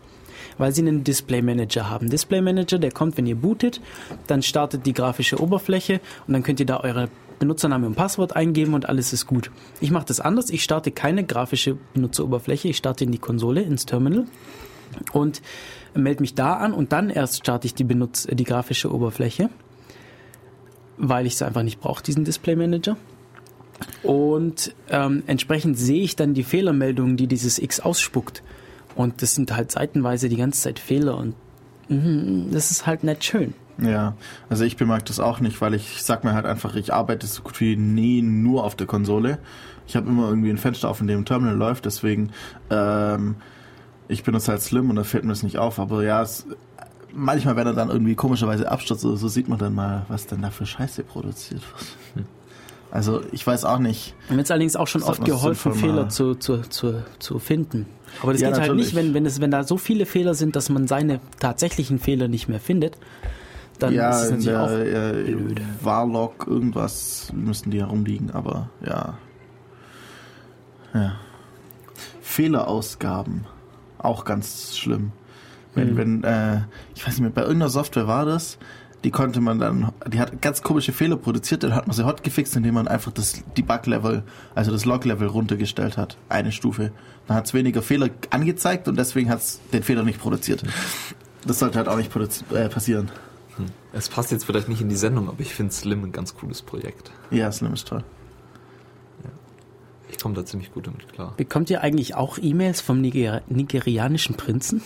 weil 0.59 0.75
sie 0.75 0.83
einen 0.83 1.05
Display 1.05 1.43
Manager 1.43 1.89
haben. 1.89 2.11
Display 2.11 2.41
Manager, 2.41 2.79
der 2.79 2.93
kommt, 2.93 3.16
wenn 3.16 3.27
ihr 3.27 3.37
bootet, 3.37 3.81
dann 4.27 4.43
startet 4.43 4.87
die 4.87 4.93
grafische 4.93 5.41
Oberfläche 5.41 6.01
und 6.27 6.35
dann 6.35 6.43
könnt 6.43 6.61
ihr 6.61 6.66
da 6.66 6.81
eure 6.81 7.09
Benutzername 7.39 7.87
und 7.87 7.97
Passwort 7.97 8.37
eingeben 8.37 8.75
und 8.75 8.89
alles 8.89 9.12
ist 9.12 9.27
gut. 9.27 9.51
Ich 9.81 9.91
mache 9.91 10.07
das 10.07 10.20
anders. 10.20 10.51
Ich 10.51 10.62
starte 10.62 10.93
keine 10.93 11.25
grafische 11.25 11.77
Benutzeroberfläche. 11.95 12.68
Ich 12.68 12.77
starte 12.77 13.05
in 13.05 13.12
die 13.12 13.18
Konsole, 13.18 13.62
ins 13.62 13.87
Terminal 13.87 14.27
und 15.12 15.42
melde 15.95 16.22
mich 16.22 16.34
da 16.34 16.55
an 16.55 16.72
und 16.72 16.92
dann 16.92 17.11
erst 17.11 17.38
starte 17.38 17.66
ich 17.66 17.74
die, 17.74 17.84
Benutz 17.84 18.26
die 18.30 18.45
grafische 18.45 18.92
Oberfläche, 18.92 19.51
weil 20.97 21.26
ich 21.26 21.34
es 21.34 21.42
einfach 21.42 21.62
nicht 21.62 21.80
brauche, 21.80 22.03
diesen 22.03 22.24
Display 22.24 22.57
Manager. 22.57 22.97
Und 24.03 24.74
ähm, 24.88 25.22
entsprechend 25.26 25.78
sehe 25.78 26.03
ich 26.03 26.16
dann 26.16 26.34
die 26.34 26.45
Fehlermeldungen, 26.45 27.16
die 27.16 27.26
dieses 27.26 27.59
X 27.59 27.80
ausspuckt. 27.80 28.42
Und 28.95 29.22
das 29.22 29.34
sind 29.34 29.55
halt 29.55 29.72
seitenweise 29.72 30.28
die 30.28 30.36
ganze 30.36 30.61
Zeit 30.61 30.78
Fehler 30.78 31.18
und 31.18 31.34
mhm, 31.88 32.49
das 32.53 32.70
ist 32.70 32.86
halt 32.86 33.03
nicht 33.03 33.24
schön. 33.24 33.55
Ja, 33.78 34.16
also 34.49 34.64
ich 34.64 34.76
bemerke 34.76 35.05
das 35.05 35.18
auch 35.18 35.40
nicht, 35.40 35.61
weil 35.61 35.74
ich 35.74 36.03
sag 36.03 36.22
mir 36.22 36.34
halt 36.34 36.47
einfach, 36.47 36.76
ich 36.76 36.95
arbeite 36.95 37.26
so 37.26 37.42
gut 37.42 37.61
wie 37.61 37.76
nie 37.76 38.22
nur 38.22 38.62
auf 38.62 38.76
der 38.76 38.86
Konsole. 38.86 39.38
Ich 39.88 39.97
habe 39.97 40.09
immer 40.09 40.28
irgendwie 40.28 40.51
ein 40.51 40.59
Fenster 40.59 40.88
auf, 40.88 41.01
in 41.01 41.09
dem 41.09 41.24
Terminal 41.24 41.57
läuft, 41.57 41.84
deswegen 41.84 42.30
ähm, 42.70 43.34
ich 44.09 44.22
benutze 44.22 44.52
halt 44.52 44.62
Slim 44.62 44.90
und 44.90 44.96
da 44.96 45.05
fällt 45.05 45.24
mir 45.24 45.30
das 45.30 45.42
nicht 45.42 45.59
auf. 45.59 45.78
Aber 45.78 46.02
ja, 46.02 46.22
es, 46.22 46.46
manchmal, 47.12 47.57
wenn 47.57 47.66
er 47.66 47.72
dann 47.72 47.90
irgendwie 47.90 48.14
komischerweise 48.14 48.70
abstürzt 48.70 49.05
oder 49.05 49.16
so, 49.16 49.28
sieht 49.28 49.48
man 49.48 49.59
dann 49.59 49.74
mal, 49.74 50.05
was 50.09 50.26
denn 50.26 50.42
da 50.42 50.50
für 50.50 50.66
Scheiße 50.66 51.05
produziert 51.05 51.62
wird. 52.14 52.26
Also 52.90 53.22
ich 53.32 53.44
weiß 53.44 53.64
auch 53.64 53.80
nicht. 53.80 54.14
Mir 54.30 54.40
ist 54.40 54.52
allerdings 54.52 54.76
auch 54.76 54.86
schon 54.86 55.02
oft 55.02 55.24
geholfen, 55.24 55.74
Fehler 55.74 56.09
zu, 56.09 56.36
zu, 56.36 56.62
zu, 56.62 57.02
zu 57.18 57.40
finden. 57.40 57.86
Aber 58.22 58.32
das 58.32 58.40
Ja, 58.40 58.48
geht 58.48 58.59
halt 58.61 58.68
natürlich. 58.68 58.94
nicht, 58.94 58.96
wenn, 58.96 59.14
wenn, 59.14 59.26
es, 59.26 59.40
wenn 59.40 59.50
da 59.50 59.64
so 59.64 59.78
viele 59.78 60.07
Fehler 60.07 60.34
sind, 60.34 60.55
dass 60.55 60.68
man 60.68 60.86
seine 60.86 61.18
tatsächlichen 61.40 61.98
Fehler 61.98 62.28
nicht 62.28 62.48
mehr 62.48 62.61
findet. 62.61 62.96
Dann 63.80 63.92
ja, 63.92 64.11
ist 64.11 64.22
es 64.22 64.30
natürlich 64.30 64.44
der 64.46 64.62
auch 64.62 64.70
äh, 64.70 65.32
blöd. 65.32 65.61
Warlock 65.82 66.46
irgendwas 66.46 67.32
müssten 67.34 67.72
die 67.72 67.80
herumliegen, 67.80 68.30
aber 68.30 68.70
ja. 68.86 69.18
Ja. 70.94 71.16
Fehlerausgaben. 72.22 73.46
Auch 74.05 74.24
ganz 74.24 74.76
schlimm. 74.76 75.11
Wenn, 75.74 75.94
Mhm. 75.94 75.96
wenn, 75.96 76.24
äh, 76.24 76.61
ich 76.94 77.02
weiß 77.05 77.14
nicht 77.14 77.20
mehr, 77.22 77.30
bei 77.30 77.42
irgendeiner 77.42 77.70
Software 77.70 78.07
war 78.07 78.24
das, 78.26 78.59
die 79.02 79.11
konnte 79.11 79.40
man 79.40 79.59
dann, 79.59 79.92
die 80.07 80.20
hat 80.20 80.40
ganz 80.40 80.62
komische 80.62 80.92
Fehler 80.92 81.16
produziert, 81.16 81.62
dann 81.62 81.74
hat 81.74 81.86
man 81.86 81.94
sie 81.96 82.07
hotgefixt, 82.07 82.55
indem 82.57 82.74
man 82.74 82.86
einfach 82.88 83.12
das 83.12 83.42
Debug-Level, 83.57 84.22
also 84.55 84.70
das 84.70 84.84
Log-Level 84.84 85.26
runtergestellt 85.28 85.96
hat. 85.96 86.16
Eine 86.28 86.52
Stufe. 86.52 86.92
Dann 87.26 87.36
hat 87.36 87.46
es 87.46 87.55
weniger 87.55 87.82
Fehler 87.82 88.09
angezeigt 88.30 88.86
und 88.88 88.96
deswegen 88.98 89.28
hat 89.30 89.40
es 89.40 89.61
den 89.72 89.82
Fehler 89.82 90.05
nicht 90.05 90.20
produziert. 90.20 90.62
Das 91.46 91.59
sollte 91.59 91.78
halt 91.78 91.88
auch 91.88 91.96
nicht 91.96 92.12
produzi- 92.12 92.44
äh, 92.55 92.68
passieren. 92.68 93.11
Hm. 93.57 93.66
Es 93.92 94.09
passt 94.09 94.30
jetzt 94.32 94.44
vielleicht 94.46 94.68
nicht 94.68 94.80
in 94.80 94.88
die 94.88 94.96
Sendung, 94.96 95.28
aber 95.28 95.40
ich 95.40 95.55
finde 95.55 95.72
Slim 95.72 96.05
ein 96.05 96.12
ganz 96.12 96.34
cooles 96.34 96.62
Projekt. 96.62 97.11
Ja, 97.30 97.50
Slim 97.52 97.72
ist 97.74 97.88
toll. 97.88 98.05
Ich 100.14 100.22
komme 100.22 100.34
da 100.34 100.44
ziemlich 100.44 100.72
gut 100.72 100.86
damit 100.86 101.12
klar. 101.12 101.34
Bekommt 101.36 101.70
ihr 101.70 101.82
eigentlich 101.82 102.14
auch 102.14 102.38
E-Mails 102.40 102.80
vom 102.80 103.00
Niger 103.00 103.42
nigerianischen 103.48 104.36
Prinzen? 104.36 104.80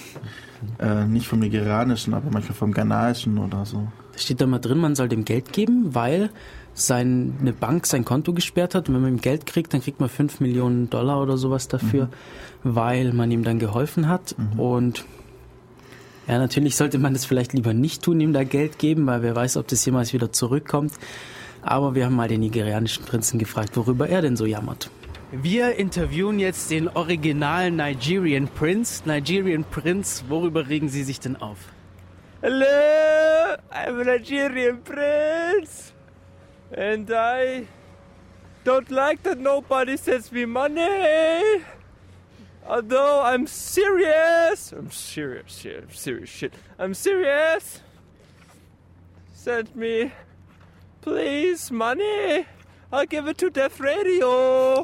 Äh, 0.78 1.04
nicht 1.04 1.28
vom 1.28 1.38
nigerianischen, 1.40 2.14
aber 2.14 2.30
manchmal 2.30 2.56
vom 2.56 2.72
ghanaischen 2.72 3.38
oder 3.38 3.66
so. 3.66 3.86
Da 4.12 4.18
steht 4.18 4.40
da 4.40 4.46
mal 4.46 4.58
drin, 4.58 4.78
man 4.78 4.94
soll 4.94 5.08
dem 5.08 5.24
Geld 5.24 5.52
geben, 5.52 5.94
weil 5.94 6.30
seine 6.72 7.52
Bank 7.52 7.86
sein 7.86 8.04
Konto 8.04 8.32
gesperrt 8.32 8.74
hat 8.74 8.88
und 8.88 8.94
wenn 8.94 9.02
man 9.02 9.12
ihm 9.14 9.20
Geld 9.20 9.44
kriegt, 9.44 9.74
dann 9.74 9.82
kriegt 9.82 10.00
man 10.00 10.08
5 10.08 10.40
Millionen 10.40 10.88
Dollar 10.88 11.20
oder 11.20 11.36
sowas 11.36 11.68
dafür, 11.68 12.08
weil 12.62 13.12
man 13.12 13.30
ihm 13.30 13.44
dann 13.44 13.58
geholfen 13.58 14.08
hat 14.08 14.34
und 14.56 15.04
ja, 16.26 16.38
natürlich 16.38 16.76
sollte 16.76 16.98
man 16.98 17.12
das 17.12 17.24
vielleicht 17.24 17.52
lieber 17.52 17.74
nicht 17.74 18.02
tun, 18.02 18.20
ihm 18.20 18.32
da 18.32 18.44
Geld 18.44 18.78
geben, 18.78 19.06
weil 19.06 19.22
wer 19.22 19.36
weiß, 19.36 19.56
ob 19.56 19.68
das 19.68 19.84
jemals 19.84 20.12
wieder 20.12 20.32
zurückkommt. 20.32 20.92
Aber 21.62 21.94
wir 21.94 22.04
haben 22.04 22.14
mal 22.14 22.28
den 22.28 22.40
nigerianischen 22.40 23.04
Prinzen 23.04 23.38
gefragt, 23.38 23.76
worüber 23.76 24.08
er 24.08 24.22
denn 24.22 24.36
so 24.36 24.46
jammert. 24.46 24.90
Wir 25.30 25.76
interviewen 25.76 26.38
jetzt 26.38 26.70
den 26.70 26.88
originalen 26.88 27.76
Nigerian 27.76 28.48
Prince. 28.48 29.02
Nigerian 29.04 29.62
Prince, 29.62 30.24
worüber 30.28 30.68
regen 30.70 30.88
Sie 30.88 31.02
sich 31.04 31.20
denn 31.20 31.36
auf? 31.36 31.58
Hello, 32.40 32.64
I'm 33.70 34.00
a 34.00 34.04
Nigerian 34.04 34.82
prince, 34.82 35.92
and 36.70 37.10
I 37.10 37.66
don't 38.64 38.88
like 38.90 39.22
that 39.24 39.38
nobody 39.38 39.98
sends 39.98 40.32
me 40.32 40.46
money. 40.46 41.60
Although 42.66 43.20
I'm 43.22 43.46
serious, 43.46 44.72
I'm 44.72 44.90
serious, 44.90 45.58
shit, 45.58 45.82
I'm 45.82 45.90
serious 45.90 46.30
shit. 46.30 46.52
I'm 46.78 46.94
serious. 46.94 47.82
Send 49.34 49.74
me, 49.74 50.12
please, 51.02 51.70
money. 51.70 52.46
I'll 52.91 53.07
give 53.07 53.28
it 53.28 53.36
to 53.39 53.51
Death 53.51 53.80
Radio. 53.80 54.82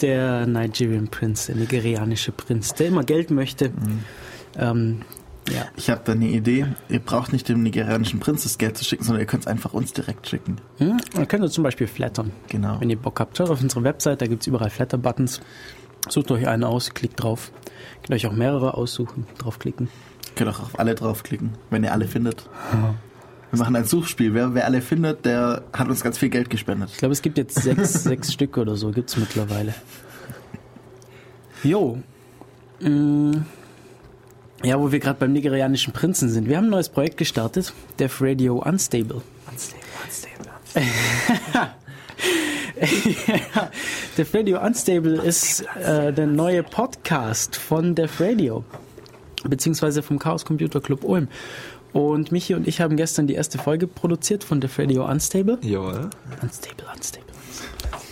Der 0.00 0.46
Nigerian 0.46 1.08
Prince, 1.08 1.52
der 1.52 1.60
nigerianische 1.60 2.32
Prinz, 2.32 2.72
der 2.74 2.88
immer 2.88 3.04
Geld 3.04 3.30
möchte. 3.30 3.72
Ähm, 4.56 5.02
ja. 5.50 5.66
Ich 5.76 5.90
habe 5.90 6.00
da 6.04 6.12
eine 6.12 6.28
Idee. 6.28 6.66
Ihr 6.88 7.00
braucht 7.00 7.32
nicht 7.32 7.48
dem 7.50 7.62
nigerianischen 7.62 8.20
Prinz 8.20 8.44
das 8.44 8.56
Geld 8.56 8.78
zu 8.78 8.84
schicken, 8.84 9.04
sondern 9.04 9.20
ihr 9.20 9.26
könnt 9.26 9.42
es 9.42 9.46
einfach 9.46 9.74
uns 9.74 9.92
direkt 9.92 10.26
schicken. 10.26 10.56
Hm? 10.78 10.96
Dann 11.14 11.28
könnt 11.28 11.44
ihr 11.44 11.50
zum 11.50 11.64
Beispiel 11.64 11.86
flattern. 11.86 12.32
Genau. 12.48 12.80
Wenn 12.80 12.88
ihr 12.88 12.98
Bock 12.98 13.20
habt, 13.20 13.36
schaut 13.36 13.50
auf 13.50 13.60
unsere 13.60 13.84
Website, 13.84 14.22
da 14.22 14.26
gibt's 14.26 14.46
überall 14.46 14.70
Flatter-Buttons. 14.70 15.40
Sucht 16.08 16.30
euch 16.30 16.48
einen 16.48 16.64
aus, 16.64 16.94
klickt 16.94 17.22
drauf. 17.22 17.52
Könnt 18.02 18.12
euch 18.12 18.26
auch 18.26 18.32
mehrere 18.32 18.74
aussuchen, 18.74 19.26
draufklicken. 19.38 19.90
Könnt 20.36 20.50
auch 20.50 20.60
auf 20.60 20.78
alle 20.78 20.94
draufklicken, 20.94 21.52
wenn 21.68 21.84
ihr 21.84 21.92
alle 21.92 22.08
findet. 22.08 22.48
Wir 23.50 23.58
machen 23.58 23.76
ein 23.76 23.84
Suchspiel. 23.84 24.34
Wer, 24.34 24.54
wer 24.54 24.64
alle 24.64 24.80
findet, 24.80 25.24
der 25.24 25.62
hat 25.72 25.88
uns 25.88 26.02
ganz 26.02 26.18
viel 26.18 26.30
Geld 26.30 26.50
gespendet. 26.50 26.90
Ich 26.92 26.98
glaube, 26.98 27.12
es 27.12 27.22
gibt 27.22 27.38
jetzt 27.38 27.62
sechs, 27.62 27.92
sechs 28.04 28.32
Stück 28.32 28.56
oder 28.58 28.76
so, 28.76 28.90
gibt's 28.90 29.16
mittlerweile. 29.16 29.74
Jo. 31.62 31.98
Mm. 32.80 33.32
Ja, 34.62 34.80
wo 34.80 34.90
wir 34.90 34.98
gerade 34.98 35.18
beim 35.18 35.32
nigerianischen 35.32 35.92
Prinzen 35.92 36.28
sind. 36.28 36.48
Wir 36.48 36.56
haben 36.56 36.64
ein 36.64 36.70
neues 36.70 36.88
Projekt 36.88 37.18
gestartet, 37.18 37.72
Def 37.98 38.20
Radio 38.20 38.62
Unstable. 38.62 39.22
ja, 41.54 41.70
Def 44.16 44.34
Radio 44.34 44.64
Unstable 44.64 45.20
ist 45.22 45.62
äh, 45.76 46.12
der 46.12 46.26
neue 46.26 46.62
Podcast 46.62 47.56
von 47.56 47.94
Def 47.94 48.20
Radio, 48.20 48.64
beziehungsweise 49.44 50.02
vom 50.02 50.18
Chaos 50.18 50.44
Computer 50.44 50.80
Club 50.80 51.04
Ulm. 51.04 51.28
Und 51.96 52.30
Michi 52.30 52.54
und 52.54 52.68
ich 52.68 52.82
haben 52.82 52.98
gestern 52.98 53.26
die 53.26 53.32
erste 53.32 53.56
Folge 53.56 53.86
produziert 53.86 54.44
von 54.44 54.60
Def 54.60 54.78
Radio 54.78 55.08
Unstable. 55.08 55.58
Jawohl. 55.62 56.10
Unstable, 56.42 56.84
unstable. 56.94 57.26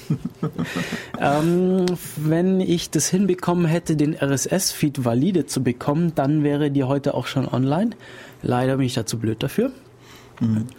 ähm, 1.20 1.84
wenn 2.16 2.60
ich 2.60 2.88
das 2.88 3.08
hinbekommen 3.08 3.66
hätte, 3.66 3.94
den 3.94 4.14
RSS-Feed 4.14 5.04
valide 5.04 5.44
zu 5.44 5.62
bekommen, 5.62 6.14
dann 6.14 6.42
wäre 6.42 6.70
die 6.70 6.84
heute 6.84 7.12
auch 7.12 7.26
schon 7.26 7.46
online. 7.46 7.90
Leider 8.40 8.78
bin 8.78 8.86
ich 8.86 8.94
dazu 8.94 9.18
blöd 9.18 9.42
dafür. 9.42 9.70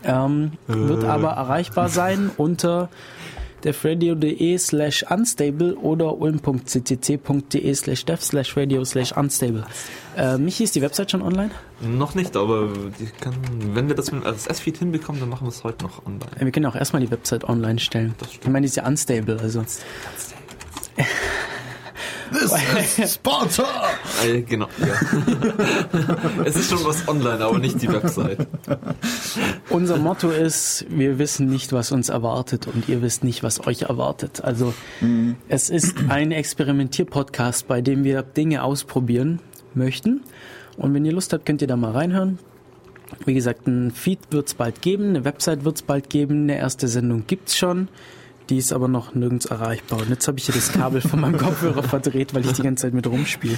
Ähm, 0.03 0.53
wird 0.65 1.03
Äh. 1.03 1.07
aber 1.07 1.29
erreichbar 1.29 1.89
sein 1.89 2.31
unter 2.37 2.89
defradio.de 3.65 4.57
slash 4.57 5.03
unstable 5.09 5.75
oder 5.75 6.17
ulm.ccc.de 6.17 7.75
slash 7.75 8.05
dev 8.05 8.21
slash 8.21 8.55
radio 8.55 8.83
slash 8.83 9.11
unstable. 9.11 9.65
Äh, 10.15 10.37
Michi, 10.37 10.63
ist 10.63 10.75
die 10.75 10.81
Website 10.81 11.11
schon 11.11 11.21
online? 11.21 11.51
Noch 11.81 12.15
nicht, 12.15 12.37
aber 12.37 12.69
kann, 13.19 13.33
wenn 13.73 13.87
wir 13.87 13.95
das 13.95 14.11
mit 14.11 14.23
dem 14.23 14.31
RSS-Feed 14.31 14.77
hinbekommen, 14.77 15.19
dann 15.19 15.29
machen 15.29 15.45
wir 15.45 15.49
es 15.49 15.63
heute 15.63 15.83
noch 15.83 16.05
online. 16.05 16.31
Wir 16.39 16.51
können 16.51 16.67
auch 16.67 16.75
erstmal 16.75 17.01
die 17.01 17.11
Website 17.11 17.43
online 17.43 17.79
stellen. 17.79 18.15
Ich 18.41 18.47
meine, 18.47 18.61
die 18.61 18.67
ist 18.67 18.77
ja 18.77 18.87
unstable, 18.87 19.39
also. 19.39 19.65
This 22.31 22.97
is 22.97 23.13
Sponsor! 23.15 23.65
Äh, 24.25 24.41
genau, 24.41 24.67
ja. 24.79 26.43
es 26.45 26.55
ist 26.55 26.69
schon 26.69 26.85
was 26.85 27.07
online, 27.07 27.43
aber 27.43 27.59
nicht 27.59 27.81
die 27.81 27.89
Website. 27.89 28.47
Unser 29.69 29.97
Motto 29.97 30.29
ist, 30.29 30.85
wir 30.89 31.19
wissen 31.19 31.47
nicht, 31.47 31.73
was 31.73 31.91
uns 31.91 32.09
erwartet 32.09 32.67
und 32.67 32.87
ihr 32.87 33.01
wisst 33.01 33.23
nicht, 33.23 33.43
was 33.43 33.67
euch 33.67 33.83
erwartet. 33.83 34.43
Also 34.43 34.73
es 35.49 35.69
ist 35.69 35.95
ein 36.07 36.31
Experimentier-Podcast, 36.31 37.67
bei 37.67 37.81
dem 37.81 38.03
wir 38.03 38.21
Dinge 38.23 38.63
ausprobieren 38.63 39.41
möchten. 39.73 40.21
Und 40.77 40.93
wenn 40.93 41.05
ihr 41.05 41.13
Lust 41.13 41.33
habt, 41.33 41.45
könnt 41.45 41.61
ihr 41.61 41.67
da 41.67 41.75
mal 41.75 41.91
reinhören. 41.91 42.39
Wie 43.25 43.33
gesagt, 43.33 43.67
ein 43.67 43.91
Feed 43.91 44.19
wird 44.31 44.47
es 44.47 44.53
bald 44.53 44.81
geben, 44.81 45.09
eine 45.09 45.25
Website 45.25 45.63
wird 45.63 45.75
es 45.75 45.81
bald 45.81 46.09
geben, 46.09 46.43
eine 46.43 46.57
erste 46.57 46.87
Sendung 46.87 47.25
gibt's 47.27 47.57
schon. 47.57 47.87
Die 48.49 48.57
ist 48.57 48.73
aber 48.73 48.87
noch 48.87 49.15
nirgends 49.15 49.45
erreichbar. 49.45 49.99
Und 50.01 50.09
jetzt 50.09 50.27
habe 50.27 50.37
ich 50.37 50.45
hier 50.45 50.53
das 50.55 50.71
Kabel 50.71 51.01
von 51.01 51.19
meinem 51.19 51.37
Kopfhörer 51.37 51.81
verdreht, 51.83 52.33
weil 52.35 52.45
ich 52.45 52.53
die 52.53 52.61
ganze 52.61 52.83
Zeit 52.83 52.93
mit 52.93 53.07
rumspiele. 53.07 53.57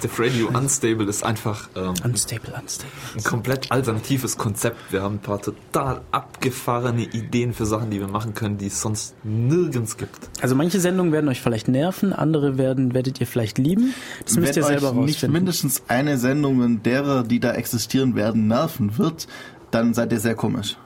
The 0.00 0.08
Radio 0.16 0.48
Unstable 0.48 1.06
ist 1.06 1.24
einfach 1.24 1.68
ähm, 1.74 1.94
Unstable, 2.04 2.52
unstable. 2.60 2.92
ein 3.16 3.24
komplett 3.24 3.72
alternatives 3.72 4.36
Konzept. 4.36 4.92
Wir 4.92 5.02
haben 5.02 5.16
ein 5.16 5.20
paar 5.20 5.40
total 5.42 6.02
abgefahrene 6.12 7.02
Ideen 7.02 7.52
für 7.52 7.66
Sachen, 7.66 7.90
die 7.90 7.98
wir 7.98 8.06
machen 8.08 8.34
können, 8.34 8.58
die 8.58 8.66
es 8.66 8.80
sonst 8.80 9.14
nirgends 9.24 9.96
gibt. 9.96 10.30
Also 10.40 10.54
manche 10.54 10.78
Sendungen 10.78 11.12
werden 11.12 11.28
euch 11.28 11.40
vielleicht 11.40 11.66
nerven, 11.68 12.12
andere 12.12 12.58
werden 12.58 12.94
werdet 12.94 13.20
ihr 13.20 13.26
vielleicht 13.26 13.58
lieben. 13.58 13.92
Das 14.24 14.36
müsst 14.36 14.54
Wenn 14.54 14.62
ihr 14.62 14.66
selber 14.66 14.90
euch 14.90 14.96
nicht 14.96 15.16
rausfinden. 15.16 15.32
mindestens 15.32 15.82
eine 15.88 16.16
Sendung 16.18 16.82
derer, 16.82 17.24
die 17.24 17.40
da 17.40 17.52
existieren 17.54 18.14
werden, 18.14 18.46
nerven 18.46 18.98
wird, 18.98 19.26
dann 19.70 19.94
seid 19.94 20.12
ihr 20.12 20.20
sehr 20.20 20.34
komisch. 20.34 20.76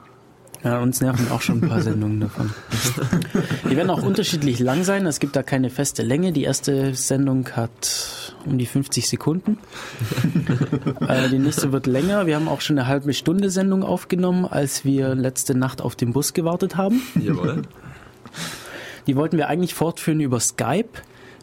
Ja, 0.64 0.80
uns 0.80 1.00
nerven 1.00 1.30
auch 1.30 1.40
schon 1.40 1.62
ein 1.62 1.68
paar 1.68 1.80
Sendungen 1.82 2.20
davon. 2.20 2.52
Die 3.68 3.76
werden 3.76 3.90
auch 3.90 4.02
unterschiedlich 4.02 4.60
lang 4.60 4.84
sein. 4.84 5.06
Es 5.06 5.18
gibt 5.18 5.34
da 5.34 5.42
keine 5.42 5.70
feste 5.70 6.02
Länge. 6.02 6.32
Die 6.32 6.44
erste 6.44 6.94
Sendung 6.94 7.48
hat 7.50 8.34
um 8.46 8.58
die 8.58 8.66
50 8.66 9.08
Sekunden. 9.08 9.58
äh, 11.08 11.28
die 11.30 11.38
nächste 11.38 11.72
wird 11.72 11.86
länger. 11.86 12.26
Wir 12.26 12.36
haben 12.36 12.48
auch 12.48 12.60
schon 12.60 12.78
eine 12.78 12.86
halbe 12.86 13.12
Stunde 13.12 13.50
Sendung 13.50 13.82
aufgenommen, 13.82 14.44
als 14.44 14.84
wir 14.84 15.14
letzte 15.16 15.56
Nacht 15.56 15.82
auf 15.82 15.96
den 15.96 16.12
Bus 16.12 16.32
gewartet 16.32 16.76
haben. 16.76 17.02
Jawohl. 17.20 17.62
Die 19.08 19.16
wollten 19.16 19.36
wir 19.36 19.48
eigentlich 19.48 19.74
fortführen 19.74 20.20
über 20.20 20.38
Skype, 20.38 20.90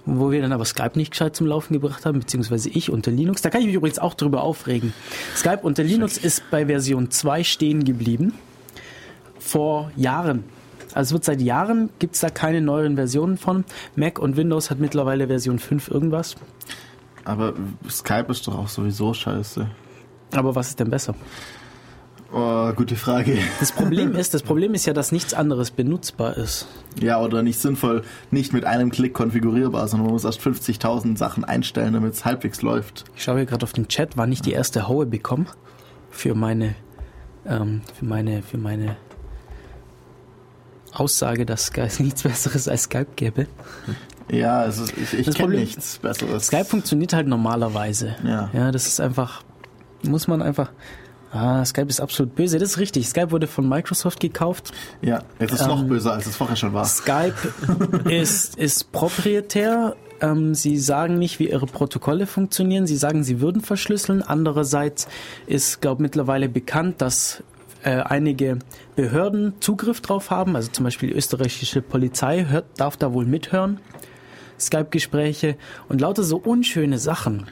wo 0.06 0.32
wir 0.32 0.42
dann 0.42 0.54
aber 0.54 0.64
Skype 0.64 0.92
nicht 0.96 1.12
gescheit 1.12 1.36
zum 1.36 1.48
Laufen 1.48 1.74
gebracht 1.74 2.06
haben, 2.06 2.20
beziehungsweise 2.20 2.70
ich 2.70 2.90
unter 2.90 3.12
Linux. 3.12 3.42
Da 3.42 3.50
kann 3.50 3.60
ich 3.60 3.68
mich 3.68 3.76
übrigens 3.76 4.00
auch 4.00 4.14
drüber 4.14 4.44
aufregen. 4.44 4.94
Skype 5.36 5.60
unter 5.62 5.84
Linux 5.84 6.18
ist 6.18 6.50
bei 6.52 6.68
Version 6.68 7.12
2 7.12 7.44
stehen 7.44 7.84
geblieben. 7.84 8.34
Vor 9.40 9.92
Jahren. 9.96 10.44
Also 10.94 11.10
es 11.10 11.14
wird 11.14 11.24
seit 11.24 11.42
Jahren, 11.42 11.90
gibt 12.00 12.16
es 12.16 12.22
da 12.22 12.30
keine 12.30 12.62
neueren 12.62 12.96
Versionen 12.96 13.38
von. 13.38 13.64
Mac 13.96 14.20
und 14.20 14.38
Windows 14.38 14.70
hat 14.70 14.80
mittlerweile 14.80 15.28
Version 15.28 15.60
5 15.60 15.90
irgendwas. 15.90 16.36
Aber 17.26 17.54
Skype 17.90 18.32
ist 18.32 18.48
doch 18.48 18.58
auch 18.58 18.68
sowieso 18.68 19.14
scheiße. 19.14 19.70
Aber 20.36 20.56
was 20.56 20.70
ist 20.70 20.80
denn 20.80 20.90
besser? 20.90 21.16
Oh, 22.32 22.72
gute 22.74 22.96
Frage. 22.96 23.40
Das 23.60 23.72
Problem 23.72 24.16
ist, 24.16 24.36
das 24.36 24.44
Problem 24.44 24.76
ist 24.76 24.86
ja, 24.86 24.94
dass 24.94 25.12
nichts 25.12 25.34
anderes 25.34 25.72
benutzbar 25.72 26.38
ist. 26.38 26.68
Ja, 27.02 27.20
oder 27.20 27.42
nicht 27.42 27.60
sinnvoll, 27.60 28.04
nicht 28.30 28.54
mit 28.54 28.66
einem 28.66 28.92
Klick 28.92 29.16
konfigurierbar, 29.16 29.88
sondern 29.88 30.08
man 30.08 30.14
muss 30.14 30.26
erst 30.26 30.40
50.000 30.40 31.18
Sachen 31.18 31.44
einstellen, 31.44 31.94
damit 31.94 32.14
es 32.14 32.26
halbwegs 32.26 32.62
läuft. 32.62 33.06
Ich 33.16 33.24
schaue 33.24 33.38
hier 33.38 33.46
gerade 33.46 33.64
auf 33.64 33.74
den 33.74 33.88
Chat, 33.88 34.16
war 34.16 34.28
nicht 34.28 34.46
die 34.46 34.52
erste 34.52 34.88
Haue 34.88 35.08
bekommen 35.08 35.48
für 36.12 36.36
meine, 36.36 36.76
ähm, 37.48 37.82
für 37.98 38.06
meine, 38.06 38.44
für 38.44 38.60
meine 38.60 38.96
Aussage, 40.94 41.46
dass 41.46 41.68
Skype 41.68 41.90
nichts 42.04 42.24
Besseres 42.24 42.68
als 42.68 42.84
Skype 42.84 43.08
gäbe. 43.16 43.48
Ja, 44.32 44.66
es 44.66 44.78
ist, 44.78 44.94
ich, 44.98 45.28
ich 45.28 45.36
kenne 45.36 45.56
nichts 45.56 45.98
Besseres. 46.00 46.48
Skype 46.48 46.66
funktioniert 46.66 47.14
halt 47.14 47.28
normalerweise. 47.28 48.16
Ja. 48.24 48.50
Ja, 48.54 48.72
das 48.72 48.86
ist 48.88 49.00
einfach, 49.00 49.44
muss 50.04 50.28
man 50.28 50.42
einfach. 50.42 50.72
Ah, 51.32 51.64
Skype 51.64 51.88
ist 51.88 52.02
absolut 52.02 52.36
böse. 52.36 52.58
Das 52.58 52.72
ist 52.72 52.78
richtig. 52.80 53.08
Skype 53.08 53.32
wurde 53.32 53.48
von 53.48 53.68
Microsoft 53.68 54.20
gekauft. 54.20 54.72
Ja, 55.02 55.22
jetzt 55.40 55.54
ist 55.54 55.62
es 55.62 55.68
noch 55.68 55.82
Ähm, 55.82 55.88
böser, 55.88 56.14
als 56.14 56.26
es 56.26 56.36
vorher 56.36 56.56
schon 56.56 56.74
war. 56.74 56.86
Skype 56.86 57.36
ist, 58.10 58.56
ist 58.58 58.92
proprietär. 58.92 59.96
Ähm, 60.22 60.56
sie 60.56 60.78
sagen 60.78 61.20
nicht, 61.20 61.40
wie 61.40 61.50
ihre 61.50 61.68
Protokolle 61.68 62.26
funktionieren. 62.26 62.88
Sie 62.88 62.98
sagen, 62.98 63.24
sie 63.24 63.42
würden 63.42 63.62
verschlüsseln. 63.62 64.24
Andererseits 64.24 65.08
ist, 65.46 65.82
glaube 65.82 66.02
mittlerweile 66.02 66.50
bekannt, 66.50 67.02
dass 67.02 67.44
äh, 67.84 68.02
einige 68.02 68.60
Behörden 68.96 69.54
Zugriff 69.62 70.02
drauf 70.02 70.32
haben. 70.32 70.56
Also 70.56 70.72
zum 70.72 70.84
Beispiel 70.84 71.10
die 71.10 71.16
österreichische 71.16 71.82
Polizei 71.82 72.46
hört, 72.50 72.66
darf 72.78 72.98
da 72.98 73.14
wohl 73.14 73.26
mithören. 73.26 73.80
Skype-Gespräche 74.60 75.56
und 75.88 76.02
lauter 76.02 76.24
so 76.24 76.38
unschöne 76.38 76.98
Sachen. 76.98 77.46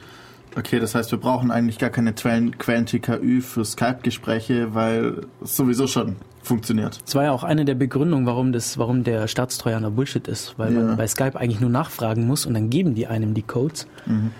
Okay, 0.56 0.78
das 0.80 0.94
heißt, 0.94 1.10
wir 1.10 1.18
brauchen 1.18 1.50
eigentlich 1.50 1.78
gar 1.78 1.90
keine 1.90 2.12
Quellen- 2.12 2.56
Quellen-TKÜ 2.58 3.40
für 3.40 3.64
Skype-Gespräche, 3.64 4.74
weil 4.74 5.22
es 5.42 5.56
sowieso 5.56 5.86
schon 5.86 6.16
funktioniert. 6.42 7.00
Das 7.04 7.14
war 7.14 7.24
ja 7.24 7.32
auch 7.32 7.44
eine 7.44 7.64
der 7.64 7.74
Begründungen, 7.74 8.26
warum 8.26 8.52
das, 8.52 8.76
warum 8.78 9.04
der 9.04 9.28
Staatstrojaner 9.28 9.90
Bullshit 9.90 10.26
ist, 10.28 10.58
weil 10.58 10.74
Ja. 10.74 10.80
man 10.80 10.96
bei 10.96 11.06
Skype 11.06 11.38
eigentlich 11.38 11.60
nur 11.60 11.70
nachfragen 11.70 12.26
muss 12.26 12.44
und 12.44 12.54
dann 12.54 12.70
geben 12.70 12.94
die 12.94 13.06
einem 13.06 13.34
die 13.34 13.42
Codes. 13.42 13.86
Mhm. 14.06 14.30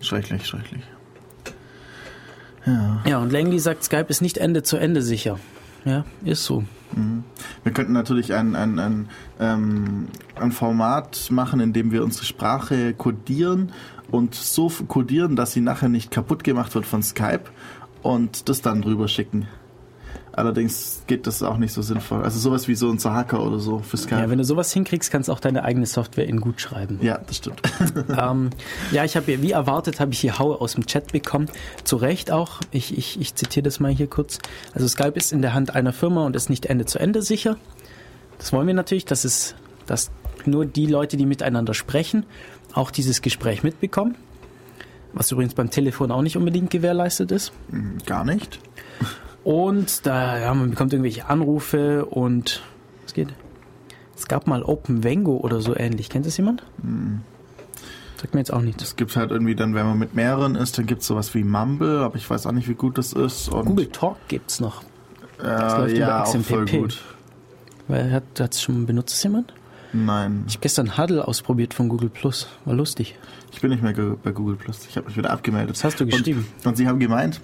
Schrecklich, 0.00 0.46
schrecklich. 0.46 0.82
Ja. 2.66 3.02
Ja, 3.06 3.18
und 3.18 3.32
Langley 3.32 3.58
sagt, 3.58 3.84
Skype 3.84 4.06
ist 4.08 4.20
nicht 4.20 4.38
Ende 4.38 4.62
zu 4.62 4.76
Ende 4.76 5.02
sicher. 5.02 5.38
Ja, 5.84 6.04
ist 6.24 6.44
so. 6.44 6.64
Mhm. 6.94 7.22
Wir 7.62 7.72
könnten 7.72 7.92
natürlich 7.92 8.34
ein, 8.34 8.56
ein, 8.56 8.78
ein, 8.78 9.08
ähm, 9.38 10.08
ein 10.34 10.52
Format 10.52 11.28
machen, 11.30 11.60
in 11.60 11.72
dem 11.72 11.92
wir 11.92 12.02
unsere 12.02 12.24
Sprache 12.24 12.92
codieren 12.92 13.72
und 14.10 14.34
so 14.34 14.68
codieren, 14.88 15.36
dass 15.36 15.52
sie 15.52 15.60
nachher 15.60 15.88
nicht 15.88 16.10
kaputt 16.10 16.44
gemacht 16.44 16.74
wird 16.74 16.86
von 16.86 17.02
Skype 17.02 17.44
und 18.02 18.48
das 18.48 18.62
dann 18.62 18.82
drüber 18.82 19.08
schicken. 19.08 19.46
Allerdings 20.36 21.00
geht 21.06 21.26
das 21.26 21.42
auch 21.42 21.56
nicht 21.56 21.72
so 21.72 21.80
sinnvoll. 21.80 22.22
Also 22.22 22.38
sowas 22.38 22.68
wie 22.68 22.74
so 22.74 22.90
ein 22.90 23.02
Hacker 23.02 23.42
oder 23.42 23.58
so 23.58 23.78
für 23.78 23.96
Skype. 23.96 24.20
Ja, 24.20 24.28
wenn 24.28 24.36
du 24.36 24.44
sowas 24.44 24.70
hinkriegst, 24.70 25.10
kannst 25.10 25.30
du 25.30 25.32
auch 25.32 25.40
deine 25.40 25.64
eigene 25.64 25.86
Software 25.86 26.26
in 26.26 26.42
gut 26.42 26.60
schreiben. 26.60 26.98
Ja, 27.00 27.18
das 27.26 27.38
stimmt. 27.38 27.62
ähm, 28.20 28.50
ja, 28.92 29.02
ich 29.06 29.16
habe 29.16 29.40
wie 29.40 29.52
erwartet, 29.52 29.98
habe 29.98 30.12
ich 30.12 30.20
hier 30.20 30.38
Haue 30.38 30.60
aus 30.60 30.74
dem 30.74 30.84
Chat 30.84 31.10
bekommen. 31.10 31.48
Zu 31.84 31.96
Recht 31.96 32.30
auch. 32.30 32.60
Ich, 32.70 32.96
ich, 32.98 33.18
ich 33.18 33.34
zitiere 33.34 33.62
das 33.62 33.80
mal 33.80 33.90
hier 33.90 34.08
kurz. 34.08 34.38
Also 34.74 34.86
Skype 34.86 35.14
ist 35.14 35.32
in 35.32 35.40
der 35.40 35.54
Hand 35.54 35.74
einer 35.74 35.94
Firma 35.94 36.26
und 36.26 36.36
ist 36.36 36.50
nicht 36.50 36.66
Ende 36.66 36.84
zu 36.84 36.98
Ende 36.98 37.22
sicher. 37.22 37.56
Das 38.36 38.52
wollen 38.52 38.66
wir 38.66 38.74
natürlich, 38.74 39.06
dass 39.06 39.24
es, 39.24 39.54
dass 39.86 40.10
nur 40.44 40.66
die 40.66 40.86
Leute, 40.86 41.16
die 41.16 41.24
miteinander 41.24 41.72
sprechen, 41.72 42.26
auch 42.74 42.90
dieses 42.90 43.22
Gespräch 43.22 43.62
mitbekommen. 43.62 44.16
Was 45.14 45.32
übrigens 45.32 45.54
beim 45.54 45.70
Telefon 45.70 46.10
auch 46.10 46.20
nicht 46.20 46.36
unbedingt 46.36 46.68
gewährleistet 46.68 47.30
ist. 47.30 47.52
Mhm, 47.70 47.96
Gar 48.04 48.26
nicht. 48.26 48.60
Und 49.46 50.04
da, 50.06 50.40
ja, 50.40 50.52
man 50.54 50.70
bekommt 50.70 50.92
irgendwelche 50.92 51.28
Anrufe 51.28 52.04
und 52.04 52.64
was 53.04 53.14
geht? 53.14 53.28
Es 54.16 54.26
gab 54.26 54.48
mal 54.48 54.64
Open 54.64 55.04
Vengo 55.04 55.36
oder 55.36 55.60
so 55.60 55.76
ähnlich. 55.76 56.10
Kennt 56.10 56.26
das 56.26 56.36
jemand? 56.36 56.64
Mhm. 56.82 57.20
Sagt 58.20 58.34
mir 58.34 58.40
jetzt 58.40 58.52
auch 58.52 58.60
nichts. 58.60 58.82
Es 58.82 58.96
gibt 58.96 59.14
halt 59.14 59.30
irgendwie 59.30 59.54
dann, 59.54 59.72
wenn 59.76 59.86
man 59.86 60.00
mit 60.00 60.16
mehreren 60.16 60.56
ist, 60.56 60.78
dann 60.78 60.86
gibt 60.86 61.02
es 61.02 61.06
sowas 61.06 61.32
wie 61.36 61.44
Mumble, 61.44 62.00
aber 62.00 62.16
ich 62.16 62.28
weiß 62.28 62.44
auch 62.48 62.50
nicht, 62.50 62.66
wie 62.68 62.74
gut 62.74 62.98
das 62.98 63.12
ist. 63.12 63.48
Und, 63.48 63.66
Google 63.66 63.86
Talk 63.86 64.16
gibt's 64.26 64.58
noch. 64.58 64.82
Das 65.38 65.74
äh, 65.74 65.78
läuft 65.78 65.90
über 65.92 66.00
ja, 66.00 66.24
auch 66.24 66.36
voll 66.38 66.64
XMPP. 66.64 66.80
gut. 66.80 67.02
Weil 67.86 68.10
hat 68.10 68.24
hat's 68.40 68.60
schon 68.60 68.84
benutzt 68.84 69.14
das 69.14 69.22
jemand? 69.22 69.54
Nein, 69.92 70.42
Ich 70.48 70.54
habe 70.54 70.62
gestern 70.62 70.98
Huddle 70.98 71.28
ausprobiert 71.28 71.72
von 71.72 71.88
Google 71.88 72.08
Plus. 72.08 72.48
War 72.64 72.74
lustig. 72.74 73.16
ich 73.52 73.60
bin 73.60 73.70
nicht 73.70 73.84
mehr 73.84 73.94
bei 73.94 74.32
Google 74.32 74.56
Plus. 74.56 74.86
Ich 74.90 74.96
habe 74.96 75.06
mich 75.06 75.16
wieder 75.16 75.30
abgemeldet. 75.30 75.76
Das 75.76 75.84
hast 75.84 76.00
du 76.00 76.06
geschrieben. 76.06 76.48
Und, 76.58 76.66
und 76.66 76.76
sie 76.76 76.88
haben 76.88 76.98
gemeint, 76.98 77.40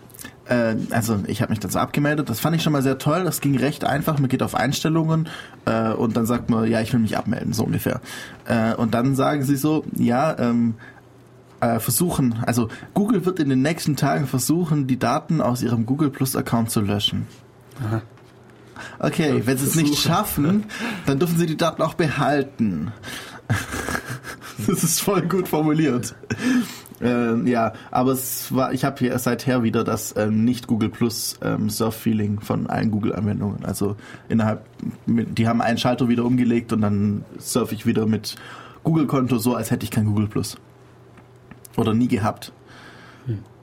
äh, 0.46 0.74
also 0.90 1.20
ich 1.26 1.42
habe 1.42 1.50
mich 1.50 1.60
dazu 1.60 1.78
abgemeldet. 1.78 2.28
Das 2.28 2.40
fand 2.40 2.56
ich 2.56 2.62
schon 2.62 2.72
mal 2.72 2.82
sehr 2.82 2.98
toll. 2.98 3.24
Das 3.24 3.40
ging 3.40 3.56
recht 3.56 3.84
einfach. 3.84 4.18
Man 4.18 4.28
geht 4.28 4.42
auf 4.42 4.54
Einstellungen 4.54 5.28
äh, 5.64 5.92
und 5.92 6.16
dann 6.16 6.26
sagt 6.26 6.50
man, 6.50 6.68
ja, 6.70 6.80
ich 6.80 6.92
will 6.92 7.00
mich 7.00 7.16
abmelden, 7.16 7.52
so 7.52 7.64
ungefähr. 7.64 8.00
Äh, 8.46 8.74
und 8.74 8.94
dann 8.94 9.14
sagen 9.14 9.42
sie 9.42 9.56
so, 9.56 9.84
ja, 9.96 10.38
ähm, 10.38 10.74
äh, 11.60 11.78
versuchen, 11.78 12.40
also 12.44 12.68
Google 12.92 13.24
wird 13.24 13.38
in 13.38 13.48
den 13.48 13.62
nächsten 13.62 13.94
Tagen 13.94 14.26
versuchen, 14.26 14.88
die 14.88 14.98
Daten 14.98 15.40
aus 15.40 15.62
ihrem 15.62 15.86
Google 15.86 16.10
Plus 16.10 16.34
Account 16.34 16.70
zu 16.70 16.80
löschen. 16.80 17.28
Aha. 17.86 18.02
Okay, 18.98 19.42
wenn 19.44 19.56
sie 19.56 19.66
es 19.66 19.76
nicht 19.76 19.96
schaffen, 19.96 20.64
dann 21.06 21.20
dürfen 21.20 21.38
sie 21.38 21.46
die 21.46 21.56
Daten 21.56 21.82
auch 21.82 21.94
behalten. 21.94 22.92
das 24.66 24.82
ist 24.82 25.00
voll 25.00 25.22
gut 25.22 25.46
formuliert. 25.46 26.16
Ähm, 27.02 27.46
ja, 27.46 27.72
aber 27.90 28.12
es 28.12 28.54
war, 28.54 28.72
ich 28.72 28.84
habe 28.84 28.98
hier 29.00 29.18
seither 29.18 29.62
wieder 29.64 29.82
das 29.82 30.14
ähm, 30.16 30.44
nicht 30.44 30.68
Google 30.68 30.88
Plus 30.88 31.36
ähm, 31.42 31.68
Surf-Feeling 31.68 32.40
von 32.40 32.68
allen 32.68 32.90
Google-Anwendungen. 32.90 33.64
Also 33.64 33.96
innerhalb, 34.28 34.64
die 35.06 35.48
haben 35.48 35.60
einen 35.60 35.78
Schalter 35.78 36.08
wieder 36.08 36.24
umgelegt 36.24 36.72
und 36.72 36.80
dann 36.80 37.24
surfe 37.38 37.74
ich 37.74 37.86
wieder 37.86 38.06
mit 38.06 38.36
Google-Konto 38.84 39.38
so, 39.38 39.56
als 39.56 39.70
hätte 39.70 39.84
ich 39.84 39.90
kein 39.90 40.06
Google 40.06 40.28
Plus. 40.28 40.56
Oder 41.76 41.92
nie 41.92 42.08
gehabt. 42.08 42.52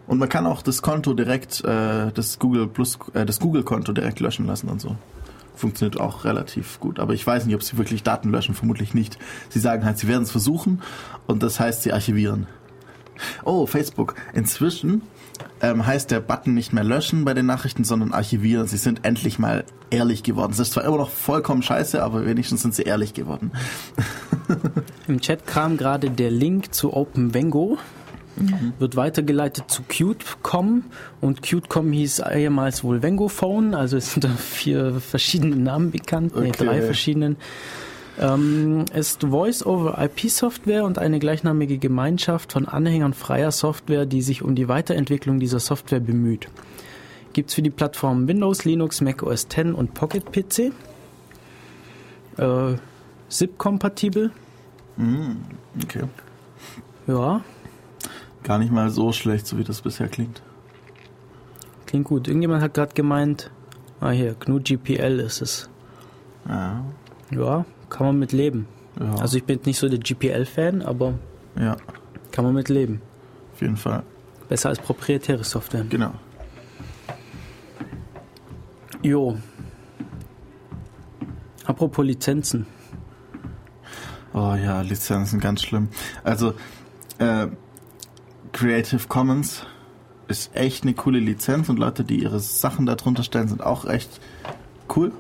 Und 0.08 0.18
man 0.18 0.28
kann 0.28 0.48
auch 0.48 0.64
das 0.64 0.82
Konto 0.82 1.14
direkt, 1.14 1.64
äh, 1.64 2.12
das 2.12 2.40
Google 2.40 2.66
Plus, 2.68 2.98
äh, 3.14 3.28
das 3.28 3.40
Google-Konto 3.40 3.94
direkt 3.94 4.20
löschen 4.20 4.48
lassen 4.48 4.68
und 4.68 4.82
so. 4.82 4.96
funktioniert 5.60 6.00
auch 6.00 6.26
relativ 6.26 6.80
gut. 6.80 7.00
Aber 7.00 7.14
ich 7.14 7.26
weiß 7.26 7.46
nicht, 7.46 7.56
ob 7.56 7.62
sie 7.62 7.78
wirklich 7.78 8.02
Daten 8.02 8.32
löschen, 8.32 8.56
vermutlich 8.56 8.94
nicht. 8.94 9.20
Sie 9.50 9.60
sagen 9.60 9.86
halt, 9.86 10.00
sie 10.00 10.08
werden 10.08 10.24
es 10.24 10.32
versuchen 10.32 10.82
und 11.28 11.44
das 11.44 11.60
heißt, 11.60 11.84
sie 11.84 11.94
archivieren. 11.94 12.48
Oh, 13.44 13.66
Facebook. 13.66 14.16
Inzwischen 14.34 15.02
ähm, 15.62 15.86
heißt 15.86 16.12
der 16.12 16.20
Button 16.20 16.54
nicht 16.54 16.74
mehr 16.74 16.84
löschen 16.84 17.26
bei 17.26 17.34
den 17.34 17.46
Nachrichten, 17.46 17.84
sondern 17.84 18.14
archivieren. 18.14 18.68
Sie 18.68 18.78
sind 18.78 19.06
endlich 19.06 19.40
mal 19.40 19.64
ehrlich 19.90 20.24
geworden. 20.24 20.52
Es 20.52 20.60
ist 20.60 20.74
zwar 20.74 20.84
immer 20.86 20.98
noch 20.98 21.10
vollkommen 21.10 21.62
scheiße, 21.64 22.02
aber 22.04 22.26
wenigstens 22.26 22.62
sind 22.62 22.76
sie 22.76 22.84
ehrlich 22.84 23.14
geworden. 23.14 23.52
Im 25.08 25.22
Chat 25.22 25.48
kam 25.48 25.78
gerade 25.78 26.10
der 26.10 26.32
Link 26.32 26.74
zu 26.74 26.94
OpenVengo. 26.94 27.78
Wird 28.78 28.96
weitergeleitet 28.96 29.66
zu 29.70 29.82
Qt.com 29.84 30.86
und 31.20 31.42
Qt.com 31.42 31.92
hieß 31.92 32.20
ehemals 32.20 32.86
wohl 32.86 33.04
Vengophone, 33.04 33.76
also 33.76 33.98
es 33.98 34.14
sind 34.14 34.24
da 34.24 34.30
vier 34.30 35.02
verschiedene 35.02 35.58
Namen 35.58 35.92
bekannt, 35.92 36.34
nee, 36.36 36.48
Okay. 36.48 36.66
drei 36.66 36.82
verschiedenen. 36.82 37.36
Ähm, 38.20 38.86
ist 38.94 39.24
Voice-over-IP-Software 39.24 40.84
und 40.84 41.00
eine 41.00 41.20
gleichnamige 41.20 41.78
Gemeinschaft 41.78 42.52
von 42.52 42.68
Anhängern 42.68 43.14
freier 43.14 43.52
Software, 43.52 44.06
die 44.06 44.22
sich 44.22 44.42
um 44.42 44.56
die 44.56 44.68
Weiterentwicklung 44.68 45.40
dieser 45.40 45.60
Software 45.60 46.02
bemüht. 46.02 46.50
Gibt's 47.34 47.54
für 47.54 47.62
die 47.62 47.70
Plattformen 47.70 48.28
Windows, 48.28 48.66
Linux, 48.66 49.02
Mac 49.02 49.24
OS 49.24 49.44
X 49.44 49.58
und 49.74 49.94
Pocket 49.94 50.26
PC. 50.32 50.74
Äh, 52.38 52.76
SIP-kompatibel. 53.30 54.32
Mm, 54.98 55.36
okay. 55.82 56.04
Ja, 57.08 57.42
Gar 58.44 58.60
nicht 58.60 58.72
mal 58.72 58.90
so 58.90 59.12
schlecht, 59.12 59.48
so 59.48 59.58
wie 59.58 59.64
das 59.64 59.82
bisher 59.82 60.08
klingt. 60.08 60.42
klingt 61.86 62.06
gut. 62.06 62.28
Irgendjemand 62.28 62.62
hat 62.64 62.74
gerade 62.74 62.94
gemeint, 62.94 63.52
ah 64.00 64.12
hier, 64.12 64.34
GNU 64.34 64.60
GPL 64.60 65.20
ist 65.20 65.42
es. 65.42 65.70
Ja. 66.48 66.84
Ja, 67.32 67.66
kann 67.90 68.06
man 68.08 68.20
mit 68.20 68.32
leben. 68.32 68.68
Ja. 69.00 69.16
Also 69.16 69.38
ich 69.38 69.44
bin 69.44 69.60
nicht 69.66 69.80
so 69.80 69.88
der 69.90 70.00
GPL-Fan, 70.00 70.82
aber 70.82 71.14
Ja, 71.60 71.78
kann 72.32 72.46
man 72.46 72.54
mit 72.54 72.70
leben. 72.70 73.02
auf 73.54 73.62
jeden 73.62 73.78
Fall. 73.78 74.04
Besser 74.48 74.70
als 74.70 74.80
proprietäre 74.80 75.44
Software. 75.44 75.86
Genau. 75.90 76.12
Jo. 79.04 79.38
Apropos 81.66 82.06
Lizenzen. 82.06 82.66
Oh 84.34 84.56
ja, 84.56 84.82
Lizenzen, 84.82 85.40
ganz 85.40 85.62
schlimm. 85.64 85.90
Also, 86.24 86.54
äh, 87.20 87.48
Creative 88.52 89.08
Commons 89.08 89.64
ist 90.28 90.56
echt 90.56 90.84
eine 90.84 90.94
coole 90.94 91.20
Lizenz 91.20 91.70
und 91.70 91.80
Leute, 91.80 92.04
die 92.04 92.22
ihre 92.22 92.40
Sachen 92.40 92.86
darunter 92.86 93.24
stellen, 93.24 93.48
sind 93.48 93.64
auch 93.64 93.86
echt 93.86 94.20
cool. 94.96 95.12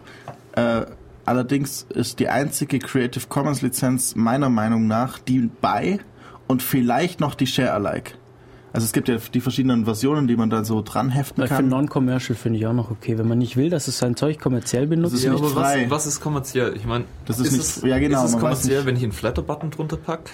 Äh, 0.53 0.85
allerdings 1.29 1.85
ist 1.89 2.19
die 2.19 2.27
einzige 2.29 2.79
Creative 2.79 3.27
Commons 3.29 3.61
Lizenz 3.61 4.15
meiner 4.15 4.49
Meinung 4.49 4.87
nach 4.87 5.19
die 5.19 5.49
bei 5.61 5.99
und 6.47 6.61
vielleicht 6.63 7.19
noch 7.19 7.35
die 7.35 7.47
Share 7.47 7.71
Alike. 7.73 8.13
Also 8.73 8.85
es 8.85 8.93
gibt 8.93 9.07
ja 9.07 9.17
die 9.17 9.41
verschiedenen 9.41 9.85
Versionen, 9.85 10.27
die 10.27 10.35
man 10.35 10.49
da 10.49 10.63
so 10.63 10.81
dran 10.83 11.09
heften 11.09 11.41
Weil 11.41 11.47
für 11.47 11.55
kann. 11.55 11.69
Non-Commercial 11.69 12.35
finde 12.37 12.59
ich 12.59 12.67
auch 12.67 12.73
noch 12.73 12.91
okay. 12.91 13.17
Wenn 13.17 13.27
man 13.27 13.37
nicht 13.39 13.57
will, 13.57 13.69
dass 13.69 13.87
es 13.87 13.97
sein 13.97 14.15
Zeug 14.15 14.39
kommerziell 14.39 14.85
benutzt. 14.87 15.13
ist 15.15 15.23
ja, 15.23 15.31
nicht 15.31 15.39
aber 15.43 15.49
frei. 15.49 15.85
was, 15.85 16.05
was 16.05 16.13
ist 16.13 16.21
kommerziell? 16.21 16.75
Ich 16.75 16.85
meine, 16.85 17.05
Das 17.25 17.39
ist 17.39 17.51
nicht- 17.51 17.61
es, 17.63 17.81
ja, 17.81 17.97
genau, 17.97 18.23
ist 18.25 18.33
es 18.33 18.39
kommerziell, 18.39 18.85
wenn 18.85 18.95
ich 18.95 19.03
einen 19.03 19.11
Flatter-Button 19.11 19.71
drunter 19.71 19.97
pack? 19.97 20.29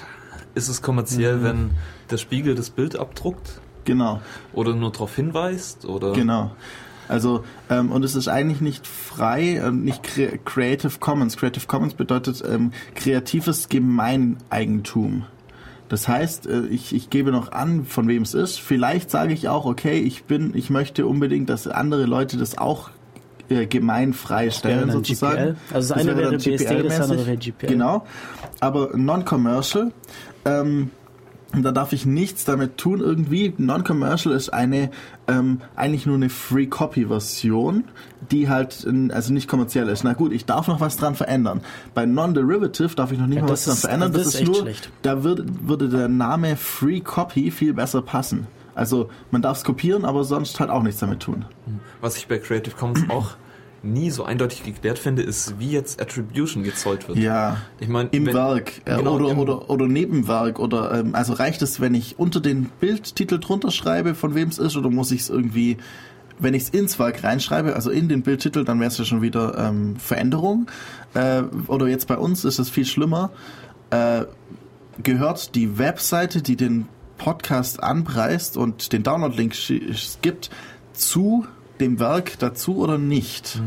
Ist 0.53 0.67
es 0.69 0.81
kommerziell, 0.81 1.37
Mhm. 1.37 1.43
wenn 1.43 1.69
der 2.11 2.17
Spiegel 2.17 2.55
das 2.55 2.69
Bild 2.69 2.97
abdruckt? 2.97 3.61
Genau. 3.85 4.19
Oder 4.53 4.73
nur 4.75 4.91
darauf 4.91 5.15
hinweist? 5.15 5.85
Oder 5.85 6.11
Genau. 6.13 6.51
Also, 7.07 7.43
ähm, 7.69 7.91
und 7.91 8.03
es 8.03 8.15
ist 8.15 8.27
eigentlich 8.27 8.61
nicht 8.61 8.87
frei, 8.87 9.61
ähm, 9.63 9.83
nicht 9.83 10.03
Cre 10.03 10.39
Creative 10.43 10.99
Commons. 10.99 11.37
Creative 11.37 11.65
Commons 11.67 11.93
bedeutet 11.93 12.43
ähm, 12.47 12.71
kreatives 12.95 13.69
Gemeineigentum. 13.69 15.25
Das 15.89 16.07
heißt, 16.07 16.47
äh, 16.47 16.65
ich, 16.67 16.95
ich 16.95 17.09
gebe 17.09 17.31
noch 17.31 17.51
an, 17.51 17.85
von 17.85 18.07
wem 18.07 18.23
es 18.23 18.33
ist. 18.33 18.59
Vielleicht 18.59 19.11
sage 19.11 19.33
ich 19.33 19.47
auch, 19.49 19.65
okay, 19.65 19.99
ich 19.99 20.23
bin, 20.23 20.55
ich 20.55 20.69
möchte 20.69 21.05
unbedingt, 21.05 21.49
dass 21.49 21.67
andere 21.67 22.05
Leute 22.05 22.37
das 22.37 22.57
auch 22.57 22.89
äh, 23.49 23.67
gemeinfrei 23.67 24.49
stellen, 24.49 24.87
dann 24.87 24.91
sozusagen. 24.91 25.35
GPL. 25.35 25.55
Also 25.73 25.93
das 25.93 26.01
eine 26.01 26.17
wäre 26.17 26.31
wäre 26.31 26.37
BSD, 26.37 26.83
das 26.83 26.99
andere 27.01 27.27
wäre 27.27 27.37
GPL. 27.37 27.67
Genau. 27.67 28.05
Aber 28.59 28.97
non-commercial, 28.97 29.91
ähm, 30.45 30.89
da 31.63 31.71
darf 31.71 31.93
ich 31.93 32.05
nichts 32.05 32.45
damit 32.45 32.77
tun 32.77 32.99
irgendwie. 32.99 33.53
Non-commercial 33.57 34.33
ist 34.35 34.49
eine 34.49 34.89
ähm, 35.27 35.61
eigentlich 35.75 36.05
nur 36.05 36.15
eine 36.15 36.29
Free-Copy-Version, 36.29 37.83
die 38.31 38.49
halt 38.49 38.87
also 39.11 39.33
nicht 39.33 39.47
kommerziell 39.47 39.87
ist. 39.89 40.03
Na 40.03 40.13
gut, 40.13 40.31
ich 40.33 40.45
darf 40.45 40.67
noch 40.67 40.79
was 40.79 40.97
dran 40.97 41.15
verändern. 41.15 41.61
Bei 41.93 42.05
Non-Derivative 42.05 42.95
darf 42.95 43.11
ich 43.11 43.19
noch 43.19 43.27
nicht 43.27 43.37
Ja, 43.37 43.43
mal 43.43 43.49
was 43.51 43.65
dran 43.65 43.73
ist- 43.75 43.81
verändern. 43.81 44.13
das 44.13 44.23
Das, 44.23 44.35
ist 44.35 44.45
nur, 44.45 44.55
schlecht. 44.55 44.89
da 45.01 45.23
würde, 45.23 45.45
würde 45.61 45.89
der 45.89 46.07
Name 46.07 46.55
Free 46.55 46.99
Copy 47.01 47.51
viel 47.51 47.73
besser 47.73 48.01
passen. 48.01 48.47
Also 48.73 49.09
man 49.31 49.41
darf 49.41 49.57
es 49.57 49.63
kopieren, 49.63 50.03
aber 50.05 50.23
sonst 50.25 50.59
halt 50.59 50.69
auch 50.69 50.83
nichts 50.83 50.99
damit 50.99 51.21
tun. 51.21 51.45
was 52.01 52.17
ich 52.17 52.27
bei 52.27 52.37
Creative 52.39 52.75
Commons 52.75 53.01
auch 53.09 53.35
nie 53.85 54.11
so 54.11 54.23
eindeutig 54.25 54.63
geklärt 54.63 54.99
finde, 54.99 55.21
ist, 55.21 55.59
wie 55.59 55.69
jetzt 55.71 56.01
Attribution 56.01 56.63
gezollt 56.63 57.07
wird. 57.07 57.17
Ja, 57.17 57.57
Ich 57.79 57.87
meine, 57.87 58.09
im 58.11 58.25
wenn- 58.25 58.33
Werk 58.33 58.81
äh, 58.85 58.97
genau, 58.97 59.15
oder, 59.15 59.29
im- 59.31 59.39
oder, 59.39 59.69
oder 59.69 59.87
Nebenwerk 59.87 60.59
oder 60.59 60.99
ähm, 60.99 61.15
also 61.15 61.33
reicht 61.33 61.61
es, 61.61 61.79
wenn 61.79 61.93
ich 61.95 62.19
unter 62.19 62.39
den 62.41 62.65
Bildtitel 62.79 63.39
drunter 63.39 63.71
schreibe, 63.71 64.15
von 64.15 64.35
wem 64.35 64.49
es 64.49 64.57
ist, 64.57 64.75
oder 64.75 64.89
muss 64.89 65.11
ich 65.11 65.21
es 65.21 65.29
irgendwie, 65.29 65.77
wenn 66.39 66.53
ich 66.53 66.63
es 66.63 66.69
ins 66.69 66.99
Werk 66.99 67.23
reinschreibe, 67.23 67.75
also 67.75 67.89
in 67.91 68.09
den 68.09 68.21
Bildtitel, 68.23 68.65
dann 68.65 68.79
wäre 68.79 68.89
es 68.89 68.97
ja 68.97 69.05
schon 69.05 69.21
wieder 69.21 69.57
ähm, 69.57 69.95
Veränderung. 69.97 70.67
Äh, 71.13 71.43
oder 71.67 71.87
jetzt 71.87 72.07
bei 72.07 72.17
uns 72.17 72.43
ist 72.43 72.59
es 72.59 72.69
viel 72.69 72.85
schlimmer. 72.85 73.31
Äh, 73.91 74.25
gehört 75.01 75.55
die 75.55 75.77
Webseite, 75.77 76.41
die 76.41 76.55
den 76.55 76.87
Podcast 77.17 77.81
anpreist 77.81 78.57
und 78.57 78.91
den 78.91 79.03
Download-Link 79.03 79.53
gibt, 80.21 80.49
zu 80.93 81.45
dem 81.79 81.99
Werk 81.99 82.37
dazu 82.39 82.77
oder 82.77 82.97
nicht? 82.97 83.61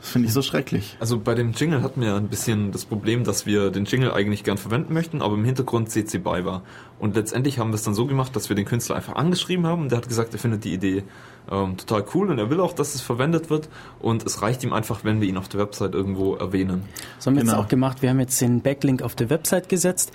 Das 0.00 0.10
finde 0.10 0.28
ich 0.28 0.32
so 0.32 0.42
schrecklich. 0.42 0.96
Also 1.00 1.18
bei 1.18 1.34
dem 1.34 1.52
Jingle 1.52 1.82
hatten 1.82 2.00
wir 2.00 2.14
ein 2.14 2.28
bisschen 2.28 2.70
das 2.70 2.84
Problem, 2.84 3.24
dass 3.24 3.46
wir 3.46 3.70
den 3.70 3.84
Jingle 3.84 4.12
eigentlich 4.12 4.44
gern 4.44 4.56
verwenden 4.56 4.94
möchten, 4.94 5.22
aber 5.22 5.34
im 5.34 5.44
Hintergrund 5.44 5.90
CC 5.90 6.18
BY 6.18 6.44
war. 6.44 6.62
Und 7.00 7.16
letztendlich 7.16 7.58
haben 7.58 7.70
wir 7.70 7.74
es 7.74 7.82
dann 7.82 7.94
so 7.94 8.06
gemacht, 8.06 8.34
dass 8.36 8.48
wir 8.48 8.54
den 8.54 8.64
Künstler 8.64 8.94
einfach 8.94 9.16
angeschrieben 9.16 9.66
haben 9.66 9.82
und 9.82 9.90
der 9.90 9.98
hat 9.98 10.08
gesagt, 10.08 10.32
er 10.34 10.38
findet 10.38 10.62
die 10.64 10.72
Idee 10.72 11.02
ähm, 11.50 11.76
total 11.76 12.04
cool 12.14 12.30
und 12.30 12.38
er 12.38 12.48
will 12.48 12.60
auch, 12.60 12.74
dass 12.74 12.94
es 12.94 13.00
verwendet 13.00 13.50
wird 13.50 13.68
und 13.98 14.24
es 14.24 14.40
reicht 14.40 14.62
ihm 14.62 14.72
einfach, 14.72 15.02
wenn 15.02 15.20
wir 15.20 15.28
ihn 15.28 15.36
auf 15.36 15.48
der 15.48 15.58
Website 15.60 15.94
irgendwo 15.94 16.36
erwähnen. 16.36 16.84
Das 17.16 17.26
haben 17.26 17.34
wir 17.34 17.42
Genau. 17.42 17.54
jetzt 17.54 17.60
auch 17.64 17.68
gemacht. 17.68 18.00
Wir 18.02 18.10
haben 18.10 18.20
jetzt 18.20 18.40
den 18.40 18.60
Backlink 18.60 19.02
auf 19.02 19.16
der 19.16 19.30
Website 19.30 19.68
gesetzt. 19.68 20.12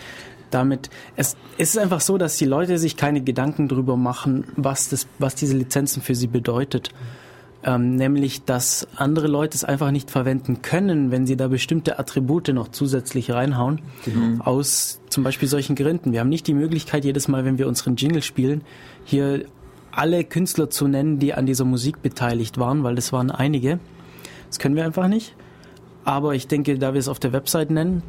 Damit, 0.54 0.90
es, 1.16 1.36
es 1.58 1.72
ist 1.72 1.78
einfach 1.78 2.02
so, 2.02 2.18
dass 2.18 2.38
die 2.38 2.46
Leute 2.46 2.78
sich 2.78 2.98
keine 2.98 3.22
Gedanken 3.22 3.68
drüber 3.68 3.98
machen, 3.98 4.46
was 4.56 4.90
das, 4.90 5.08
was 5.20 5.36
diese 5.36 5.58
Lizenzen 5.58 6.02
für 6.02 6.16
sie 6.16 6.28
bedeutet. 6.28 6.90
Ähm, 7.66 7.96
nämlich, 7.96 8.44
dass 8.44 8.88
andere 8.98 9.28
Leute 9.28 9.56
es 9.56 9.64
einfach 9.64 9.92
nicht 9.92 10.12
verwenden 10.12 10.62
können, 10.62 11.12
wenn 11.12 11.26
sie 11.26 11.38
da 11.38 11.48
bestimmte 11.48 11.98
Attribute 11.98 12.50
noch 12.50 12.68
zusätzlich 12.68 13.32
reinhauen. 13.32 13.82
Aus 14.40 15.00
zum 15.10 15.24
Beispiel 15.24 15.48
solchen 15.48 15.76
Gründen. 15.76 16.12
Wir 16.12 16.20
haben 16.20 16.30
nicht 16.30 16.46
die 16.46 16.54
Möglichkeit, 16.54 17.06
jedes 17.06 17.30
Mal, 17.30 17.46
wenn 17.46 17.58
wir 17.58 17.68
unseren 17.68 17.96
Jingle 17.96 18.22
spielen, 18.22 18.62
hier 19.06 19.46
alle 19.92 20.24
Künstler 20.24 20.70
zu 20.70 20.88
nennen, 20.88 21.20
die 21.20 21.34
an 21.34 21.46
dieser 21.46 21.66
Musik 21.66 22.02
beteiligt 22.02 22.58
waren, 22.58 22.84
weil 22.84 22.96
das 22.96 23.14
waren 23.14 23.32
einige. 23.32 23.80
Das 24.50 24.60
können 24.60 24.76
wir 24.76 24.86
einfach 24.86 25.08
nicht. 25.08 25.36
Aber 26.04 26.36
ich 26.36 26.48
denke, 26.48 26.78
da 26.78 26.94
wir 26.94 27.00
es 27.00 27.08
auf 27.08 27.20
der 27.20 27.32
Website 27.32 27.72
nennen, 27.72 28.04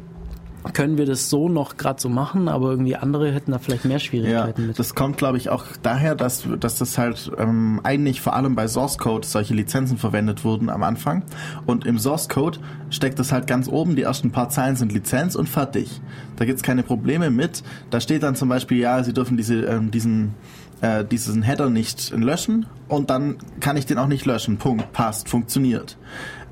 können 0.73 0.97
wir 0.97 1.05
das 1.05 1.29
so 1.29 1.49
noch 1.49 1.77
gerade 1.77 2.01
so 2.01 2.09
machen, 2.09 2.47
aber 2.47 2.69
irgendwie 2.69 2.95
andere 2.95 3.31
hätten 3.31 3.51
da 3.51 3.59
vielleicht 3.59 3.85
mehr 3.85 3.93
Ja, 3.93 3.99
Schwierigkeiten 3.99 4.67
mit. 4.67 4.79
das 4.79 4.95
kommt, 4.95 5.17
glaube 5.17 5.37
ich, 5.37 5.49
auch 5.49 5.65
daher, 5.81 6.15
dass, 6.15 6.47
dass 6.59 6.77
das 6.77 6.97
halt 6.97 7.31
ähm, 7.37 7.79
eigentlich 7.83 8.21
vor 8.21 8.35
allem 8.35 8.55
bei 8.55 8.67
Source 8.67 8.97
Code 8.97 9.27
solche 9.27 9.53
Lizenzen 9.53 9.97
verwendet 9.97 10.43
wurden 10.43 10.69
am 10.69 10.83
Anfang. 10.83 11.23
Und 11.65 11.85
im 11.85 11.99
Source 11.99 12.29
Code 12.29 12.59
steckt 12.89 13.19
das 13.19 13.31
halt 13.31 13.47
ganz 13.47 13.67
oben, 13.67 13.95
die 13.95 14.03
ersten 14.03 14.31
paar 14.31 14.49
Zeilen 14.49 14.75
sind 14.75 14.91
Lizenz 14.91 15.35
und 15.35 15.49
fertig. 15.49 16.01
Da 16.35 16.45
gibt's 16.45 16.63
keine 16.63 16.83
Probleme 16.83 17.29
mit. 17.29 17.63
Da 17.89 17.99
steht 17.99 18.23
dann 18.23 18.35
zum 18.35 18.49
Beispiel, 18.49 18.79
ja, 18.79 19.03
Sie 19.03 19.13
dürfen 19.13 19.37
diese, 19.37 19.61
ähm, 19.65 19.91
diesen, 19.91 20.33
äh, 20.81 21.05
diesen 21.05 21.41
Header 21.43 21.69
nicht 21.69 22.11
löschen 22.11 22.65
und 22.87 23.09
dann 23.09 23.37
kann 23.59 23.77
ich 23.77 23.85
den 23.85 23.97
auch 23.97 24.07
nicht 24.07 24.25
löschen. 24.25 24.57
Punkt, 24.57 24.91
passt, 24.93 25.29
funktioniert. 25.29 25.97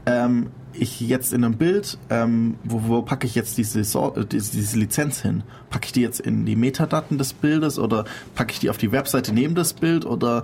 Ähm, 0.05 0.47
ich 0.73 0.99
jetzt 1.01 1.33
in 1.33 1.43
einem 1.43 1.57
Bild, 1.57 1.97
ähm, 2.09 2.55
wo, 2.63 2.81
wo 2.87 3.01
packe 3.01 3.27
ich 3.27 3.35
jetzt 3.35 3.57
diese, 3.57 3.79
äh, 3.79 4.25
diese, 4.25 4.51
diese 4.51 4.77
Lizenz 4.77 5.21
hin? 5.21 5.43
Packe 5.69 5.85
ich 5.85 5.91
die 5.91 6.01
jetzt 6.01 6.19
in 6.19 6.45
die 6.45 6.55
Metadaten 6.55 7.17
des 7.17 7.33
Bildes 7.33 7.79
oder 7.79 8.05
packe 8.35 8.51
ich 8.51 8.59
die 8.59 8.69
auf 8.69 8.77
die 8.77 8.91
Webseite 8.91 9.33
neben 9.33 9.55
das 9.55 9.73
Bild 9.73 10.05
oder 10.05 10.43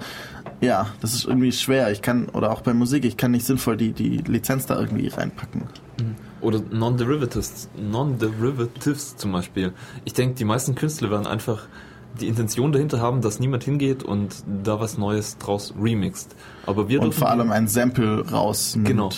ja, 0.62 0.88
das 1.02 1.14
ist 1.14 1.26
irgendwie 1.26 1.52
schwer. 1.52 1.92
Ich 1.92 2.02
kann, 2.02 2.28
oder 2.30 2.52
auch 2.52 2.62
bei 2.62 2.74
Musik, 2.74 3.06
ich 3.06 3.18
kann 3.18 3.32
nicht 3.32 3.46
sinnvoll 3.46 3.78
die, 3.78 3.92
die 3.92 4.18
Lizenz 4.18 4.66
da 4.66 4.80
irgendwie 4.80 5.08
reinpacken. 5.08 5.64
Oder 6.42 6.62
Non-Derivatives, 6.72 7.70
Non-Derivatives 7.78 9.18
zum 9.18 9.32
Beispiel. 9.32 9.74
Ich 10.06 10.14
denke, 10.14 10.36
die 10.36 10.46
meisten 10.46 10.76
Künstler 10.76 11.12
werden 11.12 11.28
einfach 11.28 11.64
die 12.20 12.28
Intention 12.28 12.72
dahinter 12.72 13.00
haben, 13.00 13.22
dass 13.22 13.40
niemand 13.40 13.64
hingeht 13.64 14.04
und 14.04 14.44
da 14.64 14.80
was 14.80 14.98
Neues 14.98 15.38
draus 15.38 15.74
remixt. 15.80 16.36
Aber 16.66 16.90
wir 16.90 17.02
Und 17.02 17.14
vor 17.14 17.30
allem 17.30 17.52
ein 17.52 17.68
Sample 17.68 18.30
rausnimmt. 18.30 18.88
Genau. 18.88 19.10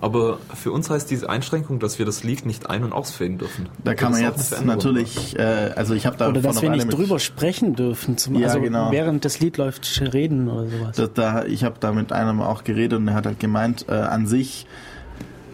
Aber 0.00 0.38
für 0.54 0.70
uns 0.72 0.90
heißt 0.90 1.10
diese 1.10 1.28
Einschränkung, 1.28 1.80
dass 1.80 1.98
wir 1.98 2.06
das 2.06 2.22
Lied 2.22 2.46
nicht 2.46 2.70
ein- 2.70 2.84
und 2.84 2.92
ausfaden 2.92 3.38
dürfen. 3.38 3.68
Da 3.82 3.94
kann 3.94 4.12
Das 4.12 4.20
man 4.20 4.30
jetzt 4.30 4.64
natürlich, 4.64 5.38
äh, 5.38 5.72
also 5.74 5.94
ich 5.94 6.06
habe 6.06 6.16
da 6.16 6.28
Oder 6.28 6.40
dass 6.40 6.62
wir 6.62 6.70
nicht 6.70 6.92
drüber 6.92 7.18
sprechen 7.18 7.74
dürfen, 7.74 8.16
zum, 8.16 8.36
Ja, 8.36 8.48
also 8.48 8.60
genau. 8.60 8.92
während 8.92 9.24
das 9.24 9.40
Lied 9.40 9.56
läuft, 9.56 10.00
reden 10.12 10.48
oder 10.48 10.68
sowas. 10.68 10.96
Da, 10.96 11.06
da, 11.06 11.44
ich 11.44 11.64
habe 11.64 11.76
da 11.80 11.92
mit 11.92 12.12
einem 12.12 12.40
auch 12.40 12.64
geredet 12.64 12.98
und 12.98 13.08
er 13.08 13.14
hat 13.14 13.26
halt 13.26 13.40
gemeint, 13.40 13.86
äh, 13.88 13.92
an 13.92 14.26
sich 14.26 14.66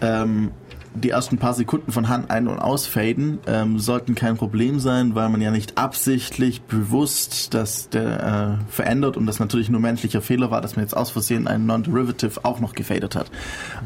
ähm, 0.01 0.51
die 0.95 1.11
ersten 1.11 1.39
paar 1.39 1.55
Sekunden 1.55 1.91
von 1.93 2.09
Hand 2.09 2.31
ein- 2.31 2.47
und 2.49 2.59
ausfaden 2.59 3.39
ähm, 3.47 3.79
sollten 3.79 4.15
kein 4.15 4.37
Problem 4.37 4.79
sein, 4.79 5.15
weil 5.15 5.29
man 5.29 5.41
ja 5.41 5.51
nicht 5.51 5.77
absichtlich 5.77 6.63
bewusst 6.63 7.53
das 7.55 7.89
der, 7.89 8.59
äh, 8.61 8.73
verändert 8.73 9.17
und 9.17 9.27
das 9.27 9.41
natürlich 9.41 9.69
nur 9.71 9.81
menschlicher 9.81 10.21
Fehler 10.23 10.51
war, 10.51 10.61
dass 10.61 10.77
man 10.77 10.85
jetzt 10.85 10.97
aus 10.97 11.11
Versehen 11.11 11.47
einen 11.49 11.67
Non-Derivative 11.67 12.45
auch 12.45 12.61
noch 12.61 12.75
gefadet 12.75 13.17
hat. 13.17 13.31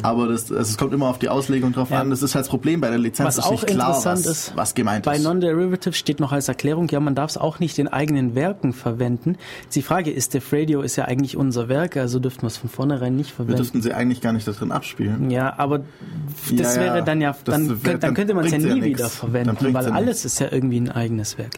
Aber 0.02 0.28
das, 0.28 0.50
also 0.52 0.60
es 0.62 0.76
kommt 0.76 0.92
immer 0.92 1.06
auf 1.06 1.18
die 1.18 1.28
Auslegung 1.28 1.72
drauf 1.72 1.90
Ja. 1.90 2.00
an. 2.00 2.10
Das 2.10 2.22
ist 2.22 2.34
halt 2.34 2.44
das 2.44 2.50
Problem 2.50 2.80
bei 2.80 2.90
der 2.90 2.98
Lizenz, 2.98 3.26
Was 3.26 3.38
ist 3.38 3.44
auch 3.44 3.50
nicht 3.52 3.66
klar, 3.66 3.88
interessant 3.88 4.18
was, 4.20 4.26
ist, 4.26 4.52
was 4.56 4.74
gemeint 4.74 5.04
Bei 5.04 5.16
ist. 5.16 5.22
Non-Derivative 5.24 5.94
steht 5.94 6.20
noch 6.20 6.32
als 6.32 6.48
Erklärung, 6.48 6.88
ja, 6.88 7.00
man 7.00 7.14
darf 7.14 7.30
es 7.30 7.38
auch 7.38 7.58
nicht 7.58 7.78
in 7.78 7.88
eigenen 7.88 8.34
Werken 8.34 8.72
verwenden. 8.72 9.36
Die 9.74 9.82
Frage 9.82 10.10
ist, 10.10 10.34
Def 10.34 10.52
Radio 10.52 10.82
ist 10.82 10.96
ja 10.96 11.06
eigentlich 11.06 11.36
unser 11.36 11.68
Werk, 11.68 11.96
also 11.96 12.18
dürften 12.18 12.42
wir 12.42 12.48
es 12.48 12.56
von 12.58 12.68
vornherein 12.68 13.16
nicht 13.16 13.30
Wir 13.30 13.36
verwenden. 13.36 13.56
dürften 13.56 13.82
sie 13.82 13.92
eigentlich 13.94 14.20
gar 14.20 14.32
nicht 14.32 14.46
da 14.46 14.52
drin 14.52 14.72
abspielen. 14.72 15.30
Ja, 15.30 15.58
aber 15.58 15.80
das 16.50 16.76
Ja, 16.76 16.82
ja, 16.82 16.94
wäre 16.94 16.97
dann 17.02 17.20
ja, 17.20 17.34
dann, 17.44 17.68
wär- 17.68 17.76
könnt- 17.92 18.02
dann 18.02 18.14
könnte 18.14 18.34
man 18.34 18.44
es 18.44 18.52
ja 18.52 18.58
nie 18.58 18.68
ja 18.78 18.84
wieder 18.84 18.98
Dann 19.04 19.10
verwenden, 19.10 19.74
weil 19.74 19.84
ja 19.86 19.92
alles 19.92 20.24
ist 20.24 20.38
ja 20.40 20.48
irgendwie 20.50 20.80
ein 20.80 20.90
eigenes 20.90 21.38
Werk. 21.38 21.52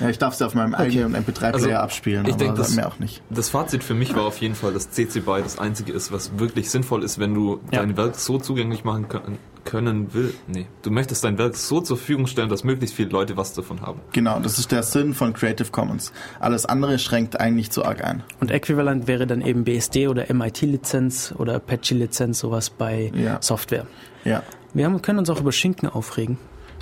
Ja, 0.00 0.08
ich 0.08 0.18
darf 0.18 0.34
sie 0.34 0.46
auf 0.46 0.54
meinem 0.54 0.74
eigenen 0.74 1.14
MP3-Player 1.16 1.54
Also, 1.54 1.70
abspielen, 1.70 2.26
ich 2.26 2.34
aber 2.34 2.44
denke, 2.44 2.58
das, 2.58 2.74
mehr 2.76 2.88
auch 2.88 2.98
nicht. 2.98 3.22
das 3.30 3.48
Fazit 3.50 3.82
für 3.84 3.94
mich 3.94 4.14
war 4.14 4.24
auf 4.24 4.38
jeden 4.38 4.54
Fall, 4.54 4.72
dass 4.72 4.90
CC 4.90 5.20
BY 5.20 5.42
das 5.42 5.58
einzige 5.58 5.92
ist, 5.92 6.12
was 6.12 6.38
wirklich 6.38 6.70
sinnvoll 6.70 7.02
ist, 7.04 7.18
wenn 7.18 7.34
du 7.34 7.60
Ja. 7.70 7.80
dein 7.80 7.96
Werk 7.96 8.16
so 8.16 8.38
zugänglich 8.38 8.84
machen 8.84 9.08
können, 9.08 9.38
können 9.64 10.14
will. 10.14 10.32
Nee, 10.46 10.66
du 10.82 10.90
möchtest 10.92 11.24
dein 11.24 11.38
Werk 11.38 11.56
so 11.56 11.80
zur 11.80 11.96
Verfügung 11.96 12.28
stellen, 12.28 12.48
dass 12.48 12.62
möglichst 12.62 12.94
viele 12.94 13.08
Leute 13.08 13.36
was 13.36 13.52
davon 13.52 13.80
haben. 13.80 14.00
Genau, 14.12 14.38
das 14.38 14.60
ist 14.60 14.70
der 14.70 14.84
Sinn 14.84 15.12
von 15.12 15.32
Creative 15.32 15.70
Commons. 15.72 16.12
Alles 16.38 16.66
andere 16.66 17.00
schränkt 17.00 17.40
eigentlich 17.40 17.72
zu 17.72 17.84
arg 17.84 18.04
ein. 18.04 18.22
Und 18.38 18.52
äquivalent 18.52 19.08
wäre 19.08 19.26
dann 19.26 19.40
eben 19.40 19.64
BSD 19.64 20.06
oder 20.06 20.30
MIT-Lizenz 20.32 21.34
oder 21.36 21.56
Apache-Lizenz, 21.56 22.38
sowas 22.38 22.70
bei 22.70 23.10
Ja. 23.14 23.38
Software. 23.40 23.86
Ja. 24.24 24.42
Wir 24.76 24.84
haben, 24.84 25.00
können 25.00 25.20
uns 25.20 25.30
auch 25.30 25.40
über 25.40 25.52
Schinken 25.52 25.88
aufregen. 25.88 26.36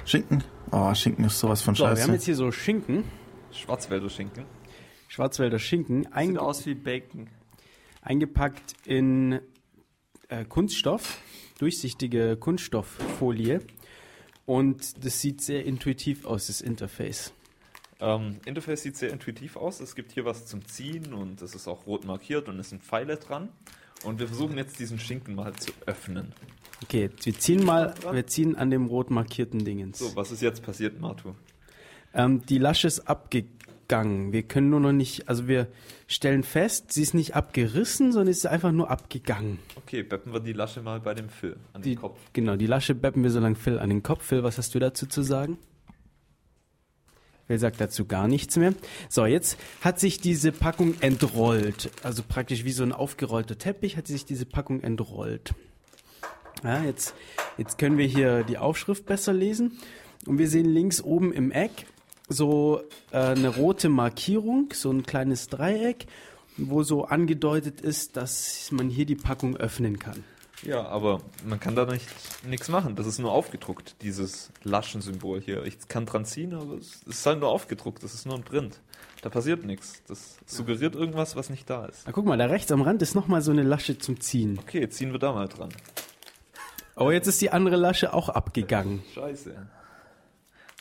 Schinken? 0.05 0.43
Oh, 0.73 0.93
Schinken 0.95 1.27
ist 1.27 1.39
sowas 1.39 1.62
von 1.62 1.77
So, 1.77 1.85
wir 1.85 1.91
scheiße. 1.91 2.03
haben 2.03 2.12
jetzt 2.15 2.25
hier 2.25 2.35
so 2.35 2.51
Schinken, 2.51 3.05
Schwarzwälder 3.53 4.11
Schinken. 4.11 4.47
Schwarzwälder 5.07 5.61
Schinken, 5.61 6.03
Sieht 6.03 6.12
ein, 6.12 6.37
aus 6.37 6.66
wie 6.66 6.75
Bacon. 6.75 7.29
eingepackt 8.03 8.75
in 8.85 9.39
äh, 10.27 10.45
Kunststoff, 10.45 11.19
durchsichtige 11.61 12.37
Kunststofffolie. 12.37 13.61
Und 14.45 15.05
das 15.05 15.21
sieht 15.21 15.41
sehr 15.41 15.65
intuitiv 15.65 16.27
aus, 16.27 16.49
das 16.49 16.62
Interface. 16.62 17.33
Ähm, 18.01 18.41
Interface 18.45 18.83
sieht 18.83 18.97
sehr 18.97 19.12
intuitiv 19.12 19.57
aus. 19.57 19.79
Es 19.79 19.95
gibt 19.95 20.11
hier 20.11 20.25
was 20.25 20.47
zum 20.47 20.66
Ziehen 20.66 21.15
und 21.15 21.41
es 21.43 21.55
ist 21.55 21.69
auch 21.69 21.87
rot 21.87 22.05
markiert 22.05 22.49
und 22.49 22.59
es 22.59 22.71
sind 22.71 22.83
Pfeile 22.83 23.19
dran. 23.19 23.51
Und 24.05 24.21
wir 24.21 24.29
versuchen 24.29 24.57
jetzt 24.57 24.79
diesen 24.79 24.99
Schinken 24.99 25.35
mal 25.35 25.53
zu 25.55 25.73
öffnen. 25.87 26.33
Okay, 26.83 27.11
wir 27.23 27.39
ziehen 27.39 27.65
mal, 27.65 27.95
wir 28.11 28.27
ziehen 28.27 28.57
an 28.57 28.71
dem 28.71 28.87
rot 28.87 29.11
markierten 29.11 29.65
Dingens. 29.65 29.99
So, 29.99 30.15
was 30.17 30.31
ist 30.31 30.43
jetzt 30.43 30.63
passiert, 30.63 31.01
Martu? 31.01 31.35
Ähm, 32.13 32.45
die 32.47 32.59
Lasche 32.59 32.87
ist 32.87 33.09
abgegangen. 33.09 34.33
Wir 34.33 34.43
können 34.43 34.71
nur 34.71 34.81
noch 34.81 34.93
nicht, 34.93 35.29
also 35.29 35.49
wir 35.49 35.69
stellen 36.07 36.43
fest, 36.43 36.93
sie 36.93 37.03
ist 37.03 37.15
nicht 37.15 37.35
abgerissen, 37.35 38.13
sondern 38.13 38.29
ist 38.29 38.47
einfach 38.47 38.73
nur 38.73 38.91
abgegangen. 38.91 39.59
Okay, 39.77 40.03
beppen 40.03 40.33
wir 40.33 40.41
die 40.41 40.53
Lasche 40.53 40.83
mal 40.83 41.01
bei 41.01 41.15
dem 41.15 41.29
Phil 41.29 41.57
an 41.73 41.83
Die, 41.83 41.95
den 41.95 42.01
Kopf. 42.01 42.21
Genau, 42.33 42.57
die 42.57 42.67
Lasche 42.67 42.95
beppen 42.95 43.23
wir 43.23 43.31
so 43.31 43.41
lang 43.41 43.57
Phil 43.57 43.79
an 43.79 43.89
den 43.89 44.03
Kopf. 44.03 44.25
Phil, 44.25 44.43
was 44.43 44.59
hast 44.59 44.75
du 44.75 44.79
dazu 44.79 45.07
zu 45.07 45.23
sagen? 45.23 45.59
Phil 47.47 47.59
sagt 47.59 47.81
dazu 47.81 48.07
gar 48.07 48.27
nichts 48.29 48.57
mehr. 48.57 48.75
So, 49.09 49.27
jetzt 49.27 49.59
hat 49.83 50.01
sich 50.01 50.21
diese 50.21 50.53
Packung 50.53 50.95
entrollt. 51.01 51.91
Also 52.03 52.23
praktisch 52.27 52.65
wie 52.65 52.73
so 52.73 52.83
ein 52.83 52.93
aufgerollter 52.93 53.59
Teppich 53.59 53.97
hat 53.97 54.07
sich 54.07 54.25
diese 54.25 54.47
Packung 54.47 54.83
entrollt. 54.83 55.55
Ja, 56.62 56.83
jetzt, 56.83 57.15
jetzt 57.59 57.79
können 57.79 57.99
wir 57.99 58.07
hier 58.07 58.45
die 58.45 58.57
Aufschrift 58.57 59.05
besser 59.05 59.33
lesen. 59.33 59.79
Und 60.27 60.39
wir 60.39 60.49
sehen 60.49 60.66
links 60.66 61.03
oben 61.03 61.33
im 61.33 61.51
Eck 61.51 61.87
so 62.29 62.81
äh, 63.11 63.19
eine 63.19 63.49
rote 63.49 63.91
Markierung, 63.91 64.73
so 64.73 64.91
ein 64.91 65.05
kleines 65.05 65.49
Dreieck, 65.49 66.07
wo 66.57 66.83
so 66.83 67.05
angedeutet 67.05 67.81
ist, 67.81 68.16
dass 68.16 68.71
man 68.73 68.89
hier 68.89 69.05
die 69.05 69.16
Packung 69.16 69.57
öffnen 69.57 69.99
kann. 69.99 70.25
Ja, 70.65 70.86
aber 70.86 71.20
man 71.45 71.61
kann 71.61 71.77
da 71.77 71.85
nicht 71.85 72.09
nichts 72.45 72.69
machen. 72.69 72.97
Das 72.97 73.07
ist 73.07 73.19
nur 73.19 73.32
aufgedruckt, 73.32 73.97
dieses 74.03 74.51
Laschensymbol 74.62 75.41
hier. 75.41 75.65
Ich 75.65 75.89
kann 75.89 76.07
dran 76.07 76.24
ziehen, 76.24 76.55
aber 76.55 76.74
es 76.74 77.03
ist 77.03 77.27
halt 77.27 77.41
nur 77.41 77.51
aufgedruckt. 77.51 78.03
Das 78.03 78.15
ist 78.15 78.27
nur 78.27 78.36
ein 78.36 78.45
Print. 78.45 78.81
Da 79.20 79.28
passiert 79.28 79.65
nichts. 79.65 80.03
Das 80.07 80.36
suggeriert 80.47 80.95
irgendwas, 80.95 81.36
was 81.36 81.51
nicht 81.51 81.69
da 81.69 81.86
ist. 81.86 82.03
Na, 82.07 82.12
guck 82.12 82.24
mal, 82.24 82.39
da 82.39 82.47
rechts 82.47 82.73
am 82.73 82.82
Rand 82.82 83.03
ist 83.03 83.15
nochmal 83.15 83.43
so 83.43 83.51
eine 83.51 83.62
Lasche 83.62 83.99
zum 83.99 84.20
Ziehen. 84.20 84.59
Okay, 84.59 84.89
ziehen 84.89 85.12
wir 85.12 85.19
da 85.19 85.32
mal 85.32 85.49
dran. 85.49 85.70
Oh, 86.97 87.11
jetzt 87.11 87.27
ist 87.27 87.41
die 87.41 87.51
andere 87.51 87.77
Lasche 87.77 88.15
auch 88.15 88.28
abgegangen. 88.28 89.03
Scheiße. 89.15 89.66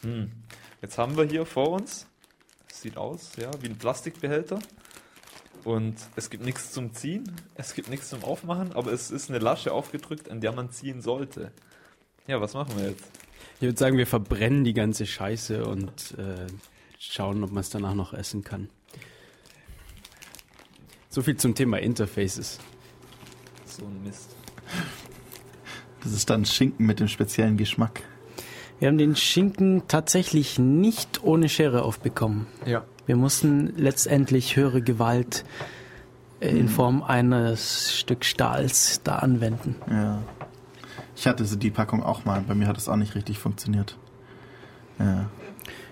Hm. 0.01 0.31
Jetzt 0.81 0.97
haben 0.97 1.17
wir 1.17 1.23
hier 1.23 1.45
vor 1.45 1.69
uns, 1.69 2.05
das 2.67 2.81
sieht 2.81 2.97
aus, 2.97 3.31
ja, 3.37 3.49
wie 3.61 3.67
ein 3.67 3.77
Plastikbehälter. 3.77 4.59
Und 5.63 5.95
es 6.15 6.29
gibt 6.29 6.43
nichts 6.43 6.71
zum 6.71 6.93
Ziehen, 6.93 7.23
es 7.55 7.73
gibt 7.73 7.89
nichts 7.89 8.09
zum 8.09 8.23
Aufmachen, 8.23 8.73
aber 8.73 8.91
es 8.91 9.11
ist 9.11 9.29
eine 9.29 9.39
Lasche 9.39 9.71
aufgedrückt, 9.71 10.29
an 10.29 10.41
der 10.41 10.51
man 10.51 10.71
ziehen 10.71 11.01
sollte. 11.01 11.51
Ja, 12.27 12.41
was 12.41 12.53
machen 12.53 12.77
wir 12.77 12.89
jetzt? 12.89 13.05
Ich 13.55 13.61
würde 13.61 13.77
sagen, 13.77 13.97
wir 13.97 14.07
verbrennen 14.07 14.63
die 14.63 14.73
ganze 14.73 15.05
Scheiße 15.05 15.65
und 15.65 16.15
äh, 16.17 16.47
schauen, 16.99 17.43
ob 17.43 17.51
man 17.51 17.61
es 17.61 17.69
danach 17.69 17.93
noch 17.93 18.13
essen 18.13 18.43
kann. 18.43 18.69
So 21.09 21.21
viel 21.21 21.37
zum 21.37 21.55
Thema 21.55 21.79
Interfaces. 21.79 22.59
So 23.65 23.85
ein 23.85 24.03
Mist. 24.03 24.35
Das 26.03 26.11
ist 26.11 26.29
dann 26.29 26.45
Schinken 26.45 26.85
mit 26.85 26.99
dem 26.99 27.07
speziellen 27.07 27.55
Geschmack. 27.55 28.01
Wir 28.83 28.89
haben 28.89 28.97
den 28.97 29.15
Schinken 29.15 29.83
tatsächlich 29.87 30.59
nicht 30.59 31.23
ohne 31.23 31.47
Schere 31.47 31.83
aufbekommen. 31.83 32.47
Ja. 32.65 32.83
Wir 33.05 33.15
mussten 33.15 33.73
letztendlich 33.77 34.57
höhere 34.57 34.81
Gewalt 34.81 35.45
äh, 36.41 36.49
in 36.49 36.67
Form 36.67 37.01
eines 37.01 37.97
Stück 37.97 38.25
Stahls 38.25 38.99
da 39.01 39.19
anwenden. 39.19 39.77
Ja. 39.89 40.21
Ich 41.15 41.27
hatte 41.27 41.45
so 41.45 41.55
die 41.55 41.71
Packung 41.71 42.03
auch 42.03 42.25
mal. 42.25 42.41
Bei 42.41 42.55
mir 42.55 42.67
hat 42.67 42.77
es 42.77 42.89
auch 42.89 42.97
nicht 42.97 43.15
richtig 43.15 43.39
funktioniert. 43.39 43.97
Ja. 44.99 45.29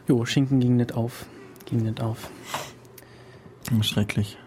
Jo, 0.09 0.25
Schinken 0.25 0.59
ging 0.59 0.75
nicht 0.75 0.93
auf. 0.93 1.27
Ging 1.63 1.83
nicht 1.83 2.01
auf. 2.01 2.29
Schrecklich. 3.83 4.37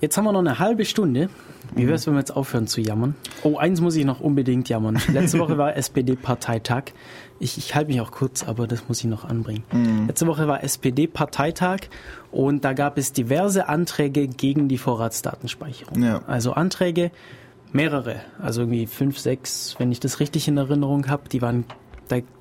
Jetzt 0.00 0.16
haben 0.16 0.24
wir 0.24 0.32
noch 0.32 0.40
eine 0.40 0.58
halbe 0.58 0.86
Stunde. 0.86 1.30
Wie 1.74 1.86
wäre 1.86 1.94
es, 1.94 2.06
wenn 2.06 2.14
wir 2.14 2.20
jetzt 2.20 2.36
aufhören 2.36 2.66
zu 2.66 2.80
jammern? 2.80 3.14
Oh, 3.42 3.56
eins 3.56 3.80
muss 3.80 3.96
ich 3.96 4.04
noch 4.04 4.20
unbedingt 4.20 4.68
jammern. 4.68 5.00
Letzte 5.12 5.38
Woche 5.38 5.58
war 5.58 5.76
SPD-Parteitag. 5.76 6.92
Ich, 7.40 7.58
ich 7.58 7.74
halte 7.74 7.90
mich 7.90 8.00
auch 8.00 8.12
kurz, 8.12 8.44
aber 8.44 8.66
das 8.66 8.88
muss 8.88 9.00
ich 9.00 9.06
noch 9.06 9.24
anbringen. 9.24 9.64
Letzte 10.06 10.26
Woche 10.26 10.46
war 10.46 10.62
SPD-Parteitag 10.62 11.80
und 12.30 12.64
da 12.64 12.72
gab 12.72 12.96
es 12.96 13.12
diverse 13.12 13.68
Anträge 13.68 14.28
gegen 14.28 14.68
die 14.68 14.78
Vorratsdatenspeicherung. 14.78 16.02
Ja. 16.02 16.22
Also 16.26 16.52
Anträge, 16.52 17.10
mehrere, 17.72 18.20
also 18.40 18.62
irgendwie 18.62 18.86
fünf, 18.86 19.18
sechs, 19.18 19.74
wenn 19.78 19.90
ich 19.90 20.00
das 20.00 20.20
richtig 20.20 20.46
in 20.46 20.56
Erinnerung 20.56 21.08
habe, 21.08 21.28
die 21.28 21.42
waren, 21.42 21.64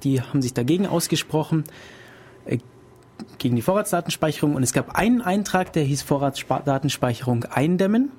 die 0.04 0.22
haben 0.22 0.42
sich 0.42 0.54
dagegen 0.54 0.86
ausgesprochen 0.86 1.64
äh, 2.46 2.60
gegen 3.40 3.56
die 3.56 3.62
Vorratsdatenspeicherung 3.62 4.56
und 4.56 4.64
es 4.64 4.74
gab 4.74 4.96
einen 4.96 5.22
Eintrag, 5.22 5.74
der 5.74 5.84
hieß 5.84 6.04
Vorratsdatenspeicherung 6.04 7.46
eindämmen 7.46 8.12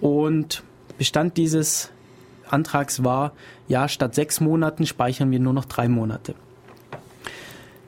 und 0.00 0.62
Bestand 0.98 1.36
dieses 1.36 1.90
Antrags 2.48 3.04
war, 3.04 3.32
ja, 3.68 3.88
statt 3.88 4.14
sechs 4.14 4.40
Monaten 4.40 4.86
speichern 4.86 5.30
wir 5.30 5.40
nur 5.40 5.52
noch 5.52 5.64
drei 5.64 5.88
Monate. 5.88 6.34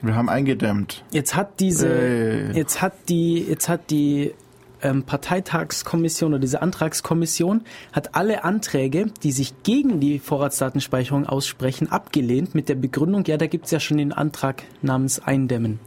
Wir 0.01 0.15
haben 0.15 0.29
eingedämmt. 0.29 1.03
Jetzt 1.11 1.35
hat 1.35 1.59
diese, 1.59 1.89
Hey. 1.89 2.51
jetzt 2.53 2.81
hat 2.81 2.93
die, 3.09 3.39
jetzt 3.39 3.67
hat 3.67 3.89
die 3.89 4.33
ähm, 4.81 5.03
Parteitagskommission 5.03 6.33
oder 6.33 6.39
diese 6.39 6.61
Antragskommission 6.61 7.61
hat 7.91 8.15
alle 8.15 8.43
Anträge, 8.45 9.07
die 9.23 9.31
sich 9.33 9.63
gegen 9.63 9.99
die 9.99 10.19
Vorratsdatenspeicherung 10.19 11.25
aussprechen, 11.25 11.91
abgelehnt 11.91 12.55
mit 12.55 12.69
der 12.69 12.75
Begründung, 12.75 13.25
ja, 13.25 13.35
da 13.37 13.47
gibt's 13.47 13.71
ja 13.71 13.79
schon 13.79 13.97
den 13.97 14.13
Antrag 14.13 14.63
namens 14.81 15.19
Eindämmen. 15.19 15.79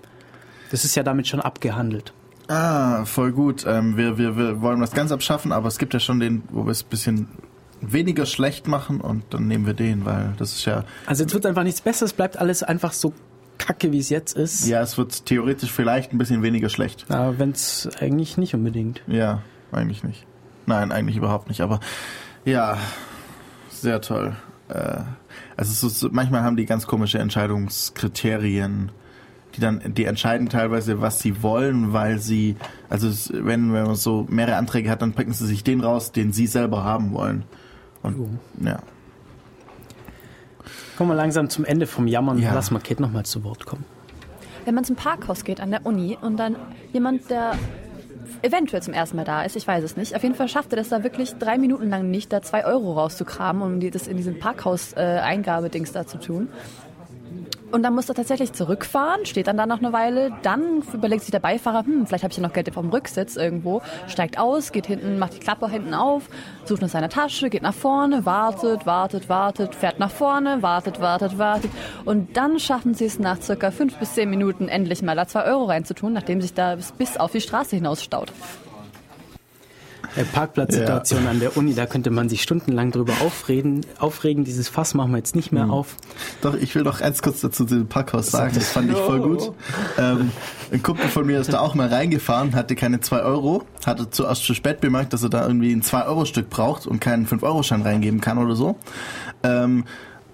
Das 0.70 0.84
ist 0.84 0.94
ja 0.94 1.02
damit 1.02 1.26
schon 1.26 1.40
abgehandelt. 1.40 2.12
Ah, 2.48 3.04
voll 3.04 3.32
gut. 3.32 3.64
Ähm, 3.66 3.96
wir, 3.96 4.18
wir, 4.18 4.36
wir 4.36 4.60
wollen 4.60 4.80
das 4.80 4.92
ganz 4.92 5.12
abschaffen, 5.12 5.52
aber 5.52 5.68
es 5.68 5.78
gibt 5.78 5.94
ja 5.94 6.00
schon 6.00 6.20
den, 6.20 6.42
wo 6.50 6.64
wir 6.64 6.72
es 6.72 6.82
ein 6.82 6.88
bisschen 6.88 7.28
weniger 7.80 8.26
schlecht 8.26 8.68
machen 8.68 9.00
und 9.00 9.24
dann 9.30 9.48
nehmen 9.48 9.66
wir 9.66 9.74
den, 9.74 10.04
weil 10.04 10.34
das 10.38 10.52
ist 10.52 10.64
ja, 10.64 10.84
Also 11.06 11.24
jetzt 11.24 11.34
wird 11.34 11.46
einfach 11.46 11.64
nichts 11.64 11.80
Besseres, 11.80 12.12
bleibt 12.12 12.36
alles 12.36 12.62
einfach 12.62 12.92
so 12.92 13.12
kacke, 13.58 13.92
wie 13.92 13.98
es 13.98 14.08
jetzt 14.08 14.36
ist. 14.36 14.66
ja, 14.66 14.80
es 14.82 14.98
wird 14.98 15.26
theoretisch 15.26 15.70
vielleicht 15.70 16.12
ein 16.12 16.18
bisschen 16.18 16.42
weniger 16.42 16.68
schlecht. 16.68 17.06
Aber 17.10 17.38
wenn 17.38 17.50
es 17.50 17.88
eigentlich 18.00 18.36
nicht 18.38 18.54
unbedingt. 18.54 19.02
Ja, 19.06 19.42
eigentlich 19.72 20.04
nicht. 20.04 20.26
Nein, 20.66 20.92
eigentlich 20.92 21.16
überhaupt 21.16 21.48
nicht. 21.48 21.60
Aber 21.60 21.80
Ja, 22.44 22.76
sehr 23.70 24.00
toll. 24.00 24.36
Äh, 24.68 25.00
also 25.56 25.86
ist, 25.86 26.12
manchmal 26.12 26.42
haben 26.42 26.56
die 26.56 26.66
ganz 26.66 26.86
komische 26.86 27.18
Entscheidungskriterien, 27.18 28.90
die 29.54 29.60
dann, 29.60 29.94
die 29.94 30.04
entscheiden 30.04 30.48
teilweise, 30.48 31.00
was 31.00 31.20
sie 31.20 31.42
wollen, 31.42 31.92
weil 31.92 32.18
sie, 32.18 32.56
also 32.88 33.08
wenn, 33.32 33.72
wenn 33.72 33.84
man 33.84 33.94
so 33.94 34.26
mehrere 34.28 34.56
Anträge 34.56 34.90
hat, 34.90 35.02
dann 35.02 35.12
picken 35.12 35.32
sie 35.32 35.46
sich 35.46 35.64
den 35.64 35.80
raus, 35.80 36.12
den 36.12 36.32
sie 36.32 36.46
selber 36.46 36.84
haben 36.84 37.12
wollen. 37.12 37.44
Und 38.02 38.38
ja. 38.64 38.80
Kommen 40.96 41.10
wir 41.10 41.14
langsam 41.14 41.48
zum 41.48 41.64
Ende 41.64 41.86
vom 41.86 42.06
Jammern. 42.06 42.38
Ja. 42.38 42.54
Lass 42.54 42.70
mal 42.70 42.80
Kate 42.80 43.00
nochmal 43.00 43.24
zu 43.24 43.44
Wort 43.44 43.66
kommen. 43.66 43.84
Wenn 44.64 44.74
man 44.74 44.84
zum 44.84 44.96
Parkhaus 44.96 45.44
geht 45.44 45.60
an 45.60 45.70
der 45.70 45.84
Uni 45.86 46.16
und 46.20 46.36
dann 46.36 46.56
jemand, 46.92 47.30
der 47.30 47.54
eventuell 48.42 48.82
zum 48.82 48.94
ersten 48.94 49.16
Mal 49.16 49.24
da 49.24 49.42
ist, 49.42 49.56
ich 49.56 49.66
weiß 49.66 49.82
es 49.84 49.96
nicht. 49.96 50.14
Auf 50.14 50.22
jeden 50.22 50.34
Fall 50.34 50.48
schafft 50.48 50.72
er 50.72 50.76
das 50.76 50.88
da 50.88 51.02
wirklich 51.02 51.34
drei 51.34 51.58
Minuten 51.58 51.88
lang 51.88 52.10
nicht, 52.10 52.32
da 52.32 52.42
zwei 52.42 52.64
Euro 52.64 52.92
rauszukramen, 52.92 53.62
um 53.62 53.90
das 53.90 54.06
in 54.06 54.16
diesem 54.16 54.38
Parkhaus-Eingabedings 54.38 55.92
da 55.92 56.06
zu 56.06 56.18
tun. 56.18 56.48
Und 57.72 57.82
dann 57.82 57.94
muss 57.94 58.08
er 58.08 58.14
tatsächlich 58.14 58.52
zurückfahren, 58.52 59.24
steht 59.24 59.46
dann 59.46 59.56
da 59.56 59.64
noch 59.64 59.78
eine 59.78 59.94
Weile. 59.94 60.30
Dann 60.42 60.82
überlegt 60.92 61.22
sich 61.22 61.30
der 61.30 61.40
Beifahrer, 61.40 61.86
hm, 61.86 62.06
vielleicht 62.06 62.22
habe 62.22 62.30
ich 62.30 62.36
ja 62.36 62.42
noch 62.42 62.52
Geld 62.52 62.72
vom 62.72 62.90
Rücksitz 62.90 63.36
irgendwo. 63.36 63.80
Steigt 64.08 64.38
aus, 64.38 64.72
geht 64.72 64.86
hinten, 64.86 65.18
macht 65.18 65.34
die 65.34 65.38
Klappe 65.38 65.70
hinten 65.70 65.94
auf, 65.94 66.28
sucht 66.66 66.82
nach 66.82 66.90
seiner 66.90 67.08
Tasche, 67.08 67.48
geht 67.48 67.62
nach 67.62 67.72
vorne, 67.72 68.26
wartet, 68.26 68.84
wartet, 68.84 69.30
wartet, 69.30 69.74
fährt 69.74 69.98
nach 69.98 70.10
vorne, 70.10 70.62
wartet, 70.62 71.00
wartet, 71.00 71.38
wartet. 71.38 71.70
Und 72.04 72.36
dann 72.36 72.58
schaffen 72.58 72.92
sie 72.92 73.06
es 73.06 73.18
nach 73.18 73.40
circa 73.40 73.70
fünf 73.70 73.96
bis 73.96 74.14
zehn 74.14 74.28
Minuten 74.28 74.68
endlich 74.68 75.00
mal 75.00 75.16
da 75.16 75.26
zwei 75.26 75.44
Euro 75.44 75.64
reinzutun, 75.64 76.12
nachdem 76.12 76.42
sich 76.42 76.52
da 76.52 76.76
bis, 76.98 77.16
auf 77.16 77.32
die 77.32 77.40
Straße 77.40 77.76
hinaus 77.76 78.02
staut. 78.02 78.32
Äh, 80.16 80.24
Parkplatzsituation 80.24 81.26
an 81.26 81.40
der 81.40 81.56
Uni, 81.56 81.74
da 81.74 81.86
könnte 81.86 82.10
man 82.10 82.28
sich 82.28 82.42
stundenlang 82.42 82.90
drüber 82.90 83.14
aufreden, 83.24 83.86
aufregen. 83.98 84.44
Dieses 84.44 84.68
Fass 84.68 84.94
machen 84.94 85.12
wir 85.12 85.18
jetzt 85.18 85.34
nicht 85.34 85.52
mehr 85.52 85.70
auf. 85.70 85.96
Doch, 86.42 86.54
ich 86.54 86.74
will 86.74 86.82
noch 86.82 87.00
eins 87.00 87.22
kurz 87.22 87.40
dazu 87.40 87.64
zu 87.64 87.76
dem 87.76 87.88
Parkhaus 87.88 88.30
sagen. 88.30 88.52
Das 88.54 88.70
fand 88.70 88.90
ich 88.90 88.98
voll 88.98 89.20
gut. 89.20 89.52
Ähm, 89.98 90.30
ein 90.70 90.82
Kumpel 90.82 91.08
von 91.08 91.26
mir 91.26 91.40
ist 91.40 91.52
da 91.52 91.60
auch 91.60 91.74
mal 91.74 91.88
reingefahren, 91.88 92.54
hatte 92.54 92.74
keine 92.74 93.00
2 93.00 93.22
Euro, 93.22 93.64
hatte 93.86 94.10
zuerst 94.10 94.44
zu 94.44 94.54
spät 94.54 94.80
bemerkt, 94.80 95.12
dass 95.12 95.22
er 95.22 95.30
da 95.30 95.46
irgendwie 95.46 95.72
ein 95.72 95.82
2-Euro-Stück 95.82 96.50
braucht 96.50 96.86
und 96.86 97.00
keinen 97.00 97.26
5-Euro-Schein 97.26 97.82
reingeben 97.82 98.20
kann 98.20 98.38
oder 98.38 98.54
so. 98.54 98.76
Ähm, 99.42 99.84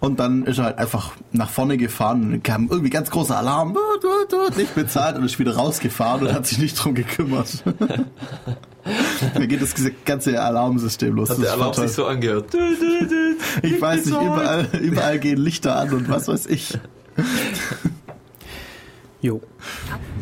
und 0.01 0.21
dann 0.21 0.45
ist 0.45 0.59
er 0.59 0.65
halt 0.67 0.79
einfach 0.79 1.13
nach 1.33 1.51
vorne 1.51 1.77
gefahren 1.77 2.33
und 2.33 2.45
kam 2.45 2.69
irgendwie 2.71 2.91
ganz 2.91 3.11
großer 3.11 3.37
Alarm, 3.37 3.77
nicht 4.57 4.75
bezahlt 4.75 5.17
und 5.17 5.25
ist 5.25 5.39
wieder 5.39 5.57
rausgefahren 5.57 6.27
und 6.27 6.33
hat 6.33 6.47
sich 6.47 6.59
nicht 6.59 6.75
drum 6.75 6.95
gekümmert. 6.95 7.65
da 9.35 9.47
geht 9.47 9.63
das 9.63 9.75
ganze 10.05 10.41
Alarmsystem 10.41 11.15
los. 11.15 11.31
Hat 11.31 11.43
der 11.43 11.53
Alarm 11.53 11.75
sich 11.75 11.93
so 11.93 12.07
angehört. 12.07 12.47
Ich 13.63 13.81
weiß 13.81 14.07
nicht, 14.07 14.21
überall, 14.21 14.67
überall 14.81 15.19
gehen 15.19 15.39
Lichter 15.39 15.77
an 15.77 15.93
und 15.93 16.09
was 16.09 16.29
weiß 16.29 16.47
ich. 16.47 16.79
Jo. 19.21 19.41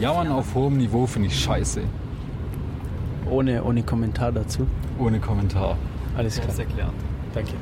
Jammern 0.00 0.28
auf 0.28 0.54
hohem 0.54 0.78
Niveau 0.78 1.06
finde 1.06 1.28
ich 1.28 1.38
scheiße. 1.38 1.82
Ohne, 3.30 3.62
ohne 3.62 3.82
Kommentar 3.82 4.32
dazu. 4.32 4.66
Ohne 4.98 5.20
Kommentar. 5.20 5.76
Alles 6.16 6.40
klar. 6.40 6.58
erklärt. 6.58 6.92
Danke. 7.34 7.52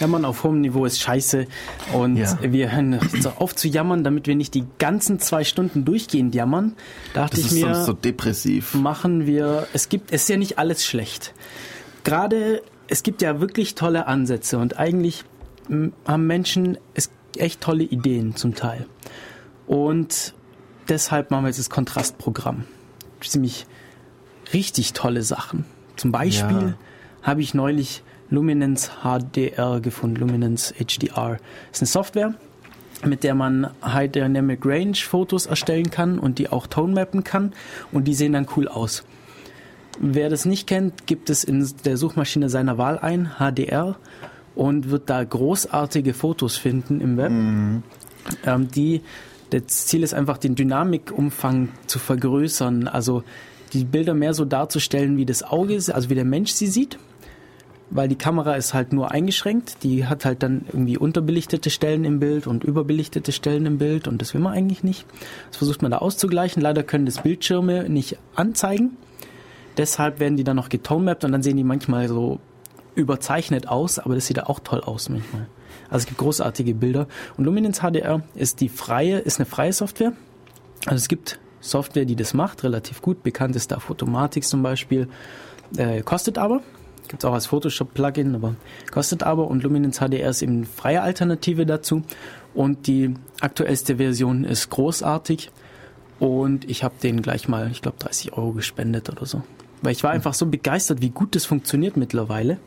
Jammern 0.00 0.24
auf 0.24 0.44
hohem 0.44 0.60
Niveau 0.62 0.84
ist 0.86 1.00
scheiße 1.00 1.46
und 1.92 2.16
Ja. 2.16 2.38
wir 2.40 2.72
hören 2.72 2.98
auf 3.38 3.54
zu 3.54 3.68
jammern, 3.68 4.02
damit 4.02 4.26
wir 4.26 4.34
nicht 4.34 4.54
die 4.54 4.64
ganzen 4.78 5.18
zwei 5.20 5.44
Stunden 5.44 5.84
durchgehend 5.84 6.34
jammern. 6.34 6.74
Dachte 7.14 7.36
Das 7.36 7.40
ich 7.40 7.46
ist 7.46 7.52
mir, 7.52 7.74
sonst 7.74 7.86
so 7.86 7.92
depressiv. 7.92 8.74
machen 8.74 9.26
wir, 9.26 9.66
es 9.74 9.88
gibt, 9.88 10.12
es 10.12 10.22
ist 10.22 10.28
ja 10.28 10.36
nicht 10.36 10.58
alles 10.58 10.84
schlecht. 10.86 11.34
Gerade, 12.04 12.62
es 12.88 13.02
gibt 13.02 13.20
ja 13.22 13.40
wirklich 13.40 13.74
tolle 13.74 14.06
Ansätze 14.06 14.58
und 14.58 14.78
eigentlich 14.78 15.24
haben 16.06 16.26
Menschen 16.26 16.78
es 16.94 17.10
echt 17.36 17.60
tolle 17.60 17.84
Ideen 17.84 18.34
zum 18.34 18.54
Teil. 18.54 18.86
Und 19.66 20.34
deshalb 20.88 21.30
machen 21.30 21.44
wir 21.44 21.48
jetzt 21.48 21.58
das 21.60 21.70
Kontrastprogramm. 21.70 22.64
Ziemlich 23.20 23.66
richtig 24.52 24.94
tolle 24.94 25.22
Sachen. 25.22 25.64
Zum 25.96 26.10
Beispiel 26.10 26.56
Ja. 26.60 26.74
habe 27.22 27.42
ich 27.42 27.54
neulich 27.54 28.02
Luminance 28.30 28.90
HDR 29.02 29.80
gefunden, 29.80 30.16
Luminance 30.16 30.72
HDR. 30.74 31.38
Das 31.70 31.82
ist 31.82 31.82
eine 31.82 31.86
Software, 31.88 32.34
mit 33.04 33.24
der 33.24 33.34
man 33.34 33.70
High 33.82 34.10
Dynamic 34.10 34.64
Range 34.64 34.94
Fotos 34.94 35.46
erstellen 35.46 35.90
kann 35.90 36.18
und 36.18 36.38
die 36.38 36.48
auch 36.48 36.66
tone 36.66 36.94
mappen 36.94 37.24
kann 37.24 37.52
und 37.92 38.04
die 38.04 38.14
sehen 38.14 38.32
dann 38.32 38.46
cool 38.56 38.68
aus. 38.68 39.04
Wer 39.98 40.30
das 40.30 40.44
nicht 40.44 40.66
kennt, 40.66 41.06
gibt 41.06 41.28
es 41.28 41.44
in 41.44 41.68
der 41.84 41.96
Suchmaschine 41.96 42.48
seiner 42.48 42.78
Wahl 42.78 42.98
ein, 42.98 43.32
HDR, 43.38 43.96
und 44.54 44.90
wird 44.90 45.10
da 45.10 45.22
großartige 45.22 46.14
Fotos 46.14 46.56
finden 46.56 47.00
im 47.00 47.16
Web. 47.16 47.30
Ähm, 48.44 48.68
die, 48.70 49.02
das 49.50 49.86
Ziel 49.86 50.02
ist 50.02 50.14
einfach, 50.14 50.38
den 50.38 50.54
Dynamikumfang 50.54 51.70
zu 51.86 51.98
vergrößern, 51.98 52.88
also 52.88 53.22
die 53.72 53.84
Bilder 53.84 54.14
mehr 54.14 54.34
so 54.34 54.44
darzustellen, 54.44 55.16
wie 55.16 55.26
das 55.26 55.42
Auge, 55.42 55.74
also 55.74 56.10
wie 56.10 56.14
der 56.14 56.24
Mensch 56.24 56.52
sie 56.52 56.66
sieht 56.66 56.98
weil 57.90 58.08
die 58.08 58.16
Kamera 58.16 58.54
ist 58.54 58.72
halt 58.72 58.92
nur 58.92 59.10
eingeschränkt. 59.10 59.82
Die 59.82 60.06
hat 60.06 60.24
halt 60.24 60.42
dann 60.42 60.64
irgendwie 60.68 60.96
unterbelichtete 60.96 61.70
Stellen 61.70 62.04
im 62.04 62.20
Bild 62.20 62.46
und 62.46 62.64
überbelichtete 62.64 63.32
Stellen 63.32 63.66
im 63.66 63.78
Bild 63.78 64.08
und 64.08 64.20
das 64.22 64.32
will 64.32 64.40
man 64.40 64.52
eigentlich 64.52 64.84
nicht. 64.84 65.06
Das 65.48 65.58
versucht 65.58 65.82
man 65.82 65.90
da 65.90 65.98
auszugleichen. 65.98 66.62
Leider 66.62 66.82
können 66.82 67.06
das 67.06 67.22
Bildschirme 67.22 67.88
nicht 67.88 68.18
anzeigen. 68.34 68.96
Deshalb 69.76 70.20
werden 70.20 70.36
die 70.36 70.44
dann 70.44 70.56
noch 70.56 70.68
getonemapped 70.68 71.24
und 71.24 71.32
dann 71.32 71.42
sehen 71.42 71.56
die 71.56 71.64
manchmal 71.64 72.08
so 72.08 72.40
überzeichnet 72.94 73.68
aus, 73.68 73.98
aber 73.98 74.14
das 74.14 74.26
sieht 74.26 74.36
da 74.36 74.44
auch 74.44 74.60
toll 74.60 74.80
aus 74.80 75.08
manchmal. 75.08 75.46
Also 75.88 76.04
es 76.04 76.06
gibt 76.06 76.18
großartige 76.18 76.74
Bilder. 76.74 77.06
Und 77.36 77.44
Luminance 77.44 77.80
HDR 77.80 78.22
ist 78.34 78.60
die 78.60 78.68
freie, 78.68 79.18
ist 79.18 79.38
eine 79.38 79.46
freie 79.46 79.72
Software. 79.72 80.12
Also 80.86 80.96
es 80.96 81.08
gibt 81.08 81.40
Software, 81.60 82.04
die 82.04 82.16
das 82.16 82.34
macht, 82.34 82.64
relativ 82.64 83.02
gut. 83.02 83.22
Bekannt 83.22 83.56
ist 83.56 83.72
da 83.72 83.80
Photomatix 83.80 84.48
zum 84.48 84.62
Beispiel. 84.62 85.08
Äh, 85.76 86.02
kostet 86.02 86.38
aber. 86.38 86.62
Gibt 87.10 87.24
es 87.24 87.28
auch 87.28 87.34
als 87.34 87.46
Photoshop-Plugin, 87.46 88.36
aber 88.36 88.54
kostet 88.92 89.24
aber. 89.24 89.48
Und 89.48 89.64
Luminance 89.64 89.98
HDR 89.98 90.30
ist 90.30 90.42
eben 90.42 90.58
eine 90.58 90.64
freie 90.64 91.02
Alternative 91.02 91.66
dazu. 91.66 92.04
Und 92.54 92.86
die 92.86 93.14
aktuellste 93.40 93.96
Version 93.96 94.44
ist 94.44 94.70
großartig. 94.70 95.50
Und 96.20 96.70
ich 96.70 96.84
habe 96.84 96.94
den 97.02 97.20
gleich 97.20 97.48
mal, 97.48 97.68
ich 97.72 97.82
glaube, 97.82 97.96
30 97.98 98.34
Euro 98.34 98.52
gespendet 98.52 99.10
oder 99.10 99.26
so. 99.26 99.42
Weil 99.82 99.90
ich 99.90 100.04
war 100.04 100.12
einfach 100.12 100.34
so 100.34 100.46
begeistert, 100.46 101.02
wie 101.02 101.10
gut 101.10 101.34
das 101.34 101.46
funktioniert 101.46 101.96
mittlerweile. 101.96 102.58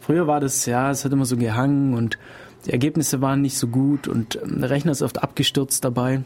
Früher 0.00 0.26
war 0.26 0.40
das, 0.40 0.66
ja, 0.66 0.90
es 0.90 1.06
hat 1.06 1.12
immer 1.12 1.24
so 1.24 1.38
gehangen 1.38 1.94
und 1.94 2.18
die 2.66 2.72
Ergebnisse 2.72 3.22
waren 3.22 3.40
nicht 3.40 3.56
so 3.56 3.68
gut 3.68 4.08
und 4.08 4.38
ähm, 4.42 4.60
der 4.60 4.68
Rechner 4.68 4.92
ist 4.92 5.00
oft 5.00 5.22
abgestürzt 5.22 5.82
dabei. 5.86 6.20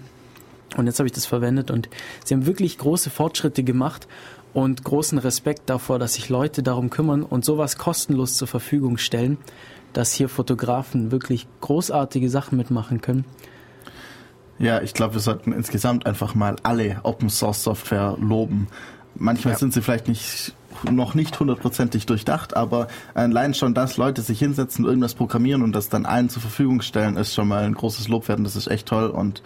Und 0.76 0.86
jetzt 0.86 0.98
habe 0.98 1.06
ich 1.06 1.12
das 1.12 1.26
verwendet 1.26 1.70
und 1.70 1.88
sie 2.24 2.34
haben 2.34 2.47
wirklich 2.47 2.78
große 2.78 3.10
Fortschritte 3.10 3.62
gemacht 3.62 4.09
und 4.52 4.85
großen 4.85 5.18
Respekt 5.18 5.70
davor, 5.70 5.98
dass 5.98 6.14
sich 6.14 6.28
Leute 6.28 6.62
darum 6.62 6.90
kümmern 6.90 7.22
und 7.22 7.44
sowas 7.44 7.77
kostenlos 7.77 8.35
zur 8.36 8.48
Verfügung 8.48 8.98
stellen, 8.98 9.39
dass 9.93 10.12
hier 10.12 10.28
Fotografen 10.28 11.10
wirklich 11.10 11.47
großartige 11.60 12.28
Sachen 12.31 12.56
mitmachen 12.59 13.01
können. 13.01 13.24
Ja, 14.59 14.82
ich 14.82 14.93
glaube, 14.93 15.14
wir 15.14 15.20
sollten 15.20 15.52
insgesamt 15.52 16.06
einfach 16.06 16.35
mal 16.35 16.56
alle 16.62 17.01
Open 17.02 17.31
Source 17.31 17.62
Software 17.64 18.16
loben. 18.20 18.68
Manchmal 19.14 19.55
Ja. 19.55 19.59
sind 19.59 19.72
sie 19.72 19.82
vielleicht 19.82 20.06
nicht 20.06 20.55
noch 20.90 21.14
nicht 21.14 21.39
hundertprozentig 21.39 22.06
durchdacht, 22.06 22.56
aber 22.56 22.86
allein 23.14 23.55
schon, 23.55 23.74
dass 23.74 23.97
Leute 23.97 24.22
sich 24.22 24.39
hinsetzen, 24.39 24.85
irgendwas 24.85 25.14
programmieren 25.14 25.62
und 25.62 25.72
das 25.72 25.89
dann 25.89 26.06
allen 26.06 26.28
zur 26.31 26.40
Verfügung 26.40 26.81
stellen, 26.81 27.16
ist 27.16 27.35
schon 27.35 27.48
mal 27.48 27.64
ein 27.64 27.74
großes 27.74 28.09
Lob 28.09 28.28
wert 28.28 28.39
und 28.39 28.44
das 28.44 28.56
ist 28.56 28.68
echt 28.68 28.86
toll 28.86 29.09
und 29.09 29.43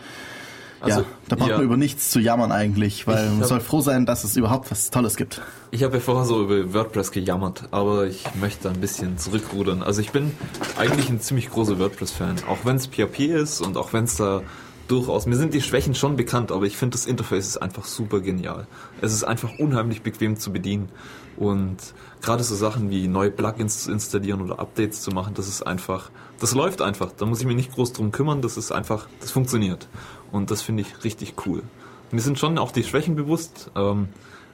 Also, 0.84 1.00
ja, 1.00 1.06
da 1.28 1.36
braucht 1.36 1.50
ja. 1.50 1.56
man 1.56 1.64
über 1.66 1.76
nichts 1.76 2.10
zu 2.10 2.20
jammern 2.20 2.52
eigentlich, 2.52 3.06
weil 3.06 3.24
Ich 3.24 3.30
man 3.32 3.40
hab- 3.40 3.48
soll 3.48 3.60
froh 3.60 3.80
sein, 3.80 4.06
dass 4.06 4.24
es 4.24 4.36
überhaupt 4.36 4.70
was 4.70 4.90
Tolles 4.90 5.16
gibt. 5.16 5.40
Ich 5.70 5.82
habe 5.82 5.94
ja 5.94 6.00
vorher 6.00 6.24
so 6.24 6.42
über 6.44 6.72
WordPress 6.74 7.10
gejammert, 7.10 7.64
aber 7.70 8.06
ich 8.06 8.24
möchte 8.40 8.68
ein 8.70 8.80
bisschen 8.80 9.18
zurückrudern. 9.18 9.82
Also 9.82 10.00
ich 10.00 10.10
bin 10.12 10.32
eigentlich 10.78 11.08
ein 11.08 11.20
ziemlich 11.20 11.50
großer 11.50 11.78
WordPress-Fan, 11.78 12.36
auch 12.48 12.58
wenn 12.64 12.76
es 12.76 12.86
PHP 12.86 13.20
ist 13.26 13.60
und 13.60 13.76
auch 13.76 13.92
wenn 13.92 14.04
es 14.04 14.16
da 14.16 14.42
durchaus, 14.88 15.24
mir 15.26 15.36
sind 15.36 15.54
die 15.54 15.62
Schwächen 15.62 15.94
schon 15.94 16.14
bekannt, 16.16 16.52
aber 16.52 16.66
ich 16.66 16.76
finde 16.76 16.92
das 16.96 17.06
Interface 17.06 17.46
ist 17.48 17.56
einfach 17.56 17.86
super 17.86 18.20
genial. 18.20 18.66
Es 19.00 19.12
ist 19.14 19.24
einfach 19.24 19.58
unheimlich 19.58 20.02
bequem 20.02 20.36
zu 20.36 20.52
bedienen 20.52 20.90
und 21.38 21.76
gerade 22.20 22.44
so 22.44 22.54
Sachen 22.54 22.90
wie 22.90 23.08
neue 23.08 23.30
Plugins 23.30 23.84
zu 23.84 23.92
installieren 23.92 24.42
oder 24.42 24.58
Updates 24.60 25.00
zu 25.00 25.10
machen, 25.10 25.32
das 25.34 25.48
ist 25.48 25.62
einfach, 25.66 26.10
das 26.38 26.54
läuft 26.54 26.82
einfach. 26.82 27.12
Da 27.16 27.24
muss 27.24 27.40
ich 27.40 27.46
mich 27.46 27.56
nicht 27.56 27.72
groß 27.74 27.94
drum 27.94 28.12
kümmern, 28.12 28.42
das 28.42 28.56
ist 28.58 28.72
einfach, 28.72 29.06
das 29.20 29.30
funktioniert 29.30 29.88
und 30.34 30.50
das 30.50 30.62
finde 30.62 30.82
ich 30.82 31.04
richtig 31.04 31.34
cool. 31.46 31.62
Mir 32.10 32.20
sind 32.20 32.40
schon 32.40 32.58
auch 32.58 32.72
die 32.72 32.82
Schwächen 32.82 33.14
bewusst, 33.14 33.70
ähm, 33.76 34.08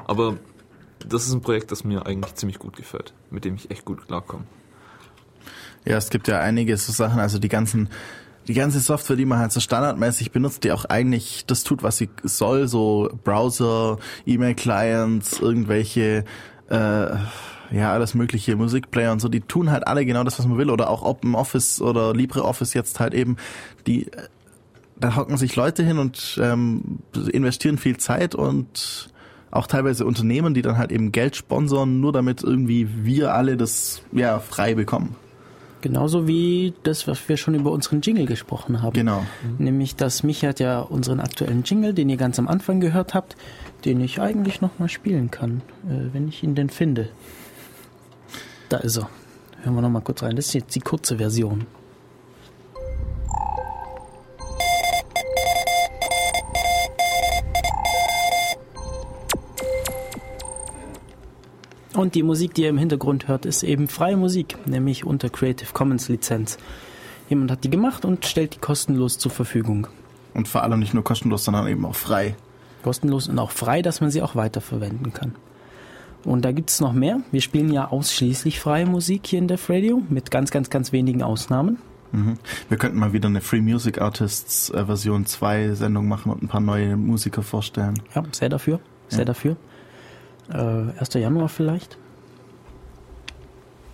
aber 0.07 0.37
das 1.09 1.27
ist 1.27 1.33
ein 1.33 1.41
Projekt, 1.41 1.73
das 1.73 1.85
mir 1.85 2.05
eigentlich 2.05 2.35
ziemlich 2.35 2.59
gut 2.59 2.77
gefällt, 2.77 3.15
mit 3.31 3.47
dem 3.47 3.55
ich 3.55 3.71
echt 3.71 3.87
gut 3.87 4.07
klarkomme. 4.07 4.45
Ja, 5.87 5.97
es 5.97 6.11
gibt 6.11 6.29
ja 6.29 6.39
einige 6.41 6.77
so 6.77 6.93
Sachen, 6.93 7.19
also 7.19 7.39
die 7.39 7.49
ganzen, 7.49 7.89
die 8.47 8.53
ganze 8.53 8.81
Software, 8.81 9.17
die 9.17 9.25
man 9.25 9.39
halt 9.39 9.53
so 9.53 9.61
standardmäßig 9.61 10.33
benutzt, 10.33 10.65
die 10.65 10.73
auch 10.73 10.85
eigentlich 10.85 11.47
das 11.47 11.65
tut, 11.65 11.83
was 11.83 11.97
sie 11.97 12.11
soll, 12.25 12.69
so 12.69 13.09
Browser, 13.25 13.99
E-Mail-Clients, 14.27 15.41
irgendwelche, 15.41 16.27
äh, 16.69 17.07
ja, 17.73 17.93
alles 17.93 18.13
mögliche, 18.15 18.55
Musikplayer 18.57 19.13
und 19.13 19.21
so, 19.21 19.31
die 19.31 19.41
tun 19.41 19.71
halt 19.71 19.87
alle 19.87 20.05
genau 20.05 20.25
das, 20.25 20.39
was 20.39 20.47
man 20.47 20.59
will. 20.59 20.69
Oder 20.69 20.91
auch 20.91 21.03
OpenOffice 21.03 21.81
oder 21.81 22.13
LibreOffice 22.13 22.75
jetzt 22.75 23.01
halt 23.01 23.15
eben, 23.15 23.39
die, 23.87 24.11
da 25.01 25.17
hocken 25.17 25.37
sich 25.37 25.57
Leute 25.57 25.83
hin 25.83 25.99
und 25.99 26.39
ähm, 26.43 27.01
investieren 27.33 27.79
viel 27.79 27.97
Zeit 27.97 28.35
und 28.35 29.11
auch 29.51 29.67
teilweise 29.67 30.05
Unternehmen, 30.05 30.55
die 30.55 30.63
dann 30.63 30.79
halt 30.79 30.93
eben 30.93 31.11
Geld 31.11 31.37
sponsern, 31.37 32.01
nur 32.01 32.13
damit 32.13 32.43
irgendwie 32.43 32.89
wir 33.05 33.35
alle 33.35 33.57
das 33.57 34.03
ja 34.13 34.39
frei 34.39 34.75
bekommen. 34.75 35.17
Genauso 35.81 36.29
wie 36.29 36.75
das, 36.83 37.09
was 37.09 37.27
wir 37.29 37.39
schon 37.39 37.55
über 37.55 37.73
unseren 37.73 38.03
Jingle 38.03 38.27
gesprochen 38.27 38.83
haben. 38.83 38.93
Genau. 38.93 39.25
Nämlich, 39.59 39.97
dass 39.97 40.23
Michi 40.23 40.47
hat 40.47 40.61
ja 40.61 40.81
unseren 40.81 41.21
aktuellen 41.21 41.63
Jingle, 41.65 41.95
den 41.95 42.11
ihr 42.11 42.19
ganz 42.19 42.39
am 42.39 42.49
Anfang 42.49 42.81
gehört 42.81 43.15
habt, 43.15 43.35
den 43.87 44.01
ich 44.03 44.21
eigentlich 44.21 44.61
nochmal 44.61 44.91
spielen 44.91 45.31
kann, 45.31 45.63
äh, 45.89 46.13
wenn 46.13 46.29
ich 46.29 46.43
ihn 46.43 46.55
denn 46.55 46.69
finde. 46.69 47.09
Da 48.69 48.77
ist 48.77 48.99
er. 48.99 49.09
Hören 49.63 49.75
wir 49.75 49.83
nochmal 49.83 50.03
kurz 50.03 50.23
rein. 50.23 50.37
Das 50.37 50.49
ist 50.49 50.55
jetzt 50.55 50.75
die 50.75 50.81
kurze 50.81 51.17
Version. 51.17 51.67
Und 61.95 62.15
die 62.15 62.23
Musik, 62.23 62.55
die 62.55 62.63
ihr 62.63 62.69
im 62.69 62.79
Hintergrund 62.79 63.27
hört, 63.29 63.47
ist 63.47 63.63
eben 63.63 63.89
freie 63.89 64.17
Musik, 64.17 64.57
nämlich 64.67 65.05
unter 65.05 65.29
Creative 65.29 65.73
Commons 65.73 66.09
Lizenz. 66.09 66.57
Jemand 67.29 67.51
hat 67.51 67.65
die 67.65 67.71
gemacht 67.71 68.05
und 68.05 68.27
stellt 68.27 68.55
die 68.55 68.59
kostenlos 68.59 69.19
zur 69.19 69.31
Verfügung. 69.31 69.87
Und 70.35 70.47
vor 70.49 70.63
allem 70.63 70.79
nicht 70.79 70.95
nur 70.95 71.03
kostenlos, 71.05 71.45
sondern 71.45 71.67
eben 71.67 71.85
auch 71.85 71.95
frei. 71.95 72.37
Kostenlos 72.85 73.29
und 73.29 73.39
auch 73.39 73.51
frei, 73.51 73.83
dass 73.83 74.01
man 74.01 74.11
sie 74.11 74.23
auch 74.23 74.37
weiterverwenden 74.37 75.13
kann. 75.13 75.35
Und 76.25 76.45
da 76.45 76.53
gibt 76.53 76.71
es 76.71 76.81
noch 76.81 76.93
mehr. 76.93 77.21
Wir 77.33 77.41
spielen 77.41 77.73
ja 77.73 77.89
ausschließlich 77.89 78.61
freie 78.61 78.87
Musik 78.87 79.27
hier 79.27 79.39
in 79.39 79.49
Def 79.49 79.69
Radio, 79.71 80.03
mit 80.09 80.31
ganz, 80.31 80.51
ganz, 80.51 80.71
ganz 80.71 80.93
wenigen 80.93 81.23
Ausnahmen. 81.23 81.79
Mhm. 82.13 82.39
Wir 82.69 82.77
könnten 82.79 82.99
mal 82.99 83.13
wieder 83.13 83.29
eine 83.29 83.41
Free 83.41 83.61
Music 83.61 84.01
Artists 84.01 84.71
äh, 84.71 84.85
Version 84.85 85.27
2 85.27 85.75
Sendung 85.75 86.09
machen 86.09 86.31
und 86.33 86.43
ein 86.43 86.49
paar 86.49 86.61
neue 86.61 86.97
Musiker 86.97 87.43
vorstellen. 87.43 87.95
Ja, 88.15 88.23
sehr 88.33 88.49
dafür. 88.49 88.81
Sehr 89.09 89.21
Ja. 89.21 89.25
dafür. 89.27 89.57
Äh, 90.53 90.99
1. 90.99 91.15
Januar 91.15 91.49
vielleicht. 91.49 91.97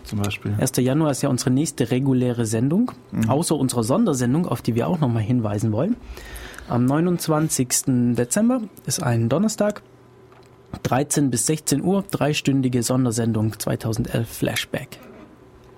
Zum 0.05 0.21
Beispiel. 0.21 0.55
1. 0.59 0.73
Januar 0.79 1.11
ist 1.11 1.23
ja 1.23 1.29
unsere 1.29 1.51
nächste 1.51 1.91
reguläre 1.91 2.47
Sendung, 2.47 2.93
Mhm. 3.11 3.29
außer 3.29 3.57
unserer 3.57 3.83
Sondersendung, 3.83 4.47
auf 4.47 4.63
die 4.63 4.75
wir 4.75 4.87
auch 4.87 5.01
nochmal 5.01 5.23
hinweisen 5.23 5.73
wollen. 5.73 5.97
Am 6.69 6.85
29. 6.85 8.15
Dezember 8.15 8.61
ist 8.87 9.03
ein 9.03 9.29
Donnerstag, 9.29 9.83
13 10.85 11.31
bis 11.31 11.47
16 11.47 11.83
Uhr, 11.83 12.05
dreistündige 12.11 12.83
Sondersendung 12.83 13.59
2011 13.59 14.29
Flashback. 14.29 14.99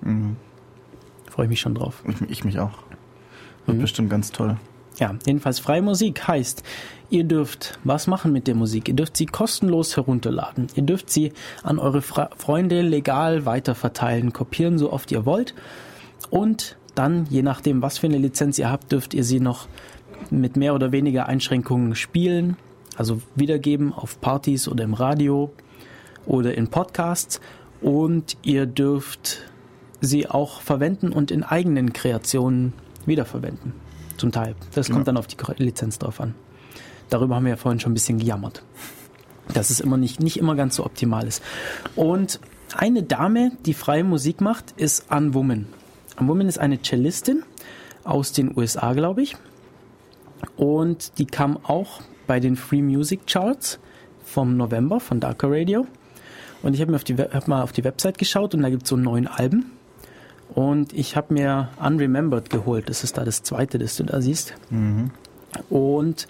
Mhm. 0.03 0.37
Freue 1.31 1.47
ich 1.47 1.51
mich 1.51 1.61
schon 1.61 1.75
drauf. 1.75 2.03
Ich, 2.07 2.31
ich 2.31 2.45
mich 2.45 2.59
auch. 2.59 2.73
Wird 3.67 3.79
Mhm. 3.79 3.83
bestimmt 3.83 4.11
ganz 4.11 4.31
toll. 4.33 4.57
Ja, 4.99 5.15
jedenfalls 5.25 5.61
freie 5.61 5.83
Musik 5.83 6.27
heißt, 6.27 6.65
ihr 7.09 7.25
dürft 7.25 7.79
was 7.85 8.09
machen 8.09 8.33
mit 8.33 8.49
der 8.49 8.57
Musik. 8.57 8.89
Ihr 8.89 8.95
dürft 8.95 9.17
sie 9.17 9.27
kostenlos 9.27 9.97
herunterladen. 9.97 10.67
Ihr 10.75 10.83
dürft 10.83 11.11
sie 11.11 11.33
an 11.63 11.79
eure 11.79 12.03
Fra 12.03 12.31
Freunde 12.37 12.83
legal 12.83 13.47
weiterverteilen, 13.47 14.33
kopieren, 14.33 14.77
so 14.77 14.93
oft 14.93 15.13
ihr 15.13 15.25
wollt. 15.25 15.55
Und 16.31 16.77
dann, 16.97 17.27
je 17.31 17.43
nachdem, 17.43 17.81
was 17.81 17.99
für 17.99 18.09
eine 18.09 18.19
Lizenz 18.19 18.59
ihr 18.59 18.71
habt, 18.71 18.91
dürft 18.91 19.15
ihr 19.15 19.23
sie 19.23 19.39
noch 19.39 19.69
mit 20.31 20.57
mehr 20.57 20.75
oder 20.75 20.91
weniger 20.91 21.27
Einschränkungen 21.27 21.95
spielen. 21.95 22.57
Also 22.97 23.23
wiedergeben 23.37 23.93
auf 23.93 24.21
Partys 24.21 24.67
oder 24.67 24.83
im 24.83 24.95
Radio 24.95 25.53
oder 26.27 26.55
in 26.55 26.69
Podcasts. 26.69 27.41
Und 27.81 28.37
ihr 28.43 28.67
dürft 28.67 29.49
sie 30.01 30.29
auch 30.29 30.61
verwenden 30.61 31.13
und 31.13 31.31
in 31.31 31.45
eigenen 31.45 31.93
Kreationen 31.93 32.73
wiederverwenden. 33.07 33.88
Zum 34.19 34.33
Teil. 34.33 34.55
Das 34.75 34.89
kommt 34.89 35.01
Ja. 35.01 35.05
dann 35.05 35.17
auf 35.17 35.27
die 35.27 35.37
Lizenz 35.63 35.99
drauf 35.99 36.21
an. 36.21 36.35
Darüber 37.09 37.37
haben 37.37 37.45
wir 37.45 37.51
ja 37.51 37.57
vorhin 37.57 37.81
schon 37.81 37.93
ein 37.93 37.95
bisschen 37.95 38.19
gejammert. 38.19 38.63
Dass 39.55 39.71
es 39.71 39.81
immer 39.81 39.97
nicht, 39.97 40.21
nicht 40.21 40.37
immer 40.39 40.55
ganz 40.57 40.77
so 40.77 40.85
optimal 40.85 41.27
ist. 41.27 41.43
Und 41.97 42.39
eine 42.77 43.03
Dame, 43.03 43.53
die 43.65 43.73
freie 43.73 44.05
Musik 44.05 44.43
macht, 44.43 44.73
ist 44.77 45.11
Ann 45.11 45.33
Woman. 45.33 45.67
Ann 46.17 46.29
Woman 46.29 46.49
ist 46.49 46.59
eine 46.59 46.83
Cellistin 46.83 47.43
aus 48.05 48.33
den 48.33 48.55
USA, 48.59 48.93
glaube 48.93 49.23
ich. 49.23 49.37
Und 50.57 51.19
die 51.19 51.27
kam 51.27 51.57
auch 51.65 52.03
bei 52.27 52.41
den 52.41 52.57
Free 52.57 52.83
Music 52.83 53.27
Charts 53.27 53.79
vom 54.23 54.57
November 54.57 55.01
von 55.01 55.21
Darker 55.21 55.49
Radio. 55.51 55.87
Und 56.63 56.75
ich 56.75 56.81
habe 56.81 56.91
mir 56.91 56.97
auf 56.97 57.05
die, 57.05 57.15
hab 57.17 57.49
mal 57.49 57.63
auf 57.63 57.73
die 57.73 57.85
Website 57.85 58.19
geschaut 58.19 58.55
und 58.55 58.63
da 58.63 58.69
gibt 58.69 58.83
es 58.83 58.89
so 58.91 58.97
neun 58.97 59.27
Alben. 59.27 59.71
Und 60.55 60.93
ich 60.93 61.17
habe 61.17 61.35
mir 61.35 61.69
Unremembered 61.81 62.51
geholt. 62.51 62.89
Das 62.89 63.05
ist 63.05 63.19
da 63.19 63.25
das 63.25 63.43
zweite, 63.43 63.79
das 63.79 63.97
du 63.97 64.05
da 64.05 64.21
siehst. 64.21 64.55
Mhm. 64.71 65.11
Und 65.71 66.27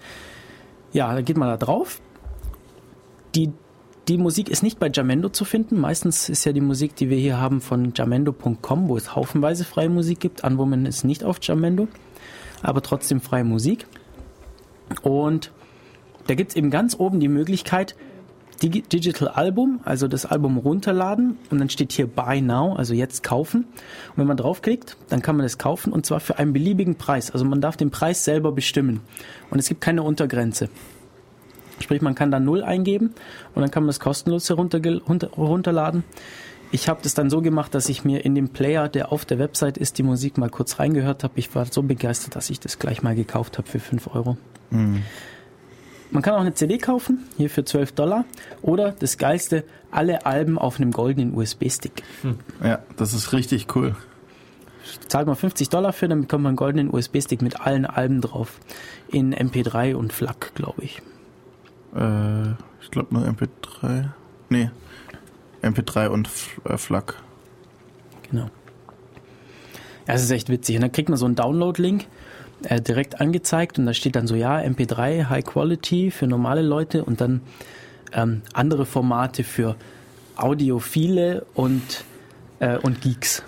ja, 0.93 1.15
da 1.15 1.21
geht 1.21 1.37
man 1.37 1.49
da 1.49 1.57
drauf. 1.57 2.01
Die, 3.35 3.53
die 4.09 4.19
Musik 4.19 4.49
ist 4.49 4.63
nicht 4.63 4.79
bei 4.79 4.91
Jamendo 4.93 5.29
zu 5.29 5.45
finden. 5.45 5.79
Meistens 5.81 6.29
ist 6.29 6.45
ja 6.45 6.53
die 6.53 6.61
Musik, 6.61 6.97
die 6.97 7.11
wir 7.11 7.19
hier 7.19 7.39
haben, 7.39 7.61
von 7.61 7.93
jamendo.com, 7.95 8.89
wo 8.89 8.97
es 8.97 9.15
haufenweise 9.15 9.65
freie 9.65 9.89
Musik 9.89 10.21
gibt. 10.21 10.45
Unwoman 10.45 10.87
ist 10.87 11.05
nicht 11.05 11.25
auf 11.25 11.39
Jamendo, 11.43 11.89
aber 12.63 12.83
trotzdem 12.83 13.21
freie 13.21 13.45
Musik. 13.45 13.87
Und 15.03 15.53
da 16.27 16.35
gibt 16.35 16.51
es 16.51 16.57
eben 16.57 16.71
ganz 16.71 16.97
oben 16.99 17.21
die 17.21 17.29
Möglichkeit, 17.29 17.97
Digital 18.61 19.29
Album, 19.29 19.81
also 19.85 20.09
das 20.09 20.27
Album 20.27 20.59
runterladen 20.59 21.37
und 21.51 21.59
dann 21.59 21.71
steht 21.71 21.93
hier 21.93 22.09
Buy 22.09 22.41
Now, 22.41 22.75
also 22.75 22.93
jetzt 22.93 23.23
kaufen. 23.23 23.61
Und 24.11 24.17
wenn 24.17 24.27
man 24.27 24.37
draufklickt, 24.37 24.97
dann 25.09 25.23
kann 25.23 25.37
man 25.37 25.47
es 25.47 25.59
kaufen 25.59 25.93
und 25.93 26.07
zwar 26.07 26.19
für 26.21 26.39
einen 26.39 26.53
beliebigen 26.53 26.97
Preis. 26.97 27.31
Also 27.31 27.45
man 27.45 27.61
darf 27.61 27.77
den 27.77 27.91
Preis 27.91 28.25
selber 28.25 28.51
bestimmen 28.51 29.01
und 29.51 29.59
es 29.59 29.69
gibt 29.69 29.81
keine 29.81 30.03
Untergrenze. 30.03 30.69
Sprich, 31.81 32.03
man 32.03 32.17
kann 32.17 32.33
da 32.33 32.41
null 32.41 32.65
eingeben 32.65 33.15
und 33.55 33.63
dann 33.63 33.71
kann 33.71 33.85
man 33.85 33.91
es 33.91 34.01
kostenlos 34.01 34.51
herunterge- 34.51 35.01
runter- 35.05 35.31
runterladen. 35.37 36.03
Ich 36.73 36.89
habe 36.89 37.01
das 37.03 37.15
dann 37.15 37.31
so 37.31 37.41
gemacht, 37.41 37.75
dass 37.75 37.89
ich 37.89 38.05
mir 38.05 38.25
in 38.25 38.35
dem 38.35 38.49
Player, 38.49 38.89
der 38.89 39.13
auf 39.13 39.25
der 39.25 39.39
Website 39.39 39.79
ist, 39.79 39.97
die 39.99 40.03
Musik 40.03 40.37
mal 40.37 40.51
kurz 40.51 40.81
reingehört 40.81 41.23
habe. 41.23 41.35
Ich 41.37 41.55
war 41.55 41.65
so 41.67 41.83
begeistert, 41.83 42.35
dass 42.35 42.51
ich 42.51 42.59
das 42.61 42.79
gleich 42.79 43.03
mal 43.03 43.15
gekauft 43.15 43.57
habe 43.57 43.69
für 43.69 43.79
5 43.79 44.09
Euro. 44.15 44.37
Mhm. 44.71 45.03
Man 46.11 46.23
kann 46.23 46.35
auch 46.35 46.41
eine 46.41 46.55
CD 46.55 46.79
kaufen, 46.79 47.25
hier 47.37 47.51
für 47.51 47.65
12 47.65 47.93
Dollar. 47.93 48.25
Oder 48.63 48.93
das 48.93 49.19
Geilste, 49.19 49.65
alle 49.91 50.25
Alben 50.27 50.59
auf 50.59 50.81
einem 50.81 50.91
goldenen 50.91 51.35
USB-Stick. 51.35 52.03
Ja, 52.63 52.81
das 52.97 53.13
ist 53.13 53.33
richtig 53.33 53.75
cool. 53.77 53.95
Zahlt 55.09 55.27
man 55.27 55.37
50 55.37 55.69
Dollar 55.69 55.93
für, 55.93 56.09
dann 56.09 56.23
bekommt 56.23 56.45
man 56.45 56.51
einen 56.51 56.57
goldenen 56.57 56.93
USB-Stick 56.93 57.43
mit 57.43 57.61
allen 57.61 57.85
Alben 57.85 58.21
drauf. 58.21 58.59
In 59.11 59.35
MP3 59.35 59.95
und 59.95 60.13
FLAC, 60.13 60.55
glaube 60.55 60.83
ich. 60.83 61.03
Äh, 61.95 62.53
ich 62.81 62.91
glaube 62.91 63.15
nur 63.15 63.25
MP3. 63.25 64.09
Nee. 64.49 64.71
MP3 65.63 66.09
und 66.09 66.31
äh, 66.65 66.79
FLAC. 66.79 67.17
Genau. 68.31 68.51
Ja, 70.07 70.15
es 70.15 70.23
ist 70.23 70.31
echt 70.31 70.49
witzig. 70.49 70.77
Und 70.77 70.83
dann 70.83 70.93
kriegt 70.93 71.11
man 71.11 71.19
so 71.19 71.27
einen 71.27 71.35
Download-Link 71.35 72.07
äh, 72.65 72.81
direkt 72.81 73.21
angezeigt 73.21 73.79
und 73.79 73.87
da 73.87 73.95
steht 73.95 74.17
dann 74.17 74.27
so, 74.27 74.35
ja, 74.35 74.59
MP3, 74.59 75.29
High 75.29 75.45
Quality 75.45 76.11
für 76.11 76.27
normale 76.27 76.63
Leute 76.63 77.05
und 77.05 77.21
dann 77.21 77.41
ähm, 78.13 78.43
andere 78.53 78.87
Formate 78.87 79.45
für 79.45 79.77
Audiophile 80.37 81.45
und, 81.55 82.05
äh, 82.61 82.79
und 82.79 83.01
Geeks. 83.01 83.43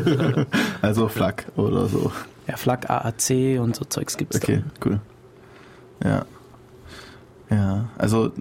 also 0.82 1.08
FLAC 1.08 1.46
oder 1.56 1.86
so. 1.88 2.12
Ja, 2.46 2.56
FLAC, 2.56 2.88
AAC 2.88 3.60
und 3.60 3.76
so 3.76 3.84
Zeugs 3.84 4.16
gibt's 4.16 4.36
Okay, 4.36 4.62
cool. 4.84 5.00
Ja. 6.02 6.24
Ja, 7.50 7.88
also 7.98 8.32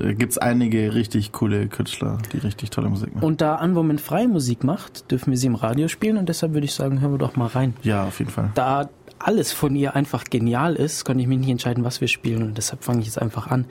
äh, 0.00 0.14
gibt's 0.14 0.38
einige 0.38 0.94
richtig 0.94 1.32
coole 1.32 1.66
Künstler, 1.68 2.18
die 2.32 2.38
richtig 2.38 2.70
tolle 2.70 2.88
Musik 2.88 3.14
machen. 3.14 3.24
Und 3.24 3.40
da 3.40 3.56
Anwoman 3.56 3.98
freie 3.98 4.28
Musik 4.28 4.64
macht, 4.64 5.10
dürfen 5.10 5.30
wir 5.30 5.38
sie 5.38 5.48
im 5.48 5.54
Radio 5.54 5.88
spielen 5.88 6.16
und 6.16 6.28
deshalb 6.28 6.52
würde 6.52 6.64
ich 6.64 6.72
sagen, 6.72 7.00
hören 7.00 7.12
wir 7.12 7.18
doch 7.18 7.36
mal 7.36 7.46
rein. 7.48 7.74
Ja, 7.82 8.04
auf 8.04 8.18
jeden 8.20 8.30
Fall. 8.30 8.50
Da 8.54 8.88
alles 9.18 9.52
von 9.52 9.74
ihr 9.76 9.94
einfach 9.96 10.24
genial 10.24 10.74
ist, 10.76 11.04
konnte 11.04 11.22
ich 11.22 11.28
mich 11.28 11.38
nicht 11.38 11.48
entscheiden, 11.50 11.84
was 11.84 12.00
wir 12.00 12.08
spielen 12.08 12.42
und 12.42 12.56
deshalb 12.58 12.84
fange 12.84 13.00
ich 13.00 13.06
jetzt 13.06 13.20
einfach 13.20 13.46
an 13.48 13.66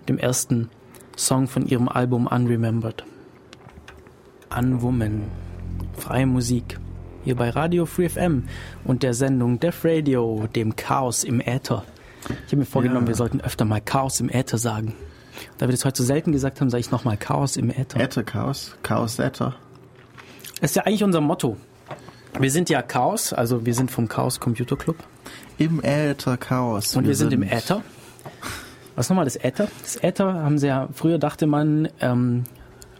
mit 0.00 0.08
dem 0.08 0.18
ersten 0.18 0.70
Song 1.16 1.46
von 1.48 1.66
ihrem 1.66 1.88
Album 1.88 2.26
Unremembered. 2.26 3.04
Unwoman. 4.56 5.22
Freie 5.96 6.26
Musik. 6.26 6.78
Hier 7.24 7.36
bei 7.36 7.50
Radio 7.50 7.86
Free 7.86 8.08
FM 8.08 8.44
und 8.84 9.02
der 9.02 9.14
Sendung 9.14 9.60
Def 9.60 9.84
Radio, 9.84 10.46
dem 10.54 10.74
Chaos 10.74 11.22
im 11.24 11.40
Äther. 11.40 11.84
Ich 12.46 12.52
habe 12.52 12.56
mir 12.58 12.64
vorgenommen, 12.66 13.06
Ja. 13.06 13.08
wir 13.08 13.14
sollten 13.14 13.40
öfter 13.40 13.64
mal 13.64 13.80
Chaos 13.80 14.20
im 14.20 14.28
Äther 14.28 14.58
sagen. 14.58 14.94
Da 15.58 15.66
wir 15.66 15.72
das 15.72 15.84
heute 15.84 15.98
so 16.02 16.06
selten 16.06 16.32
gesagt 16.32 16.60
haben, 16.60 16.70
sage 16.70 16.80
ich 16.80 16.90
nochmal 16.90 17.16
Chaos 17.16 17.56
im 17.56 17.70
Äther. 17.70 18.00
Äther 18.00 18.22
Chaos, 18.24 18.76
Chaos 18.82 19.18
Äther. 19.18 19.54
Das 20.60 20.70
ist 20.72 20.76
ja 20.76 20.82
eigentlich 20.84 21.04
unser 21.04 21.20
Motto. 21.20 21.56
Wir 22.38 22.50
sind 22.50 22.70
ja 22.70 22.82
Chaos, 22.82 23.32
also 23.32 23.66
wir 23.66 23.74
sind 23.74 23.90
vom 23.90 24.08
Chaos 24.08 24.40
Computer 24.40 24.76
Club. 24.76 24.96
Im 25.58 25.80
Äther 25.82 26.36
Chaos. 26.36 26.96
Und 26.96 27.06
wir, 27.06 27.14
sind, 27.14 27.32
im 27.32 27.42
Äther. 27.42 27.82
Was 28.96 29.08
nochmal 29.08 29.24
das 29.24 29.36
Äther? 29.36 29.68
Das 29.82 29.96
Äther 30.02 30.34
haben 30.34 30.58
sie 30.58 30.68
ja, 30.68 30.88
früher 30.92 31.18
dachte 31.18 31.46
man, 31.46 31.88
ähm, 32.00 32.44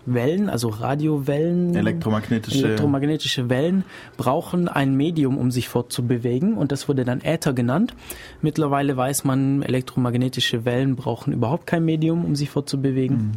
Wellen, 0.04 0.50
also 0.50 0.68
Radiowellen, 0.68 1.74
Elektromagnetische. 1.74 2.66
elektromagnetische 2.66 3.48
Wellen 3.48 3.84
brauchen 4.16 4.68
ein 4.68 4.96
Medium, 4.96 5.38
um 5.38 5.50
sich 5.50 5.68
fortzubewegen 5.68 6.54
und 6.54 6.72
das 6.72 6.88
wurde 6.88 7.04
dann 7.04 7.20
Äther 7.20 7.52
genannt. 7.52 7.94
Mittlerweile 8.40 8.96
weiß 8.96 9.24
man, 9.24 9.62
elektromagnetische 9.62 10.64
Wellen 10.64 10.96
brauchen 10.96 11.32
überhaupt 11.32 11.66
kein 11.66 11.84
Medium, 11.84 12.24
um 12.24 12.34
sich 12.34 12.50
fortzubewegen. 12.50 13.32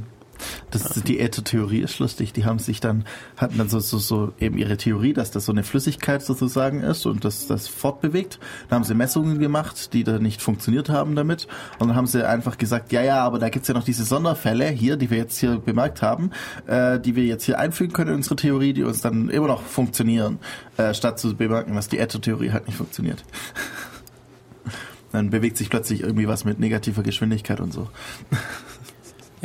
Das, 0.71 0.93
die 1.03 1.19
Äther-Theorie 1.19 1.79
ist 1.79 1.99
lustig. 1.99 2.33
Die 2.33 2.45
haben 2.45 2.59
sich 2.59 2.79
dann, 2.79 3.05
hatten 3.37 3.57
dann 3.57 3.69
so, 3.69 3.79
so, 3.79 3.97
so 3.97 4.33
eben 4.39 4.57
ihre 4.57 4.77
Theorie, 4.77 5.13
dass 5.13 5.31
das 5.31 5.45
so 5.45 5.51
eine 5.51 5.63
Flüssigkeit 5.63 6.23
sozusagen 6.23 6.81
ist 6.81 7.05
und 7.05 7.23
das, 7.23 7.47
das 7.47 7.67
fortbewegt. 7.67 8.39
Dann 8.69 8.77
haben 8.77 8.83
sie 8.83 8.95
Messungen 8.95 9.39
gemacht, 9.39 9.93
die 9.93 10.03
da 10.03 10.19
nicht 10.19 10.41
funktioniert 10.41 10.89
haben 10.89 11.15
damit. 11.15 11.47
Und 11.79 11.87
dann 11.87 11.95
haben 11.95 12.07
sie 12.07 12.27
einfach 12.27 12.57
gesagt, 12.57 12.91
ja, 12.91 13.01
ja, 13.01 13.23
aber 13.23 13.39
da 13.39 13.49
gibt's 13.49 13.67
ja 13.67 13.73
noch 13.73 13.83
diese 13.83 14.03
Sonderfälle 14.03 14.67
hier, 14.69 14.97
die 14.97 15.09
wir 15.09 15.17
jetzt 15.17 15.37
hier 15.37 15.57
bemerkt 15.57 16.01
haben, 16.01 16.31
äh, 16.67 16.99
die 16.99 17.15
wir 17.15 17.23
jetzt 17.23 17.45
hier 17.45 17.59
einfügen 17.59 17.93
können 17.93 18.09
in 18.11 18.15
unsere 18.17 18.35
Theorie, 18.35 18.73
die 18.73 18.83
uns 18.83 19.01
dann 19.01 19.29
immer 19.29 19.47
noch 19.47 19.61
funktionieren, 19.61 20.39
äh, 20.77 20.93
statt 20.93 21.19
zu 21.19 21.35
bemerken, 21.35 21.75
dass 21.75 21.87
die 21.87 21.99
Äther-Theorie 21.99 22.51
halt 22.51 22.67
nicht 22.67 22.77
funktioniert. 22.77 23.23
Dann 25.11 25.29
bewegt 25.29 25.55
sich 25.55 25.69
plötzlich 25.69 26.01
irgendwie 26.01 26.27
was 26.27 26.43
mit 26.43 26.59
negativer 26.59 27.01
Geschwindigkeit 27.01 27.61
und 27.61 27.71
so. 27.71 27.87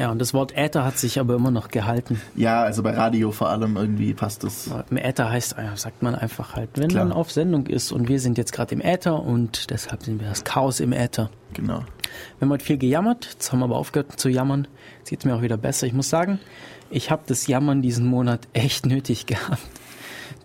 Ja, 0.00 0.10
und 0.10 0.18
das 0.18 0.32
Wort 0.32 0.56
Äther 0.56 0.82
hat 0.82 0.96
sich 0.96 1.20
aber 1.20 1.34
immer 1.34 1.50
noch 1.50 1.68
gehalten. 1.68 2.22
Ja, 2.34 2.62
also 2.62 2.82
bei 2.82 2.92
Radio 2.92 3.32
vor 3.32 3.50
allem 3.50 3.76
irgendwie 3.76 4.14
passt 4.14 4.42
das. 4.44 4.70
Im 4.88 4.96
Äther 4.96 5.28
heißt, 5.28 5.56
sagt 5.74 6.02
man 6.02 6.14
einfach 6.14 6.56
halt, 6.56 6.70
wenn 6.76 6.88
Klar. 6.88 7.04
man 7.04 7.12
auf 7.12 7.30
Sendung 7.30 7.66
ist 7.66 7.92
und 7.92 8.08
wir 8.08 8.18
sind 8.18 8.38
jetzt 8.38 8.54
gerade 8.54 8.74
im 8.74 8.80
Äther 8.80 9.22
und 9.22 9.68
deshalb 9.68 10.02
sind 10.02 10.18
wir 10.18 10.26
das 10.26 10.42
Chaos 10.44 10.80
im 10.80 10.94
Äther. 10.94 11.28
Genau. 11.52 11.80
Wir 11.80 12.40
haben 12.40 12.48
heute 12.48 12.64
viel 12.64 12.78
gejammert, 12.78 13.28
jetzt 13.30 13.52
haben 13.52 13.58
wir 13.58 13.66
aber 13.66 13.76
aufgehört 13.76 14.18
zu 14.18 14.30
jammern. 14.30 14.66
Jetzt 15.00 15.10
geht's 15.10 15.26
mir 15.26 15.34
auch 15.34 15.42
wieder 15.42 15.58
besser. 15.58 15.86
Ich 15.86 15.92
muss 15.92 16.08
sagen, 16.08 16.40
ich 16.88 17.10
habe 17.10 17.24
das 17.26 17.46
Jammern 17.46 17.82
diesen 17.82 18.06
Monat 18.06 18.48
echt 18.54 18.86
nötig 18.86 19.26
gehabt. 19.26 19.60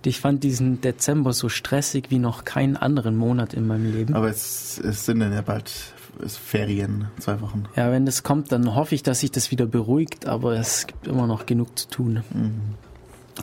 Ich 0.04 0.20
fand 0.20 0.44
diesen 0.44 0.82
Dezember 0.82 1.32
so 1.32 1.48
stressig 1.48 2.08
wie 2.10 2.20
noch 2.20 2.44
keinen 2.44 2.76
anderen 2.76 3.16
Monat 3.16 3.54
in 3.54 3.66
meinem 3.66 3.90
Leben. 3.94 4.16
Aber 4.16 4.28
es, 4.28 4.82
es 4.84 5.06
sind 5.06 5.20
dann 5.20 5.32
ja 5.32 5.42
bald 5.42 5.72
es 6.24 6.38
Ferien, 6.38 7.08
zwei 7.20 7.42
Wochen. 7.42 7.66
Ja, 7.76 7.92
wenn 7.92 8.06
das 8.06 8.24
kommt, 8.24 8.52
dann 8.52 8.76
hoffe 8.76 8.96
ich, 8.96 9.04
dass 9.04 9.20
sich 9.22 9.32
das 9.32 9.52
wieder 9.52 9.66
beruhigt, 9.66 10.28
aber 10.28 10.54
es 10.54 10.88
gibt 10.88 11.08
immer 11.08 11.28
noch 11.28 11.46
genug 11.46 11.78
zu 11.78 11.88
tun. 11.88 12.24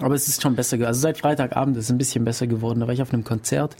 Aber 0.00 0.14
es 0.14 0.28
ist 0.28 0.42
schon 0.42 0.56
besser 0.56 0.76
geworden. 0.76 0.88
Also 0.88 1.00
seit 1.00 1.18
Freitagabend 1.18 1.76
ist 1.76 1.84
es 1.84 1.90
ein 1.90 1.98
bisschen 1.98 2.24
besser 2.24 2.46
geworden. 2.46 2.80
Da 2.80 2.86
war 2.86 2.94
ich 2.94 3.02
auf 3.02 3.12
einem 3.12 3.24
Konzert, 3.24 3.76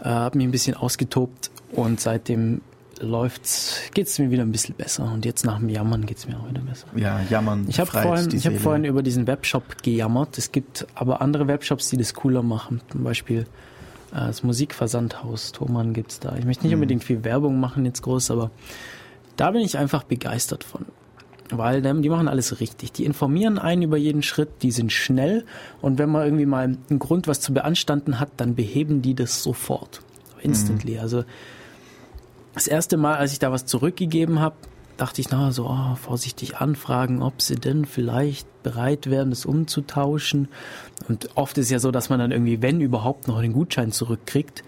äh, 0.00 0.08
habe 0.08 0.38
mich 0.38 0.46
ein 0.46 0.50
bisschen 0.50 0.74
ausgetobt 0.74 1.50
und 1.72 2.00
seitdem 2.00 2.62
läuft's, 3.00 3.80
geht's 3.94 4.18
mir 4.18 4.30
wieder 4.30 4.42
ein 4.42 4.52
bisschen 4.52 4.74
besser. 4.74 5.10
Und 5.12 5.24
jetzt 5.24 5.44
nach 5.44 5.58
dem 5.58 5.68
Jammern 5.68 6.04
geht's 6.04 6.26
mir 6.26 6.38
auch 6.38 6.48
wieder 6.48 6.60
besser. 6.60 6.86
Ja, 6.96 7.20
jammern. 7.30 7.66
Ich 7.68 7.80
habe 7.80 7.90
vorhin, 7.90 8.28
die 8.28 8.36
ich 8.36 8.46
hab 8.46 8.56
vorhin 8.58 8.84
über 8.84 9.02
diesen 9.02 9.26
Webshop 9.26 9.82
gejammert. 9.82 10.36
Es 10.38 10.52
gibt 10.52 10.86
aber 10.94 11.22
andere 11.22 11.46
Webshops, 11.48 11.88
die 11.90 11.96
das 11.96 12.14
cooler 12.14 12.42
machen. 12.42 12.80
Zum 12.90 13.04
Beispiel 13.04 13.46
das 14.12 14.42
Musikversandhaus 14.42 15.52
Thomann 15.52 15.92
gibt's 15.92 16.20
da. 16.20 16.36
Ich 16.36 16.44
möchte 16.44 16.64
nicht 16.64 16.72
Mhm. 16.72 16.78
unbedingt 16.78 17.04
viel 17.04 17.24
Werbung 17.24 17.60
machen 17.60 17.84
jetzt 17.84 18.02
groß, 18.02 18.30
aber 18.30 18.50
da 19.36 19.50
bin 19.52 19.62
ich 19.62 19.78
einfach 19.78 20.02
begeistert 20.04 20.64
von. 20.64 20.86
Weil 21.52 21.84
ähm, 21.84 22.02
die 22.02 22.08
machen 22.08 22.28
alles 22.28 22.60
richtig. 22.60 22.92
Die 22.92 23.04
informieren 23.04 23.58
einen 23.58 23.82
über 23.82 23.96
jeden 23.96 24.22
Schritt, 24.22 24.62
die 24.62 24.70
sind 24.70 24.92
schnell 24.92 25.44
und 25.80 25.98
wenn 25.98 26.08
man 26.08 26.24
irgendwie 26.24 26.46
mal 26.46 26.62
einen 26.64 26.98
Grund, 26.98 27.26
was 27.26 27.40
zu 27.40 27.52
beanstanden 27.52 28.20
hat, 28.20 28.30
dann 28.36 28.54
beheben 28.54 29.02
die 29.02 29.14
das 29.14 29.42
sofort. 29.42 30.00
Instantly. 30.42 30.98
Also 30.98 31.24
das 32.54 32.66
erste 32.66 32.96
Mal, 32.96 33.16
als 33.16 33.32
ich 33.32 33.38
da 33.38 33.52
was 33.52 33.66
zurückgegeben 33.66 34.40
habe, 34.40 34.56
dachte 34.96 35.20
ich, 35.20 35.30
na, 35.30 35.50
so 35.50 35.66
oh, 35.66 35.94
vorsichtig 35.96 36.58
anfragen, 36.58 37.22
ob 37.22 37.40
sie 37.42 37.54
denn 37.56 37.84
vielleicht 37.84 38.46
bereit 38.62 39.08
wären, 39.08 39.30
das 39.30 39.46
umzutauschen. 39.46 40.48
Und 41.10 41.28
oft 41.34 41.58
ist 41.58 41.72
ja 41.72 41.80
so, 41.80 41.90
dass 41.90 42.08
man 42.08 42.20
dann 42.20 42.30
irgendwie, 42.30 42.62
wenn 42.62 42.80
überhaupt, 42.80 43.26
noch 43.26 43.40
den 43.40 43.52
Gutschein 43.52 43.90
zurückkriegt. 43.90 44.62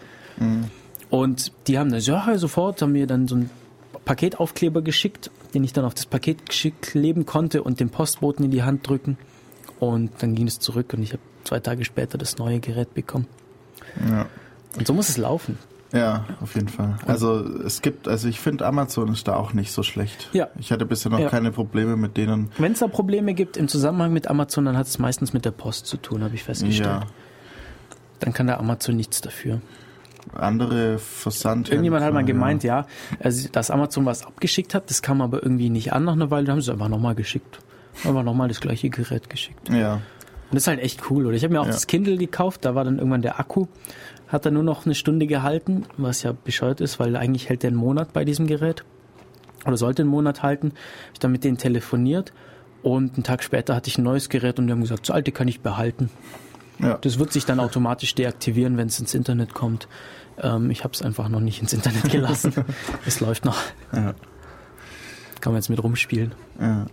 Und 1.08 1.52
die 1.68 1.78
haben 1.78 1.92
das, 1.92 2.04
ja, 2.08 2.36
sofort, 2.36 2.82
haben 2.82 2.90
mir 2.90 3.06
dann 3.06 3.28
so 3.28 3.36
ein 3.36 3.50
Paketaufkleber 4.04 4.82
geschickt, 4.82 5.30
den 5.54 5.62
ich 5.62 5.72
dann 5.72 5.84
auf 5.84 5.94
das 5.94 6.06
Paket 6.06 6.48
kleben 6.48 7.26
konnte 7.26 7.62
und 7.62 7.78
dem 7.78 7.90
Postboten 7.90 8.44
in 8.44 8.50
die 8.50 8.64
Hand 8.64 8.88
drücken. 8.88 9.18
Und 9.78 10.10
dann 10.18 10.34
ging 10.34 10.48
es 10.48 10.58
zurück 10.58 10.92
und 10.94 11.04
ich 11.04 11.12
habe 11.12 11.22
zwei 11.44 11.60
Tage 11.60 11.84
später 11.84 12.18
das 12.18 12.38
neue 12.38 12.58
Gerät 12.58 12.92
bekommen. 12.92 13.28
Ja. 14.08 14.26
Und 14.76 14.84
so 14.84 14.94
muss 14.94 15.10
es 15.10 15.18
laufen. 15.18 15.58
Ja, 15.92 16.24
auf 16.40 16.54
jeden 16.54 16.68
Fall. 16.68 16.96
Also 17.06 17.44
es 17.64 17.82
gibt, 17.82 18.08
also 18.08 18.26
ich 18.28 18.40
finde 18.40 18.64
Amazon 18.66 19.12
ist 19.12 19.28
da 19.28 19.36
auch 19.36 19.52
nicht 19.52 19.72
so 19.72 19.82
schlecht. 19.82 20.30
Ja. 20.32 20.48
Ich 20.58 20.72
hatte 20.72 20.86
bisher 20.86 21.10
noch 21.12 21.18
Ja. 21.18 21.28
keine 21.28 21.52
Probleme 21.52 21.96
mit 21.96 22.16
denen. 22.16 22.50
Wenn 22.58 22.72
es 22.72 22.78
da 22.78 22.88
Probleme 22.88 23.34
gibt 23.34 23.56
im 23.58 23.68
Zusammenhang 23.68 24.12
mit 24.12 24.28
Amazon, 24.28 24.64
dann 24.64 24.76
hat 24.78 24.86
es 24.86 24.98
meistens 24.98 25.32
mit 25.34 25.44
der 25.44 25.50
Post 25.50 25.86
zu 25.86 25.98
tun, 25.98 26.24
habe 26.24 26.34
ich 26.34 26.44
festgestellt. 26.44 26.88
Ja. 26.88 27.06
Dann 28.20 28.32
kann 28.32 28.46
der 28.46 28.58
Amazon 28.58 28.96
nichts 28.96 29.20
dafür. 29.20 29.60
Andere 30.34 30.98
Versand. 30.98 31.68
Irgendjemand 31.68 32.04
hat 32.04 32.14
mal 32.14 32.24
gemeint, 32.24 32.62
ja, 32.62 32.86
also, 33.20 33.48
dass 33.50 33.70
Amazon 33.70 34.06
was 34.06 34.24
abgeschickt 34.24 34.74
hat, 34.74 34.88
das 34.88 35.02
kam 35.02 35.20
aber 35.20 35.42
irgendwie 35.42 35.68
nicht 35.68 35.92
an 35.92 36.04
nach 36.04 36.12
einer 36.12 36.30
Weile, 36.30 36.46
dann 36.46 36.52
haben 36.54 36.60
sie 36.62 36.70
es 36.70 36.72
einfach 36.72 36.88
nochmal 36.88 37.14
geschickt. 37.14 37.58
Einfach 38.04 38.22
nochmal 38.22 38.48
das 38.48 38.60
gleiche 38.60 38.88
Gerät 38.88 39.28
geschickt. 39.28 39.68
Ja. 39.68 39.94
Und 39.94 40.00
das 40.56 40.62
ist 40.64 40.66
halt 40.68 40.80
echt 40.80 41.10
cool. 41.10 41.26
Oder 41.26 41.34
ich 41.36 41.42
habe 41.44 41.52
mir 41.52 41.60
auch 41.60 41.66
Ja. 41.66 41.72
das 41.72 41.86
Kindle 41.86 42.16
gekauft, 42.16 42.64
da 42.64 42.74
war 42.74 42.84
dann 42.84 42.98
irgendwann 42.98 43.22
der 43.22 43.40
Akku, 43.40 43.66
hat 44.32 44.46
dann 44.46 44.54
nur 44.54 44.62
noch 44.62 44.86
eine 44.86 44.94
Stunde 44.94 45.26
gehalten, 45.26 45.84
was 45.96 46.22
ja 46.22 46.32
bescheuert 46.32 46.80
ist, 46.80 46.98
weil 46.98 47.16
eigentlich 47.16 47.48
hält 47.48 47.62
der 47.62 47.68
einen 47.68 47.76
Monat 47.76 48.12
bei 48.12 48.24
diesem 48.24 48.46
Gerät. 48.46 48.84
Oder 49.66 49.76
sollte 49.76 50.02
einen 50.02 50.10
Monat 50.10 50.42
halten. 50.42 50.72
Hab 50.72 51.12
Ich 51.14 51.18
dann 51.20 51.32
mit 51.32 51.44
denen 51.44 51.58
telefoniert 51.58 52.32
und 52.82 53.14
einen 53.14 53.22
Tag 53.22 53.44
später 53.44 53.76
hatte 53.76 53.88
ich 53.88 53.98
ein 53.98 54.04
neues 54.04 54.28
Gerät 54.28 54.58
und 54.58 54.66
die 54.66 54.72
haben 54.72 54.80
gesagt, 54.80 55.08
das 55.08 55.14
alte 55.14 55.30
kann 55.32 55.46
ich 55.46 55.60
behalten. 55.60 56.10
Ja. 56.78 56.98
Das 57.00 57.18
wird 57.18 57.32
sich 57.32 57.44
dann 57.44 57.60
automatisch 57.60 58.14
deaktivieren, 58.14 58.76
wenn 58.76 58.88
es 58.88 58.98
ins 58.98 59.14
Internet 59.14 59.54
kommt. 59.54 59.86
Ähm, 60.38 60.70
ich 60.70 60.82
habe 60.82 60.94
es 60.94 61.02
einfach 61.02 61.28
noch 61.28 61.40
nicht 61.40 61.60
ins 61.60 61.72
Internet 61.72 62.10
gelassen. 62.10 62.52
es 63.06 63.20
läuft 63.20 63.44
noch. 63.44 63.58
Ja. 63.92 64.14
Kann 65.40 65.52
man 65.52 65.56
jetzt 65.56 65.68
mit 65.68 65.82
rumspielen. 65.82 66.34
Ja. 66.58 66.86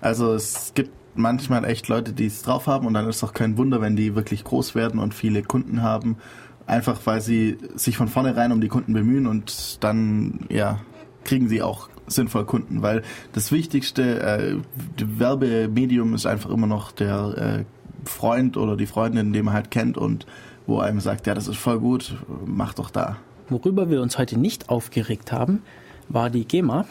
Also 0.00 0.34
es 0.34 0.72
gibt 0.74 0.92
manchmal 1.16 1.64
echt 1.64 1.88
Leute, 1.88 2.12
die 2.12 2.26
es 2.26 2.42
drauf 2.42 2.66
haben 2.66 2.86
und 2.86 2.94
dann 2.94 3.08
ist 3.08 3.16
es 3.16 3.24
auch 3.24 3.32
kein 3.32 3.56
Wunder, 3.56 3.80
wenn 3.80 3.96
die 3.96 4.14
wirklich 4.14 4.44
groß 4.44 4.74
werden 4.74 5.00
und 5.00 5.14
viele 5.14 5.42
Kunden 5.42 5.82
haben. 5.82 6.16
Einfach 6.66 7.00
weil 7.04 7.20
sie 7.20 7.58
sich 7.74 7.96
von 7.96 8.08
vornherein 8.08 8.52
um 8.52 8.60
die 8.60 8.68
Kunden 8.68 8.92
bemühen 8.92 9.26
und 9.26 9.82
dann, 9.84 10.46
ja, 10.50 10.80
kriegen 11.24 11.48
sie 11.48 11.62
auch 11.62 11.88
sinnvoll 12.06 12.44
Kunden, 12.44 12.82
weil 12.82 13.02
das 13.32 13.50
wichtigste 13.50 14.20
äh, 14.20 14.56
Werbemedium 14.98 16.14
ist 16.14 16.26
einfach 16.26 16.50
immer 16.50 16.66
noch 16.66 16.92
der 16.92 17.64
äh, 17.64 18.08
Freund 18.08 18.56
oder 18.56 18.76
die 18.76 18.86
Freundin, 18.86 19.32
den 19.32 19.46
man 19.46 19.54
halt 19.54 19.70
kennt 19.70 19.96
und 19.96 20.26
wo 20.66 20.80
einem 20.80 21.00
sagt, 21.00 21.26
ja, 21.26 21.34
das 21.34 21.48
ist 21.48 21.56
voll 21.56 21.78
gut, 21.80 22.16
mach 22.44 22.74
doch 22.74 22.90
da. 22.90 23.16
Worüber 23.48 23.90
wir 23.90 24.00
uns 24.00 24.18
heute 24.18 24.38
nicht 24.38 24.68
aufgeregt 24.68 25.32
haben, 25.32 25.62
war 26.08 26.30
die 26.30 26.46
GEMA. 26.46 26.86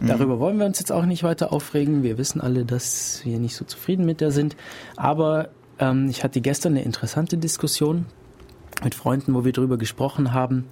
Darüber 0.00 0.38
wollen 0.38 0.58
wir 0.58 0.66
uns 0.66 0.78
jetzt 0.78 0.92
auch 0.92 1.06
nicht 1.06 1.22
weiter 1.22 1.52
aufregen. 1.52 2.02
Wir 2.02 2.18
wissen 2.18 2.40
alle, 2.40 2.64
dass 2.64 3.22
wir 3.24 3.38
nicht 3.38 3.56
so 3.56 3.64
zufrieden 3.64 4.04
mit 4.04 4.20
der 4.20 4.32
sind. 4.32 4.56
Aber 4.96 5.48
ähm, 5.78 6.08
ich 6.08 6.24
hatte 6.24 6.40
gestern 6.40 6.72
eine 6.72 6.82
interessante 6.82 7.38
Diskussion 7.38 8.06
mit 8.84 8.94
Freunden, 8.94 9.34
wo 9.34 9.44
wir 9.44 9.52
darüber 9.52 9.78
gesprochen 9.78 10.32
haben, 10.32 10.66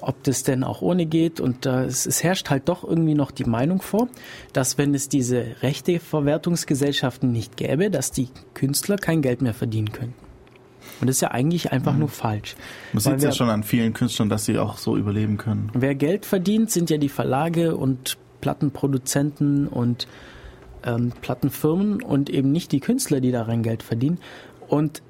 ob 0.00 0.22
das 0.24 0.42
denn 0.42 0.62
auch 0.62 0.82
ohne 0.82 1.06
geht. 1.06 1.40
Und 1.40 1.64
äh, 1.66 1.84
es, 1.84 2.04
es 2.06 2.22
herrscht 2.22 2.50
halt 2.50 2.68
doch 2.68 2.84
irgendwie 2.84 3.14
noch 3.14 3.30
die 3.30 3.44
Meinung 3.44 3.80
vor, 3.80 4.08
dass 4.52 4.76
wenn 4.78 4.94
es 4.94 5.08
diese 5.08 5.56
Rechteverwertungsgesellschaften 5.62 7.32
nicht 7.32 7.56
gäbe, 7.56 7.90
dass 7.90 8.10
die 8.10 8.28
Künstler 8.54 8.96
kein 8.96 9.22
Geld 9.22 9.42
mehr 9.42 9.54
verdienen 9.54 9.92
könnten. 9.92 10.14
Und 11.00 11.08
das 11.08 11.16
ist 11.16 11.20
ja 11.22 11.30
eigentlich 11.30 11.72
einfach 11.72 11.94
nur 11.96 12.08
falsch. 12.08 12.56
Man 12.92 13.00
sieht 13.00 13.12
ja 13.14 13.20
wer- 13.22 13.32
schon 13.32 13.50
an 13.50 13.62
vielen 13.62 13.92
Künstlern, 13.92 14.28
dass 14.28 14.46
sie 14.46 14.58
auch 14.58 14.78
so 14.78 14.96
überleben 14.96 15.36
können. 15.36 15.70
Wer 15.74 15.94
Geld 15.94 16.24
verdient, 16.24 16.70
sind 16.70 16.88
ja 16.90 16.96
die 16.96 17.08
Verlage 17.10 17.76
und 17.76 18.16
Plattenproduzenten 18.40 19.66
und 19.68 20.06
ähm, 20.84 21.12
Plattenfirmen 21.20 22.02
und 22.02 22.30
eben 22.30 22.50
nicht 22.52 22.72
die 22.72 22.80
Künstler, 22.80 23.20
die 23.20 23.30
daran 23.32 23.62
Geld 23.62 23.82
verdienen. 23.82 24.18
Und 24.68 25.02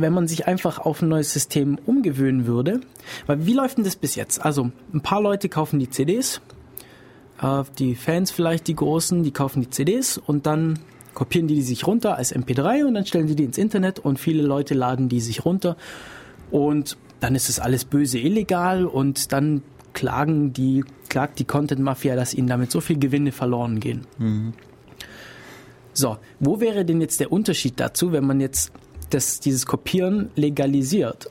wenn 0.00 0.12
man 0.12 0.28
sich 0.28 0.46
einfach 0.46 0.78
auf 0.78 1.02
ein 1.02 1.08
neues 1.08 1.32
System 1.32 1.78
umgewöhnen 1.86 2.46
würde, 2.46 2.80
weil 3.26 3.46
wie 3.46 3.54
läuft 3.54 3.78
denn 3.78 3.84
das 3.84 3.96
bis 3.96 4.14
jetzt? 4.14 4.44
Also 4.44 4.70
ein 4.92 5.00
paar 5.00 5.22
Leute 5.22 5.48
kaufen 5.48 5.78
die 5.78 5.90
CDs, 5.90 6.40
äh, 7.42 7.62
die 7.78 7.94
Fans 7.94 8.30
vielleicht, 8.30 8.66
die 8.68 8.76
Großen, 8.76 9.22
die 9.22 9.32
kaufen 9.32 9.62
die 9.62 9.70
CDs 9.70 10.18
und 10.18 10.46
dann 10.46 10.78
kopieren 11.14 11.48
die 11.48 11.56
die 11.56 11.62
sich 11.62 11.86
runter 11.86 12.16
als 12.16 12.34
MP3 12.34 12.84
und 12.84 12.94
dann 12.94 13.04
stellen 13.04 13.28
sie 13.28 13.34
die 13.34 13.44
ins 13.44 13.58
Internet 13.58 13.98
und 13.98 14.18
viele 14.18 14.42
Leute 14.42 14.74
laden 14.74 15.08
die 15.08 15.20
sich 15.20 15.44
runter 15.44 15.76
und 16.50 16.96
dann 17.20 17.34
ist 17.34 17.48
es 17.48 17.58
alles 17.58 17.84
böse 17.84 18.18
illegal 18.18 18.86
und 18.86 19.32
dann 19.32 19.62
klagen 19.92 20.52
die, 20.52 20.84
klagt 21.08 21.38
die 21.38 21.44
Content 21.44 21.80
Mafia, 21.80 22.16
dass 22.16 22.34
ihnen 22.34 22.46
damit 22.46 22.70
so 22.70 22.80
viel 22.80 22.98
Gewinne 22.98 23.32
verloren 23.32 23.80
gehen. 23.80 24.06
So, 25.92 26.18
wo 26.38 26.60
wäre 26.60 26.84
denn 26.84 27.00
jetzt 27.00 27.20
der 27.20 27.32
Unterschied 27.32 27.78
dazu, 27.78 28.12
wenn 28.12 28.24
man 28.24 28.40
jetzt 28.40 28.72
das, 29.10 29.40
dieses 29.40 29.66
Kopieren 29.66 30.30
legalisiert? 30.36 31.30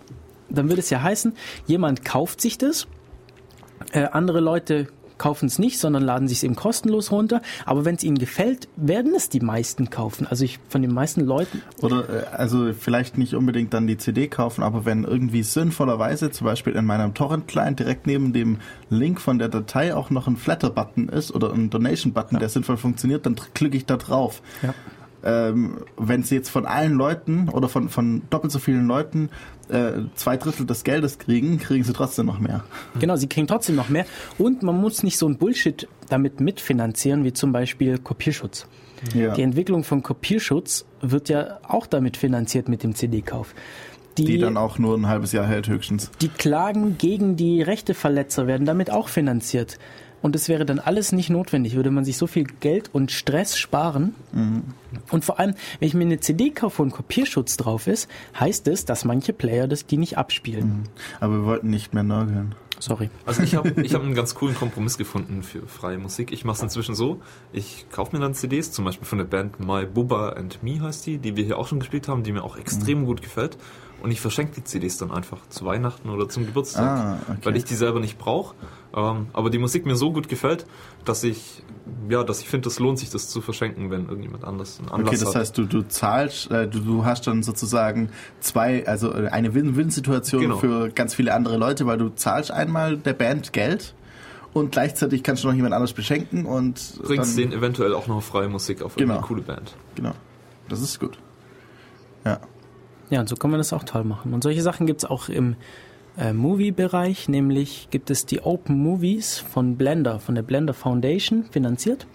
Dann 0.49 0.69
würde 0.69 0.81
es 0.81 0.89
ja 0.89 1.01
heißen, 1.01 1.33
jemand 1.67 2.05
kauft 2.05 2.41
sich 2.41 2.57
das, 2.57 2.87
äh, 3.91 4.05
andere 4.05 4.39
Leute 4.39 4.87
kaufen 5.19 5.45
es 5.45 5.59
nicht, 5.59 5.77
sondern 5.77 6.01
laden 6.01 6.27
sich 6.27 6.37
es 6.39 6.43
eben 6.43 6.55
kostenlos 6.55 7.11
runter. 7.11 7.41
Aber 7.65 7.85
wenn 7.85 7.95
es 7.95 8.03
ihnen 8.03 8.17
gefällt, 8.17 8.67
werden 8.75 9.13
es 9.15 9.29
die 9.29 9.41
meisten 9.41 9.91
kaufen. 9.91 10.25
Also 10.25 10.45
ich 10.45 10.59
von 10.69 10.81
den 10.81 10.93
meisten 10.93 11.21
Leuten. 11.21 11.61
Oder 11.81 12.09
äh, 12.09 12.23
also 12.35 12.73
vielleicht 12.73 13.19
nicht 13.19 13.35
unbedingt 13.35 13.73
dann 13.73 13.85
die 13.85 13.97
CD 13.97 14.27
kaufen, 14.27 14.63
aber 14.63 14.85
wenn 14.85 15.03
irgendwie 15.03 15.43
sinnvollerweise 15.43 16.31
zum 16.31 16.45
Beispiel 16.45 16.73
in 16.73 16.85
meinem 16.85 17.13
Torrent-Client 17.13 17.79
direkt 17.79 18.07
neben 18.07 18.33
dem 18.33 18.57
Link 18.89 19.21
von 19.21 19.37
der 19.37 19.49
Datei 19.49 19.93
auch 19.93 20.09
noch 20.09 20.27
ein 20.27 20.37
Flatter-Button 20.37 21.09
ist 21.09 21.31
oder 21.35 21.53
ein 21.53 21.69
Donation-Button, 21.69 22.39
der 22.39 22.49
sinnvoll 22.49 22.77
funktioniert, 22.77 23.25
dann 23.25 23.35
klicke 23.53 23.77
ich 23.77 23.85
da 23.85 23.97
drauf. 23.97 24.41
Ja. 24.63 24.73
Ähm, 25.23 25.79
wenn 25.97 26.23
sie 26.23 26.35
jetzt 26.35 26.49
von 26.49 26.65
allen 26.65 26.93
Leuten 26.93 27.49
oder 27.49 27.67
von, 27.67 27.89
von 27.89 28.21
doppelt 28.29 28.51
so 28.51 28.59
vielen 28.59 28.87
Leuten 28.87 29.29
äh, 29.69 30.03
zwei 30.15 30.37
Drittel 30.37 30.65
des 30.65 30.83
Geldes 30.83 31.19
kriegen, 31.19 31.59
kriegen 31.59 31.83
sie 31.83 31.93
trotzdem 31.93 32.25
noch 32.25 32.39
mehr. 32.39 32.63
Genau, 32.99 33.15
sie 33.15 33.27
kriegen 33.27 33.47
trotzdem 33.47 33.75
noch 33.75 33.89
mehr. 33.89 34.05
Und 34.37 34.63
man 34.63 34.79
muss 34.79 35.03
nicht 35.03 35.17
so 35.17 35.27
ein 35.27 35.37
Bullshit 35.37 35.87
damit 36.09 36.39
mitfinanzieren, 36.39 37.23
wie 37.23 37.33
zum 37.33 37.51
Beispiel 37.51 37.97
Kopierschutz. 37.97 38.67
Ja. 39.13 39.33
Die 39.33 39.43
Entwicklung 39.43 39.83
von 39.83 40.03
Kopierschutz 40.03 40.85
wird 41.01 41.29
ja 41.29 41.59
auch 41.67 41.87
damit 41.87 42.17
finanziert 42.17 42.67
mit 42.67 42.83
dem 42.83 42.95
CD-Kauf. 42.95 43.53
Die 44.17 44.37
dann 44.37 44.57
auch 44.57 44.79
nur 44.79 44.97
ein 44.97 45.07
halbes 45.07 45.31
Jahr 45.31 45.45
hält 45.45 45.69
höchstens. 45.69 46.11
Die 46.21 46.27
Klagen 46.27 46.97
gegen 46.97 47.37
die 47.37 47.61
Rechteverletzer 47.61 48.47
werden 48.47 48.65
damit 48.65 48.91
auch 48.91 49.07
finanziert. 49.07 49.79
Und 50.21 50.35
es 50.35 50.49
wäre 50.49 50.65
dann 50.65 50.79
alles 50.79 51.11
nicht 51.11 51.29
notwendig, 51.29 51.75
würde 51.75 51.91
man 51.91 52.03
sich 52.05 52.17
so 52.17 52.27
viel 52.27 52.43
Geld 52.45 52.89
und 52.93 53.11
Stress 53.11 53.57
sparen. 53.57 54.15
Mhm. 54.31 54.63
Und 55.11 55.23
vor 55.25 55.39
allem, 55.39 55.55
wenn 55.79 55.87
ich 55.87 55.93
mir 55.93 56.03
eine 56.05 56.19
CD 56.19 56.49
kaufe, 56.49 56.79
wo 56.79 56.83
ein 56.83 56.91
Kopierschutz 56.91 57.57
drauf 57.57 57.87
ist, 57.87 58.09
heißt 58.39 58.67
es, 58.67 58.85
dass 58.85 59.05
manche 59.05 59.33
Player 59.33 59.67
das 59.67 59.85
die 59.85 59.97
nicht 59.97 60.17
abspielen. 60.17 60.67
Mhm. 60.67 60.83
Aber 61.19 61.33
wir 61.35 61.45
wollten 61.45 61.69
nicht 61.69 61.93
mehr 61.93 62.03
nörgeln. 62.03 62.55
Sorry. 62.81 63.09
Also 63.25 63.43
ich 63.43 63.55
habe 63.55 63.69
ich 63.81 63.93
hab 63.93 64.01
einen 64.03 64.13
ganz 64.15 64.35
coolen 64.35 64.55
Kompromiss 64.55 64.97
gefunden 64.97 65.43
für 65.43 65.67
freie 65.67 65.97
Musik. 65.97 66.31
Ich 66.31 66.45
mache 66.45 66.57
es 66.57 66.63
inzwischen 66.63 66.95
so, 66.95 67.19
ich 67.51 67.85
kaufe 67.91 68.15
mir 68.15 68.21
dann 68.21 68.33
CDs, 68.33 68.71
zum 68.71 68.85
Beispiel 68.85 69.05
von 69.05 69.17
der 69.17 69.25
Band 69.25 69.59
My 69.59 69.85
Bubba 69.85 70.29
and 70.29 70.63
Me 70.63 70.79
heißt 70.81 71.05
die, 71.05 71.17
die 71.17 71.35
wir 71.35 71.43
hier 71.43 71.57
auch 71.57 71.67
schon 71.67 71.79
gespielt 71.79 72.07
haben, 72.07 72.23
die 72.23 72.31
mir 72.31 72.43
auch 72.43 72.55
extrem 72.57 73.05
gut 73.05 73.21
gefällt. 73.21 73.57
Und 74.01 74.11
ich 74.11 74.21
verschenke 74.21 74.53
die 74.55 74.63
CDs 74.63 74.97
dann 74.97 75.11
einfach 75.11 75.39
zu 75.49 75.65
Weihnachten 75.65 76.09
oder 76.09 76.29
zum 76.29 76.45
Geburtstag, 76.45 76.85
Ah, 76.87 77.19
okay. 77.27 77.39
weil 77.43 77.57
ich 77.57 77.65
die 77.65 77.75
selber 77.75 77.99
nicht 77.99 78.17
brauche. 78.17 78.55
Ähm, 78.95 79.27
aber 79.33 79.49
die 79.51 79.59
Musik 79.59 79.85
mir 79.85 79.95
so 79.95 80.11
gut 80.11 80.29
gefällt, 80.29 80.65
dass 81.05 81.23
ich 81.23 81.63
ja, 82.09 82.23
dass 82.23 82.41
ich 82.41 82.49
finde, 82.49 82.69
es 82.69 82.79
lohnt 82.79 82.97
sich, 82.99 83.09
das 83.11 83.29
zu 83.29 83.41
verschenken, 83.41 83.89
wenn 83.91 84.07
irgendjemand 84.07 84.43
anders 84.43 84.79
einen 84.79 84.89
Anlass 84.89 85.09
Okay, 85.09 85.19
das 85.19 85.29
hat. 85.29 85.41
heißt, 85.41 85.57
du, 85.57 85.65
du 85.65 85.81
zahlst, 85.87 86.49
äh, 86.51 86.67
du, 86.67 86.79
du 86.79 87.05
hast 87.05 87.25
dann 87.27 87.43
sozusagen 87.43 88.09
zwei, 88.39 88.85
also 88.87 89.13
äh, 89.13 89.27
eine 89.29 89.53
Win-Win-Situation 89.53 90.41
Genau. 90.41 90.57
für 90.57 90.89
ganz 90.89 91.13
viele 91.13 91.33
andere 91.33 91.57
Leute, 91.57 91.85
weil 91.85 91.97
du 91.97 92.09
zahlst 92.09 92.51
einmal 92.51 92.97
der 92.97 93.13
Band 93.13 93.53
Geld 93.53 93.93
und 94.53 94.71
gleichzeitig 94.71 95.21
kannst 95.23 95.43
du 95.43 95.47
noch 95.49 95.55
jemand 95.55 95.73
anders 95.75 95.93
beschenken 95.93 96.45
und 96.45 96.99
bringst 97.03 97.37
denen 97.37 97.51
eventuell 97.53 97.93
auch 97.93 98.07
noch 98.07 98.21
freie 98.23 98.49
Musik 98.49 98.81
auf 98.81 98.95
Genau. 98.95 99.13
irgendeine 99.15 99.27
coole 99.27 99.41
Band. 99.43 99.75
Genau. 99.95 100.13
Das 100.67 100.81
ist 100.81 100.99
gut. 100.99 101.17
Ja. 102.25 102.39
Ja, 103.11 103.19
und 103.21 103.29
so 103.29 103.35
kann 103.35 103.49
man 103.51 103.59
das 103.59 103.73
auch 103.73 103.83
toll 103.83 104.03
machen. 104.03 104.33
Und 104.33 104.43
solche 104.43 104.61
Sachen 104.61 104.85
gibt's 104.85 105.05
auch 105.05 105.29
im 105.29 105.55
äh, 106.19 106.33
Movie-Bereich, 106.33 107.29
nämlich 107.29 107.87
gibt 107.91 108.09
es 108.09 108.25
die 108.25 108.41
Open 108.41 108.77
Movies 108.77 109.37
von 109.39 109.77
Blender, 109.77 110.19
von 110.19 110.35
der 110.35 110.43
Blender 110.43 110.73
Foundation 110.73 111.45
finanziert. 111.45 112.05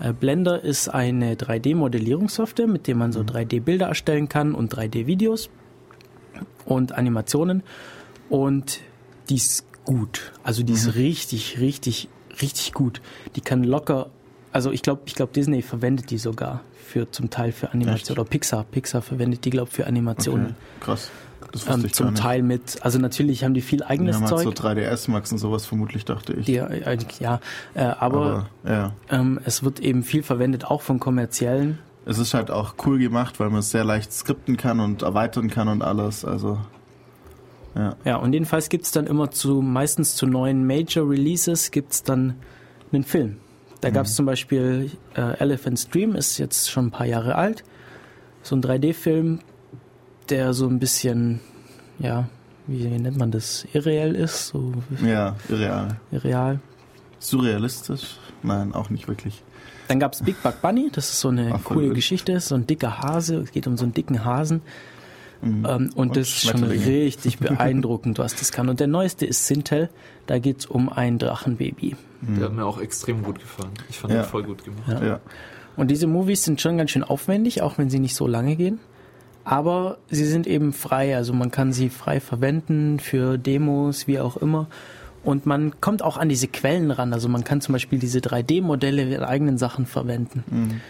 Äh, 0.00 0.12
Blender 0.12 0.62
ist 0.62 0.88
eine 0.88 1.34
3D-Modellierungssoftware, 1.36 2.66
mit 2.66 2.86
der 2.86 2.96
man 2.96 3.12
so 3.12 3.20
3D-Bilder 3.20 3.86
erstellen 3.86 4.28
kann 4.28 4.54
und 4.54 4.74
3D-Videos 4.74 5.48
und 6.64 6.92
Animationen. 6.92 7.62
Und 8.28 8.80
die 9.28 9.36
ist 9.36 9.64
gut. 9.84 10.32
Also 10.42 10.62
die 10.62 10.72
ist 10.72 10.96
richtig, 10.96 11.60
richtig, 11.60 12.08
richtig 12.42 12.72
gut. 12.74 13.00
Die 13.36 13.40
kann 13.40 13.62
locker, 13.62 14.10
also 14.52 14.72
ich 14.72 14.82
glaube, 14.82 15.02
ich 15.06 15.14
glaube 15.14 15.32
Disney 15.32 15.62
verwendet 15.62 16.10
die 16.10 16.18
sogar 16.18 16.62
für 16.74 17.10
zum 17.10 17.30
Teil 17.30 17.52
für 17.52 17.72
Animation 17.72 18.18
oder 18.18 18.28
Pixar. 18.28 18.64
Pixar 18.64 19.02
verwendet 19.02 19.44
die 19.44 19.50
glaube 19.50 19.70
für 19.70 19.86
Animationen. 19.86 20.46
Okay. 20.46 20.54
Krass. 20.80 21.10
Das 21.52 21.66
wusste 21.66 21.80
Ähm, 21.80 21.86
ich 21.86 21.94
zum. 21.94 22.14
Teil 22.14 22.42
mit, 22.42 22.78
also 22.82 22.98
natürlich 22.98 23.44
haben 23.44 23.54
die 23.54 23.60
viel 23.60 23.82
eigenes 23.82 24.18
halt 24.20 24.28
Zeug. 24.28 24.42
so 24.44 24.50
3DS 24.50 25.10
Max 25.10 25.32
und 25.32 25.38
sowas 25.38 25.66
vermutlich, 25.66 26.04
dachte 26.04 26.32
ich. 26.34 26.46
die, 26.46 26.56
äh, 26.56 26.98
ja, 27.20 27.40
äh, 27.74 27.80
aber, 27.84 28.48
Aber, 28.64 28.70
ja. 28.72 28.92
ähm, 29.10 29.40
es 29.44 29.62
wird 29.62 29.80
eben 29.80 30.02
viel 30.02 30.22
verwendet, 30.22 30.64
auch 30.64 30.82
von 30.82 30.98
kommerziellen. 31.00 31.78
Es 32.04 32.18
ist 32.18 32.34
halt 32.34 32.50
auch 32.50 32.74
cool 32.86 32.98
gemacht, 32.98 33.40
weil 33.40 33.50
man 33.50 33.60
es 33.60 33.70
sehr 33.70 33.84
leicht 33.84 34.12
skripten 34.12 34.56
kann 34.56 34.80
und 34.80 35.02
erweitern 35.02 35.50
kann 35.50 35.68
und 35.68 35.82
alles. 35.82 36.24
Also, 36.24 36.58
ja. 37.74 37.96
Ja, 38.04 38.16
und 38.16 38.32
jedenfalls 38.32 38.68
gibt's 38.68 38.92
dann 38.92 39.06
immer 39.06 39.30
zu, 39.30 39.60
meistens 39.60 40.14
zu 40.14 40.26
neuen 40.26 40.66
Major 40.66 41.08
Releases 41.08 41.70
gibt's 41.70 42.02
dann 42.02 42.34
einen 42.92 43.04
Film. 43.04 43.38
Da 43.82 43.90
gab's 43.90 44.14
zum 44.14 44.24
Beispiel 44.24 44.90
äh, 45.14 45.36
Elephant's 45.38 45.88
Dream, 45.88 46.14
ist 46.14 46.38
jetzt 46.38 46.70
schon 46.70 46.86
ein 46.86 46.90
paar 46.90 47.06
Jahre 47.06 47.34
alt. 47.34 47.62
So 48.42 48.56
ein 48.56 48.62
3D-Film, 48.62 49.40
der 50.30 50.52
so 50.54 50.66
ein 50.68 50.78
bisschen, 50.78 51.40
ja, 51.98 52.28
wie, 52.66 52.84
wie 52.84 52.98
nennt 52.98 53.16
man 53.16 53.30
das, 53.30 53.66
irreell 53.72 54.14
ist, 54.14 54.48
so 54.48 54.72
Ja, 55.04 55.36
irreal. 55.48 56.00
irreal. 56.10 56.60
Surrealistisch? 57.18 58.18
Nein, 58.42 58.74
auch 58.74 58.90
nicht 58.90 59.08
wirklich. 59.08 59.42
Dann 59.88 60.00
gab's 60.00 60.22
Big 60.22 60.42
Bug 60.42 60.60
Bunny, 60.62 60.90
das 60.92 61.10
ist 61.10 61.20
so 61.20 61.28
eine 61.28 61.52
Ach, 61.54 61.64
coole. 61.64 61.90
Geschichte, 61.94 62.38
so 62.40 62.54
ein 62.54 62.66
dicker 62.66 62.98
Hase, 62.98 63.36
es 63.36 63.52
geht 63.52 63.66
um 63.66 63.76
so 63.76 63.84
einen 63.84 63.94
dicken 63.94 64.24
Hasen. 64.24 64.62
Ähm, 65.42 65.64
und, 65.64 65.80
Mhm. 65.80 65.90
Und 65.94 66.16
das 66.16 66.28
ist 66.28 66.42
schon 66.48 66.64
richtig 66.64 67.38
beeindruckend, 67.40 68.18
was 68.18 68.34
das 68.34 68.52
kann. 68.52 68.68
Und 68.68 68.80
der 68.80 68.86
neueste 68.86 69.26
ist 69.26 69.46
Sintel, 69.46 69.90
da 70.26 70.38
geht's 70.38 70.66
um 70.66 70.88
ein 70.88 71.18
Drachenbaby. 71.18 71.94
Der 72.22 72.46
hat 72.46 72.52
mir 72.52 72.64
auch 72.64 72.80
extrem 72.80 73.22
gut 73.22 73.38
gefallen. 73.38 73.72
Ich 73.90 73.98
fand 73.98 74.12
Ja. 74.14 74.22
den 74.22 74.28
voll 74.28 74.42
gut 74.44 74.64
gemacht. 74.64 74.88
Ja. 74.88 75.04
Ja. 75.04 75.20
Und 75.76 75.90
diese 75.90 76.06
Movies 76.06 76.42
sind 76.44 76.60
schon 76.60 76.78
ganz 76.78 76.90
schön 76.90 77.04
aufwendig, 77.04 77.60
auch 77.62 77.76
wenn 77.78 77.90
sie 77.90 77.98
nicht 77.98 78.14
so 78.16 78.26
lange 78.26 78.56
gehen. 78.56 78.80
Aber 79.48 79.98
sie 80.10 80.24
sind 80.24 80.48
eben 80.48 80.72
frei, 80.72 81.14
also 81.16 81.32
man 81.32 81.52
kann 81.52 81.72
sie 81.72 81.88
frei 81.88 82.18
verwenden 82.18 82.98
für 82.98 83.38
Demos, 83.38 84.08
wie 84.08 84.18
auch 84.18 84.36
immer. 84.36 84.66
Und 85.22 85.46
man 85.46 85.80
kommt 85.80 86.02
auch 86.02 86.16
an 86.16 86.28
diese 86.28 86.48
Quellen 86.48 86.90
ran. 86.90 87.12
Also 87.12 87.28
man 87.28 87.44
kann 87.44 87.60
zum 87.60 87.72
Beispiel 87.72 88.00
diese 88.00 88.18
3D-Modelle 88.18 89.02
in 89.14 89.22
eigenen 89.22 89.56
Sachen 89.56 89.86
verwenden. 89.86 90.80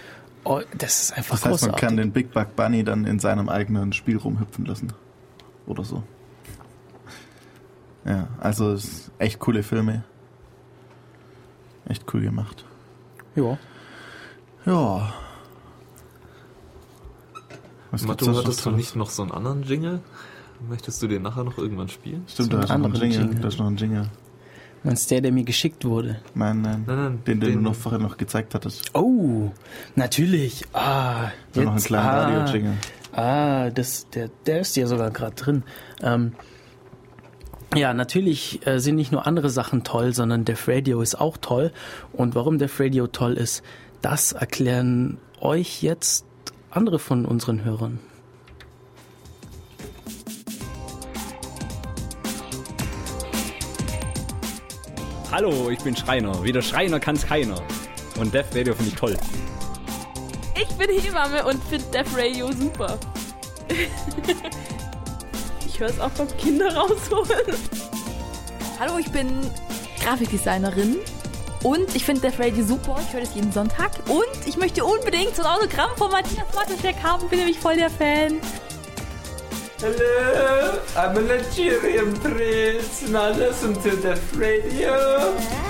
Oh, 0.44 0.60
das 0.76 1.02
ist 1.02 1.12
einfach 1.18 1.34
Das 1.36 1.44
heißt, 1.44 1.44
man 1.44 1.70
großartig. 1.72 1.80
kann 1.80 1.96
den 1.98 2.12
Big 2.12 2.32
Bug 2.32 2.56
Bunny 2.56 2.82
dann 2.82 3.04
in 3.04 3.18
seinem 3.18 3.50
eigenen 3.50 3.92
Spiel 3.92 4.16
rumhüpfen 4.16 4.64
lassen. 4.64 4.90
Oder 5.66 5.84
so. 5.84 6.02
Ja, 8.06 8.28
also 8.40 8.78
echt 9.18 9.38
coole 9.38 9.62
Filme. 9.62 10.02
Echt 11.88 12.04
cool 12.14 12.22
gemacht. 12.22 12.64
ja. 13.34 13.58
Ja. 14.64 15.12
Was 18.02 18.06
gibt's 18.06 18.27
Matto, 18.27 18.39
hattest 18.39 18.66
du 18.66 18.70
nicht 18.70 18.97
noch 18.97 19.10
so 19.10 19.23
einen 19.23 19.32
anderen 19.32 19.62
Jingle? 19.62 20.01
Möchtest 20.68 21.02
du 21.02 21.06
den 21.06 21.23
nachher 21.23 21.44
noch 21.44 21.59
irgendwann 21.59 21.89
spielen? 21.89 22.24
Stimmt, 22.28 22.52
da 22.52 22.60
ist 22.60 22.68
noch 22.68 22.74
ein 22.77 22.85
einen 22.85 22.94
Jingle. 22.94 23.20
anderen 23.20 23.43
Da 23.43 23.48
ist 23.48 23.59
noch 23.59 23.66
ein 23.66 23.77
Jingle. 23.77 24.06
Meinst 24.85 25.10
der, 25.10 25.20
der 25.20 25.32
mir 25.32 25.44
geschickt 25.44 25.85
wurde? 25.85 26.20
Nein, 26.35 26.60
nein. 26.62 26.85
Nein, 26.86 26.97
nein, 26.97 27.18
Den, 27.27 27.40
den, 27.40 27.48
den- 27.48 27.55
du 27.59 27.60
noch 27.70 27.74
vorher 27.74 27.98
noch 28.01 28.16
gezeigt 28.16 28.55
hattest. 28.55 28.94
Oh, 28.94 29.51
natürlich. 29.97 30.64
Ah, 30.73 31.31
So 31.52 31.62
noch 31.62 31.68
einen 31.68 31.77
jetzt, 31.78 31.86
kleinen 31.86 32.06
ah, 32.06 32.23
Radio-Jingle. 32.24 32.73
Ah, 33.12 33.70
das, 33.70 34.09
der, 34.10 34.31
der 34.47 34.60
ist 34.60 34.77
ja 34.77 34.86
sogar 34.86 35.10
gerade 35.10 35.35
drin. 35.35 35.62
Ähm, 36.02 36.32
ja, 37.74 37.93
natürlich 37.94 38.64
äh, 38.66 38.78
sind 38.78 38.97
nicht 38.97 39.10
nur 39.12 39.27
andere 39.27 39.51
Sachen 39.51 39.82
toll, 39.85 40.14
sondern 40.14 40.44
Def 40.44 40.68
Radio 40.68 41.01
ist 41.01 41.14
auch 41.20 41.36
toll. 41.36 41.73
Und 42.12 42.35
warum 42.35 42.59
Def 42.59 42.78
Radio 42.78 43.06
toll 43.06 43.32
ist, 43.35 43.62
das 44.02 44.32
erklären 44.32 45.18
euch 45.40 45.82
jetzt 45.82 46.25
andere 46.76 46.98
von 46.98 47.24
unseren 47.24 47.64
Hörern. 47.64 47.98
Hallo, 55.32 55.70
ich 55.70 55.78
bin 55.80 55.96
Schreiner. 55.96 56.44
Wie 56.44 56.52
der 56.52 56.62
Schreiner 56.62 57.00
kann's 57.00 57.26
keiner. 57.26 57.60
Und 58.18 58.32
Def 58.32 58.54
Radio 58.54 58.74
finde 58.74 58.90
ich 58.90 58.96
toll. 58.96 59.16
Ich 60.54 60.68
bin 60.76 60.88
Hebamme 61.00 61.44
und 61.46 61.62
finde 61.64 61.86
Def 61.92 62.16
Radio 62.16 62.52
super. 62.52 62.98
ich 65.66 65.80
höre 65.80 65.88
es 65.88 65.98
auch 65.98 66.10
beim 66.10 66.28
Kinder 66.36 66.74
rausholen. 66.74 67.56
Hallo, 68.78 68.98
ich 68.98 69.10
bin 69.10 69.28
Grafikdesignerin 70.02 70.96
und 71.66 71.97
ich 71.97 72.05
finde 72.05 72.20
Def 72.20 72.38
Radio 72.38 72.64
super. 72.64 72.97
Ich 73.05 73.12
höre 73.12 73.22
das 73.22 73.34
jeden 73.34 73.51
Sonntag. 73.51 73.90
Und 74.09 74.47
ich 74.47 74.56
möchte 74.56 74.84
unbedingt 74.84 75.34
so 75.34 75.43
ein 75.43 75.48
Autogramm 75.48 75.90
von 75.97 76.12
Matthias 76.12 76.47
Mateschek 76.55 76.94
haben. 77.02 77.28
Bin 77.28 77.40
nämlich 77.40 77.59
voll 77.59 77.74
der 77.74 77.90
Fan. 77.90 78.40
Hello, 79.80 80.78
I'm 80.94 81.16
a 81.16 81.20
Nigerian 81.20 82.14
prince. 82.20 83.09
Now 83.10 83.30
listen 83.36 83.74
to 83.74 83.90
the 83.97 84.14
radio. 84.38 85.65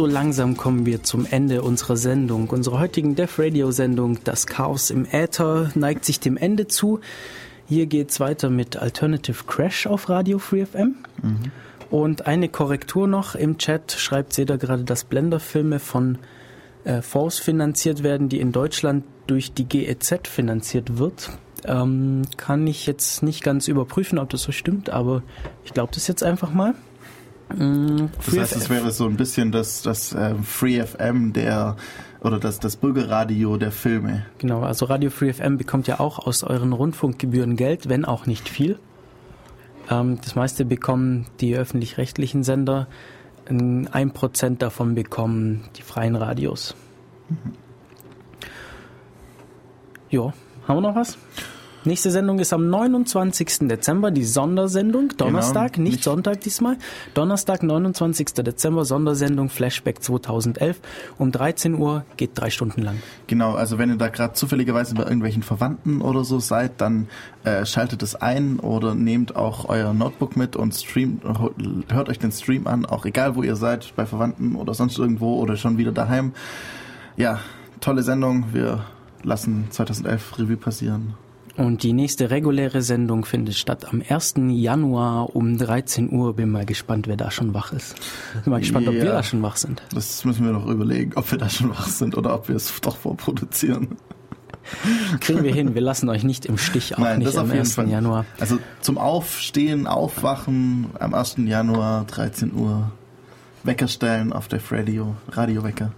So 0.00 0.06
langsam 0.06 0.56
kommen 0.56 0.86
wir 0.86 1.02
zum 1.02 1.26
Ende 1.30 1.60
unserer 1.60 1.98
Sendung. 1.98 2.48
Unsere 2.48 2.78
heutigen 2.78 3.16
Def 3.16 3.38
Radio 3.38 3.70
Sendung, 3.70 4.16
das 4.24 4.46
Chaos 4.46 4.88
im 4.88 5.04
Äther, 5.04 5.70
neigt 5.74 6.06
sich 6.06 6.18
dem 6.18 6.38
Ende 6.38 6.66
zu. 6.66 7.00
Hier 7.68 7.84
geht's 7.84 8.18
weiter 8.18 8.48
mit 8.48 8.78
Alternative 8.78 9.44
Crash 9.46 9.86
auf 9.86 10.08
Radio 10.08 10.38
Free 10.38 10.64
FM. 10.64 10.94
Mhm. 11.22 11.52
Und 11.90 12.26
eine 12.26 12.48
Korrektur 12.48 13.08
noch 13.08 13.34
im 13.34 13.58
Chat 13.58 13.92
schreibt 13.92 14.32
Seda 14.32 14.56
gerade, 14.56 14.84
dass 14.84 15.04
Blender-Filme 15.04 15.78
von 15.78 16.16
äh, 16.84 17.02
Fonds 17.02 17.38
finanziert 17.38 18.02
werden, 18.02 18.30
die 18.30 18.40
in 18.40 18.52
Deutschland 18.52 19.04
durch 19.26 19.52
die 19.52 19.68
GEZ 19.68 20.28
finanziert 20.28 20.96
wird. 20.96 21.28
Ähm, 21.66 22.22
kann 22.38 22.66
ich 22.66 22.86
jetzt 22.86 23.22
nicht 23.22 23.42
ganz 23.42 23.68
überprüfen, 23.68 24.18
ob 24.18 24.30
das 24.30 24.44
so 24.44 24.52
stimmt, 24.52 24.88
aber 24.88 25.22
ich 25.66 25.74
glaube 25.74 25.92
das 25.94 26.08
jetzt 26.08 26.22
einfach 26.22 26.54
mal. 26.54 26.74
Mm, 27.56 28.06
Das 28.24 28.36
heißt, 28.36 28.56
es 28.56 28.70
wäre 28.70 28.90
so 28.90 29.06
ein 29.06 29.16
bisschen 29.16 29.52
das, 29.52 29.82
das 29.82 30.12
ähm, 30.12 30.44
Free 30.44 30.80
FM 30.84 31.32
der 31.32 31.76
oder 32.20 32.38
das, 32.38 32.60
das 32.60 32.76
Bürgerradio 32.76 33.56
der 33.56 33.72
Filme. 33.72 34.26
Genau, 34.38 34.60
also 34.62 34.86
Radio 34.86 35.10
Free 35.10 35.32
FM 35.32 35.56
bekommt 35.56 35.86
ja 35.86 36.00
auch 36.00 36.18
aus 36.18 36.42
euren 36.44 36.72
Rundfunkgebühren 36.72 37.56
Geld, 37.56 37.88
wenn 37.88 38.04
auch 38.04 38.26
nicht 38.26 38.48
viel. 38.48 38.78
Ähm, 39.90 40.18
das 40.22 40.34
meiste 40.34 40.64
bekommen 40.64 41.26
die 41.40 41.56
öffentlich-rechtlichen 41.56 42.44
Sender. 42.44 42.86
Ein 43.46 44.12
Prozent 44.12 44.62
davon 44.62 44.94
bekommen 44.94 45.64
die 45.76 45.82
freien 45.82 46.14
Radios. 46.14 46.76
Ja, 50.10 50.32
haben 50.68 50.76
wir 50.76 50.80
noch 50.82 50.94
was? 50.94 51.18
Nächste 51.82 52.10
Sendung 52.10 52.38
ist 52.40 52.52
am 52.52 52.68
29. 52.68 53.60
Dezember, 53.68 54.10
die 54.10 54.24
Sondersendung. 54.24 55.14
Donnerstag, 55.16 55.72
Genau, 55.72 55.84
nicht, 55.84 55.92
nicht- 55.94 56.04
Sonntag 56.04 56.42
diesmal. 56.42 56.76
Donnerstag, 57.14 57.62
29. 57.62 58.34
Dezember, 58.44 58.84
Sondersendung 58.84 59.48
Flashback 59.48 60.02
2011. 60.02 60.78
Um 61.16 61.32
13 61.32 61.74
Uhr 61.76 62.04
geht 62.18 62.32
drei 62.34 62.50
Stunden 62.50 62.82
lang. 62.82 62.96
Genau, 63.28 63.54
also 63.54 63.78
wenn 63.78 63.88
ihr 63.88 63.96
da 63.96 64.08
gerade 64.08 64.34
zufälligerweise 64.34 64.94
bei 64.94 65.04
irgendwelchen 65.04 65.42
Verwandten 65.42 66.02
oder 66.02 66.22
so 66.22 66.38
seid, 66.38 66.82
dann 66.82 67.08
äh, 67.44 67.64
schaltet 67.64 68.02
es 68.02 68.14
ein 68.14 68.60
oder 68.60 68.94
nehmt 68.94 69.34
auch 69.34 69.66
euer 69.70 69.94
Notebook 69.94 70.36
mit 70.36 70.56
und 70.56 70.74
streamt, 70.74 71.22
hört 71.90 72.08
euch 72.10 72.18
den 72.18 72.30
Stream 72.32 72.66
an, 72.66 72.84
auch 72.84 73.06
egal 73.06 73.36
wo 73.36 73.42
ihr 73.42 73.56
seid, 73.56 73.94
bei 73.96 74.04
Verwandten 74.04 74.54
oder 74.54 74.74
sonst 74.74 74.98
irgendwo 74.98 75.36
oder 75.40 75.56
schon 75.56 75.78
wieder 75.78 75.92
daheim. 75.92 76.32
Ja, 77.16 77.40
tolle 77.80 78.02
Sendung. 78.02 78.52
Wir 78.52 78.84
lassen 79.22 79.68
2011 79.70 80.38
Revue 80.38 80.56
passieren. 80.58 81.14
Und 81.60 81.82
die 81.82 81.92
nächste 81.92 82.30
reguläre 82.30 82.80
Sendung 82.80 83.26
findet 83.26 83.54
statt 83.54 83.92
am 83.92 84.02
1. 84.08 84.34
Januar 84.48 85.36
um 85.36 85.58
13 85.58 86.10
Uhr. 86.10 86.34
Bin 86.34 86.48
mal 86.50 86.64
gespannt, 86.64 87.06
wer 87.06 87.18
da 87.18 87.30
schon 87.30 87.52
wach 87.52 87.74
ist. 87.74 87.96
Bin 88.44 88.50
mal 88.52 88.60
gespannt, 88.60 88.88
ob 88.88 88.94
Ja. 88.94 89.02
wir 89.02 89.10
da 89.12 89.22
schon 89.22 89.42
wach 89.42 89.56
sind. 89.56 89.82
Das 89.92 90.24
müssen 90.24 90.46
wir 90.46 90.52
noch 90.52 90.66
überlegen, 90.66 91.12
ob 91.16 91.30
wir 91.30 91.36
da 91.36 91.50
schon 91.50 91.68
wach 91.68 91.86
sind 91.88 92.16
oder 92.16 92.34
ob 92.34 92.48
wir 92.48 92.56
es 92.56 92.80
doch 92.80 92.96
vorproduzieren. 92.96 93.88
Kriegen 95.20 95.44
wir 95.44 95.52
hin. 95.52 95.74
Wir 95.74 95.82
lassen 95.82 96.08
euch 96.08 96.24
nicht 96.24 96.46
im 96.46 96.56
Stich, 96.56 96.94
auch 96.94 97.00
Nein, 97.00 97.18
nicht 97.18 97.36
am 97.36 97.48
jeden 97.48 97.58
1. 97.58 97.74
Fall. 97.74 97.90
Januar. 97.90 98.24
Also 98.38 98.58
zum 98.80 98.96
Aufstehen, 98.96 99.86
Aufwachen 99.86 100.86
am 100.98 101.12
1. 101.12 101.36
Januar, 101.44 102.04
13 102.06 102.54
Uhr. 102.54 102.90
Wecker 103.64 103.88
stellen 103.88 104.32
auf 104.32 104.48
der 104.48 104.60
Radio, 104.70 105.14
Radiowecker. 105.32 105.92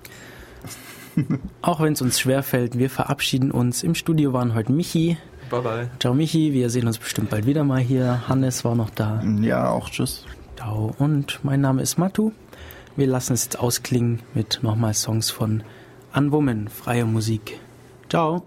Auch 1.60 1.80
wenn 1.80 1.92
es 1.92 2.02
uns 2.02 2.18
schwerfällt, 2.18 2.78
wir 2.78 2.90
verabschieden 2.90 3.52
uns. 3.52 3.84
Im 3.84 3.94
Studio 3.94 4.32
waren 4.32 4.54
heute 4.54 4.72
Michi. 4.72 5.18
Bye 5.52 5.60
bye. 5.60 5.90
Ciao 6.00 6.14
Michi, 6.14 6.54
wir 6.54 6.70
sehen 6.70 6.86
uns 6.86 6.96
bestimmt 6.96 7.28
bald 7.28 7.44
wieder 7.44 7.62
mal 7.62 7.78
hier. 7.78 8.26
Hannes 8.26 8.64
war 8.64 8.74
noch 8.74 8.88
da. 8.88 9.22
Ja, 9.42 9.68
auch 9.68 9.90
tschüss. 9.90 10.24
Ciao. 10.56 10.94
Und 10.98 11.40
mein 11.42 11.60
Name 11.60 11.82
ist 11.82 11.98
Matu. 11.98 12.32
Wir 12.96 13.06
lassen 13.06 13.34
es 13.34 13.44
jetzt 13.44 13.58
ausklingen 13.58 14.20
mit 14.32 14.60
nochmal 14.62 14.94
Songs 14.94 15.30
von 15.30 15.62
Unwoman, 16.14 16.68
freie 16.68 17.04
Musik. 17.04 17.60
Ciao. 18.08 18.46